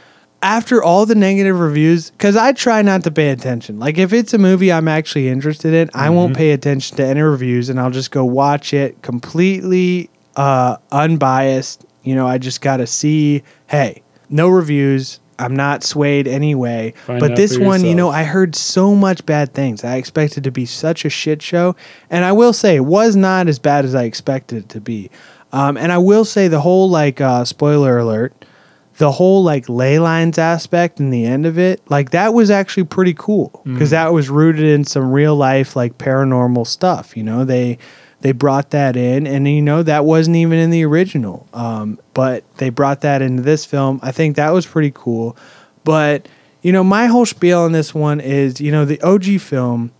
after 0.42 0.82
all 0.82 1.06
the 1.06 1.14
negative 1.14 1.58
reviews, 1.58 2.10
because 2.10 2.36
I 2.36 2.52
try 2.52 2.82
not 2.82 3.04
to 3.04 3.10
pay 3.10 3.30
attention. 3.30 3.78
Like 3.78 3.98
if 3.98 4.12
it's 4.12 4.34
a 4.34 4.38
movie 4.38 4.72
I'm 4.72 4.88
actually 4.88 5.28
interested 5.28 5.74
in, 5.74 5.90
I 5.94 6.10
won't 6.10 6.32
Mm-hmm. 6.32 6.38
pay 6.38 6.50
attention 6.52 6.96
to 6.98 7.04
any 7.06 7.20
reviews, 7.22 7.68
and 7.68 7.80
I'll 7.80 7.90
just 7.90 8.10
go 8.10 8.24
watch 8.24 8.72
it 8.74 9.00
completely 9.02 10.10
uh, 10.36 10.76
unbiased. 10.92 11.84
You 12.02 12.14
know, 12.14 12.26
I 12.26 12.38
just 12.38 12.60
got 12.60 12.76
to 12.78 12.86
see. 12.86 13.42
Hey, 13.66 14.02
no 14.28 14.48
reviews. 14.48 15.20
I'm 15.38 15.54
not 15.54 15.82
swayed 15.84 16.26
anyway. 16.26 16.94
Find 17.04 17.20
but 17.20 17.36
this 17.36 17.58
one, 17.58 17.84
you 17.84 17.94
know. 17.94 18.08
I 18.08 18.24
heard 18.24 18.54
so 18.56 18.94
much 18.94 19.26
bad 19.26 19.52
things. 19.52 19.84
I 19.84 19.96
expected 19.96 20.44
to 20.44 20.50
be 20.50 20.64
such 20.64 21.04
a 21.04 21.10
shit 21.10 21.42
show, 21.42 21.76
and 22.08 22.24
I 22.24 22.32
will 22.32 22.52
say 22.54 22.76
it 22.76 22.84
was 22.86 23.16
not 23.16 23.46
as 23.48 23.58
bad 23.58 23.84
as 23.84 23.94
I 23.94 24.04
expected 24.04 24.58
it 24.64 24.68
to 24.70 24.80
be. 24.80 25.10
Um, 25.52 25.76
and 25.76 25.92
I 25.92 25.98
will 25.98 26.24
say 26.24 26.48
the 26.48 26.60
whole 26.60 26.88
like 26.88 27.20
uh, 27.20 27.44
spoiler 27.44 27.98
alert, 27.98 28.32
the 28.98 29.12
whole 29.12 29.42
like 29.44 29.68
ley 29.68 29.98
lines 29.98 30.38
aspect 30.38 31.00
and 31.00 31.12
the 31.12 31.24
end 31.24 31.44
of 31.46 31.58
it, 31.58 31.82
like 31.90 32.10
that 32.10 32.32
was 32.32 32.50
actually 32.50 32.84
pretty 32.84 33.14
cool 33.14 33.60
because 33.64 33.90
that 33.90 34.12
was 34.12 34.30
rooted 34.30 34.64
in 34.64 34.84
some 34.84 35.12
real 35.12 35.36
life 35.36 35.76
like 35.76 35.98
paranormal 35.98 36.66
stuff. 36.66 37.16
You 37.16 37.22
know, 37.22 37.44
they 37.44 37.78
they 38.22 38.32
brought 38.32 38.70
that 38.70 38.96
in, 38.96 39.26
and 39.26 39.46
you 39.46 39.60
know 39.60 39.82
that 39.82 40.04
wasn't 40.04 40.36
even 40.36 40.58
in 40.58 40.70
the 40.70 40.84
original, 40.84 41.46
um, 41.52 42.00
but 42.14 42.44
they 42.56 42.70
brought 42.70 43.02
that 43.02 43.20
into 43.20 43.42
this 43.42 43.64
film. 43.64 44.00
I 44.02 44.12
think 44.12 44.36
that 44.36 44.50
was 44.50 44.66
pretty 44.66 44.92
cool. 44.94 45.36
But 45.84 46.26
you 46.62 46.72
know, 46.72 46.82
my 46.82 47.06
whole 47.06 47.26
spiel 47.26 47.60
on 47.60 47.72
this 47.72 47.94
one 47.94 48.18
is, 48.18 48.60
you 48.60 48.72
know, 48.72 48.84
the 48.84 49.00
OG 49.02 49.40
film 49.40 49.92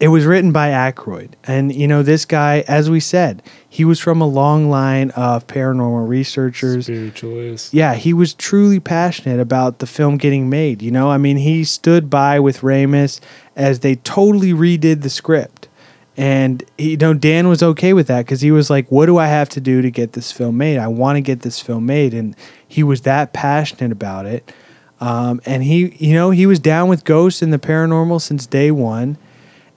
it 0.00 0.08
was 0.08 0.24
written 0.24 0.50
by 0.50 0.70
Aykroyd. 0.70 1.32
And, 1.44 1.74
you 1.74 1.86
know, 1.86 2.02
this 2.02 2.24
guy, 2.24 2.64
as 2.66 2.88
we 2.88 3.00
said, 3.00 3.42
he 3.68 3.84
was 3.84 4.00
from 4.00 4.22
a 4.22 4.26
long 4.26 4.70
line 4.70 5.10
of 5.10 5.46
paranormal 5.46 6.08
researchers. 6.08 6.86
Spiritualist. 6.86 7.74
Yeah, 7.74 7.94
he 7.94 8.14
was 8.14 8.32
truly 8.32 8.80
passionate 8.80 9.38
about 9.38 9.78
the 9.78 9.86
film 9.86 10.16
getting 10.16 10.48
made. 10.48 10.80
You 10.80 10.90
know, 10.90 11.10
I 11.10 11.18
mean, 11.18 11.36
he 11.36 11.64
stood 11.64 12.08
by 12.08 12.40
with 12.40 12.60
Ramis 12.60 13.20
as 13.54 13.80
they 13.80 13.96
totally 13.96 14.54
redid 14.54 15.02
the 15.02 15.10
script. 15.10 15.68
And, 16.16 16.64
you 16.78 16.96
know, 16.96 17.12
Dan 17.12 17.48
was 17.48 17.62
okay 17.62 17.92
with 17.92 18.06
that 18.06 18.24
because 18.24 18.40
he 18.40 18.50
was 18.50 18.70
like, 18.70 18.90
what 18.90 19.06
do 19.06 19.18
I 19.18 19.26
have 19.26 19.50
to 19.50 19.60
do 19.60 19.82
to 19.82 19.90
get 19.90 20.14
this 20.14 20.32
film 20.32 20.56
made? 20.56 20.78
I 20.78 20.88
want 20.88 21.16
to 21.16 21.20
get 21.20 21.42
this 21.42 21.60
film 21.60 21.84
made. 21.84 22.14
And 22.14 22.34
he 22.66 22.82
was 22.82 23.02
that 23.02 23.32
passionate 23.32 23.92
about 23.92 24.24
it. 24.26 24.50
Um, 24.98 25.40
and 25.46 25.62
he, 25.62 25.94
you 25.96 26.14
know, 26.14 26.30
he 26.30 26.46
was 26.46 26.58
down 26.58 26.88
with 26.88 27.04
ghosts 27.04 27.42
and 27.42 27.52
the 27.52 27.58
paranormal 27.58 28.20
since 28.20 28.46
day 28.46 28.70
one. 28.70 29.18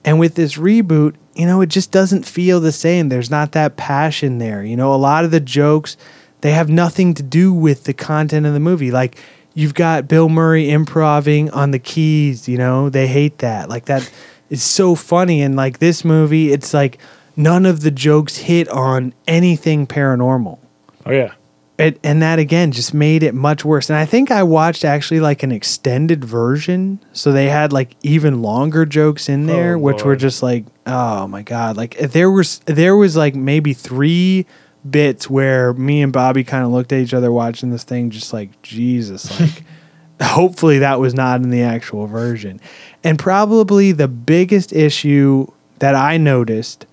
And 0.04 0.18
with 0.18 0.34
this 0.34 0.56
reboot, 0.56 1.14
you 1.34 1.46
know, 1.46 1.60
it 1.60 1.68
just 1.68 1.90
doesn't 1.90 2.24
feel 2.24 2.60
the 2.60 2.72
same. 2.72 3.08
There's 3.08 3.30
not 3.30 3.52
that 3.52 3.76
passion 3.76 4.38
there. 4.38 4.62
You 4.62 4.76
know, 4.76 4.94
a 4.94 4.96
lot 4.96 5.24
of 5.24 5.30
the 5.30 5.40
jokes, 5.40 5.96
they 6.42 6.52
have 6.52 6.68
nothing 6.68 7.14
to 7.14 7.22
do 7.22 7.52
with 7.52 7.84
the 7.84 7.94
content 7.94 8.46
of 8.46 8.52
the 8.52 8.60
movie. 8.60 8.90
Like, 8.90 9.18
you've 9.54 9.74
got 9.74 10.08
Bill 10.08 10.28
Murray 10.28 10.70
improving 10.70 11.50
on 11.50 11.70
the 11.70 11.78
keys, 11.78 12.48
you 12.48 12.58
know, 12.58 12.90
they 12.90 13.06
hate 13.06 13.38
that. 13.38 13.68
Like, 13.68 13.86
that 13.86 14.10
is 14.50 14.62
so 14.62 14.94
funny. 14.94 15.42
And 15.42 15.56
like 15.56 15.78
this 15.78 16.04
movie, 16.04 16.52
it's 16.52 16.74
like 16.74 16.98
none 17.36 17.66
of 17.66 17.80
the 17.80 17.90
jokes 17.90 18.36
hit 18.36 18.68
on 18.68 19.14
anything 19.26 19.86
paranormal. 19.86 20.58
Oh 21.06 21.12
yeah. 21.12 21.34
It, 21.76 21.98
and 22.04 22.22
that 22.22 22.38
again 22.38 22.70
just 22.70 22.94
made 22.94 23.24
it 23.24 23.34
much 23.34 23.64
worse. 23.64 23.90
And 23.90 23.96
I 23.96 24.04
think 24.04 24.30
I 24.30 24.44
watched 24.44 24.84
actually 24.84 25.18
like 25.18 25.42
an 25.42 25.50
extended 25.50 26.24
version, 26.24 27.00
so 27.12 27.32
they 27.32 27.48
had 27.48 27.72
like 27.72 27.96
even 28.02 28.42
longer 28.42 28.86
jokes 28.86 29.28
in 29.28 29.46
there, 29.46 29.74
Oh, 29.74 29.78
which 29.78 30.04
were 30.04 30.14
just 30.14 30.40
like, 30.40 30.66
oh 30.86 31.26
my 31.26 31.42
god! 31.42 31.76
Like 31.76 31.98
there 31.98 32.30
was 32.30 32.60
there 32.66 32.96
was 32.96 33.16
like 33.16 33.34
maybe 33.34 33.72
three 33.72 34.46
bits 34.88 35.28
where 35.28 35.72
me 35.72 36.02
and 36.02 36.12
Bobby 36.12 36.44
kind 36.44 36.64
of 36.64 36.70
looked 36.70 36.92
at 36.92 37.00
each 37.00 37.14
other 37.14 37.32
watching 37.32 37.70
this 37.70 37.84
thing, 37.84 38.10
just 38.10 38.32
like 38.32 38.62
Jesus, 38.62 39.40
like. 39.40 39.64
hopefully 40.22 40.78
that 40.78 41.00
was 41.00 41.12
not 41.12 41.40
in 41.42 41.50
the 41.50 41.62
actual 41.62 42.06
version. 42.06 42.60
And 43.02 43.18
probably 43.18 43.90
the 43.90 44.06
biggest 44.06 44.72
issue 44.72 45.48
that 45.80 45.96
I 45.96 46.16
noticed 46.18 46.86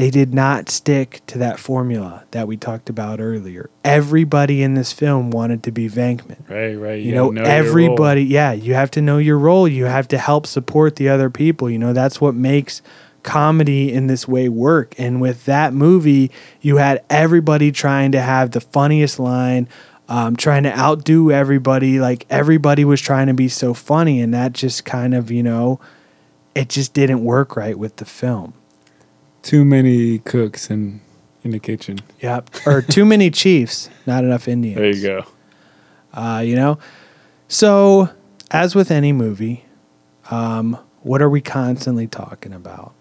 they 0.00 0.10
did 0.10 0.32
not 0.32 0.70
stick 0.70 1.20
to 1.26 1.36
that 1.38 1.58
formula 1.58 2.24
that 2.30 2.48
we 2.48 2.56
talked 2.56 2.88
about 2.88 3.20
earlier. 3.20 3.68
Everybody 3.84 4.62
in 4.62 4.72
this 4.72 4.92
film 4.92 5.30
wanted 5.30 5.62
to 5.64 5.70
be 5.72 5.90
Venkman. 5.90 6.48
Right, 6.48 6.74
right. 6.74 7.02
You 7.02 7.12
gotta 7.12 7.32
know, 7.34 7.42
everybody, 7.42 8.22
yeah, 8.24 8.52
you 8.52 8.72
have 8.72 8.90
to 8.92 9.02
know 9.02 9.18
your 9.18 9.38
role. 9.38 9.68
You 9.68 9.84
have 9.84 10.08
to 10.08 10.18
help 10.18 10.46
support 10.46 10.96
the 10.96 11.10
other 11.10 11.28
people. 11.28 11.68
You 11.68 11.78
know, 11.78 11.92
that's 11.92 12.18
what 12.18 12.34
makes 12.34 12.80
comedy 13.22 13.92
in 13.92 14.06
this 14.06 14.26
way 14.26 14.48
work. 14.48 14.94
And 14.98 15.20
with 15.20 15.44
that 15.44 15.74
movie, 15.74 16.30
you 16.62 16.78
had 16.78 17.04
everybody 17.10 17.70
trying 17.70 18.12
to 18.12 18.22
have 18.22 18.52
the 18.52 18.60
funniest 18.62 19.18
line. 19.18 19.68
um, 20.10 20.34
trying 20.34 20.64
to 20.64 20.76
outdo 20.76 21.30
everybody. 21.30 22.00
Like 22.00 22.26
everybody 22.28 22.84
was 22.84 23.00
trying 23.00 23.28
to 23.28 23.34
be 23.34 23.48
so 23.48 23.72
funny, 23.74 24.20
and 24.20 24.34
that 24.34 24.52
just 24.52 24.84
kind 24.84 25.14
of 25.14 25.30
you 25.30 25.42
know, 25.42 25.78
it 26.54 26.68
just 26.68 26.92
didn't 26.92 27.22
work 27.24 27.56
right 27.56 27.78
with 27.78 27.96
the 27.96 28.04
film. 28.04 28.54
Too 29.42 29.64
many 29.64 30.18
cooks 30.18 30.70
in 30.70 31.00
in 31.42 31.52
the 31.52 31.58
kitchen. 31.58 31.98
Yep. 32.20 32.50
Or 32.66 32.82
too 32.82 33.04
many 33.04 33.30
chiefs, 33.30 33.88
not 34.06 34.24
enough 34.24 34.46
Indians. 34.46 34.76
There 34.76 34.90
you 34.90 35.02
go. 35.02 35.24
Uh, 36.12 36.42
you 36.44 36.56
know, 36.56 36.78
so 37.48 38.10
as 38.50 38.74
with 38.74 38.90
any 38.90 39.12
movie, 39.12 39.64
um, 40.30 40.78
what 41.02 41.22
are 41.22 41.30
we 41.30 41.40
constantly 41.40 42.06
talking 42.06 42.52
about? 42.52 42.92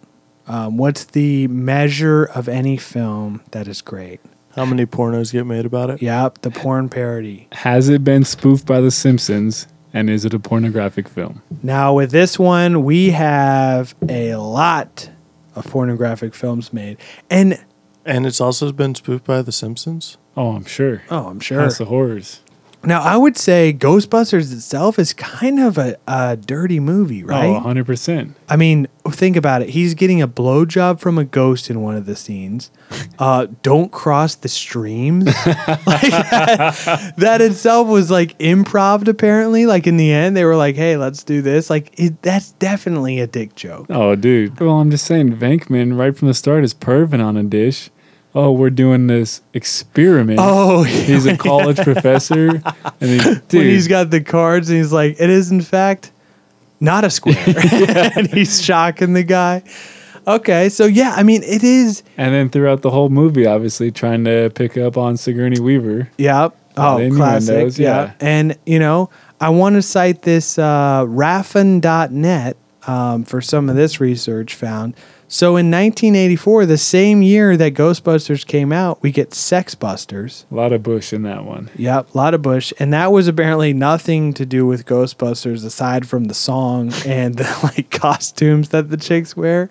Um, 0.47 0.77
what's 0.77 1.05
the 1.05 1.47
measure 1.47 2.25
of 2.25 2.47
any 2.47 2.77
film 2.77 3.41
that 3.51 3.67
is 3.67 3.81
great? 3.81 4.19
How 4.55 4.65
many 4.65 4.85
pornos 4.85 5.31
get 5.31 5.45
made 5.45 5.65
about 5.65 5.89
it? 5.91 6.01
Yep, 6.01 6.39
the 6.41 6.51
porn 6.51 6.89
parody. 6.89 7.47
Has 7.51 7.87
it 7.87 8.03
been 8.03 8.23
spoofed 8.23 8.65
by 8.65 8.81
The 8.81 8.91
Simpsons? 8.91 9.67
And 9.93 10.09
is 10.09 10.23
it 10.23 10.33
a 10.33 10.39
pornographic 10.39 11.07
film? 11.07 11.41
Now, 11.63 11.93
with 11.95 12.11
this 12.11 12.37
one, 12.37 12.83
we 12.83 13.09
have 13.09 13.95
a 14.07 14.35
lot 14.35 15.07
of 15.07 15.18
pornographic 15.63 16.33
films 16.33 16.71
made. 16.73 16.97
And 17.29 17.63
And 18.05 18.25
it's 18.25 18.41
also 18.41 18.71
been 18.71 18.95
spoofed 18.95 19.25
by 19.25 19.41
The 19.41 19.51
Simpsons. 19.51 20.17
Oh, 20.35 20.51
I'm 20.51 20.65
sure. 20.65 21.03
Oh, 21.11 21.27
I'm 21.27 21.39
sure. 21.39 21.59
House 21.59 21.79
of 21.79 21.87
Horrors. 21.89 22.41
Now, 22.83 23.01
I 23.01 23.17
would 23.17 23.37
say 23.37 23.73
Ghostbusters 23.73 24.53
itself 24.53 24.97
is 24.97 25.11
kind 25.13 25.59
of 25.59 25.77
a, 25.77 25.97
a 26.07 26.37
dirty 26.37 26.79
movie, 26.79 27.23
right? 27.25 27.47
Oh, 27.47 27.61
100%. 27.61 28.35
I 28.47 28.55
mean, 28.55 28.87
think 29.09 29.35
about 29.35 29.61
it. 29.61 29.69
He's 29.69 29.93
getting 29.95 30.21
a 30.21 30.27
blowjob 30.29 31.01
from 31.01 31.17
a 31.17 31.25
ghost 31.25 31.69
in 31.69 31.81
one 31.81 31.95
of 31.95 32.05
the 32.05 32.15
scenes. 32.15 32.71
Uh, 33.19 33.47
don't 33.63 33.91
cross 33.91 34.35
the 34.35 34.47
streams. 34.47 35.25
like 35.25 35.45
that, 35.85 37.13
that 37.17 37.41
itself 37.41 37.85
was 37.89 38.09
like 38.09 38.37
improv. 38.39 39.05
Apparently, 39.09 39.65
like 39.65 39.87
in 39.87 39.97
the 39.97 40.09
end, 40.09 40.37
they 40.37 40.45
were 40.45 40.55
like, 40.55 40.77
"Hey, 40.77 40.95
let's 40.95 41.21
do 41.23 41.41
this." 41.41 41.69
Like 41.69 41.91
it, 41.99 42.21
that's 42.21 42.53
definitely 42.53 43.19
a 43.19 43.27
dick 43.27 43.55
joke. 43.55 43.87
Oh, 43.89 44.15
dude. 44.15 44.57
Well, 44.57 44.79
I'm 44.79 44.89
just 44.89 45.05
saying, 45.05 45.35
Venkman, 45.35 45.99
right 45.99 46.15
from 46.15 46.29
the 46.29 46.33
start, 46.33 46.63
is 46.63 46.73
perving 46.73 47.23
on 47.23 47.35
a 47.35 47.43
dish. 47.43 47.89
Oh, 48.35 48.51
we're 48.51 48.69
doing 48.69 49.07
this 49.07 49.41
experiment. 49.53 50.39
Oh, 50.41 50.83
he's 50.83 51.25
a 51.27 51.35
college 51.35 51.77
professor, 51.77 52.61
and 53.01 53.09
he, 53.09 53.17
when 53.25 53.41
dude, 53.47 53.65
he's 53.65 53.87
got 53.87 54.11
the 54.11 54.21
cards 54.21 54.69
and 54.69 54.77
he's 54.77 54.93
like, 54.93 55.19
"It 55.19 55.29
is 55.29 55.51
in 55.51 55.61
fact 55.61 56.11
not 56.79 57.03
a 57.03 57.09
square," 57.09 57.35
and 58.15 58.27
he's 58.27 58.61
shocking 58.61 59.13
the 59.13 59.23
guy. 59.23 59.63
Okay, 60.27 60.69
so 60.69 60.85
yeah, 60.85 61.13
I 61.15 61.23
mean, 61.23 61.41
it 61.41 61.63
is. 61.63 62.03
and 62.17 62.33
then 62.33 62.49
throughout 62.49 62.83
the 62.83 62.91
whole 62.91 63.09
movie, 63.09 63.47
obviously 63.47 63.89
trying 63.91 64.25
to 64.25 64.51
pick 64.53 64.77
up 64.77 64.95
on 64.95 65.17
Sigourney 65.17 65.59
Weaver. 65.59 66.09
Yep. 66.17 66.55
Oh, 66.77 67.09
classic. 67.15 67.77
yeah. 67.77 67.85
yeah. 67.87 68.13
And, 68.19 68.57
you 68.65 68.79
know, 68.79 69.09
I 69.41 69.49
want 69.49 69.75
to 69.75 69.81
cite 69.81 70.21
this 70.21 70.57
uh, 70.57 71.05
Raffin.net 71.05 72.57
um, 72.87 73.23
for 73.23 73.41
some 73.41 73.69
of 73.69 73.75
this 73.75 73.99
research 73.99 74.55
found. 74.55 74.95
So 75.31 75.49
in 75.57 75.69
1984, 75.69 76.65
the 76.65 76.77
same 76.79 77.21
year 77.21 77.55
that 77.55 77.75
Ghostbusters 77.75 78.43
came 78.43 78.73
out, 78.73 79.03
we 79.03 79.11
get 79.11 79.35
Sex 79.35 79.75
Busters. 79.75 80.47
A 80.51 80.55
lot 80.55 80.73
of 80.73 80.81
Bush 80.81 81.13
in 81.13 81.21
that 81.21 81.45
one. 81.45 81.69
Yep, 81.75 82.15
a 82.15 82.17
lot 82.17 82.33
of 82.33 82.41
Bush. 82.41 82.73
And 82.79 82.91
that 82.93 83.11
was 83.11 83.27
apparently 83.27 83.71
nothing 83.71 84.33
to 84.33 84.43
do 84.43 84.65
with 84.65 84.87
Ghostbusters 84.87 85.63
aside 85.63 86.07
from 86.07 86.25
the 86.25 86.33
song 86.33 86.91
and 87.05 87.35
the 87.35 87.59
like 87.61 87.91
costumes 87.91 88.69
that 88.69 88.89
the 88.89 88.97
chicks 88.97 89.37
wear. 89.37 89.69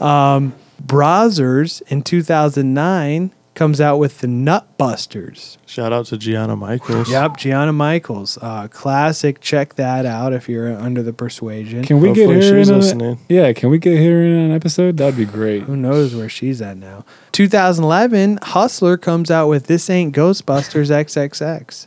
Um, 0.00 0.54
Brazzers 0.80 1.82
in 1.88 2.02
2009 2.02 3.32
comes 3.60 3.78
out 3.78 3.98
with 3.98 4.20
the 4.20 4.26
Nutbusters. 4.26 5.58
Shout 5.66 5.92
out 5.92 6.06
to 6.06 6.16
Gianna 6.16 6.56
Michaels. 6.56 7.10
Yep, 7.10 7.36
Gianna 7.36 7.74
Michaels, 7.74 8.38
uh, 8.40 8.68
classic. 8.68 9.42
Check 9.42 9.74
that 9.74 10.06
out 10.06 10.32
if 10.32 10.48
you're 10.48 10.74
under 10.74 11.02
the 11.02 11.12
persuasion. 11.12 11.84
Can 11.84 12.00
we 12.00 12.08
get 12.14 12.24
Hopefully 12.24 12.36
her 12.36 12.58
she's 12.58 12.70
in? 12.70 12.76
listening. 12.76 13.18
A, 13.28 13.34
yeah, 13.34 13.52
can 13.52 13.68
we 13.68 13.76
get 13.76 13.98
her 13.98 14.22
in 14.24 14.32
an 14.32 14.52
episode? 14.52 14.96
That'd 14.96 15.18
be 15.18 15.26
great. 15.26 15.64
Who 15.64 15.76
knows 15.76 16.14
where 16.14 16.30
she's 16.30 16.62
at 16.62 16.78
now? 16.78 17.04
2011, 17.32 18.38
Hustler 18.40 18.96
comes 18.96 19.30
out 19.30 19.48
with 19.48 19.66
"This 19.66 19.90
Ain't 19.90 20.16
Ghostbusters 20.16 20.88
XXX," 20.90 21.86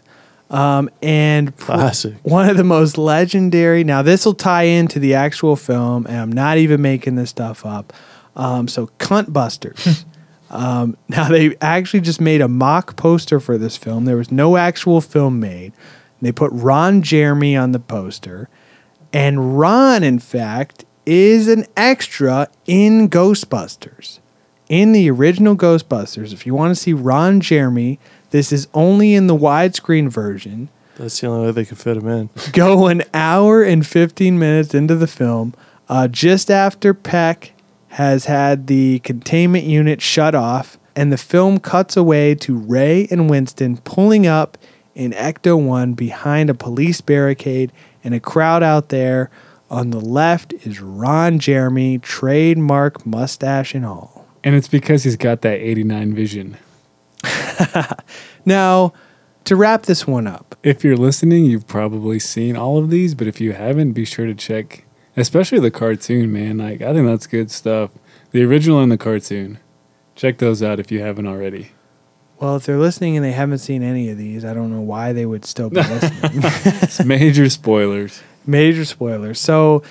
um, 0.56 0.92
and 1.02 1.58
Classic. 1.58 2.14
one 2.22 2.50
of 2.50 2.58
the 2.58 2.64
most 2.64 3.00
legendary. 3.00 3.84
Now 3.84 4.04
this 4.04 4.28
will 4.28 4.36
tie 4.36 4.66
into 4.66 5.00
the 5.00 5.16
actual 5.16 5.56
film, 5.56 6.06
and 6.06 6.18
I'm 6.18 6.32
not 6.32 6.60
even 6.60 6.84
making 6.84 7.16
this 7.16 7.32
stuff 7.32 7.66
up. 7.66 7.94
Um, 8.36 8.68
so, 8.68 8.92
Cunt 9.00 9.34
Busters. 9.34 10.06
um, 10.54 10.96
now 11.10 11.28
they 11.28 11.56
actually 11.60 12.02
just 12.02 12.22
made 12.22 12.40
a 12.40 12.48
mock 12.48 12.96
poster 12.96 13.40
for 13.40 13.58
this 13.58 13.76
film. 13.76 14.06
There 14.06 14.18
was 14.18 14.32
no 14.32 14.56
actual 14.56 15.02
film 15.02 15.40
made. 15.40 15.74
They 16.22 16.32
put 16.32 16.52
Ron 16.54 17.02
Jeremy 17.02 17.58
on 17.58 17.74
the 17.74 17.80
poster, 17.80 18.48
and 19.12 19.60
Ron, 19.60 20.04
in 20.04 20.20
fact, 20.20 20.86
is 21.06 21.50
an 21.50 21.66
extra 21.76 22.48
in 22.66 23.10
Ghostbusters. 23.10 24.20
In 24.70 24.94
the 24.94 25.12
original 25.12 25.58
Ghostbusters, 25.58 26.32
if 26.32 26.46
you 26.46 26.56
want 26.56 26.72
to 26.72 26.82
see 26.82 26.94
Ron 26.94 27.42
Jeremy, 27.42 28.00
this 28.30 28.54
is 28.54 28.70
only 28.74 29.14
in 29.14 29.28
the 29.28 29.36
widescreen 29.36 30.08
version 30.10 30.70
That's 30.96 31.20
the 31.20 31.28
only 31.28 31.48
way 31.48 31.52
they 31.52 31.66
could 31.66 31.78
fit 31.78 31.98
him 31.98 32.08
in. 32.08 32.30
go 32.54 32.88
an 32.88 33.04
hour 33.14 33.62
and 33.62 33.86
15 33.86 34.40
minutes 34.40 34.74
into 34.74 34.96
the 34.96 35.08
film, 35.08 35.54
uh, 35.90 36.08
just 36.08 36.50
after 36.50 36.94
Peck 36.94 37.52
has 37.94 38.26
had 38.26 38.68
the 38.68 39.00
containment 39.00 39.66
unit 39.66 40.02
shut 40.02 40.34
off, 40.34 40.78
and 40.96 41.12
the 41.12 41.18
film 41.18 41.60
cuts 41.60 41.96
away 41.96 42.36
to 42.36 42.58
Ray 42.58 43.08
and 43.12 43.30
Winston 43.30 43.78
pulling 43.78 44.26
up 44.28 44.58
in 44.96 45.12
Ecto 45.12 45.64
1 45.64 45.94
behind 45.94 46.50
a 46.50 46.54
police 46.54 47.02
barricade 47.02 47.72
and 48.04 48.14
a 48.14 48.20
crowd 48.20 48.64
out 48.64 48.90
there. 48.90 49.30
On 49.70 49.90
the 49.90 50.00
left 50.00 50.54
is 50.54 50.82
Ron 50.82 51.40
Jeremy, 51.40 51.98
trademark 52.00 53.06
mustache 53.06 53.74
and 53.74 53.86
all. 53.86 54.28
And 54.44 54.56
it's 54.56 54.68
because 54.68 55.04
he's 55.04 55.16
got 55.16 55.42
that 55.42 55.60
89 55.60 56.14
vision. 56.14 56.58
Now, 58.46 58.92
to 59.46 59.56
wrap 59.56 59.84
this 59.84 60.06
one 60.06 60.28
up, 60.28 60.56
If 60.64 60.84
you're 60.84 60.98
listening, 60.98 61.46
you've 61.46 61.68
probably 61.68 62.20
seen 62.20 62.58
all 62.58 62.78
of 62.78 62.90
these, 62.90 63.16
but 63.16 63.28
if 63.28 63.40
you 63.40 63.54
haven't, 63.54 63.94
be 63.94 64.06
sure 64.06 64.26
to 64.26 64.34
check, 64.34 64.83
especially 65.18 65.60
the 65.60 65.72
cartoon, 65.72 66.32
man. 66.32 66.58
Like, 66.58 66.82
I 66.82 66.94
think 66.94 67.08
that's 67.08 67.28
good 67.28 67.52
stuff. 67.52 67.92
The 68.32 68.44
original 68.44 68.80
and 68.82 68.92
the 68.92 68.98
cartoon. 68.98 69.60
Check 70.16 70.38
those 70.38 70.62
out 70.62 70.80
if 70.80 70.92
you 70.92 71.02
haven't 71.02 71.28
already. 71.28 71.72
well, 72.40 72.56
if 72.56 72.66
they're 72.66 72.78
listening 72.78 73.16
and 73.16 73.26
they 73.26 73.32
haven't 73.32 73.60
seen 73.60 73.82
any 73.84 74.10
of 74.10 74.18
these, 74.18 74.44
I 74.46 74.54
don't 74.54 74.72
know 74.72 74.82
why 74.82 75.14
they 75.14 75.26
would 75.26 75.46
still 75.46 75.70
be 75.70 75.78
listening. 75.82 76.42
It's 76.84 77.04
major 77.04 77.50
spoilers. 77.50 78.22
Major 78.46 78.86
spoilers. 78.86 79.40
So 79.40 79.82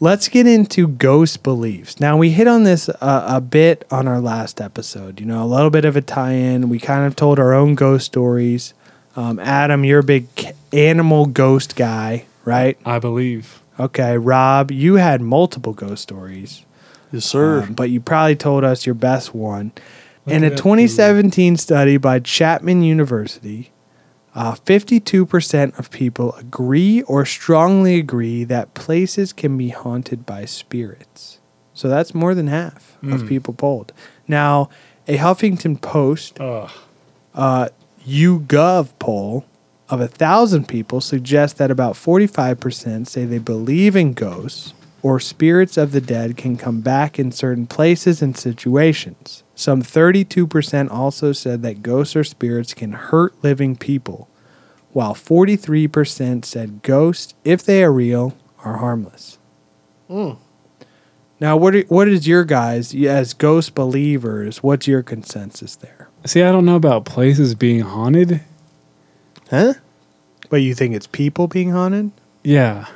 let's 0.00 0.28
get 0.28 0.46
into 0.46 0.88
ghost 0.88 1.42
beliefs. 1.42 2.00
Now, 2.00 2.16
we 2.16 2.30
hit 2.30 2.46
on 2.46 2.62
this 2.64 2.88
uh, 2.88 3.24
a 3.28 3.40
bit 3.40 3.84
on 3.90 4.06
our 4.08 4.20
last 4.20 4.60
episode, 4.60 5.20
you 5.20 5.26
know, 5.26 5.42
a 5.42 5.46
little 5.46 5.70
bit 5.70 5.84
of 5.84 5.96
a 5.96 6.00
tie 6.00 6.32
in. 6.32 6.68
We 6.68 6.78
kind 6.78 7.06
of 7.06 7.16
told 7.16 7.38
our 7.38 7.52
own 7.52 7.74
ghost 7.74 8.06
stories. 8.06 8.72
Um, 9.16 9.38
Adam, 9.38 9.84
you're 9.84 10.00
a 10.00 10.04
big 10.04 10.26
animal 10.72 11.26
ghost 11.26 11.76
guy, 11.76 12.26
right? 12.44 12.78
I 12.86 12.98
believe. 12.98 13.60
Okay. 13.78 14.16
Rob, 14.18 14.70
you 14.70 14.94
had 14.96 15.20
multiple 15.20 15.72
ghost 15.72 16.02
stories. 16.02 16.64
Yes, 17.12 17.24
sir. 17.24 17.62
Um, 17.62 17.72
but 17.74 17.90
you 17.90 18.00
probably 18.00 18.36
told 18.36 18.64
us 18.64 18.84
your 18.86 18.94
best 18.94 19.34
one. 19.34 19.72
Look 20.26 20.34
In 20.34 20.42
a 20.42 20.48
it 20.48 20.52
up, 20.54 20.58
2017 20.58 21.56
study 21.56 21.96
by 21.98 22.18
Chapman 22.18 22.82
University, 22.82 23.70
uh, 24.34 24.54
52% 24.54 25.78
of 25.78 25.90
people 25.90 26.34
agree 26.34 27.02
or 27.02 27.24
strongly 27.24 27.96
agree 27.98 28.42
that 28.44 28.74
places 28.74 29.32
can 29.32 29.56
be 29.56 29.68
haunted 29.68 30.26
by 30.26 30.44
spirits. 30.44 31.38
So 31.74 31.88
that's 31.88 32.14
more 32.14 32.34
than 32.34 32.48
half 32.48 32.96
of 33.02 33.20
Hmm. 33.22 33.26
people 33.28 33.54
polled. 33.54 33.92
Now, 34.26 34.68
a 35.06 35.18
Huffington 35.18 35.80
Post 35.80 36.40
Ugh. 36.40 36.70
uh, 37.34 37.68
YouGov 38.06 38.88
poll 38.98 39.44
of 39.88 40.00
a 40.00 40.08
thousand 40.08 40.66
people 40.68 41.00
suggests 41.00 41.58
that 41.58 41.70
about 41.70 41.94
45% 41.94 43.06
say 43.06 43.24
they 43.24 43.38
believe 43.38 43.94
in 43.94 44.12
ghosts 44.12 44.74
or 45.02 45.20
spirits 45.20 45.76
of 45.76 45.92
the 45.92 46.00
dead 46.00 46.36
can 46.36 46.56
come 46.56 46.80
back 46.80 47.18
in 47.18 47.30
certain 47.30 47.66
places 47.66 48.20
and 48.22 48.36
situations. 48.36 49.44
Some 49.54 49.82
32% 49.82 50.90
also 50.90 51.32
said 51.32 51.62
that 51.62 51.82
ghosts 51.82 52.16
or 52.16 52.24
spirits 52.24 52.74
can 52.74 52.92
hurt 52.92 53.34
living 53.42 53.76
people, 53.76 54.28
while 54.92 55.14
43% 55.14 56.44
said 56.44 56.82
ghosts, 56.82 57.34
if 57.44 57.62
they 57.62 57.84
are 57.84 57.92
real, 57.92 58.36
are 58.64 58.78
harmless. 58.78 59.38
Hmm. 60.08 60.32
Now, 61.38 61.56
what 61.56 61.76
are, 61.76 61.82
what 61.82 62.08
is 62.08 62.26
your 62.26 62.44
guys 62.44 62.94
as 62.94 63.34
ghost 63.34 63.74
believers? 63.74 64.62
What's 64.62 64.88
your 64.88 65.02
consensus 65.02 65.76
there? 65.76 66.08
See, 66.24 66.42
I 66.42 66.50
don't 66.50 66.64
know 66.64 66.76
about 66.76 67.04
places 67.04 67.54
being 67.54 67.80
haunted. 67.80 68.40
Huh? 69.50 69.74
But 70.50 70.56
you 70.58 70.74
think 70.74 70.94
it's 70.94 71.06
people 71.06 71.46
being 71.48 71.70
haunted? 71.70 72.10
Yeah. 72.44 72.86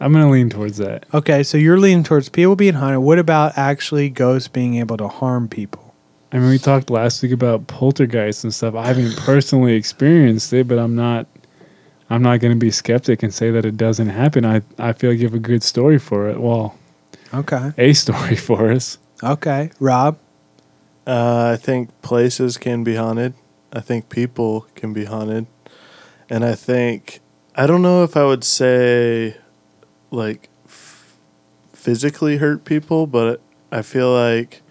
I'm 0.00 0.12
going 0.12 0.24
to 0.24 0.30
lean 0.30 0.50
towards 0.50 0.76
that. 0.78 1.06
Okay, 1.14 1.42
so 1.42 1.56
you're 1.56 1.78
leaning 1.78 2.04
towards 2.04 2.28
people 2.28 2.56
being 2.56 2.74
haunted. 2.74 3.00
What 3.00 3.18
about 3.18 3.56
actually 3.56 4.10
ghosts 4.10 4.48
being 4.48 4.76
able 4.76 4.96
to 4.98 5.08
harm 5.08 5.48
people? 5.48 5.94
I 6.32 6.38
mean, 6.38 6.50
we 6.50 6.58
talked 6.58 6.90
last 6.90 7.22
week 7.22 7.32
about 7.32 7.66
poltergeists 7.68 8.42
and 8.44 8.52
stuff. 8.52 8.74
I 8.74 8.86
haven't 8.88 9.16
personally 9.18 9.74
experienced 9.74 10.52
it, 10.52 10.66
but 10.68 10.78
I'm 10.78 10.96
not. 10.96 11.26
I'm 12.10 12.22
not 12.22 12.40
going 12.40 12.52
to 12.52 12.58
be 12.58 12.70
skeptic 12.70 13.22
and 13.22 13.32
say 13.32 13.50
that 13.50 13.64
it 13.64 13.76
doesn't 13.76 14.08
happen. 14.08 14.44
I 14.44 14.62
I 14.78 14.92
feel 14.92 15.10
like 15.10 15.20
you 15.20 15.26
have 15.26 15.34
a 15.34 15.38
good 15.38 15.62
story 15.62 15.98
for 15.98 16.28
it. 16.28 16.40
Well, 16.40 16.76
Okay. 17.32 17.72
a 17.78 17.92
story 17.94 18.36
for 18.48 18.70
us. 18.72 18.98
Okay. 19.22 19.70
Rob. 19.80 20.18
Uh, 21.06 21.52
I 21.54 21.56
think 21.56 21.90
places 22.02 22.58
can 22.58 22.82
be 22.84 22.96
haunted. 22.96 23.34
I 23.72 23.80
think 23.80 24.08
people 24.08 24.66
can 24.74 24.92
be 24.92 25.04
haunted. 25.04 25.46
And 26.30 26.44
I 26.44 26.54
think, 26.54 27.20
I 27.54 27.66
don't 27.66 27.82
know 27.82 28.02
if 28.04 28.16
I 28.16 28.24
would 28.24 28.44
say 28.44 29.36
like 30.10 30.48
f- 30.66 31.16
physically 31.72 32.38
hurt 32.38 32.64
people, 32.64 33.06
but 33.06 33.40
I 33.70 33.82
feel 33.82 34.12
like 34.12 34.62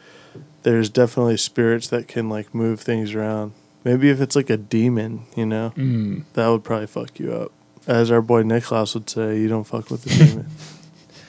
there's 0.63 0.89
definitely 0.89 1.37
spirits 1.37 1.87
that 1.89 2.07
can 2.07 2.29
like 2.29 2.53
move 2.55 2.79
things 2.81 3.13
around. 3.13 3.53
Maybe 3.83 4.09
if 4.09 4.21
it's 4.21 4.35
like 4.35 4.49
a 4.49 4.57
demon, 4.57 5.25
you 5.35 5.45
know, 5.45 5.73
Mm. 5.75 6.23
that 6.33 6.47
would 6.47 6.63
probably 6.63 6.87
fuck 6.87 7.19
you 7.19 7.33
up. 7.33 7.51
As 7.85 8.09
our 8.11 8.21
boy 8.21 8.43
Niklaus 8.43 8.93
would 8.93 9.09
say, 9.09 9.37
you 9.39 9.49
don't 9.49 9.65
fuck 9.65 9.89
with 9.89 10.03
the 10.03 10.09
demon. 10.25 10.47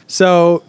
So, 0.07 0.63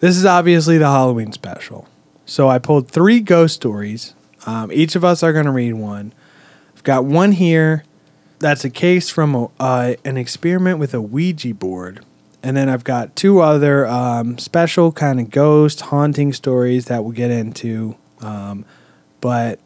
this 0.00 0.16
is 0.16 0.26
obviously 0.26 0.78
the 0.78 0.86
Halloween 0.88 1.30
special. 1.32 1.86
So, 2.26 2.48
I 2.48 2.58
pulled 2.58 2.88
three 2.88 3.20
ghost 3.20 3.54
stories. 3.54 4.14
Um, 4.46 4.72
each 4.72 4.96
of 4.96 5.04
us 5.04 5.22
are 5.22 5.32
going 5.32 5.44
to 5.46 5.52
read 5.52 5.74
one. 5.74 6.12
I've 6.74 6.82
got 6.82 7.04
one 7.04 7.32
here 7.32 7.84
that's 8.44 8.62
a 8.62 8.68
case 8.68 9.08
from 9.08 9.34
a, 9.34 9.50
uh, 9.58 9.94
an 10.04 10.18
experiment 10.18 10.78
with 10.78 10.92
a 10.92 11.00
Ouija 11.00 11.54
board. 11.54 12.04
And 12.42 12.54
then 12.54 12.68
I've 12.68 12.84
got 12.84 13.16
two 13.16 13.40
other 13.40 13.86
um, 13.86 14.36
special 14.36 14.92
kind 14.92 15.18
of 15.18 15.30
ghost 15.30 15.80
haunting 15.80 16.30
stories 16.34 16.84
that 16.84 17.02
we'll 17.02 17.14
get 17.14 17.30
into. 17.30 17.96
Um, 18.20 18.66
but 19.22 19.60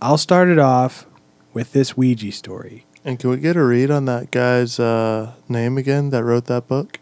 I'll 0.00 0.16
start 0.16 0.48
it 0.48 0.58
off 0.58 1.04
with 1.52 1.74
this 1.74 1.94
Ouija 1.94 2.32
story. 2.32 2.86
And 3.04 3.18
can 3.18 3.28
we 3.28 3.36
get 3.36 3.54
a 3.54 3.62
read 3.62 3.90
on 3.90 4.06
that 4.06 4.30
guy's 4.30 4.80
uh, 4.80 5.34
name 5.46 5.76
again 5.76 6.08
that 6.08 6.24
wrote 6.24 6.46
that 6.46 6.66
book? 6.66 7.00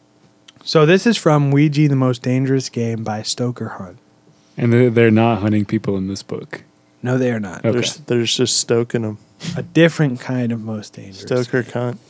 So, 0.64 0.84
this 0.84 1.06
is 1.06 1.16
from 1.16 1.52
Ouija, 1.52 1.88
the 1.88 1.94
Most 1.94 2.22
Dangerous 2.22 2.68
Game 2.68 3.04
by 3.04 3.22
Stoker 3.22 3.68
Hunt. 3.68 3.98
And 4.56 4.72
they're, 4.72 4.90
they're 4.90 5.10
not 5.12 5.38
hunting 5.38 5.64
people 5.64 5.96
in 5.96 6.08
this 6.08 6.24
book. 6.24 6.64
No, 7.04 7.16
they 7.16 7.30
are 7.30 7.40
not. 7.40 7.64
Okay. 7.64 7.70
They're, 7.70 8.04
they're 8.06 8.24
just 8.24 8.58
stoking 8.58 9.02
them. 9.02 9.18
A 9.56 9.62
different 9.62 10.20
kind 10.20 10.52
of 10.52 10.60
most 10.60 10.94
dangerous. 10.94 11.22
Stoker 11.22 11.62
cunt. 11.62 11.98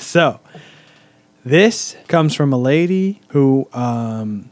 So, 0.00 0.40
this 1.44 1.96
comes 2.08 2.34
from 2.34 2.52
a 2.52 2.56
lady 2.56 3.20
who 3.28 3.68
um, 3.74 4.50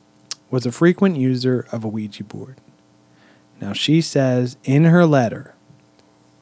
was 0.51 0.67
a 0.67 0.73
frequent 0.73 1.17
user 1.17 1.67
of 1.73 1.83
a 1.83 1.89
Ouija 1.89 2.25
board. 2.25 2.57
Now, 3.61 3.73
she 3.73 4.01
says 4.01 4.59
in 4.65 4.85
her 4.85 5.07
letter, 5.07 5.55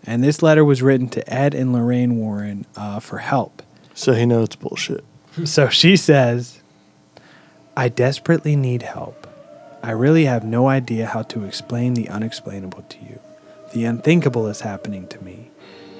and 0.04 0.24
this 0.24 0.42
letter 0.42 0.64
was 0.64 0.82
written 0.82 1.08
to 1.10 1.32
Ed 1.32 1.54
and 1.54 1.72
Lorraine 1.72 2.16
Warren 2.16 2.66
uh, 2.76 2.98
for 3.00 3.18
help. 3.18 3.62
So 3.94 4.14
he 4.14 4.26
knows 4.26 4.46
it's 4.46 4.56
bullshit. 4.56 5.04
So 5.44 5.70
she 5.70 5.96
says, 5.96 6.60
I 7.74 7.88
desperately 7.88 8.54
need 8.54 8.82
help. 8.82 9.26
I 9.82 9.92
really 9.92 10.26
have 10.26 10.44
no 10.44 10.68
idea 10.68 11.06
how 11.06 11.22
to 11.22 11.44
explain 11.44 11.94
the 11.94 12.08
unexplainable 12.10 12.82
to 12.82 12.98
you. 12.98 13.18
The 13.72 13.84
unthinkable 13.86 14.48
is 14.48 14.60
happening 14.60 15.06
to 15.08 15.24
me. 15.24 15.50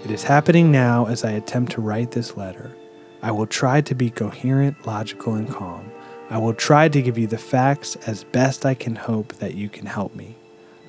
It 0.04 0.10
is 0.10 0.24
happening 0.24 0.70
now 0.70 1.06
as 1.06 1.24
I 1.24 1.30
attempt 1.30 1.72
to 1.72 1.80
write 1.80 2.10
this 2.10 2.36
letter. 2.36 2.76
I 3.22 3.30
will 3.30 3.46
try 3.46 3.80
to 3.80 3.94
be 3.94 4.10
coherent, 4.10 4.86
logical, 4.86 5.36
and 5.36 5.48
calm. 5.48 5.90
I 6.28 6.36
will 6.36 6.52
try 6.52 6.88
to 6.88 7.00
give 7.00 7.16
you 7.16 7.26
the 7.26 7.38
facts 7.38 7.96
as 8.06 8.24
best 8.24 8.66
I 8.66 8.74
can 8.74 8.94
hope 8.94 9.32
that 9.34 9.54
you 9.54 9.70
can 9.70 9.86
help 9.86 10.14
me. 10.14 10.36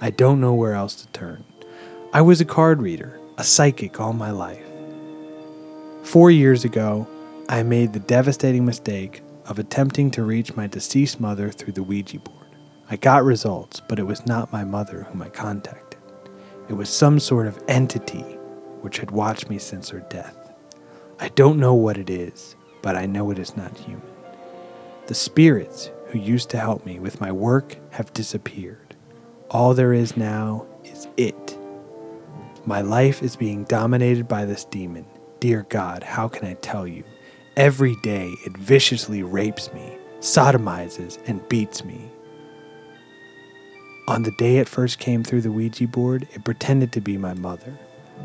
I 0.01 0.09
don't 0.09 0.41
know 0.41 0.53
where 0.53 0.73
else 0.73 0.95
to 0.95 1.07
turn. 1.13 1.45
I 2.11 2.21
was 2.21 2.41
a 2.41 2.45
card 2.45 2.81
reader, 2.81 3.17
a 3.37 3.45
psychic 3.45 4.01
all 4.01 4.11
my 4.11 4.31
life. 4.31 4.65
Four 6.03 6.31
years 6.31 6.65
ago, 6.65 7.07
I 7.47 7.63
made 7.63 7.93
the 7.93 7.99
devastating 7.99 8.65
mistake 8.65 9.21
of 9.45 9.57
attempting 9.57 10.11
to 10.11 10.23
reach 10.23 10.55
my 10.57 10.67
deceased 10.67 11.21
mother 11.21 11.49
through 11.49 11.73
the 11.73 11.83
Ouija 11.83 12.19
board. 12.19 12.47
I 12.89 12.97
got 12.97 13.23
results, 13.23 13.81
but 13.87 13.99
it 13.99 14.03
was 14.03 14.25
not 14.25 14.51
my 14.51 14.65
mother 14.65 15.03
whom 15.03 15.21
I 15.21 15.29
contacted. 15.29 15.82
It 16.69 16.73
was 16.73 16.89
some 16.89 17.19
sort 17.19 17.47
of 17.47 17.61
entity 17.67 18.37
which 18.81 18.97
had 18.97 19.11
watched 19.11 19.49
me 19.49 19.57
since 19.57 19.89
her 19.89 19.99
death. 20.09 20.37
I 21.19 21.29
don't 21.29 21.59
know 21.59 21.73
what 21.73 21.97
it 21.97 22.09
is, 22.09 22.55
but 22.81 22.95
I 22.95 23.05
know 23.05 23.31
it 23.31 23.39
is 23.39 23.55
not 23.55 23.77
human. 23.77 24.01
The 25.07 25.13
spirits 25.13 25.91
who 26.07 26.19
used 26.19 26.49
to 26.51 26.59
help 26.59 26.85
me 26.85 26.99
with 26.99 27.19
my 27.19 27.31
work 27.31 27.75
have 27.91 28.13
disappeared. 28.13 28.95
All 29.49 29.73
there 29.73 29.93
is 29.93 30.15
now 30.15 30.65
is 30.83 31.07
it. 31.17 31.57
My 32.65 32.81
life 32.81 33.21
is 33.21 33.35
being 33.35 33.65
dominated 33.65 34.27
by 34.27 34.45
this 34.45 34.63
demon. 34.65 35.05
Dear 35.41 35.65
God, 35.69 36.03
how 36.03 36.29
can 36.29 36.47
I 36.47 36.53
tell 36.55 36.87
you? 36.87 37.03
Every 37.57 37.95
day 38.03 38.33
it 38.45 38.57
viciously 38.57 39.21
rapes 39.23 39.71
me, 39.73 39.97
sodomizes, 40.19 41.19
and 41.27 41.47
beats 41.49 41.83
me. 41.83 42.09
On 44.05 44.23
the 44.23 44.31
day 44.31 44.57
it 44.57 44.67
first 44.67 44.99
came 44.99 45.23
through 45.23 45.41
the 45.41 45.51
Ouija 45.51 45.87
board, 45.87 46.27
it 46.33 46.43
pretended 46.43 46.91
to 46.91 46.99
be 46.99 47.17
my 47.17 47.33
mother. 47.33 47.79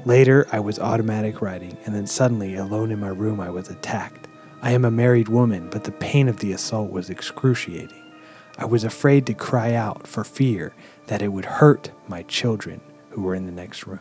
Later, 0.05 0.49
I 0.51 0.59
was 0.59 0.81
automatic 0.81 1.41
writing, 1.41 1.77
and 1.85 1.95
then 1.95 2.07
suddenly, 2.07 2.57
alone 2.57 2.91
in 2.91 2.99
my 2.99 3.09
room, 3.09 3.41
I 3.41 3.51
was 3.51 3.69
attacked. 3.69 4.27
I 4.61 4.73
am 4.73 4.85
a 4.85 4.91
married 4.91 5.29
woman, 5.29 5.71
but 5.71 5.85
the 5.85 5.93
pain 5.93 6.29
of 6.29 6.39
the 6.39 6.53
assault 6.53 6.91
was 6.91 7.11
excruciating. 7.11 8.03
I 8.59 8.65
was 8.65 8.83
afraid 8.83 9.25
to 9.27 9.35
cry 9.35 9.75
out 9.75 10.05
for 10.05 10.25
fear 10.25 10.75
that 11.07 11.23
it 11.23 11.29
would 11.29 11.45
hurt 11.45 11.93
my 12.09 12.25
children 12.25 12.81
who 13.11 13.23
were 13.23 13.37
in 13.37 13.47
the 13.47 13.53
next 13.53 13.87
room. 13.87 14.01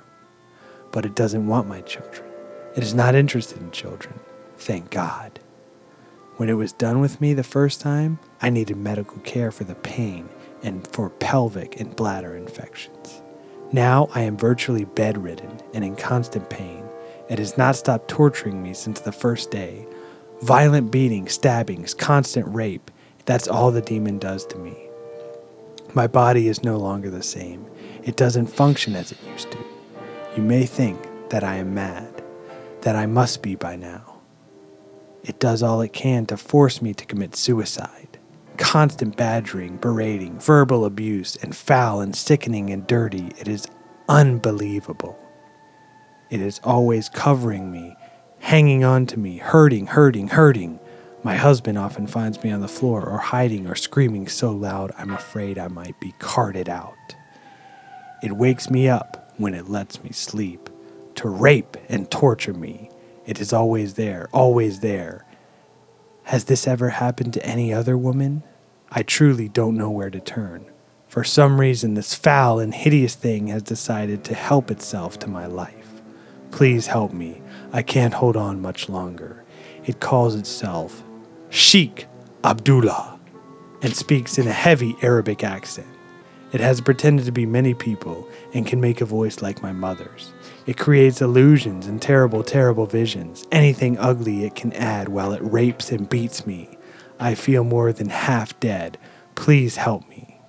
But 0.92 1.06
it 1.06 1.14
doesn't 1.14 1.46
want 1.46 1.68
my 1.68 1.82
children. 1.82 2.28
It 2.76 2.82
is 2.82 2.96
not 2.96 3.14
interested 3.14 3.60
in 3.62 3.70
children. 3.70 4.20
Thank 4.58 4.90
God. 4.90 5.40
When 6.38 6.50
it 6.50 6.54
was 6.54 6.74
done 6.74 7.02
with 7.02 7.22
me 7.22 7.36
the 7.36 7.44
first 7.44 7.82
time, 7.82 8.18
I 8.42 8.50
needed 8.50 8.78
medical 8.78 9.20
care 9.20 9.52
for 9.52 9.64
the 9.64 9.76
pain 9.76 10.28
and 10.68 10.86
for 10.88 11.10
pelvic 11.10 11.80
and 11.80 11.96
bladder 11.96 12.36
infections. 12.36 13.22
Now 13.72 14.10
I 14.14 14.22
am 14.22 14.38
virtually 14.38 14.84
bedridden 14.84 15.62
and 15.74 15.84
in 15.84 15.96
constant 15.96 16.50
pain. 16.50 16.84
It 17.30 17.40
has 17.40 17.58
not 17.58 17.78
stopped 17.78 18.10
torturing 18.10 18.62
me 18.62 18.74
since 18.74 19.00
the 19.00 19.14
first 19.14 19.50
day. 19.50 19.88
Violent 20.42 20.92
beatings, 20.92 21.34
stabbings, 21.34 21.94
constant 21.94 22.48
rape. 22.54 22.92
That's 23.26 23.48
all 23.48 23.72
the 23.72 23.82
demon 23.82 24.20
does 24.20 24.46
to 24.48 24.58
me. 24.58 24.78
My 25.94 26.06
body 26.06 26.50
is 26.50 26.64
no 26.64 26.78
longer 26.78 27.10
the 27.10 27.24
same. 27.24 27.66
It 28.04 28.18
doesn't 28.18 28.48
function 28.48 28.96
as 28.96 29.12
it 29.12 29.18
used 29.32 29.52
to. 29.52 29.58
You 30.36 30.44
may 30.44 30.66
think 30.66 31.00
that 31.30 31.44
I 31.44 31.56
am 31.56 31.74
mad, 31.74 32.24
that 32.82 32.96
I 32.96 33.06
must 33.06 33.42
be 33.42 33.56
by 33.56 33.78
now. 33.78 34.20
It 35.24 35.40
does 35.40 35.64
all 35.64 35.82
it 35.82 35.94
can 35.94 36.26
to 36.28 36.38
force 36.38 36.82
me 36.82 36.94
to 36.94 37.06
commit 37.06 37.36
suicide. 37.36 38.07
Constant 38.58 39.16
badgering, 39.18 39.78
berating, 39.78 40.40
verbal 40.40 40.86
abuse, 40.86 41.36
and 41.38 41.56
foul 41.56 42.02
and 42.02 42.16
sickening 42.16 42.72
and 42.72 42.88
dirty. 42.88 43.32
It 43.40 43.48
is 43.48 43.68
unbelievable. 44.10 45.18
It 46.30 46.42
is 46.42 46.60
always 46.64 47.10
covering 47.10 47.72
me, 47.72 47.96
hanging 48.40 48.84
on 48.84 49.06
to 49.08 49.20
me, 49.20 49.38
hurting, 49.38 49.88
hurting, 49.88 50.30
hurting. 50.30 50.80
My 51.24 51.36
husband 51.36 51.78
often 51.78 52.08
finds 52.08 52.44
me 52.44 52.52
on 52.52 52.62
the 52.62 52.68
floor 52.68 53.06
or 53.06 53.20
hiding 53.20 53.68
or 53.68 53.76
screaming 53.76 54.28
so 54.28 54.52
loud 54.52 54.92
I'm 54.98 55.12
afraid 55.12 55.58
I 55.60 55.68
might 55.70 56.00
be 56.00 56.14
carted 56.20 56.70
out. 56.70 56.96
It 58.24 58.34
wakes 58.34 58.70
me 58.70 58.90
up 58.90 59.34
when 59.38 59.54
it 59.54 59.70
lets 59.70 60.04
me 60.04 60.12
sleep 60.12 60.70
to 61.16 61.30
rape 61.30 61.78
and 61.90 62.10
torture 62.12 62.54
me. 62.54 62.90
It 63.26 63.40
is 63.40 63.54
always 63.54 63.96
there, 63.96 64.30
always 64.34 64.80
there. 64.82 65.26
Has 66.28 66.44
this 66.44 66.68
ever 66.68 66.90
happened 66.90 67.34
to 67.36 67.46
any 67.46 67.74
other 67.74 67.98
woman? 67.98 68.44
I 68.92 69.02
truly 69.02 69.48
don't 69.48 69.78
know 69.78 69.90
where 69.90 70.10
to 70.10 70.20
turn. 70.20 70.66
For 71.08 71.24
some 71.24 71.58
reason, 71.58 71.94
this 71.94 72.14
foul 72.14 72.60
and 72.60 72.74
hideous 72.74 73.16
thing 73.16 73.48
has 73.48 73.64
decided 73.64 74.26
to 74.26 74.34
help 74.34 74.70
itself 74.70 75.18
to 75.20 75.30
my 75.30 75.46
life. 75.46 76.02
Please 76.52 76.88
help 76.88 77.14
me. 77.14 77.42
I 77.72 77.82
can't 77.82 78.14
hold 78.14 78.36
on 78.36 78.62
much 78.62 78.90
longer. 78.90 79.46
It 79.86 80.02
calls 80.02 80.36
itself 80.36 81.02
Sheikh 81.50 82.08
Abdullah 82.44 83.18
and 83.82 83.96
speaks 83.96 84.38
in 84.38 84.50
a 84.50 84.52
heavy 84.54 84.98
Arabic 85.02 85.46
accent. 85.46 85.88
It 86.52 86.60
has 86.60 86.82
pretended 86.82 87.26
to 87.28 87.32
be 87.32 87.46
many 87.46 87.74
people 87.74 88.28
and 88.54 88.68
can 88.68 88.82
make 88.82 89.00
a 89.00 89.06
voice 89.06 89.42
like 89.42 89.64
my 89.64 89.72
mother's. 89.72 90.34
It 90.68 90.78
creates 90.78 91.22
illusions 91.22 91.88
and 91.88 92.02
terrible, 92.02 92.44
terrible 92.44 92.86
visions. 92.86 93.46
Anything 93.54 93.98
ugly 93.98 94.44
it 94.44 94.54
can 94.54 94.74
add 94.74 95.08
while 95.08 95.32
it 95.32 95.42
rapes 95.42 95.94
and 95.94 96.10
beats 96.10 96.46
me. 96.46 96.78
I 97.20 97.36
feel 97.36 97.64
more 97.64 97.94
than 97.94 98.10
half 98.10 98.60
dead. 98.60 98.98
Please 99.36 99.78
help 99.78 100.08
me. 100.10 100.42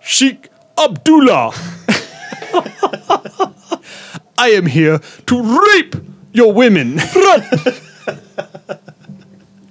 Sheikh 0.00 0.48
Abdullah! 0.78 1.52
I 4.38 4.50
am 4.50 4.66
here 4.66 5.00
to 5.26 5.60
rape 5.74 5.96
your 6.32 6.52
women. 6.52 6.98
Run! 7.14 7.42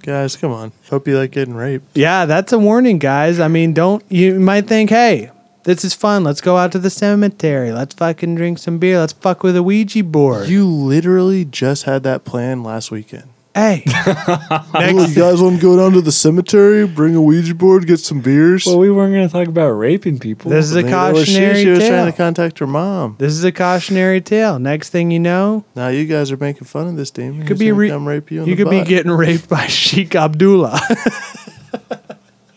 Guys, 0.02 0.36
come 0.36 0.52
on. 0.52 0.72
Hope 0.90 1.08
you 1.08 1.16
like 1.16 1.30
getting 1.30 1.54
raped. 1.54 1.96
Yeah, 1.96 2.26
that's 2.26 2.52
a 2.52 2.58
warning, 2.58 2.98
guys. 2.98 3.38
I 3.38 3.46
mean, 3.46 3.72
don't 3.72 4.02
you 4.08 4.40
might 4.40 4.66
think, 4.66 4.90
hey, 4.90 5.30
this 5.64 5.84
is 5.84 5.94
fun. 5.94 6.24
Let's 6.24 6.40
go 6.40 6.56
out 6.56 6.72
to 6.72 6.78
the 6.78 6.90
cemetery. 6.90 7.72
Let's 7.72 7.94
fucking 7.94 8.34
drink 8.34 8.58
some 8.58 8.78
beer. 8.78 8.98
Let's 8.98 9.12
fuck 9.12 9.42
with 9.42 9.56
a 9.56 9.62
Ouija 9.62 10.02
board. 10.04 10.48
You 10.48 10.66
literally 10.66 11.44
just 11.44 11.84
had 11.84 12.02
that 12.04 12.24
plan 12.24 12.62
last 12.62 12.90
weekend. 12.90 13.24
hey, 13.54 13.82
you 13.86 15.14
guys 15.14 15.42
want 15.42 15.56
to 15.56 15.60
go 15.60 15.76
down 15.76 15.92
to 15.92 16.00
the 16.00 16.10
cemetery, 16.10 16.86
bring 16.86 17.14
a 17.14 17.20
Ouija 17.20 17.54
board, 17.54 17.86
get 17.86 17.98
some 18.00 18.20
beers? 18.22 18.64
Well, 18.64 18.78
we 18.78 18.90
weren't 18.90 19.12
going 19.12 19.28
to 19.28 19.32
talk 19.32 19.46
about 19.46 19.72
raping 19.72 20.18
people. 20.18 20.50
this 20.50 20.64
is 20.64 20.72
a 20.72 20.76
Maybe 20.76 20.90
that 20.90 21.12
was 21.12 21.26
she. 21.28 21.34
cautionary 21.34 21.62
She 21.62 21.68
was 21.68 21.78
tale. 21.80 21.88
trying 21.90 22.10
to 22.10 22.16
contact 22.16 22.58
her 22.60 22.66
mom. 22.66 23.16
this 23.18 23.32
is 23.34 23.44
a 23.44 23.52
cautionary 23.52 24.22
tale. 24.22 24.58
Next 24.58 24.88
thing 24.88 25.10
you 25.10 25.20
know, 25.20 25.66
Now 25.76 25.88
you 25.88 26.06
guys 26.06 26.32
are 26.32 26.38
making 26.38 26.64
fun 26.66 26.88
of 26.88 26.96
this 26.96 27.10
demon. 27.10 27.34
you 27.34 27.40
He's 27.42 27.48
could 27.48 27.58
be 27.58 27.66
gonna 27.66 27.78
re- 27.78 27.88
come 27.90 28.08
rape 28.08 28.30
you. 28.30 28.42
In 28.42 28.48
you 28.48 28.54
the 28.56 28.64
could 28.64 28.70
be 28.70 28.78
butt. 28.78 28.88
getting 28.88 29.12
raped 29.12 29.50
by 29.50 29.66
Sheikh 29.68 30.14
Abdullah. 30.14 30.80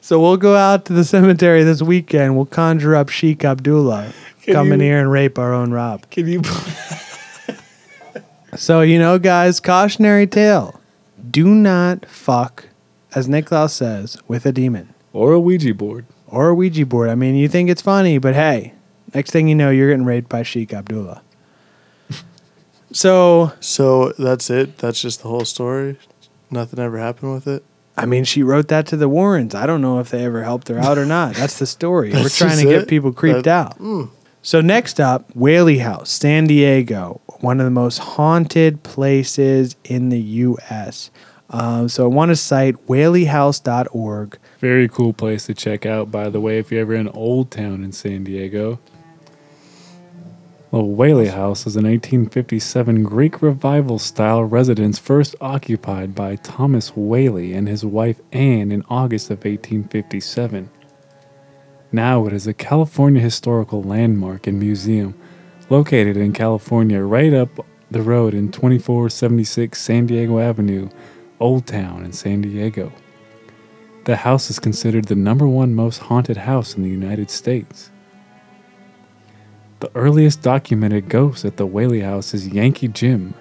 so 0.06 0.19
we'll 0.22 0.38
go 0.38 0.56
out 0.56 0.86
to 0.86 0.94
the 0.94 1.03
cemetery 1.03 1.64
this 1.64 1.82
weekend. 1.82 2.36
We'll 2.36 2.45
conjure 2.45 2.95
up 2.95 3.10
Sheikh 3.10 3.44
Abdullah. 3.44 4.14
Come 4.45 4.72
in 4.72 4.80
you- 4.80 4.86
here 4.86 4.99
and 4.99 5.11
rape 5.11 5.40
our 5.40 5.52
own 5.53 5.72
Rob. 5.72 6.10
Can 6.11 6.27
you? 6.27 6.41
So, 8.57 8.80
you 8.80 8.98
know, 8.99 9.19
guys, 9.19 9.60
cautionary 9.60 10.27
tale. 10.27 10.80
Do 11.30 11.45
not 11.53 12.06
fuck, 12.06 12.69
as 13.14 13.27
Niklaus 13.27 13.72
says, 13.72 14.18
with 14.30 14.45
a 14.45 14.53
demon 14.53 14.94
or 15.11 15.34
a 15.34 15.40
Ouija 15.41 15.73
board. 15.73 16.06
or 16.27 16.48
a 16.49 16.56
Ouija 16.56 16.86
board. 16.86 17.10
I 17.10 17.15
mean, 17.15 17.36
you 17.36 17.49
think 17.49 17.69
it's 17.69 17.82
funny, 17.82 18.18
but 18.18 18.34
hey, 18.34 18.72
next 19.14 19.32
thing 19.32 19.49
you 19.49 19.56
know, 19.56 19.72
you're 19.72 19.90
getting 19.90 20.06
raped 20.06 20.30
by 20.30 20.41
Sheikh 20.44 20.73
Abdullah. 20.73 21.22
so, 22.94 23.52
So 23.60 24.14
that's 24.18 24.49
it. 24.49 24.77
That's 24.77 25.02
just 25.02 25.22
the 25.23 25.27
whole 25.27 25.44
story. 25.45 25.98
Nothing 26.49 26.80
ever 26.80 26.98
happened 26.98 27.34
with 27.34 27.48
it. 27.48 27.65
I 27.97 28.05
mean, 28.05 28.23
she 28.26 28.43
wrote 28.43 28.67
that 28.69 28.88
to 28.88 28.97
the 28.97 29.07
Warrens. 29.07 29.55
I 29.55 29.65
don't 29.65 29.81
know 29.81 29.99
if 29.99 30.09
they 30.09 30.26
ever 30.26 30.43
helped 30.43 30.67
her 30.67 30.77
out 30.80 30.97
or 30.97 31.05
not. 31.05 31.35
That's 31.35 31.59
the 31.59 31.65
story. 31.65 32.11
We're 32.11 32.27
trying 32.30 32.57
to 32.57 32.63
just 32.63 32.65
get 32.65 32.81
it? 32.84 32.88
people 32.89 33.13
creeped 33.13 33.43
That- 33.43 33.80
out. 33.81 34.09
So 34.41 34.61
next 34.61 34.99
up, 34.99 35.34
Whaley 35.35 35.80
House, 35.80 36.11
San 36.11 36.45
Diego, 36.45 37.19
one 37.39 37.59
of 37.59 37.65
the 37.65 37.72
most 37.72 37.97
haunted 37.97 38.84
places 38.84 39.76
in 39.85 40.09
the 40.09 40.19
U.S. 40.19 41.09
Um, 41.49 41.89
so 41.89 42.03
I 42.05 42.07
want 42.07 42.30
to 42.30 42.35
cite 42.35 42.76
whaleyhouse.org. 42.88 44.38
Very 44.59 44.88
cool 44.88 45.13
place 45.13 45.45
to 45.47 45.53
check 45.53 45.85
out, 45.85 46.11
by 46.11 46.30
the 46.30 46.39
way, 46.39 46.59
if 46.59 46.72
you're 46.72 46.81
ever 46.81 46.93
in 46.93 47.07
Old 47.09 47.49
Town 47.51 47.84
in 47.84 47.91
San 47.91 48.23
Diego. 48.23 48.80
Well, 50.76 50.89
Whaley 50.89 51.30
House 51.30 51.65
is 51.65 51.77
an 51.77 51.85
1857 51.85 53.03
Greek 53.03 53.41
Revival 53.41 53.97
style 53.97 54.43
residence 54.43 54.99
first 54.99 55.34
occupied 55.39 56.14
by 56.14 56.35
Thomas 56.35 56.89
Whaley 56.97 57.53
and 57.53 57.65
his 57.65 57.85
wife 57.85 58.19
Anne 58.34 58.73
in 58.73 58.84
August 58.89 59.30
of 59.30 59.45
1857. 59.45 60.69
Now 61.93 62.26
it 62.26 62.34
is 62.34 62.45
a 62.45 62.53
California 62.53 63.22
historical 63.22 63.84
landmark 63.84 64.47
and 64.47 64.60
museum 64.60 65.18
located 65.69 66.18
in 66.18 66.34
California 66.34 67.02
right 67.02 67.34
up 67.34 67.65
the 67.89 68.02
road 68.02 68.34
in 68.34 68.52
2476 68.52 69.81
San 69.81 70.07
Diego 70.07 70.39
Avenue, 70.39 70.89
Old 71.39 71.68
Town 71.68 72.03
in 72.03 72.11
San 72.11 72.41
Diego. 72.41 72.91
The 74.03 74.18
house 74.18 74.49
is 74.49 74.60
considered 74.60 75.06
the 75.06 75.15
number 75.15 75.47
one 75.47 75.73
most 75.73 75.99
haunted 75.99 76.35
house 76.35 76.76
in 76.76 76.84
the 76.84 76.89
United 76.89 77.31
States. 77.31 77.91
The 79.85 79.99
earliest 79.99 80.41
documented 80.41 81.09
ghost 81.09 81.45
at 81.45 81.57
the 81.57 81.67
Whaley 81.67 82.01
House 82.01 82.33
is 82.33 82.47
Yankee 82.47 82.87
Jim. 82.87 83.35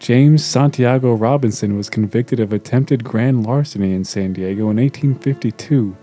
James 0.00 0.44
Santiago 0.44 1.14
Robinson 1.14 1.76
was 1.76 1.88
convicted 1.88 2.40
of 2.40 2.52
attempted 2.52 3.04
grand 3.04 3.46
larceny 3.46 3.92
in 3.92 4.04
San 4.04 4.32
Diego 4.32 4.70
in 4.70 4.78
1852 4.78 5.96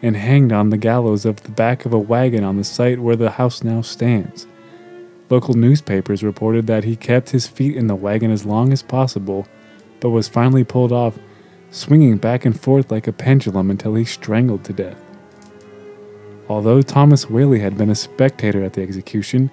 and 0.00 0.16
hanged 0.16 0.50
on 0.50 0.70
the 0.70 0.78
gallows 0.78 1.26
of 1.26 1.42
the 1.42 1.50
back 1.50 1.84
of 1.84 1.92
a 1.92 1.98
wagon 1.98 2.42
on 2.42 2.56
the 2.56 2.64
site 2.64 3.00
where 3.00 3.16
the 3.16 3.32
house 3.32 3.62
now 3.62 3.82
stands. 3.82 4.46
Local 5.28 5.52
newspapers 5.52 6.22
reported 6.22 6.66
that 6.66 6.84
he 6.84 6.96
kept 6.96 7.28
his 7.28 7.46
feet 7.46 7.76
in 7.76 7.86
the 7.86 7.94
wagon 7.94 8.30
as 8.30 8.46
long 8.46 8.72
as 8.72 8.82
possible, 8.82 9.46
but 10.00 10.08
was 10.08 10.26
finally 10.26 10.64
pulled 10.64 10.90
off, 10.90 11.18
swinging 11.70 12.16
back 12.16 12.46
and 12.46 12.58
forth 12.58 12.90
like 12.90 13.06
a 13.06 13.12
pendulum 13.12 13.70
until 13.70 13.94
he 13.94 14.06
strangled 14.06 14.64
to 14.64 14.72
death. 14.72 15.07
Although 16.48 16.82
Thomas 16.82 17.28
Whaley 17.28 17.60
had 17.60 17.76
been 17.76 17.90
a 17.90 17.94
spectator 17.94 18.64
at 18.64 18.72
the 18.72 18.82
execution, 18.82 19.50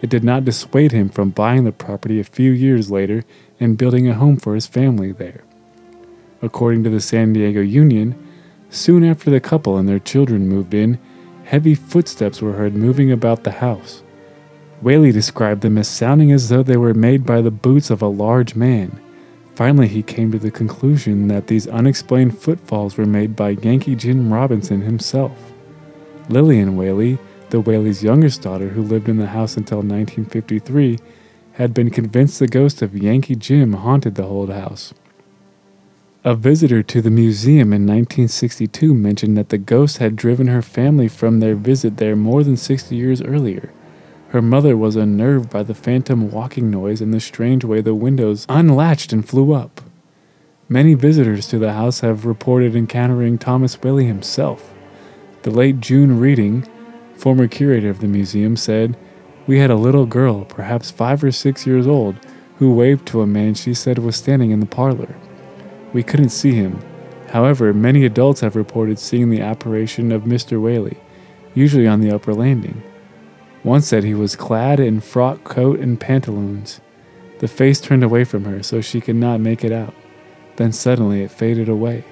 it 0.00 0.08
did 0.08 0.24
not 0.24 0.44
dissuade 0.44 0.92
him 0.92 1.08
from 1.08 1.30
buying 1.30 1.64
the 1.64 1.72
property 1.72 2.20
a 2.20 2.24
few 2.24 2.52
years 2.52 2.90
later 2.90 3.24
and 3.60 3.76
building 3.76 4.08
a 4.08 4.14
home 4.14 4.36
for 4.38 4.54
his 4.54 4.66
family 4.66 5.12
there. 5.12 5.42
According 6.40 6.84
to 6.84 6.90
the 6.90 7.00
San 7.00 7.32
Diego 7.32 7.60
Union, 7.60 8.14
soon 8.70 9.04
after 9.04 9.30
the 9.30 9.40
couple 9.40 9.76
and 9.76 9.88
their 9.88 9.98
children 9.98 10.48
moved 10.48 10.72
in, 10.72 10.98
heavy 11.44 11.74
footsteps 11.74 12.40
were 12.40 12.52
heard 12.52 12.74
moving 12.74 13.10
about 13.10 13.44
the 13.44 13.50
house. 13.50 14.02
Whaley 14.80 15.10
described 15.10 15.62
them 15.62 15.76
as 15.76 15.88
sounding 15.88 16.30
as 16.30 16.48
though 16.48 16.62
they 16.62 16.76
were 16.76 16.94
made 16.94 17.26
by 17.26 17.42
the 17.42 17.50
boots 17.50 17.90
of 17.90 18.00
a 18.00 18.06
large 18.06 18.54
man. 18.54 19.00
Finally, 19.56 19.88
he 19.88 20.04
came 20.04 20.30
to 20.30 20.38
the 20.38 20.52
conclusion 20.52 21.26
that 21.26 21.48
these 21.48 21.66
unexplained 21.66 22.38
footfalls 22.38 22.96
were 22.96 23.06
made 23.06 23.34
by 23.34 23.50
Yankee 23.50 23.96
Jim 23.96 24.32
Robinson 24.32 24.82
himself. 24.82 25.52
Lillian 26.28 26.76
Whaley, 26.76 27.18
the 27.50 27.60
Whaley's 27.60 28.02
youngest 28.02 28.42
daughter 28.42 28.68
who 28.68 28.82
lived 28.82 29.08
in 29.08 29.16
the 29.16 29.28
house 29.28 29.56
until 29.56 29.78
1953, 29.78 30.98
had 31.52 31.74
been 31.74 31.90
convinced 31.90 32.38
the 32.38 32.46
ghost 32.46 32.82
of 32.82 32.96
Yankee 32.96 33.34
Jim 33.34 33.72
haunted 33.72 34.14
the 34.14 34.24
old 34.24 34.50
house. 34.50 34.92
A 36.24 36.34
visitor 36.34 36.82
to 36.82 37.00
the 37.00 37.10
museum 37.10 37.72
in 37.72 37.86
1962 37.86 38.92
mentioned 38.92 39.36
that 39.38 39.48
the 39.48 39.58
ghost 39.58 39.98
had 39.98 40.16
driven 40.16 40.48
her 40.48 40.62
family 40.62 41.08
from 41.08 41.40
their 41.40 41.54
visit 41.54 41.96
there 41.96 42.16
more 42.16 42.44
than 42.44 42.56
60 42.56 42.94
years 42.94 43.22
earlier. 43.22 43.72
Her 44.28 44.42
mother 44.42 44.76
was 44.76 44.94
unnerved 44.94 45.48
by 45.48 45.62
the 45.62 45.74
phantom 45.74 46.30
walking 46.30 46.70
noise 46.70 47.00
and 47.00 47.14
the 47.14 47.20
strange 47.20 47.64
way 47.64 47.80
the 47.80 47.94
windows 47.94 48.44
unlatched 48.48 49.12
and 49.12 49.26
flew 49.26 49.52
up. 49.52 49.80
Many 50.68 50.92
visitors 50.92 51.48
to 51.48 51.58
the 51.58 51.72
house 51.72 52.00
have 52.00 52.26
reported 52.26 52.76
encountering 52.76 53.38
Thomas 53.38 53.80
Whaley 53.80 54.04
himself. 54.04 54.74
The 55.42 55.50
late 55.52 55.80
June 55.80 56.18
Reading, 56.18 56.66
former 57.14 57.46
curator 57.46 57.90
of 57.90 58.00
the 58.00 58.08
museum, 58.08 58.56
said, 58.56 58.96
We 59.46 59.58
had 59.58 59.70
a 59.70 59.76
little 59.76 60.04
girl, 60.04 60.44
perhaps 60.44 60.90
five 60.90 61.22
or 61.22 61.30
six 61.30 61.64
years 61.64 61.86
old, 61.86 62.16
who 62.56 62.74
waved 62.74 63.06
to 63.08 63.22
a 63.22 63.26
man 63.26 63.54
she 63.54 63.72
said 63.72 63.98
was 63.98 64.16
standing 64.16 64.50
in 64.50 64.58
the 64.58 64.66
parlor. 64.66 65.14
We 65.92 66.02
couldn't 66.02 66.30
see 66.30 66.54
him. 66.54 66.82
However, 67.28 67.72
many 67.72 68.04
adults 68.04 68.40
have 68.40 68.56
reported 68.56 68.98
seeing 68.98 69.30
the 69.30 69.40
apparition 69.40 70.10
of 70.10 70.22
Mr. 70.22 70.60
Whaley, 70.60 70.98
usually 71.54 71.86
on 71.86 72.00
the 72.00 72.12
upper 72.12 72.34
landing. 72.34 72.82
One 73.62 73.80
said 73.80 74.02
he 74.02 74.14
was 74.14 74.34
clad 74.34 74.80
in 74.80 75.00
frock 75.00 75.44
coat 75.44 75.78
and 75.78 76.00
pantaloons. 76.00 76.80
The 77.38 77.48
face 77.48 77.80
turned 77.80 78.02
away 78.02 78.24
from 78.24 78.44
her 78.44 78.64
so 78.64 78.80
she 78.80 79.00
could 79.00 79.16
not 79.16 79.40
make 79.40 79.62
it 79.62 79.72
out. 79.72 79.94
Then 80.56 80.72
suddenly 80.72 81.22
it 81.22 81.30
faded 81.30 81.68
away. 81.68 82.04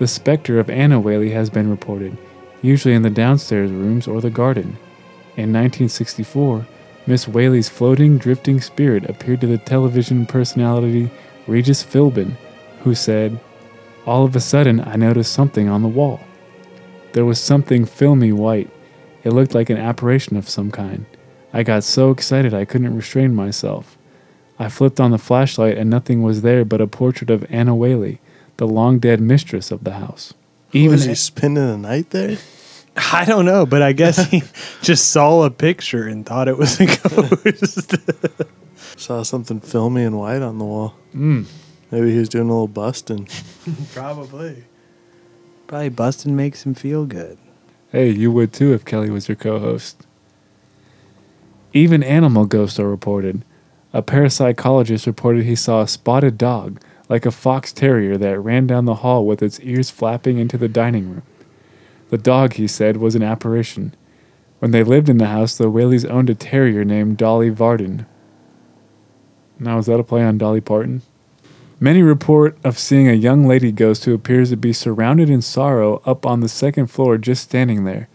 The 0.00 0.08
specter 0.08 0.58
of 0.58 0.70
Anna 0.70 0.98
Whaley 0.98 1.32
has 1.32 1.50
been 1.50 1.68
reported, 1.68 2.16
usually 2.62 2.94
in 2.94 3.02
the 3.02 3.10
downstairs 3.10 3.70
rooms 3.70 4.08
or 4.08 4.22
the 4.22 4.30
garden. 4.30 4.78
In 5.36 5.52
1964, 5.52 6.66
Miss 7.06 7.28
Whaley's 7.28 7.68
floating, 7.68 8.16
drifting 8.16 8.62
spirit 8.62 9.04
appeared 9.10 9.42
to 9.42 9.46
the 9.46 9.58
television 9.58 10.24
personality 10.24 11.10
Regis 11.46 11.84
Philbin, 11.84 12.34
who 12.82 12.94
said, 12.94 13.38
All 14.06 14.24
of 14.24 14.34
a 14.34 14.40
sudden, 14.40 14.80
I 14.80 14.96
noticed 14.96 15.34
something 15.34 15.68
on 15.68 15.82
the 15.82 15.88
wall. 15.88 16.20
There 17.12 17.26
was 17.26 17.38
something 17.38 17.84
filmy 17.84 18.32
white. 18.32 18.70
It 19.22 19.34
looked 19.34 19.54
like 19.54 19.68
an 19.68 19.76
apparition 19.76 20.38
of 20.38 20.48
some 20.48 20.70
kind. 20.70 21.04
I 21.52 21.62
got 21.62 21.84
so 21.84 22.10
excited 22.10 22.54
I 22.54 22.64
couldn't 22.64 22.96
restrain 22.96 23.34
myself. 23.34 23.98
I 24.58 24.70
flipped 24.70 24.98
on 24.98 25.10
the 25.10 25.18
flashlight 25.18 25.76
and 25.76 25.90
nothing 25.90 26.22
was 26.22 26.40
there 26.40 26.64
but 26.64 26.80
a 26.80 26.86
portrait 26.86 27.28
of 27.28 27.44
Anna 27.50 27.76
Whaley, 27.76 28.18
the 28.60 28.68
long 28.68 28.98
dead 28.98 29.22
mistress 29.22 29.70
of 29.70 29.84
the 29.84 29.94
house. 29.94 30.34
Even 30.72 30.92
was 30.92 31.06
he 31.06 31.14
spending 31.14 31.66
the 31.66 31.78
night 31.78 32.10
there? 32.10 32.36
I 33.12 33.24
don't 33.24 33.46
know, 33.46 33.64
but 33.64 33.80
I 33.80 33.92
guess 33.92 34.28
he 34.28 34.42
just 34.82 35.08
saw 35.08 35.44
a 35.44 35.50
picture 35.50 36.06
and 36.06 36.26
thought 36.26 36.46
it 36.46 36.58
was 36.58 36.78
a 36.78 36.84
ghost. 36.98 37.94
Saw 39.00 39.22
something 39.22 39.60
filmy 39.60 40.04
and 40.04 40.18
white 40.18 40.42
on 40.42 40.58
the 40.58 40.66
wall. 40.66 40.94
Mm. 41.14 41.46
Maybe 41.90 42.12
he 42.12 42.18
was 42.18 42.28
doing 42.28 42.50
a 42.50 42.52
little 42.52 42.68
busting. 42.68 43.28
Probably. 43.94 44.64
Probably 45.66 45.88
busting 45.88 46.36
makes 46.36 46.66
him 46.66 46.74
feel 46.74 47.06
good. 47.06 47.38
Hey, 47.90 48.10
you 48.10 48.30
would 48.30 48.52
too 48.52 48.74
if 48.74 48.84
Kelly 48.84 49.08
was 49.08 49.26
your 49.26 49.36
co 49.36 49.58
host. 49.58 50.06
Even 51.72 52.02
animal 52.02 52.44
ghosts 52.44 52.78
are 52.78 52.90
reported. 52.90 53.42
A 53.94 54.02
parapsychologist 54.02 55.06
reported 55.06 55.44
he 55.44 55.56
saw 55.56 55.80
a 55.80 55.88
spotted 55.88 56.36
dog, 56.36 56.78
like 57.10 57.26
a 57.26 57.30
fox 57.30 57.72
terrier, 57.72 58.16
that 58.16 58.40
ran 58.40 58.66
down 58.66 58.86
the 58.86 58.96
hall 58.96 59.26
with 59.26 59.42
its 59.42 59.60
ears 59.60 59.90
flapping 59.90 60.38
into 60.38 60.56
the 60.56 60.68
dining 60.68 61.10
room. 61.10 61.22
The 62.08 62.18
dog, 62.18 62.54
he 62.54 62.66
said, 62.66 62.96
was 62.96 63.14
an 63.14 63.22
apparition. 63.22 63.94
When 64.60 64.70
they 64.70 64.82
lived 64.82 65.08
in 65.08 65.18
the 65.18 65.26
house, 65.26 65.58
the 65.58 65.70
Whaleys 65.70 66.08
owned 66.08 66.30
a 66.30 66.34
terrier 66.34 66.84
named 66.84 67.16
Dolly 67.16 67.50
Varden. 67.50 68.06
Now, 69.58 69.78
is 69.78 69.86
that 69.86 70.00
a 70.00 70.04
play 70.04 70.22
on 70.22 70.38
Dolly 70.38 70.60
Parton? 70.60 71.02
Many 71.80 72.02
report 72.02 72.58
of 72.62 72.78
seeing 72.78 73.08
a 73.08 73.14
young 73.14 73.46
lady 73.46 73.72
ghost 73.72 74.04
who 74.04 74.14
appears 74.14 74.50
to 74.50 74.56
be 74.56 74.72
surrounded 74.72 75.30
in 75.30 75.42
sorrow 75.42 76.02
up 76.04 76.24
on 76.24 76.40
the 76.40 76.48
second 76.48 76.88
floor 76.88 77.18
just 77.18 77.42
standing 77.42 77.84
there. 77.84 78.08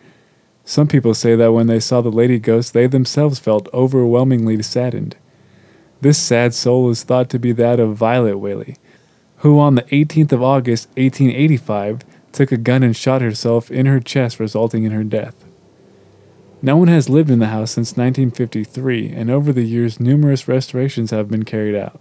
Some 0.63 0.87
people 0.87 1.13
say 1.13 1.35
that 1.35 1.51
when 1.51 1.67
they 1.67 1.79
saw 1.79 2.01
the 2.01 2.11
lady 2.11 2.39
ghost, 2.39 2.73
they 2.73 2.87
themselves 2.87 3.39
felt 3.39 3.67
overwhelmingly 3.73 4.61
saddened. 4.63 5.17
This 6.01 6.19
sad 6.19 6.53
soul 6.53 6.89
is 6.89 7.03
thought 7.03 7.29
to 7.31 7.39
be 7.39 7.51
that 7.53 7.79
of 7.79 7.95
Violet 7.95 8.37
Whaley, 8.37 8.75
who 9.37 9.59
on 9.59 9.75
the 9.75 9.83
18th 9.83 10.31
of 10.31 10.43
August 10.43 10.87
1885 10.89 12.01
took 12.31 12.51
a 12.51 12.57
gun 12.57 12.83
and 12.83 12.95
shot 12.95 13.21
herself 13.21 13.71
in 13.71 13.85
her 13.85 13.99
chest, 13.99 14.39
resulting 14.39 14.83
in 14.83 14.91
her 14.91 15.03
death. 15.03 15.45
No 16.61 16.77
one 16.77 16.87
has 16.87 17.09
lived 17.09 17.29
in 17.29 17.39
the 17.39 17.47
house 17.47 17.71
since 17.71 17.91
1953, 17.91 19.09
and 19.09 19.29
over 19.29 19.53
the 19.53 19.63
years, 19.63 19.99
numerous 19.99 20.47
restorations 20.47 21.11
have 21.11 21.29
been 21.29 21.43
carried 21.43 21.75
out. 21.75 21.99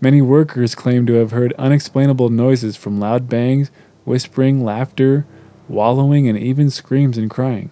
Many 0.00 0.22
workers 0.22 0.74
claim 0.74 1.06
to 1.06 1.14
have 1.14 1.30
heard 1.30 1.52
unexplainable 1.58 2.30
noises 2.30 2.76
from 2.76 3.00
loud 3.00 3.28
bangs, 3.28 3.70
whispering, 4.04 4.64
laughter, 4.64 5.26
wallowing, 5.68 6.28
and 6.28 6.38
even 6.38 6.70
screams 6.70 7.18
and 7.18 7.30
crying. 7.30 7.70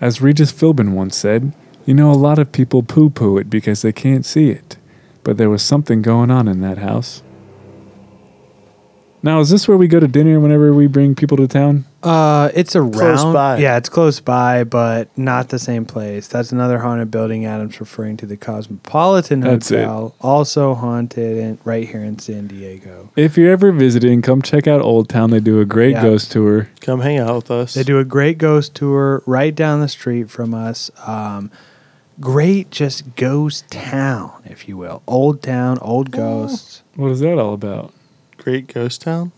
As 0.00 0.22
Regis 0.22 0.52
Philbin 0.52 0.92
once 0.92 1.16
said, 1.16 1.52
you 1.84 1.94
know, 1.94 2.10
a 2.10 2.12
lot 2.12 2.38
of 2.38 2.52
people 2.52 2.82
poo 2.82 3.10
poo 3.10 3.38
it 3.38 3.50
because 3.50 3.82
they 3.82 3.92
can't 3.92 4.24
see 4.24 4.50
it, 4.50 4.76
but 5.24 5.36
there 5.36 5.50
was 5.50 5.62
something 5.62 6.02
going 6.02 6.30
on 6.30 6.48
in 6.48 6.60
that 6.60 6.78
house. 6.78 7.22
Now, 9.22 9.40
is 9.40 9.50
this 9.50 9.68
where 9.68 9.76
we 9.76 9.86
go 9.86 10.00
to 10.00 10.08
dinner 10.08 10.40
whenever 10.40 10.72
we 10.72 10.86
bring 10.86 11.14
people 11.14 11.36
to 11.36 11.46
town? 11.46 11.84
Uh, 12.02 12.50
it's 12.54 12.74
around. 12.74 12.92
Close 12.92 13.24
by. 13.24 13.58
Yeah, 13.58 13.76
it's 13.76 13.90
close 13.90 14.18
by, 14.18 14.64
but 14.64 15.08
not 15.18 15.50
the 15.50 15.58
same 15.58 15.84
place. 15.84 16.26
That's 16.26 16.52
another 16.52 16.78
haunted 16.78 17.10
building. 17.10 17.44
Adam's 17.44 17.78
referring 17.80 18.16
to 18.18 18.26
the 18.26 18.38
Cosmopolitan 18.38 19.40
That's 19.40 19.70
it. 19.70 19.80
Hotel, 19.84 20.14
also 20.22 20.74
haunted 20.74 21.36
and 21.38 21.58
right 21.64 21.86
here 21.86 22.02
in 22.02 22.18
San 22.18 22.46
Diego. 22.46 23.10
If 23.14 23.36
you're 23.36 23.52
ever 23.52 23.72
visiting, 23.72 24.22
come 24.22 24.40
check 24.40 24.66
out 24.66 24.80
Old 24.80 25.10
Town. 25.10 25.30
They 25.30 25.40
do 25.40 25.60
a 25.60 25.66
great 25.66 25.92
Yeah. 25.92 26.02
ghost 26.02 26.32
tour. 26.32 26.70
Come 26.80 27.00
hang 27.00 27.18
out 27.18 27.34
with 27.36 27.50
us. 27.50 27.74
They 27.74 27.82
do 27.82 27.98
a 27.98 28.04
great 28.04 28.38
ghost 28.38 28.74
tour 28.74 29.22
right 29.26 29.54
down 29.54 29.80
the 29.80 29.88
street 29.88 30.30
from 30.30 30.54
us. 30.54 30.90
Um, 31.06 31.50
great, 32.20 32.70
just 32.70 33.14
ghost 33.16 33.70
town, 33.70 34.30
if 34.46 34.66
you 34.66 34.78
will. 34.78 35.02
Old 35.06 35.42
town, 35.42 35.78
old 35.82 36.10
ghosts. 36.10 36.82
What 36.96 37.10
is 37.10 37.20
that 37.20 37.38
all 37.38 37.52
about? 37.52 37.92
Great 38.40 38.72
Ghost 38.72 39.02
Town. 39.02 39.32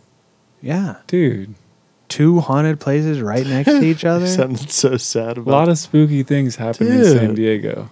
Yeah, 0.61 0.97
Dude, 1.07 1.55
two 2.09 2.41
haunted 2.41 2.81
places 2.81 3.21
right 3.21 3.47
next 3.47 3.71
to 3.71 3.83
each 3.83 4.05
other. 4.05 4.27
Sounded 4.27 4.71
so 4.71 4.97
sad 4.97 5.39
about 5.39 5.51
a 5.51 5.57
lot 5.57 5.69
of 5.69 5.79
spooky 5.79 6.23
things 6.23 6.57
happen 6.57 6.87
in 6.87 6.99
Dude. 6.99 7.19
San 7.19 7.35
Diego. 7.35 7.91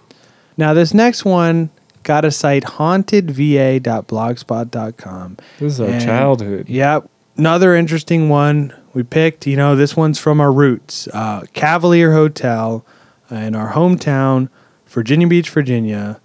Now, 0.57 0.73
this 0.73 0.93
next 0.93 1.25
one 1.25 1.69
got 2.03 2.25
a 2.25 2.31
site 2.31 2.63
hauntedva.blogspot.com. 2.63 5.37
This 5.59 5.73
is 5.73 5.81
our 5.81 5.87
And- 5.87 6.03
childhood. 6.03 6.69
Yep. 6.69 7.09
Another 7.37 7.75
interesting 7.75 8.29
one 8.29 8.73
we 8.93 9.03
picked. 9.03 9.47
You 9.47 9.55
know, 9.55 9.75
this 9.75 9.95
one's 9.95 10.19
from 10.19 10.41
our 10.41 10.51
roots 10.51 11.07
uh, 11.13 11.45
Cavalier 11.53 12.11
Hotel 12.11 12.85
in 13.29 13.55
our 13.55 13.71
hometown, 13.73 14.49
Virginia 14.87 15.27
Beach, 15.27 15.49
Virginia. 15.49 16.19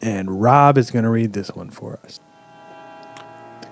And 0.00 0.40
Rob 0.40 0.78
is 0.78 0.90
going 0.90 1.04
to 1.04 1.10
read 1.10 1.34
this 1.34 1.50
one 1.50 1.70
for 1.70 1.98
us. 2.04 2.18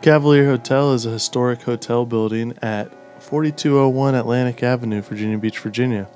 Cavalier 0.07 0.47
Hotel 0.47 0.93
is 0.93 1.05
a 1.05 1.11
historic 1.11 1.63
hotel 1.63 2.07
building 2.07 2.57
at 2.63 2.93
4201 3.21 4.15
Atlantic 4.15 4.63
Avenue, 4.63 5.03
Virginia 5.03 5.37
Beach, 5.37 5.59
Virginia. 5.59 6.07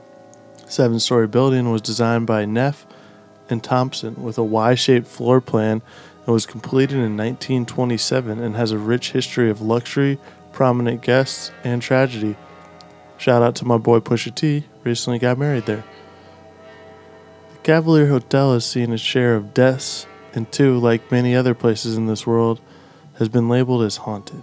Seven 0.67 1.01
story 1.01 1.27
building 1.27 1.73
was 1.73 1.83
designed 1.83 2.29
by 2.29 2.45
Neff 2.45 2.87
and 3.49 3.65
Thompson 3.65 4.23
with 4.23 4.39
a 4.39 4.45
Y 4.45 4.77
shaped 4.77 5.09
floor 5.09 5.41
plan 5.41 5.83
and 6.25 6.33
was 6.33 6.47
completed 6.47 6.99
in 6.99 7.17
1927 7.17 8.39
and 8.39 8.55
has 8.55 8.71
a 8.71 8.79
rich 8.79 9.11
history 9.11 9.51
of 9.51 9.61
luxury, 9.61 10.21
prominent 10.53 11.03
guests, 11.03 11.51
and 11.65 11.83
tragedy. 11.83 12.37
Shout 13.19 13.43
out 13.43 13.57
to 13.57 13.65
my 13.65 13.77
boy 13.77 13.99
Pusha 13.99 14.33
T, 14.33 14.67
recently 14.85 15.19
got 15.19 15.37
married 15.37 15.67
there. 15.67 15.83
The 17.55 17.59
Cavalier 17.65 18.07
Hotel 18.07 18.53
has 18.53 18.65
seen 18.65 18.93
its 18.93 19.03
share 19.03 19.35
of 19.35 19.53
deaths, 19.53 20.07
and 20.33 20.53
too, 20.53 20.79
like 20.79 21.11
many 21.11 21.35
other 21.35 21.55
places 21.57 21.97
in 21.97 22.07
this 22.07 22.25
world, 22.25 22.61
has 23.20 23.28
been 23.28 23.48
labeled 23.48 23.84
as 23.84 23.98
haunted. 23.98 24.42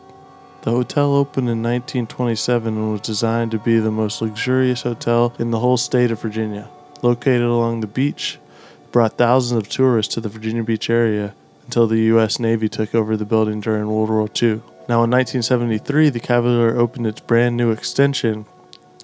The 0.61 0.71
hotel 0.71 1.15
opened 1.15 1.49
in 1.49 1.63
1927 1.63 2.77
and 2.77 2.91
was 2.91 3.01
designed 3.01 3.51
to 3.51 3.59
be 3.59 3.79
the 3.79 3.91
most 3.91 4.21
luxurious 4.21 4.83
hotel 4.83 5.33
in 5.39 5.51
the 5.51 5.59
whole 5.59 5.77
state 5.77 6.11
of 6.11 6.21
Virginia. 6.21 6.69
Located 7.01 7.41
along 7.41 7.81
the 7.81 7.87
beach, 7.87 8.39
it 8.83 8.91
brought 8.91 9.17
thousands 9.17 9.57
of 9.57 9.67
tourists 9.67 10.13
to 10.13 10.21
the 10.21 10.29
Virginia 10.29 10.63
Beach 10.63 10.91
area 10.91 11.33
until 11.65 11.87
the 11.87 11.99
U.S. 12.13 12.39
Navy 12.39 12.69
took 12.69 12.93
over 12.93 13.17
the 13.17 13.25
building 13.25 13.59
during 13.59 13.87
World 13.87 14.09
War 14.09 14.29
II. 14.41 14.61
Now, 14.87 15.03
in 15.03 15.11
1973, 15.11 16.09
the 16.09 16.19
Cavalier 16.19 16.77
opened 16.77 17.07
its 17.07 17.19
brand 17.19 17.57
new 17.57 17.71
extension, 17.71 18.45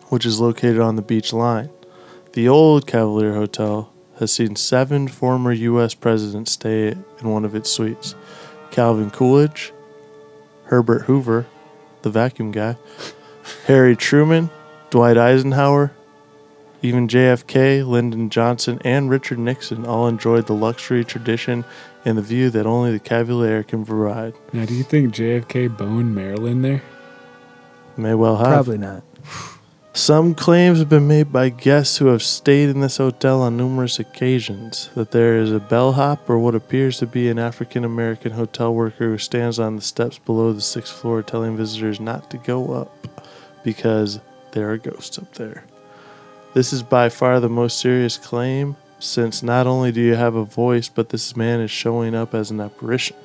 which 0.09 0.25
is 0.25 0.39
located 0.39 0.79
on 0.79 0.95
the 0.95 1.01
beach 1.01 1.33
line. 1.33 1.69
The 2.33 2.47
old 2.47 2.85
Cavalier 2.85 3.33
Hotel 3.33 3.91
has 4.19 4.31
seen 4.31 4.55
seven 4.55 5.07
former 5.07 5.51
U.S. 5.51 5.95
presidents 5.95 6.51
stay 6.51 6.89
in 6.89 7.29
one 7.29 7.43
of 7.43 7.55
its 7.55 7.71
suites. 7.71 8.13
Calvin 8.73 9.11
Coolidge, 9.11 9.71
Herbert 10.65 11.03
Hoover, 11.03 11.45
the 12.01 12.09
vacuum 12.09 12.51
guy, 12.51 12.75
Harry 13.67 13.95
Truman, 13.95 14.49
Dwight 14.89 15.15
Eisenhower, 15.15 15.91
even 16.81 17.07
JFK, 17.07 17.87
Lyndon 17.87 18.31
Johnson, 18.31 18.81
and 18.83 19.11
Richard 19.11 19.37
Nixon 19.37 19.85
all 19.85 20.07
enjoyed 20.07 20.47
the 20.47 20.53
luxury 20.53 21.05
tradition 21.05 21.63
and 22.03 22.17
the 22.17 22.23
view 22.23 22.49
that 22.49 22.65
only 22.65 22.91
the 22.91 22.99
Cavalier 22.99 23.61
can 23.61 23.85
provide. 23.85 24.33
Now, 24.53 24.65
do 24.65 24.73
you 24.73 24.83
think 24.83 25.13
JFK 25.13 25.77
boned 25.77 26.15
Marilyn 26.15 26.63
there? 26.63 26.81
May 27.95 28.15
well 28.15 28.37
have. 28.37 28.65
Probably 28.65 28.79
not. 28.79 29.03
Some 29.95 30.34
claims 30.34 30.80
have 30.80 30.90
been 30.90 31.07
made 31.07 31.32
by 31.32 31.49
guests 31.49 31.98
who 31.98 32.07
have 32.07 32.24
stayed 32.24 32.70
in 32.70 32.80
this 32.82 32.98
hotel 32.98 33.44
on 33.44 33.56
numerous 33.56 33.99
occasions 33.99 34.90
that 34.95 35.11
there 35.11 35.38
is 35.38 35.52
a 35.52 35.60
bellhop 35.60 36.28
or 36.28 36.40
what 36.40 36.56
appears 36.56 36.98
to 36.98 37.06
be 37.06 37.30
an 37.30 37.38
African 37.38 37.86
American 37.86 38.32
hotel 38.32 38.74
worker 38.74 39.10
who 39.10 39.20
stands 39.20 39.60
on 39.60 39.76
the 39.76 39.84
steps 39.84 40.18
below 40.18 40.52
the 40.52 40.61
sixth 40.61 40.91
floor 40.91 41.22
telling 41.22 41.56
visitors 41.56 41.99
not 41.99 42.32
to 42.32 42.40
go 42.40 42.74
up 42.74 43.07
because 43.64 44.20
there 44.53 44.72
are 44.72 44.80
ghosts 44.80 45.20
up 45.20 45.32
there. 45.36 45.64
This 46.56 46.74
is 46.74 46.82
by 46.82 47.10
far 47.10 47.40
the 47.40 47.48
most 47.48 47.78
serious 47.78 48.18
claim 48.18 48.76
since 48.98 49.44
not 49.44 49.68
only 49.68 49.91
do 49.91 50.02
you 50.02 50.15
have 50.15 50.34
a 50.34 50.44
voice, 50.44 50.90
but 50.90 51.10
this 51.10 51.36
man 51.36 51.60
is 51.60 51.70
showing 51.70 52.15
up 52.15 52.34
as 52.34 52.49
an 52.49 52.61
apparition. 52.61 53.15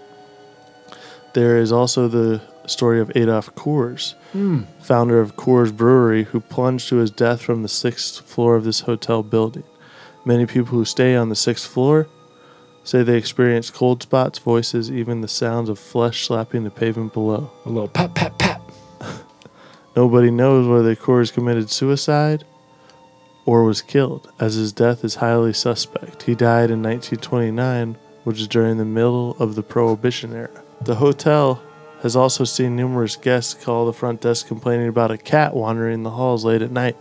There 1.32 1.57
is 1.57 1.73
also 1.73 2.09
the 2.09 2.43
story 2.70 3.01
of 3.01 3.11
Adolf 3.15 3.55
Coors, 3.55 4.15
hmm. 4.32 4.62
founder 4.81 5.20
of 5.20 5.36
Coors 5.36 5.74
Brewery, 5.74 6.24
who 6.24 6.40
plunged 6.40 6.89
to 6.89 6.97
his 6.97 7.11
death 7.11 7.40
from 7.43 7.62
the 7.62 7.69
sixth 7.69 8.20
floor 8.28 8.57
of 8.57 8.65
this 8.65 8.81
hotel 8.81 9.23
building. 9.23 9.65
Many 10.24 10.47
people 10.47 10.78
who 10.78 10.85
stay 10.85 11.16
on 11.16 11.28
the 11.28 11.36
sixth 11.36 11.66
floor 11.66 12.09
say 12.85 13.03
they 13.03 13.16
experience 13.16 13.70
cold 13.70 14.03
spots, 14.03 14.39
voices, 14.39 14.90
even 14.90 15.20
the 15.20 15.28
sounds 15.28 15.69
of 15.69 15.78
flesh 15.78 16.27
slapping 16.27 16.65
the 16.65 16.70
pavement 16.70 17.12
below. 17.12 17.51
A 17.66 17.69
little 17.69 17.89
pat, 17.89 18.15
pat, 18.15 18.39
pat. 18.39 18.61
Nobody 19.97 20.31
knows 20.31 20.66
whether 20.66 20.95
Coors 20.97 21.32
committed 21.32 21.70
suicide 21.70 22.45
or 23.45 23.65
was 23.65 23.82
killed, 23.82 24.31
as 24.39 24.55
his 24.55 24.73
death 24.73 25.05
is 25.05 25.16
highly 25.16 25.53
suspect. 25.53 26.23
He 26.23 26.35
died 26.35 26.70
in 26.70 26.82
1929, 26.82 27.97
which 28.24 28.40
is 28.40 28.49
during 28.49 28.77
the 28.77 28.85
middle 28.85 29.36
of 29.39 29.55
the 29.55 29.62
Prohibition 29.62 30.35
era. 30.35 30.62
The 30.82 30.95
hotel 30.95 31.62
has 32.02 32.14
also 32.14 32.44
seen 32.44 32.76
numerous 32.76 33.16
guests 33.16 33.54
call 33.54 33.86
the 33.86 33.92
front 33.92 34.20
desk 34.20 34.46
complaining 34.46 34.88
about 34.88 35.10
a 35.10 35.18
cat 35.18 35.54
wandering 35.54 36.02
the 36.02 36.10
halls 36.10 36.44
late 36.44 36.62
at 36.62 36.70
night. 36.70 36.96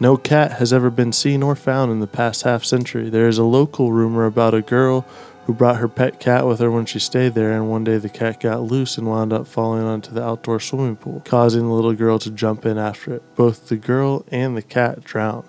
No 0.00 0.16
cat 0.16 0.52
has 0.52 0.72
ever 0.72 0.90
been 0.90 1.12
seen 1.12 1.42
or 1.42 1.54
found 1.54 1.92
in 1.92 2.00
the 2.00 2.06
past 2.06 2.42
half 2.42 2.64
century. 2.64 3.10
There 3.10 3.28
is 3.28 3.38
a 3.38 3.44
local 3.44 3.92
rumor 3.92 4.24
about 4.24 4.54
a 4.54 4.62
girl 4.62 5.06
who 5.44 5.54
brought 5.54 5.76
her 5.76 5.88
pet 5.88 6.20
cat 6.20 6.46
with 6.46 6.60
her 6.60 6.70
when 6.70 6.86
she 6.86 6.98
stayed 6.98 7.34
there, 7.34 7.52
and 7.52 7.68
one 7.68 7.84
day 7.84 7.98
the 7.98 8.08
cat 8.08 8.40
got 8.40 8.62
loose 8.62 8.96
and 8.96 9.06
wound 9.06 9.32
up 9.32 9.46
falling 9.46 9.84
onto 9.84 10.12
the 10.12 10.22
outdoor 10.22 10.60
swimming 10.60 10.96
pool, 10.96 11.22
causing 11.24 11.62
the 11.62 11.74
little 11.74 11.92
girl 11.92 12.18
to 12.18 12.30
jump 12.30 12.64
in 12.64 12.78
after 12.78 13.14
it. 13.14 13.36
Both 13.36 13.68
the 13.68 13.76
girl 13.76 14.24
and 14.30 14.56
the 14.56 14.62
cat 14.62 15.04
drowned. 15.04 15.48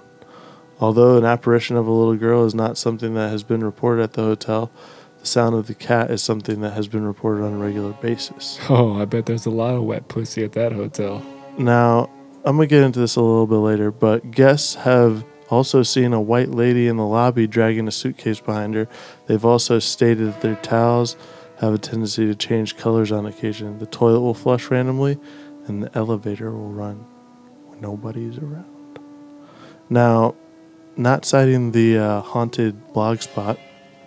Although 0.80 1.18
an 1.18 1.26
apparition 1.26 1.78
of 1.78 1.88
a 1.88 1.92
little 1.92 2.16
girl 2.16 2.44
is 2.44 2.56
not 2.56 2.78
something 2.78 3.14
that 3.14 3.30
has 3.30 3.44
been 3.44 3.64
reported 3.64 4.02
at 4.02 4.14
the 4.14 4.24
hotel, 4.24 4.72
the 5.22 5.28
sound 5.28 5.56
of 5.56 5.68
the 5.68 5.76
cat 5.76 6.12
is 6.12 6.22
something 6.22 6.62
that 6.62 6.74
has 6.74 6.88
been 6.88 7.06
reported 7.06 7.44
on 7.44 7.54
a 7.54 7.58
regular 7.58 7.94
basis. 7.94 8.60
Oh, 8.70 9.00
I 9.00 9.06
bet 9.06 9.28
there's 9.28 9.46
a 9.46 9.52
lot 9.52 9.76
of 9.76 9.84
wet 9.84 10.08
pussy 10.08 10.44
at 10.44 10.54
that 10.54 10.72
hotel. 10.72 11.24
Now, 11.58 12.10
I'm 12.44 12.56
going 12.56 12.68
to 12.68 12.76
get 12.76 12.84
into 12.84 13.00
this 13.00 13.16
a 13.16 13.22
little 13.22 13.46
bit 13.46 13.56
later, 13.58 13.92
but 13.92 14.32
guests 14.32 14.76
have 14.76 15.24
also 15.50 15.84
seen 15.84 16.14
a 16.14 16.20
white 16.20 16.50
lady 16.50 16.88
in 16.88 16.98
the 16.98 17.06
lobby 17.06 17.46
dragging 17.46 17.88
a 17.88 17.92
suitcase 17.92 18.40
behind 18.40 18.74
her. 18.74 18.88
They've 19.28 19.46
also 19.46 19.78
stated 19.80 20.28
that 20.28 20.42
their 20.42 20.56
towels 20.56 21.16
have 21.60 21.74
a 21.74 21.78
tendency 21.78 22.26
to 22.26 22.34
change 22.34 22.78
colors 22.78 23.12
on 23.12 23.28
occasion. 23.28 23.78
The 23.78 23.86
toilet 23.86 24.22
will 24.22 24.34
flush 24.34 24.72
randomly, 24.72 25.20
and 25.68 25.84
the 25.84 25.96
elevator 25.96 26.52
will 26.52 26.72
run 26.72 27.06
when 27.68 27.80
nobody's 27.80 28.40
around. 28.40 29.00
Now, 29.90 30.36
not 30.96 31.26
citing 31.26 31.74
the 31.74 31.98
uh, 31.98 32.22
haunted 32.22 32.94
blog 32.94 33.22
spot, 33.22 33.60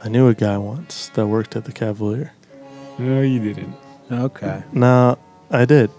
I 0.05 0.09
knew 0.09 0.29
a 0.29 0.35
guy 0.35 0.59
once 0.59 1.09
that 1.15 1.27
worked 1.27 1.57
at 1.57 1.65
the 1.65 1.73
Cavalier. 1.73 2.33
No, 2.99 3.23
you 3.23 3.41
didn't. 3.41 3.75
Okay. 4.13 4.63
No, 4.71 5.19
I 5.51 5.65
did. 5.65 5.91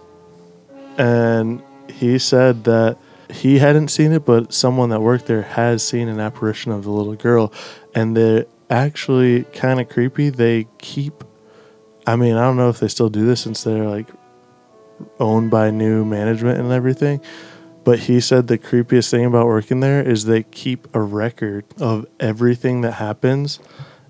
And 0.97 1.63
he 1.89 2.19
said 2.19 2.65
that 2.65 2.99
he 3.31 3.57
hadn't 3.57 3.87
seen 3.87 4.11
it, 4.11 4.23
but 4.23 4.53
someone 4.53 4.89
that 4.89 5.01
worked 5.01 5.25
there 5.25 5.41
has 5.41 5.81
seen 5.81 6.07
an 6.07 6.19
apparition 6.19 6.71
of 6.71 6.83
the 6.83 6.91
little 6.91 7.15
girl. 7.15 7.51
And 7.95 8.15
they're 8.15 8.45
actually 8.69 9.45
kind 9.45 9.81
of 9.81 9.89
creepy. 9.89 10.29
They 10.29 10.67
keep, 10.77 11.23
I 12.05 12.15
mean, 12.15 12.35
I 12.35 12.41
don't 12.41 12.57
know 12.57 12.69
if 12.69 12.79
they 12.79 12.87
still 12.87 13.09
do 13.09 13.25
this 13.25 13.41
since 13.41 13.63
they're 13.63 13.87
like 13.87 14.07
owned 15.19 15.49
by 15.49 15.71
new 15.71 16.05
management 16.05 16.59
and 16.59 16.71
everything. 16.71 17.21
But 17.83 17.99
he 17.99 18.19
said 18.19 18.47
the 18.47 18.57
creepiest 18.57 19.09
thing 19.09 19.25
about 19.25 19.47
working 19.47 19.79
there 19.79 20.01
is 20.01 20.25
they 20.25 20.43
keep 20.43 20.87
a 20.95 21.01
record 21.01 21.65
of 21.79 22.05
everything 22.19 22.81
that 22.81 22.93
happens. 22.93 23.59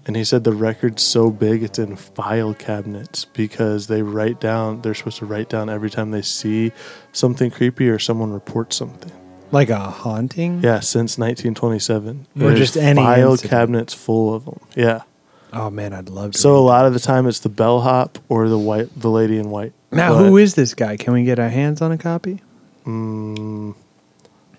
And 0.08 0.16
he 0.16 0.24
said 0.24 0.44
the 0.44 0.54
record's 0.54 1.02
so 1.02 1.32
big 1.32 1.64
it's 1.64 1.80
in 1.80 1.96
file 1.96 2.54
cabinets 2.54 3.26
because 3.26 3.88
they 3.88 4.04
write 4.04 4.40
down, 4.40 4.82
they're 4.82 4.94
supposed 4.94 5.18
to 5.18 5.26
write 5.26 5.50
down 5.50 5.68
every 5.70 5.90
time 5.90 6.12
they 6.12 6.22
see 6.22 6.72
something 7.12 7.50
creepy 7.50 7.90
or 7.90 7.98
someone 7.98 8.32
reports 8.32 8.76
something. 8.76 9.12
Like 9.52 9.70
a 9.70 9.80
haunting? 9.80 10.62
Yeah, 10.62 10.80
since 10.82 11.18
1927. 11.18 12.28
Or 12.36 12.40
There's 12.40 12.60
just 12.60 12.78
any 12.78 13.02
file 13.02 13.32
incident. 13.32 13.50
cabinets 13.50 13.94
full 13.96 14.34
of 14.36 14.46
them. 14.46 14.60
Yeah. 14.76 15.02
Oh 15.54 15.70
man, 15.72 15.94
I'd 15.94 16.10
love 16.10 16.34
to. 16.34 16.38
So 16.38 16.56
a 16.56 16.60
lot 16.60 16.86
of 16.86 16.94
the 16.94 17.00
time 17.00 17.28
it's 17.28 17.40
the 17.40 17.50
bellhop 17.50 18.20
or 18.30 18.48
the 18.50 18.60
white, 18.60 18.90
the 19.00 19.10
lady 19.10 19.38
in 19.40 19.50
white. 19.50 19.74
Now, 19.92 20.14
But, 20.14 20.26
who 20.26 20.38
is 20.38 20.54
this 20.56 20.74
guy? 20.74 20.98
Can 20.98 21.14
we 21.14 21.24
get 21.24 21.40
our 21.40 21.50
hands 21.50 21.82
on 21.82 21.92
a 21.92 21.98
copy? 21.98 22.42
Mm, 22.86 23.74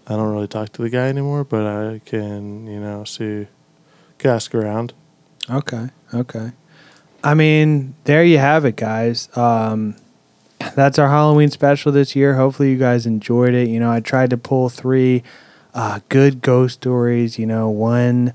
I 0.07 0.17
don't 0.17 0.33
really 0.33 0.49
talk 0.49 0.71
to 0.73 0.83
the 0.83 0.89
guy 0.91 1.09
anymore, 1.09 1.45
but 1.45 1.67
I 1.67 2.01
can, 2.05 2.67
you 2.67 2.81
know, 2.81 3.05
see, 3.05 3.47
can 4.19 4.31
ask 4.31 4.55
around. 4.55 4.93
Okay. 5.49 5.89
Okay. 6.13 6.53
I 7.23 7.35
mean, 7.35 7.95
there 8.05 8.25
you 8.25 8.39
have 8.39 8.65
it, 8.65 8.77
guys. 8.77 9.35
Um, 9.37 9.97
that's 10.75 10.99
our 10.99 11.09
Halloween 11.09 11.51
special 11.51 11.93
this 11.93 12.17
year. 12.17 12.35
Hopefully, 12.35 12.71
you 12.71 12.79
guys 12.79 13.07
enjoyed 13.07 13.55
it. 13.55 13.69
You 13.69 13.81
know, 13.81 13.91
I 13.91 14.01
tried 14.01 14.31
to 14.31 14.37
pull 14.37 14.69
three 14.69 15.23
uh, 15.75 16.01
good 16.09 16.41
ghost 16.41 16.75
stories. 16.75 17.39
You 17.39 17.47
know, 17.47 17.69
one 17.69 18.33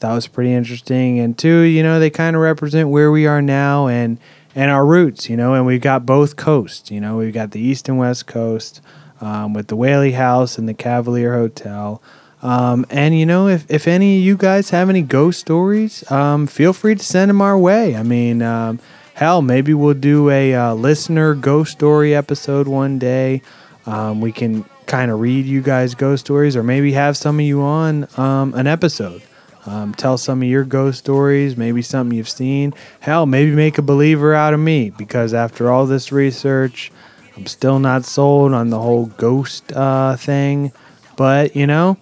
that 0.00 0.12
was 0.12 0.26
pretty 0.26 0.52
interesting, 0.52 1.18
and 1.18 1.36
two, 1.36 1.60
you 1.60 1.82
know, 1.82 1.98
they 1.98 2.10
kind 2.10 2.36
of 2.36 2.42
represent 2.42 2.88
where 2.90 3.10
we 3.10 3.26
are 3.26 3.42
now 3.42 3.88
and 3.88 4.18
and 4.54 4.70
our 4.70 4.86
roots. 4.86 5.28
You 5.28 5.36
know, 5.36 5.54
and 5.54 5.66
we've 5.66 5.80
got 5.80 6.06
both 6.06 6.36
coasts. 6.36 6.90
You 6.90 7.00
know, 7.00 7.16
we've 7.16 7.34
got 7.34 7.50
the 7.52 7.60
east 7.60 7.88
and 7.88 7.98
west 7.98 8.26
coast 8.26 8.80
um, 9.20 9.54
with 9.54 9.68
the 9.68 9.76
Whaley 9.76 10.12
House 10.12 10.58
and 10.58 10.68
the 10.68 10.74
Cavalier 10.74 11.34
Hotel. 11.34 12.02
Um, 12.44 12.84
and 12.90 13.18
you 13.18 13.24
know, 13.24 13.48
if, 13.48 13.64
if 13.70 13.88
any 13.88 14.18
of 14.18 14.22
you 14.22 14.36
guys 14.36 14.68
have 14.70 14.90
any 14.90 15.00
ghost 15.00 15.40
stories, 15.40 16.08
um, 16.12 16.46
feel 16.46 16.74
free 16.74 16.94
to 16.94 17.02
send 17.02 17.30
them 17.30 17.40
our 17.40 17.58
way. 17.58 17.96
I 17.96 18.02
mean, 18.02 18.42
um, 18.42 18.80
hell, 19.14 19.40
maybe 19.40 19.72
we'll 19.72 19.94
do 19.94 20.28
a 20.28 20.54
uh, 20.54 20.74
listener 20.74 21.34
ghost 21.34 21.72
story 21.72 22.14
episode 22.14 22.68
one 22.68 22.98
day. 22.98 23.40
Um, 23.86 24.20
we 24.20 24.30
can 24.30 24.64
kind 24.86 25.10
of 25.10 25.20
read 25.20 25.46
you 25.46 25.62
guys 25.62 25.94
ghost 25.94 26.26
stories, 26.26 26.54
or 26.54 26.62
maybe 26.62 26.92
have 26.92 27.16
some 27.16 27.40
of 27.40 27.46
you 27.46 27.62
on 27.62 28.06
um, 28.18 28.52
an 28.52 28.66
episode. 28.66 29.22
Um, 29.64 29.94
tell 29.94 30.18
some 30.18 30.42
of 30.42 30.48
your 30.48 30.64
ghost 30.64 30.98
stories, 30.98 31.56
maybe 31.56 31.80
something 31.80 32.14
you've 32.14 32.28
seen. 32.28 32.74
Hell, 33.00 33.24
maybe 33.24 33.52
make 33.52 33.78
a 33.78 33.82
believer 33.82 34.34
out 34.34 34.52
of 34.52 34.60
me 34.60 34.90
because 34.90 35.32
after 35.32 35.70
all 35.70 35.86
this 35.86 36.12
research, 36.12 36.92
I'm 37.38 37.46
still 37.46 37.78
not 37.78 38.04
sold 38.04 38.52
on 38.52 38.68
the 38.68 38.78
whole 38.78 39.06
ghost 39.06 39.72
uh, 39.72 40.16
thing. 40.16 40.72
But 41.16 41.56
you 41.56 41.66
know, 41.66 41.96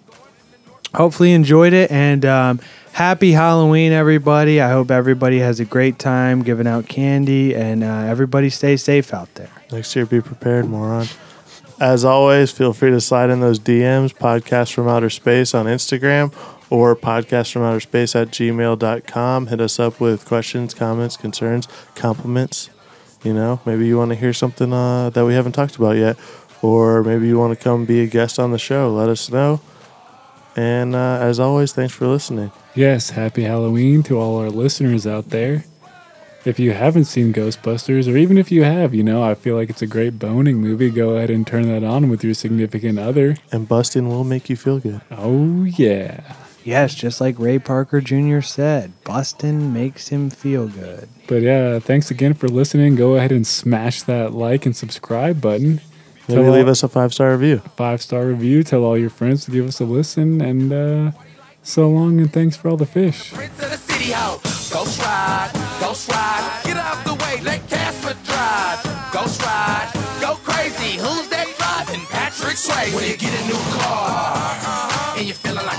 hopefully 0.95 1.29
you 1.29 1.35
enjoyed 1.35 1.73
it 1.73 1.89
and 1.91 2.25
um, 2.25 2.59
happy 2.93 3.31
halloween 3.31 3.91
everybody 3.91 4.61
i 4.61 4.69
hope 4.69 4.91
everybody 4.91 5.39
has 5.39 5.59
a 5.59 5.65
great 5.65 5.97
time 5.97 6.43
giving 6.43 6.67
out 6.67 6.87
candy 6.87 7.55
and 7.55 7.83
uh, 7.83 7.87
everybody 7.87 8.49
stay 8.49 8.77
safe 8.77 9.13
out 9.13 9.33
there 9.35 9.49
Next 9.73 9.95
year, 9.95 10.05
be 10.05 10.21
prepared, 10.21 10.65
moron. 10.65 11.07
As 11.79 12.05
always, 12.05 12.51
feel 12.51 12.73
free 12.73 12.91
to 12.91 13.01
slide 13.01 13.31
in 13.31 13.39
those 13.39 13.59
DMs, 13.59 14.13
podcast 14.13 14.71
from 14.71 14.87
outer 14.87 15.09
space 15.09 15.55
on 15.55 15.65
Instagram 15.65 16.31
or 16.69 16.95
podcast 16.95 17.51
from 17.51 17.63
outer 17.63 17.79
space 17.79 18.15
at 18.15 18.27
gmail.com. 18.27 19.47
Hit 19.47 19.59
us 19.59 19.79
up 19.79 19.99
with 19.99 20.25
questions, 20.25 20.75
comments, 20.75 21.17
concerns, 21.17 21.67
compliments. 21.95 22.69
You 23.23 23.33
know, 23.33 23.61
maybe 23.65 23.87
you 23.87 23.97
want 23.97 24.09
to 24.09 24.15
hear 24.15 24.31
something 24.31 24.71
uh, 24.71 25.09
that 25.09 25.25
we 25.25 25.33
haven't 25.33 25.53
talked 25.53 25.75
about 25.75 25.97
yet, 25.97 26.17
or 26.61 27.03
maybe 27.03 27.25
you 27.25 27.39
want 27.39 27.57
to 27.57 27.63
come 27.63 27.85
be 27.85 28.01
a 28.01 28.07
guest 28.07 28.37
on 28.37 28.51
the 28.51 28.59
show. 28.59 28.93
Let 28.93 29.09
us 29.09 29.31
know. 29.31 29.59
And 30.55 30.95
uh, 30.95 31.19
as 31.21 31.39
always, 31.39 31.73
thanks 31.73 31.93
for 31.93 32.07
listening. 32.07 32.51
Yes, 32.75 33.11
happy 33.11 33.43
Halloween 33.43 34.03
to 34.03 34.19
all 34.19 34.37
our 34.37 34.49
listeners 34.49 35.07
out 35.07 35.29
there. 35.29 35.65
If 36.45 36.59
you 36.59 36.71
haven't 36.73 37.05
seen 37.05 37.31
Ghostbusters, 37.33 38.11
or 38.11 38.17
even 38.17 38.37
if 38.37 38.51
you 38.51 38.63
have, 38.63 38.93
you 38.93 39.01
know, 39.01 39.23
I 39.23 39.33
feel 39.33 39.55
like 39.55 39.69
it's 39.69 39.81
a 39.81 39.87
great 39.87 40.19
boning 40.19 40.57
movie. 40.57 40.89
Go 40.89 41.11
ahead 41.15 41.29
and 41.29 41.47
turn 41.47 41.69
that 41.69 41.85
on 41.85 42.09
with 42.09 42.21
your 42.23 42.33
significant 42.33 42.99
other. 42.99 43.37
And 43.51 43.67
busting 43.67 44.09
will 44.09 44.25
make 44.25 44.49
you 44.49 44.57
feel 44.57 44.79
good. 44.79 44.99
Oh, 45.09 45.63
yeah. 45.63 46.35
yes 46.65 46.95
just 46.95 47.19
like 47.19 47.37
ray 47.39 47.59
parker 47.59 47.99
jr 47.99 48.39
said 48.39 48.93
busting 49.03 49.73
makes 49.73 50.07
him 50.09 50.29
feel 50.29 50.67
good 50.69 51.09
But 51.27 51.41
yeah, 51.41 51.79
thanks 51.79 52.09
again 52.11 52.33
for 52.33 52.47
listening. 52.47 52.95
Go 52.95 53.15
ahead 53.15 53.31
and 53.33 53.45
smash 53.47 54.01
that 54.03 54.33
like 54.33 54.65
and 54.65 54.75
subscribe 54.75 55.41
button. 55.41 55.81
Maybe 56.27 56.41
Tell 56.41 56.51
leave 56.51 56.65
all- 56.65 56.71
us 56.71 56.83
a 56.83 56.87
five 56.87 57.13
star 57.13 57.31
review. 57.31 57.61
five 57.75 58.01
star 58.01 58.25
review. 58.25 58.63
Tell 58.63 58.83
all 58.83 58.97
your 58.97 59.09
friends 59.09 59.45
to 59.45 59.51
give 59.51 59.67
us 59.67 59.79
a 59.81 59.85
listen. 59.85 60.41
And 60.41 60.71
uh, 60.71 61.11
so 61.63 61.89
long, 61.89 62.19
and 62.19 62.31
thanks 62.31 62.55
for 62.55 62.69
all 62.69 62.77
the 62.77 62.85
fish. 62.85 63.31
City 63.31 64.11
Ho. 64.13 64.39
Ghost 64.71 64.99
ride, 65.01 65.51
ghost 65.79 66.09
ride. 66.11 66.61
Get 66.65 66.77
out 66.77 67.03
the 67.05 67.13
way, 67.13 67.41
let 67.43 67.61
Casper 67.69 68.15
drive. 68.25 68.81
Ghost 69.13 69.41
ride, 69.43 69.91
go 70.19 70.33
crazy. 70.43 70.97
Who's 70.97 71.27
that 71.29 71.45
driving? 71.59 72.03
Patrick 72.07 72.55
Swayze. 72.55 72.95
When 72.95 73.03
you 73.07 73.15
get 73.17 73.33
a 73.39 73.45
new 73.45 73.59
car 73.77 75.15
and 75.17 75.25
you're 75.27 75.35
feeling 75.35 75.65
like 75.65 75.77